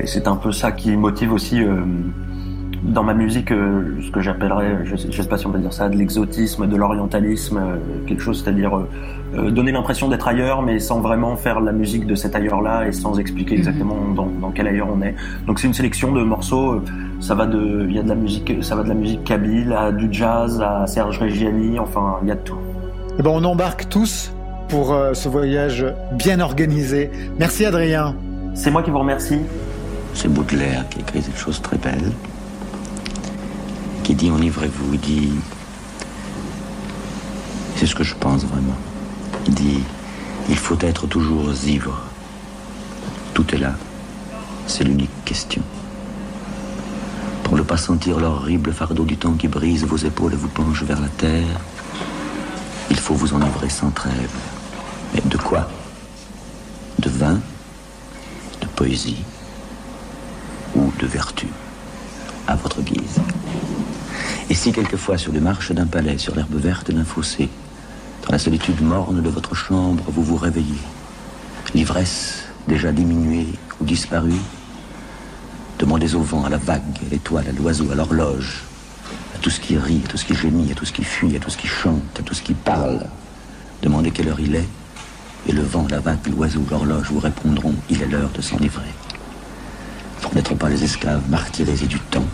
Et 0.00 0.06
c'est 0.06 0.26
un 0.26 0.36
peu 0.36 0.50
ça 0.50 0.72
qui 0.72 0.96
motive 0.96 1.32
aussi 1.32 1.62
euh, 1.62 1.76
dans 2.82 3.02
ma 3.02 3.14
musique 3.14 3.50
euh, 3.52 3.96
ce 4.04 4.10
que 4.10 4.20
j'appellerais, 4.20 4.80
je 4.84 4.96
sais, 4.96 5.08
je 5.10 5.22
sais 5.22 5.28
pas 5.28 5.38
si 5.38 5.46
on 5.46 5.50
peut 5.50 5.58
dire 5.58 5.72
ça, 5.72 5.88
de 5.88 5.96
l'exotisme, 5.96 6.66
de 6.66 6.76
l'orientalisme, 6.76 7.58
euh, 7.58 7.76
quelque 8.06 8.22
chose, 8.22 8.42
c'est-à-dire 8.42 8.76
euh, 8.76 8.88
euh, 9.36 9.50
donner 9.50 9.72
l'impression 9.72 10.08
d'être 10.08 10.28
ailleurs, 10.28 10.62
mais 10.62 10.78
sans 10.78 11.00
vraiment 11.00 11.36
faire 11.36 11.60
la 11.60 11.72
musique 11.72 12.06
de 12.06 12.14
cet 12.14 12.36
ailleurs-là 12.36 12.86
et 12.86 12.92
sans 12.92 13.18
expliquer 13.18 13.54
exactement 13.54 13.96
dans, 14.14 14.26
dans 14.26 14.50
quel 14.50 14.66
ailleurs 14.68 14.88
on 14.94 15.02
est. 15.02 15.14
Donc 15.46 15.58
c'est 15.58 15.66
une 15.66 15.74
sélection 15.74 16.12
de 16.12 16.22
morceaux. 16.22 16.72
euh, 16.74 16.82
Ça 17.20 17.34
va 17.34 17.46
de, 17.46 17.86
il 17.88 17.94
y 17.94 17.98
a 17.98 18.02
de 18.02 18.08
la 18.08 18.14
musique, 18.14 18.52
ça 18.62 18.76
va 18.76 18.82
de 18.82 18.88
la 18.88 18.94
musique 18.94 19.24
kabyle 19.24 19.72
à 19.72 19.90
du 19.90 20.08
jazz, 20.10 20.60
à 20.60 20.86
Serge 20.86 21.18
Reggiani, 21.18 21.78
enfin 21.78 22.18
il 22.22 22.28
y 22.28 22.30
a 22.30 22.34
de 22.34 22.40
tout. 22.40 22.58
Eh 23.18 23.22
ben, 23.22 23.30
on 23.32 23.42
embarque 23.44 23.88
tous 23.88 24.32
pour 24.68 24.92
euh, 24.92 25.14
ce 25.14 25.28
voyage 25.28 25.86
bien 26.12 26.40
organisé. 26.40 27.10
Merci 27.38 27.64
Adrien. 27.64 28.14
C'est 28.54 28.70
moi 28.70 28.82
qui 28.82 28.90
vous 28.90 28.98
remercie. 28.98 29.38
C'est 30.14 30.28
Baudelaire 30.32 30.84
qui 30.90 31.00
écrit 31.00 31.22
cette 31.22 31.36
chose 31.36 31.60
très 31.62 31.76
belle, 31.78 32.10
qui 34.06 34.14
dit 34.14 34.30
enivrez-vous, 34.30 34.94
il 34.94 35.00
dit, 35.00 35.32
c'est 37.74 37.86
ce 37.86 37.94
que 37.96 38.04
je 38.04 38.14
pense 38.14 38.44
vraiment, 38.44 38.78
il 39.48 39.52
dit, 39.54 39.82
il 40.48 40.56
faut 40.56 40.78
être 40.80 41.08
toujours 41.08 41.52
ivre. 41.66 42.00
Tout 43.34 43.52
est 43.52 43.58
là, 43.58 43.74
c'est 44.68 44.84
l'unique 44.84 45.10
question. 45.24 45.60
Pour 47.42 47.56
ne 47.56 47.62
pas 47.62 47.76
sentir 47.76 48.20
l'horrible 48.20 48.72
fardeau 48.72 49.02
du 49.02 49.16
temps 49.16 49.32
qui 49.32 49.48
brise 49.48 49.84
vos 49.84 49.96
épaules 49.96 50.34
et 50.34 50.36
vous 50.36 50.50
penche 50.50 50.84
vers 50.84 51.00
la 51.00 51.08
terre, 51.08 51.58
il 52.90 53.00
faut 53.00 53.14
vous 53.14 53.34
enivrer 53.34 53.68
sans 53.68 53.90
trêve. 53.90 54.36
Mais 55.14 55.22
de 55.24 55.36
quoi? 55.36 55.68
De 57.00 57.10
vin? 57.10 57.40
De 58.60 58.66
poésie? 58.68 59.24
Ou 60.76 60.92
de 60.96 61.06
vertu, 61.08 61.48
à 62.46 62.54
votre 62.54 62.82
guise. 62.82 63.20
Et 64.48 64.54
si 64.54 64.70
quelquefois 64.70 65.18
sur 65.18 65.32
les 65.32 65.40
marches 65.40 65.72
d'un 65.72 65.86
palais, 65.86 66.18
sur 66.18 66.36
l'herbe 66.36 66.54
verte 66.54 66.92
d'un 66.92 67.04
fossé, 67.04 67.48
dans 68.24 68.30
la 68.30 68.38
solitude 68.38 68.80
morne 68.80 69.20
de 69.20 69.28
votre 69.28 69.56
chambre, 69.56 70.04
vous 70.06 70.22
vous 70.22 70.36
réveillez, 70.36 70.80
l'ivresse 71.74 72.44
déjà 72.68 72.92
diminuée 72.92 73.48
ou 73.80 73.84
disparue, 73.84 74.40
demandez 75.80 76.14
au 76.14 76.22
vent, 76.22 76.44
à 76.44 76.48
la 76.48 76.58
vague, 76.58 76.82
à 77.04 77.10
l'étoile, 77.10 77.46
à 77.48 77.52
l'oiseau, 77.52 77.90
à 77.90 77.96
l'horloge, 77.96 78.62
à 79.34 79.38
tout 79.38 79.50
ce 79.50 79.58
qui 79.58 79.76
rit, 79.76 80.02
à 80.04 80.08
tout 80.08 80.16
ce 80.16 80.24
qui 80.24 80.34
gémit, 80.36 80.70
à 80.70 80.74
tout 80.76 80.84
ce 80.84 80.92
qui 80.92 81.02
fuit, 81.02 81.34
à 81.36 81.40
tout 81.40 81.50
ce 81.50 81.56
qui 81.56 81.66
chante, 81.66 82.20
à 82.20 82.22
tout 82.22 82.34
ce 82.34 82.42
qui 82.42 82.54
parle. 82.54 83.04
Demandez 83.82 84.12
quelle 84.12 84.28
heure 84.28 84.40
il 84.40 84.54
est, 84.54 84.68
et 85.48 85.52
le 85.52 85.62
vent, 85.62 85.86
la 85.90 85.98
vague, 85.98 86.24
l'oiseau, 86.28 86.64
l'horloge 86.70 87.10
vous 87.10 87.20
répondront, 87.20 87.74
il 87.90 88.00
est 88.00 88.06
l'heure 88.06 88.30
de 88.30 88.40
s'enivrer. 88.40 88.94
Pour 90.20 90.34
n'être 90.34 90.54
pas 90.54 90.68
les 90.68 90.84
esclaves 90.84 91.28
martyrisés 91.28 91.86
du 91.86 91.98
temps, 91.98 92.26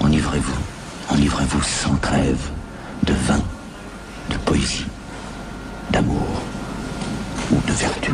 enivrez-vous, 0.00 0.58
enivrez-vous 1.10 1.62
sans 1.62 1.96
trêve 1.96 2.50
de 3.04 3.12
vin, 3.12 3.42
de 4.30 4.36
poésie, 4.38 4.86
d'amour 5.90 6.42
ou 7.50 7.56
de 7.66 7.72
vertu, 7.72 8.12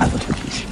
à 0.00 0.06
votre 0.06 0.28
guise. 0.32 0.64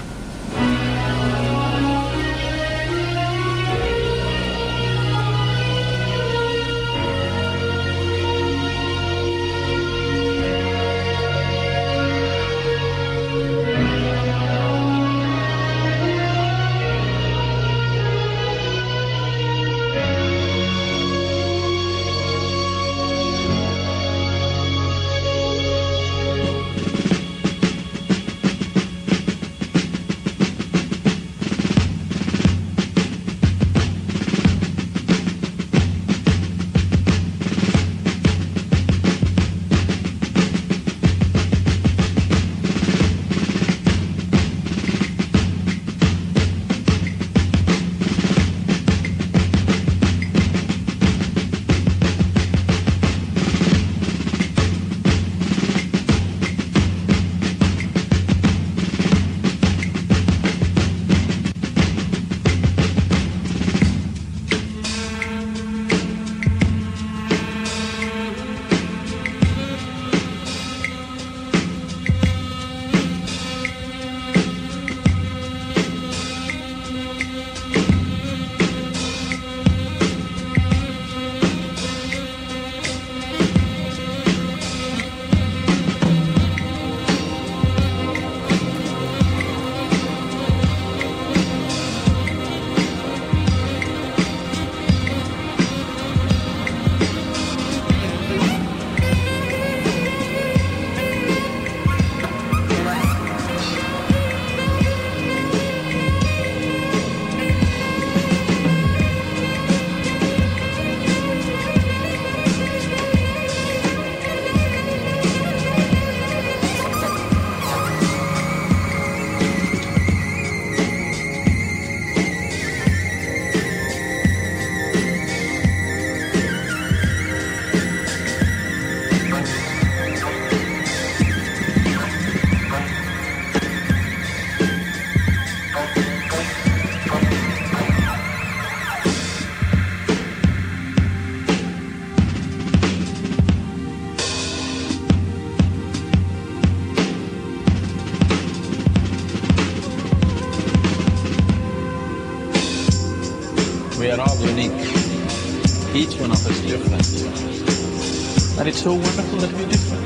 And 158.67 158.75
it's 158.75 158.83
so 158.83 158.95
wonderful 158.95 159.39
that 159.39 159.53
we're 159.53 159.69
different. 159.69 160.03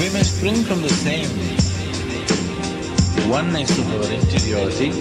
We 0.00 0.08
may 0.14 0.22
spring 0.22 0.64
from 0.64 0.80
the 0.80 0.88
same 0.88 1.28
oneness 3.28 3.68
of 3.78 3.84
our 4.00 4.10
interiority, 4.10 4.92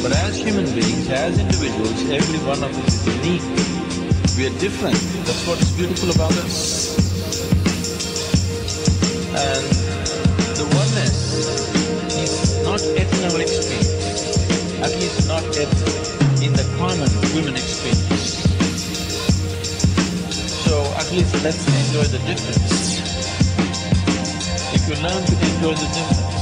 but 0.00 0.14
as 0.14 0.38
human 0.38 0.66
beings, 0.66 1.10
as 1.10 1.40
individuals, 1.40 2.08
every 2.08 2.38
one 2.46 2.62
of 2.62 2.70
us 2.86 2.94
is 2.94 3.16
unique. 3.18 3.42
We 4.38 4.46
are 4.46 4.56
different. 4.60 4.94
That's 5.26 5.44
what 5.48 5.60
is 5.60 5.72
beautiful 5.72 6.10
about 6.12 6.38
us. 6.38 6.94
And 9.34 9.66
the 10.54 10.66
oneness 10.70 11.81
let's 21.42 21.66
enjoy 21.66 22.06
the 22.06 22.22
difference. 22.22 23.02
If 24.74 24.86
you 24.86 24.94
learn 25.02 25.22
to 25.26 25.34
enjoy 25.50 25.74
the 25.74 25.88
difference, 25.90 26.38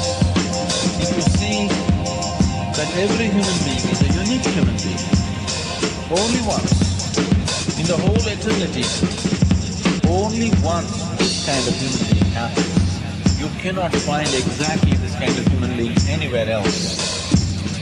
if 1.01 1.09
you 1.17 1.23
see 1.41 1.69
that 2.77 2.89
every 3.01 3.33
human 3.33 3.59
being 3.65 3.85
is 3.89 4.01
a 4.05 4.11
unique 4.13 4.45
human 4.53 4.77
being, 4.77 5.01
only 6.13 6.43
once, 6.45 7.17
in 7.81 7.87
the 7.89 7.97
whole 7.97 8.25
eternity, 8.29 8.85
only 10.05 10.53
once 10.61 10.93
this 11.17 11.49
kind 11.49 11.65
of 11.65 11.73
human 11.81 12.05
being 12.13 12.33
happens. 12.37 13.41
You 13.41 13.49
cannot 13.65 13.97
find 14.05 14.29
exactly 14.29 14.93
this 15.01 15.15
kind 15.15 15.33
of 15.33 15.47
human 15.49 15.77
being 15.79 15.97
anywhere 16.09 16.51
else 16.51 17.33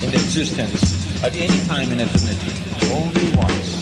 in 0.05 0.11
existence 0.15 1.24
at 1.24 1.35
any 1.35 1.59
time 1.66 1.90
in 1.90 1.99
eternity, 1.99 2.53
only 2.95 3.36
once. 3.36 3.77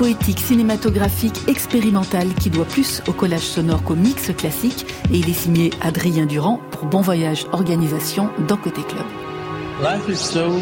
Poétique, 0.00 0.38
cinématographique, 0.38 1.46
expérimental 1.46 2.26
qui 2.32 2.48
doit 2.48 2.64
plus 2.64 3.02
au 3.06 3.12
collage 3.12 3.42
sonore 3.42 3.82
qu'au 3.82 3.96
mix 3.96 4.32
classique 4.34 4.86
et 5.12 5.18
il 5.18 5.28
est 5.28 5.34
signé 5.34 5.68
Adrien 5.82 6.24
Durand 6.24 6.58
pour 6.70 6.86
Bon 6.86 7.02
Voyage 7.02 7.44
Organisation 7.52 8.30
dans 8.48 8.56
Côté 8.56 8.80
Club. 8.80 9.04
Life 9.82 10.08
is 10.08 10.16
so 10.16 10.58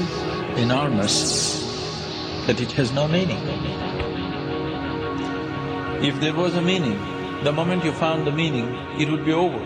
enormous 0.57 1.63
that 2.49 2.61
it 2.61 2.77
has 2.77 2.93
no 2.93 3.07
meaning. 3.07 3.39
If 6.03 6.19
there 6.19 6.35
was 6.35 6.57
a 6.57 6.61
meaning, 6.61 6.99
the 7.45 7.53
moment 7.53 7.85
you 7.85 7.93
found 7.93 8.27
the 8.27 8.33
meaning, 8.33 8.67
it 8.99 9.09
would 9.09 9.25
be 9.25 9.35
over. 9.35 9.61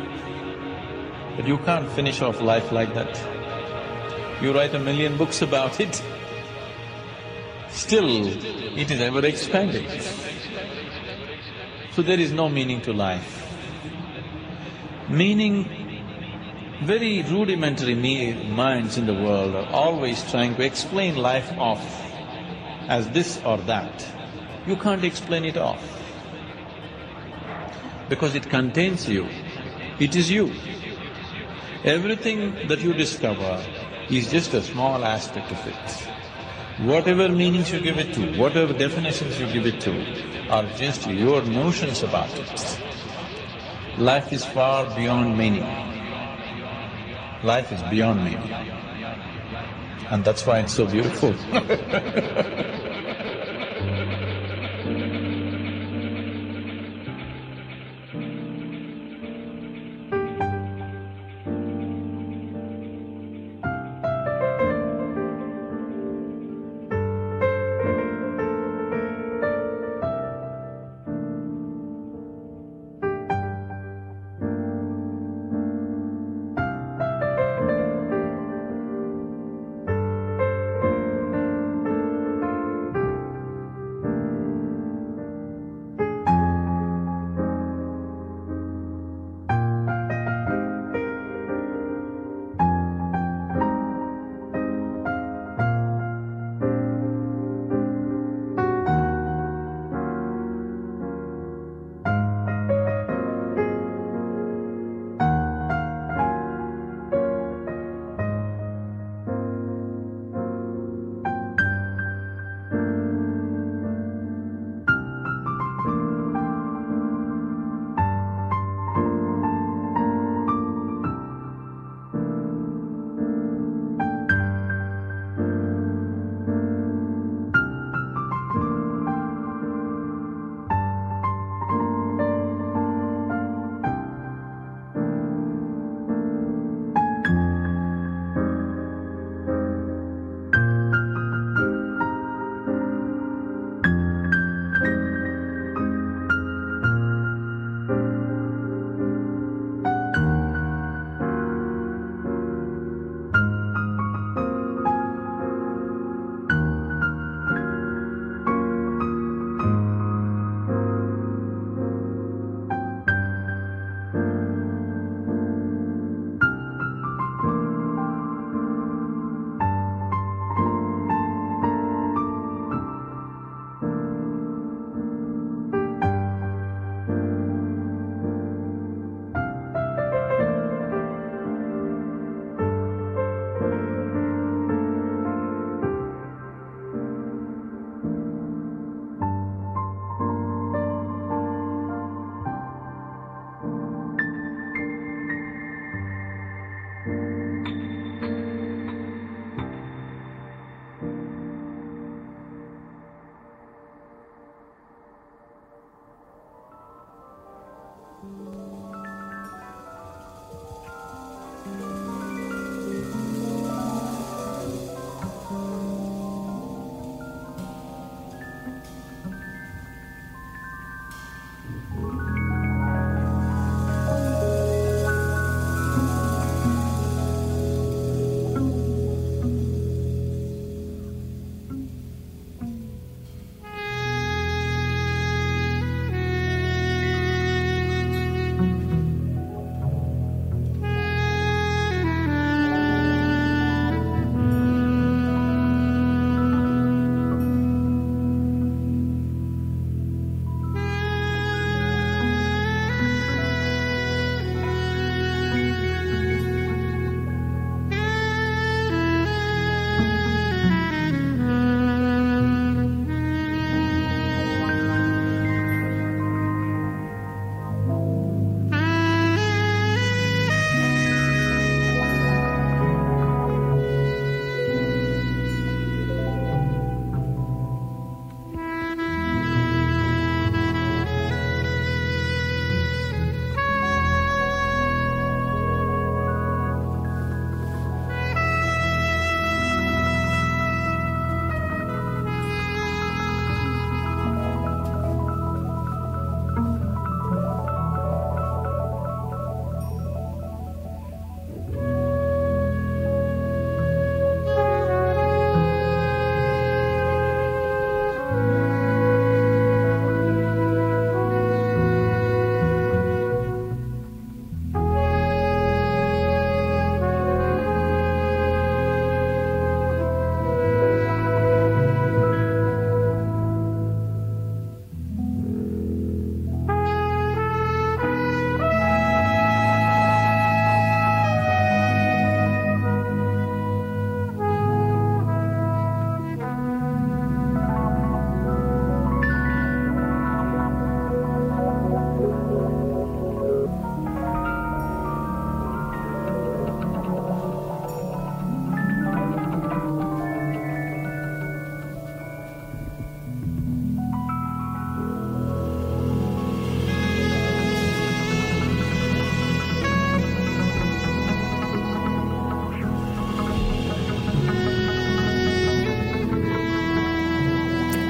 But 1.38 1.48
you 1.48 1.56
can't 1.64 1.88
finish 1.96 2.20
off 2.20 2.42
life 2.42 2.70
like 2.72 2.92
that. 2.92 3.18
You 4.42 4.52
write 4.52 4.74
a 4.74 4.78
million 4.78 5.16
books 5.16 5.40
about 5.40 5.80
it, 5.80 6.02
still 7.82 8.28
it 8.78 8.90
is 8.90 9.00
ever 9.00 9.24
expanding. 9.26 9.86
So 11.92 12.02
there 12.02 12.18
is 12.18 12.32
no 12.32 12.48
meaning 12.48 12.80
to 12.82 12.92
life. 12.92 13.30
Meaning, 15.08 15.56
very 16.82 17.22
rudimentary 17.22 17.94
me- 17.94 18.34
minds 18.60 18.96
in 18.96 19.06
the 19.06 19.14
world 19.14 19.54
are 19.54 19.66
always 19.70 20.22
trying 20.30 20.54
to 20.56 20.62
explain 20.64 21.16
life 21.16 21.50
off 21.58 21.84
as 22.88 23.08
this 23.10 23.40
or 23.44 23.58
that. 23.72 24.06
You 24.66 24.76
can't 24.76 25.04
explain 25.04 25.44
it 25.44 25.56
off 25.56 25.82
because 28.08 28.34
it 28.34 28.48
contains 28.48 29.08
you. 29.08 29.28
It 29.98 30.16
is 30.16 30.30
you. 30.30 30.52
Everything 31.84 32.68
that 32.68 32.80
you 32.80 32.94
discover 32.94 33.60
is 34.08 34.30
just 34.30 34.54
a 34.54 34.62
small 34.62 35.04
aspect 35.04 35.50
of 35.50 35.66
it. 35.66 36.11
Whatever 36.84 37.28
meanings 37.28 37.70
you 37.70 37.80
give 37.80 37.98
it 37.98 38.12
to, 38.14 38.36
whatever 38.36 38.72
definitions 38.72 39.38
you 39.38 39.46
give 39.52 39.66
it 39.66 39.80
to, 39.82 39.92
are 40.50 40.64
just 40.76 41.06
your 41.08 41.42
notions 41.42 42.02
about 42.02 42.30
it. 42.36 42.78
Life 43.98 44.32
is 44.32 44.44
far 44.44 44.86
beyond 44.96 45.38
meaning. 45.38 45.66
Life 47.44 47.70
is 47.70 47.82
beyond 47.84 48.24
meaning. 48.24 48.52
And 50.10 50.24
that's 50.24 50.44
why 50.44 50.58
it's 50.58 50.74
so 50.74 50.86
beautiful. 50.86 51.34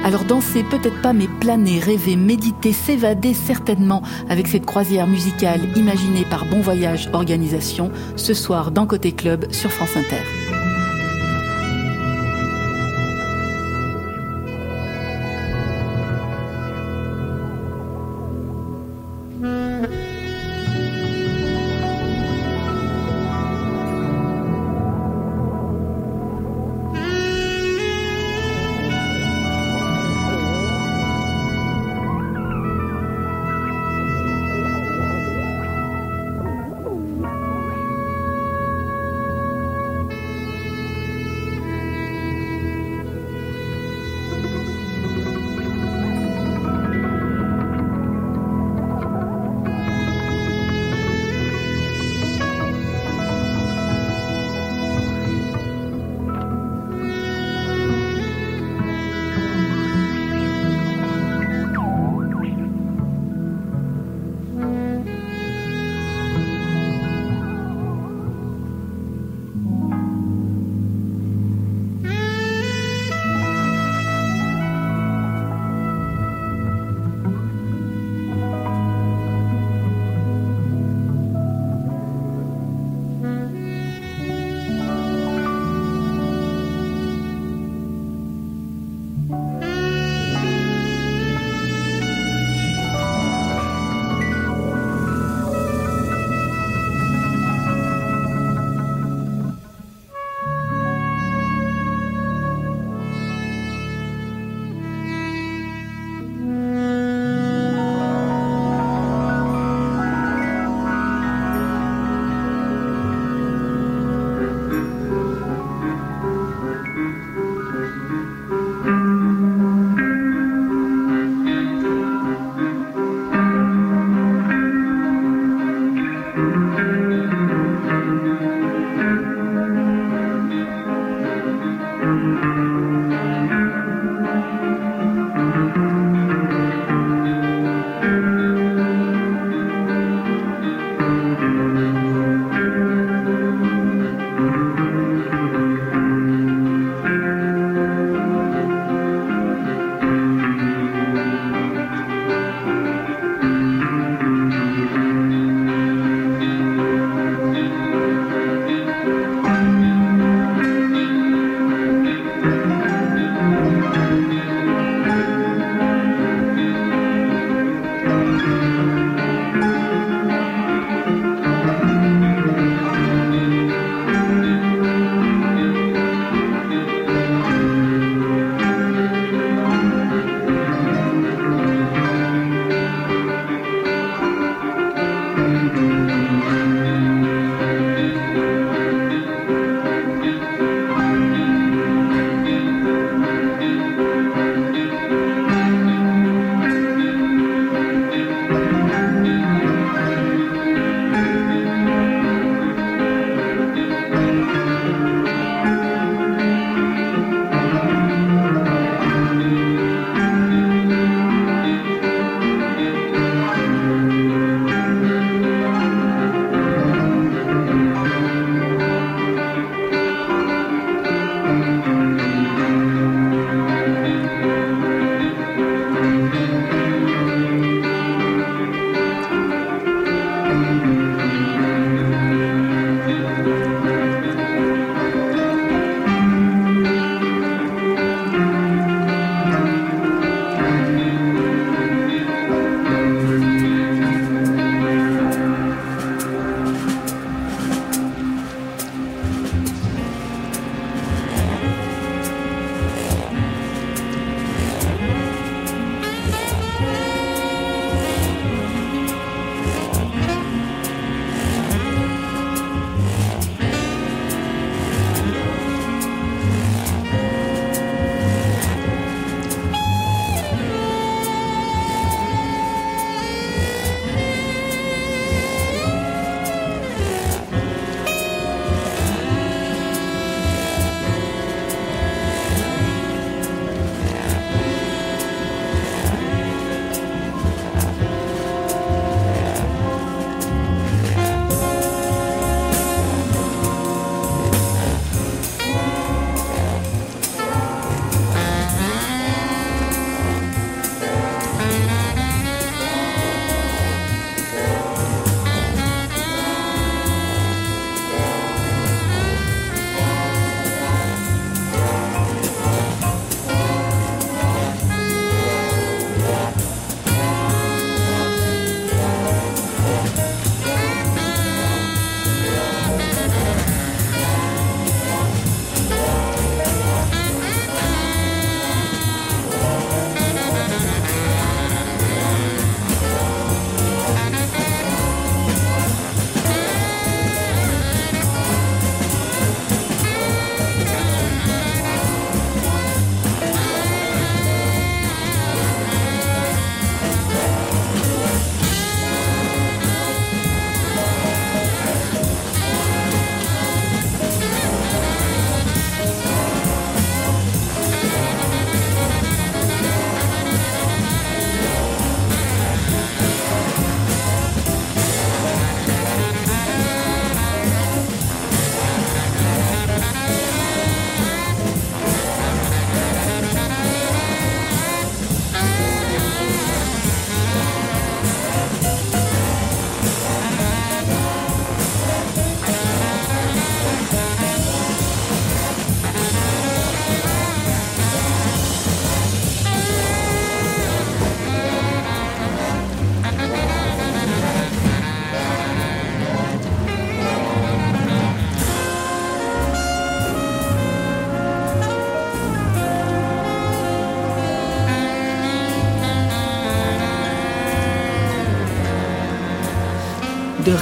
Alors 0.03 0.25
danser 0.25 0.63
peut-être 0.63 1.01
pas, 1.01 1.13
mais 1.13 1.27
planer, 1.39 1.79
rêver, 1.79 2.15
méditer, 2.15 2.73
s'évader 2.73 3.33
certainement 3.33 4.03
avec 4.29 4.47
cette 4.47 4.65
croisière 4.65 5.07
musicale 5.07 5.61
imaginée 5.77 6.25
par 6.29 6.45
Bon 6.45 6.59
Voyage 6.59 7.09
Organisation 7.13 7.89
ce 8.17 8.33
soir 8.33 8.71
dans 8.71 8.85
Côté 8.85 9.13
Club 9.13 9.51
sur 9.51 9.71
France 9.71 9.95
Inter. 9.95 10.42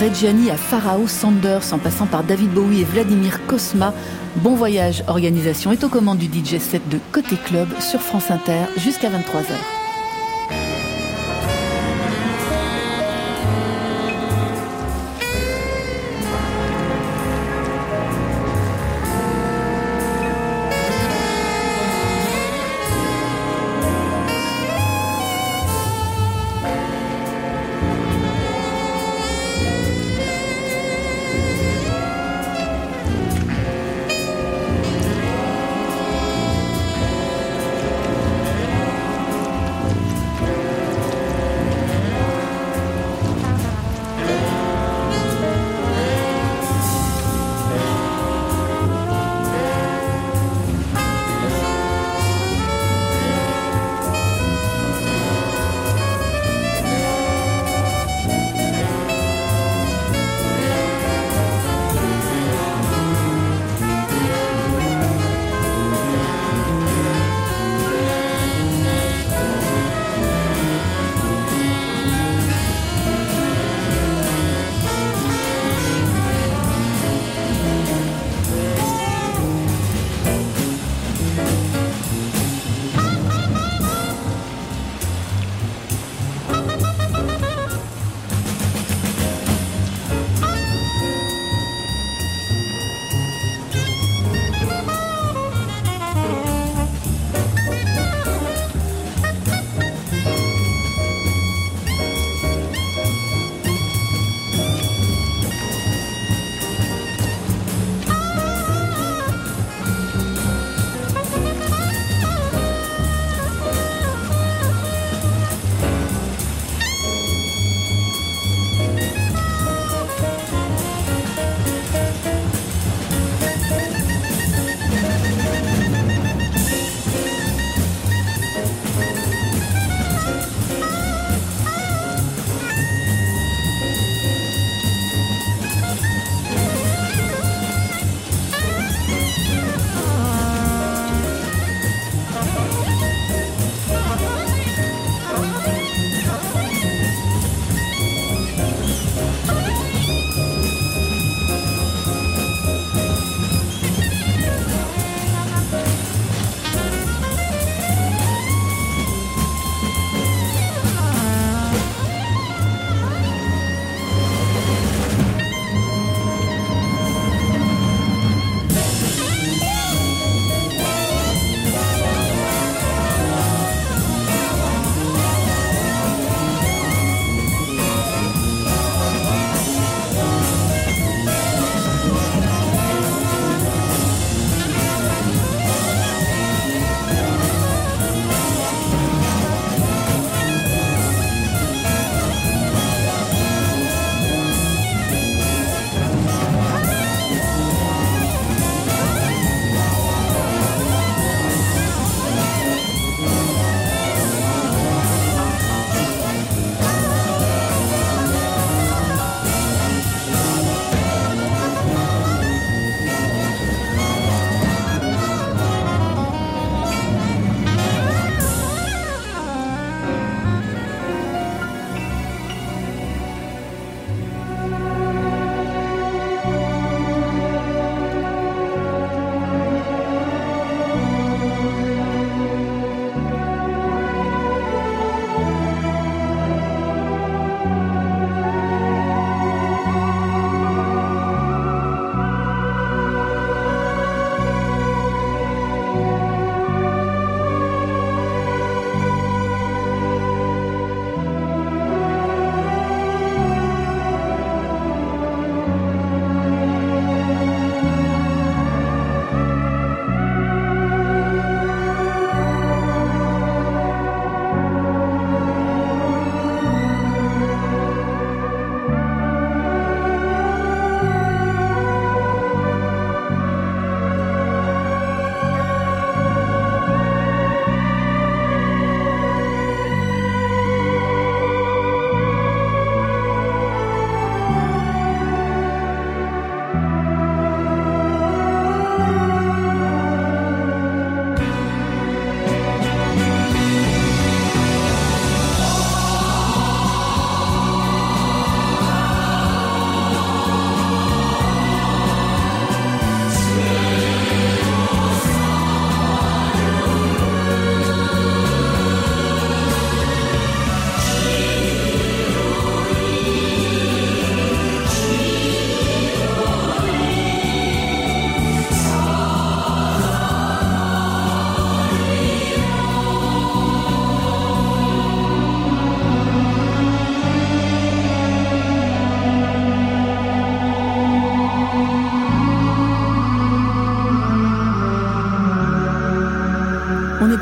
Reggiani 0.02 0.50
à 0.50 0.58
Pharao 0.58 1.08
Sanders, 1.08 1.74
en 1.74 1.78
passant 1.78 2.08
par 2.08 2.24
David 2.24 2.50
Bowie 2.50 2.82
et 2.82 2.86
Vladimir 2.86 3.46
Kosma, 3.46 3.94
Bon 4.38 4.56
Voyage 4.56 5.04
Organisation 5.06 5.72
est 5.72 5.84
aux 5.84 5.90
commandes 5.90 6.18
du 6.18 6.26
DJ 6.26 6.58
set 6.58 6.82
de 6.90 6.98
Côté 7.12 7.36
Club 7.36 7.68
sur 7.80 8.02
France 8.02 8.32
Inter 8.32 8.66
jusqu'à 8.78 9.10
23h. 9.10 9.81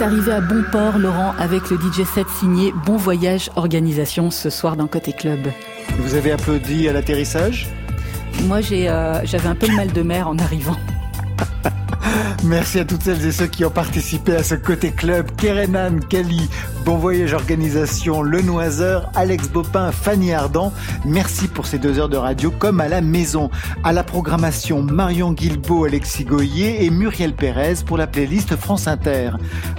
Arrivé 0.10 0.32
à 0.32 0.42
bon 0.42 0.64
port, 0.72 0.98
Laurent, 0.98 1.36
avec 1.38 1.70
le 1.70 1.78
DJ 1.78 2.04
set 2.04 2.28
signé 2.40 2.74
Bon 2.84 2.98
Voyage 2.98 3.52
Organisation 3.56 4.32
ce 4.32 4.50
soir 4.50 4.76
dans 4.76 4.88
Côté 4.88 5.14
Club. 5.14 5.40
Vous 6.00 6.16
avez 6.16 6.32
applaudi 6.32 6.90
à 6.90 6.94
l'atterrissage? 6.94 7.68
Moi, 8.46 8.62
euh, 8.72 9.22
j'avais 9.24 9.48
un 9.48 9.54
peu 9.54 9.68
le 9.68 9.76
mal 9.76 9.94
de 9.94 10.02
mer 10.02 10.28
en 10.28 10.36
arrivant. 10.40 10.78
Merci 12.44 12.80
à 12.80 12.86
toutes 12.86 13.04
celles 13.04 13.24
et 13.24 13.32
ceux 13.32 13.46
qui 13.46 13.64
ont 13.66 13.70
participé 13.70 14.36
à 14.36 14.42
ce 14.42 14.56
côté 14.56 14.90
club. 14.90 15.30
Kerenan, 15.38 16.00
Kali, 16.10 16.50
Bon 16.90 16.98
Voyage 16.98 17.36
Organisation, 17.36 18.24
Le 18.24 18.42
Noiseur, 18.42 19.12
Alex 19.14 19.48
Bopin, 19.50 19.92
Fanny 19.92 20.34
Ardant. 20.34 20.74
Merci 21.06 21.48
pour 21.48 21.68
ces 21.68 21.78
deux 21.78 22.00
heures 22.00 22.10
de 22.10 22.18
radio 22.18 22.50
comme 22.50 22.82
à 22.82 22.88
la 22.88 23.00
maison. 23.02 23.52
À 23.84 23.94
la 23.94 24.04
programmation, 24.04 24.82
Marion 24.82 25.32
Guilbeault, 25.32 25.84
Alexis 25.86 26.26
Goyer 26.26 26.84
et 26.84 26.90
Muriel 26.90 27.36
Pérez 27.36 27.76
pour 27.86 27.96
la 27.96 28.08
playlist 28.08 28.56
France 28.56 28.88
Inter. 28.88 29.34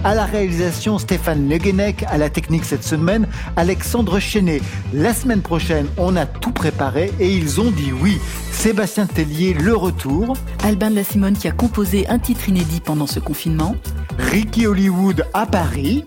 À 0.04 0.14
la 0.14 0.24
réalisation, 0.24 0.98
Stéphane 0.98 1.48
Leguenec. 1.48 2.04
À 2.04 2.16
la 2.16 2.30
technique 2.30 2.64
cette 2.64 2.84
semaine, 2.84 3.26
Alexandre 3.56 4.20
Chenet. 4.20 4.62
La 4.92 5.12
semaine 5.12 5.42
prochaine, 5.42 5.88
on 5.96 6.14
a 6.14 6.26
tout 6.26 6.52
préparé 6.52 7.10
et 7.18 7.28
ils 7.28 7.60
ont 7.60 7.72
dit 7.72 7.90
oui. 7.92 8.20
Sébastien 8.52 9.06
Tellier, 9.06 9.52
le 9.52 9.74
retour. 9.74 10.36
Albin 10.62 10.92
de 10.92 10.94
la 10.94 11.04
Simone 11.04 11.36
qui 11.36 11.48
a 11.48 11.52
composé 11.52 12.06
un 12.06 12.20
titre 12.20 12.48
inédit 12.48 12.80
pendant 12.80 13.08
ce 13.08 13.18
confinement. 13.18 13.74
Ricky 14.16 14.68
Hollywood 14.68 15.26
à 15.34 15.46
Paris. 15.46 16.04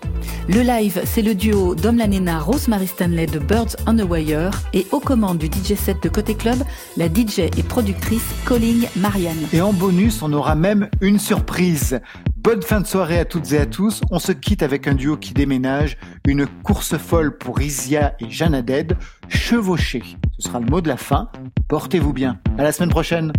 Le 0.50 0.62
live, 0.62 1.02
c'est 1.06 1.22
le 1.22 1.36
duo 1.36 1.74
Dom 1.74 1.98
Lanena, 1.98 2.38
Rosemary 2.38 2.88
Stanley 2.88 3.28
de 3.28 3.40
Birds 3.40 3.78
on 3.88 3.96
the 3.96 4.04
Wire 4.04 4.52
et 4.74 4.86
aux 4.92 5.00
commandes 5.00 5.38
du 5.38 5.46
DJ 5.46 5.76
set 5.76 6.04
de 6.04 6.10
Côté 6.10 6.36
Club, 6.36 6.58
la 6.98 7.08
DJ 7.08 7.40
et 7.58 7.64
productrice 7.64 8.26
Colling 8.44 8.90
Marianne. 8.98 9.48
Et 9.54 9.62
en 9.62 9.72
bonus, 9.72 10.22
on 10.22 10.34
aura 10.34 10.56
même 10.56 10.90
une 11.00 11.18
surprise. 11.18 12.02
Bonne 12.36 12.62
fin 12.62 12.82
de 12.82 12.86
soirée 12.86 13.20
à 13.20 13.26
toutes 13.26 13.54
et 13.54 13.58
à 13.58 13.66
tous. 13.66 14.02
On 14.12 14.20
se 14.20 14.34
quitte 14.34 14.64
avec 14.64 14.86
un 14.86 14.96
duo 14.96 15.16
qui 15.16 15.34
déménage, 15.34 15.98
une 16.28 16.46
course 16.46 16.98
folle 16.98 17.38
pour 17.38 17.62
Isia 17.62 18.16
et 18.20 18.30
Jeanne 18.30 18.54
Aded, 18.54 18.98
chevauchée. 19.30 20.04
Ce 20.40 20.50
sera 20.50 20.60
le 20.60 20.66
mot 20.66 20.82
de 20.82 20.90
la 20.90 20.98
fin. 20.98 21.30
Portez-vous 21.70 22.12
bien. 22.12 22.38
À 22.58 22.64
la 22.64 22.74
semaine 22.74 22.90
prochaine. 22.90 23.32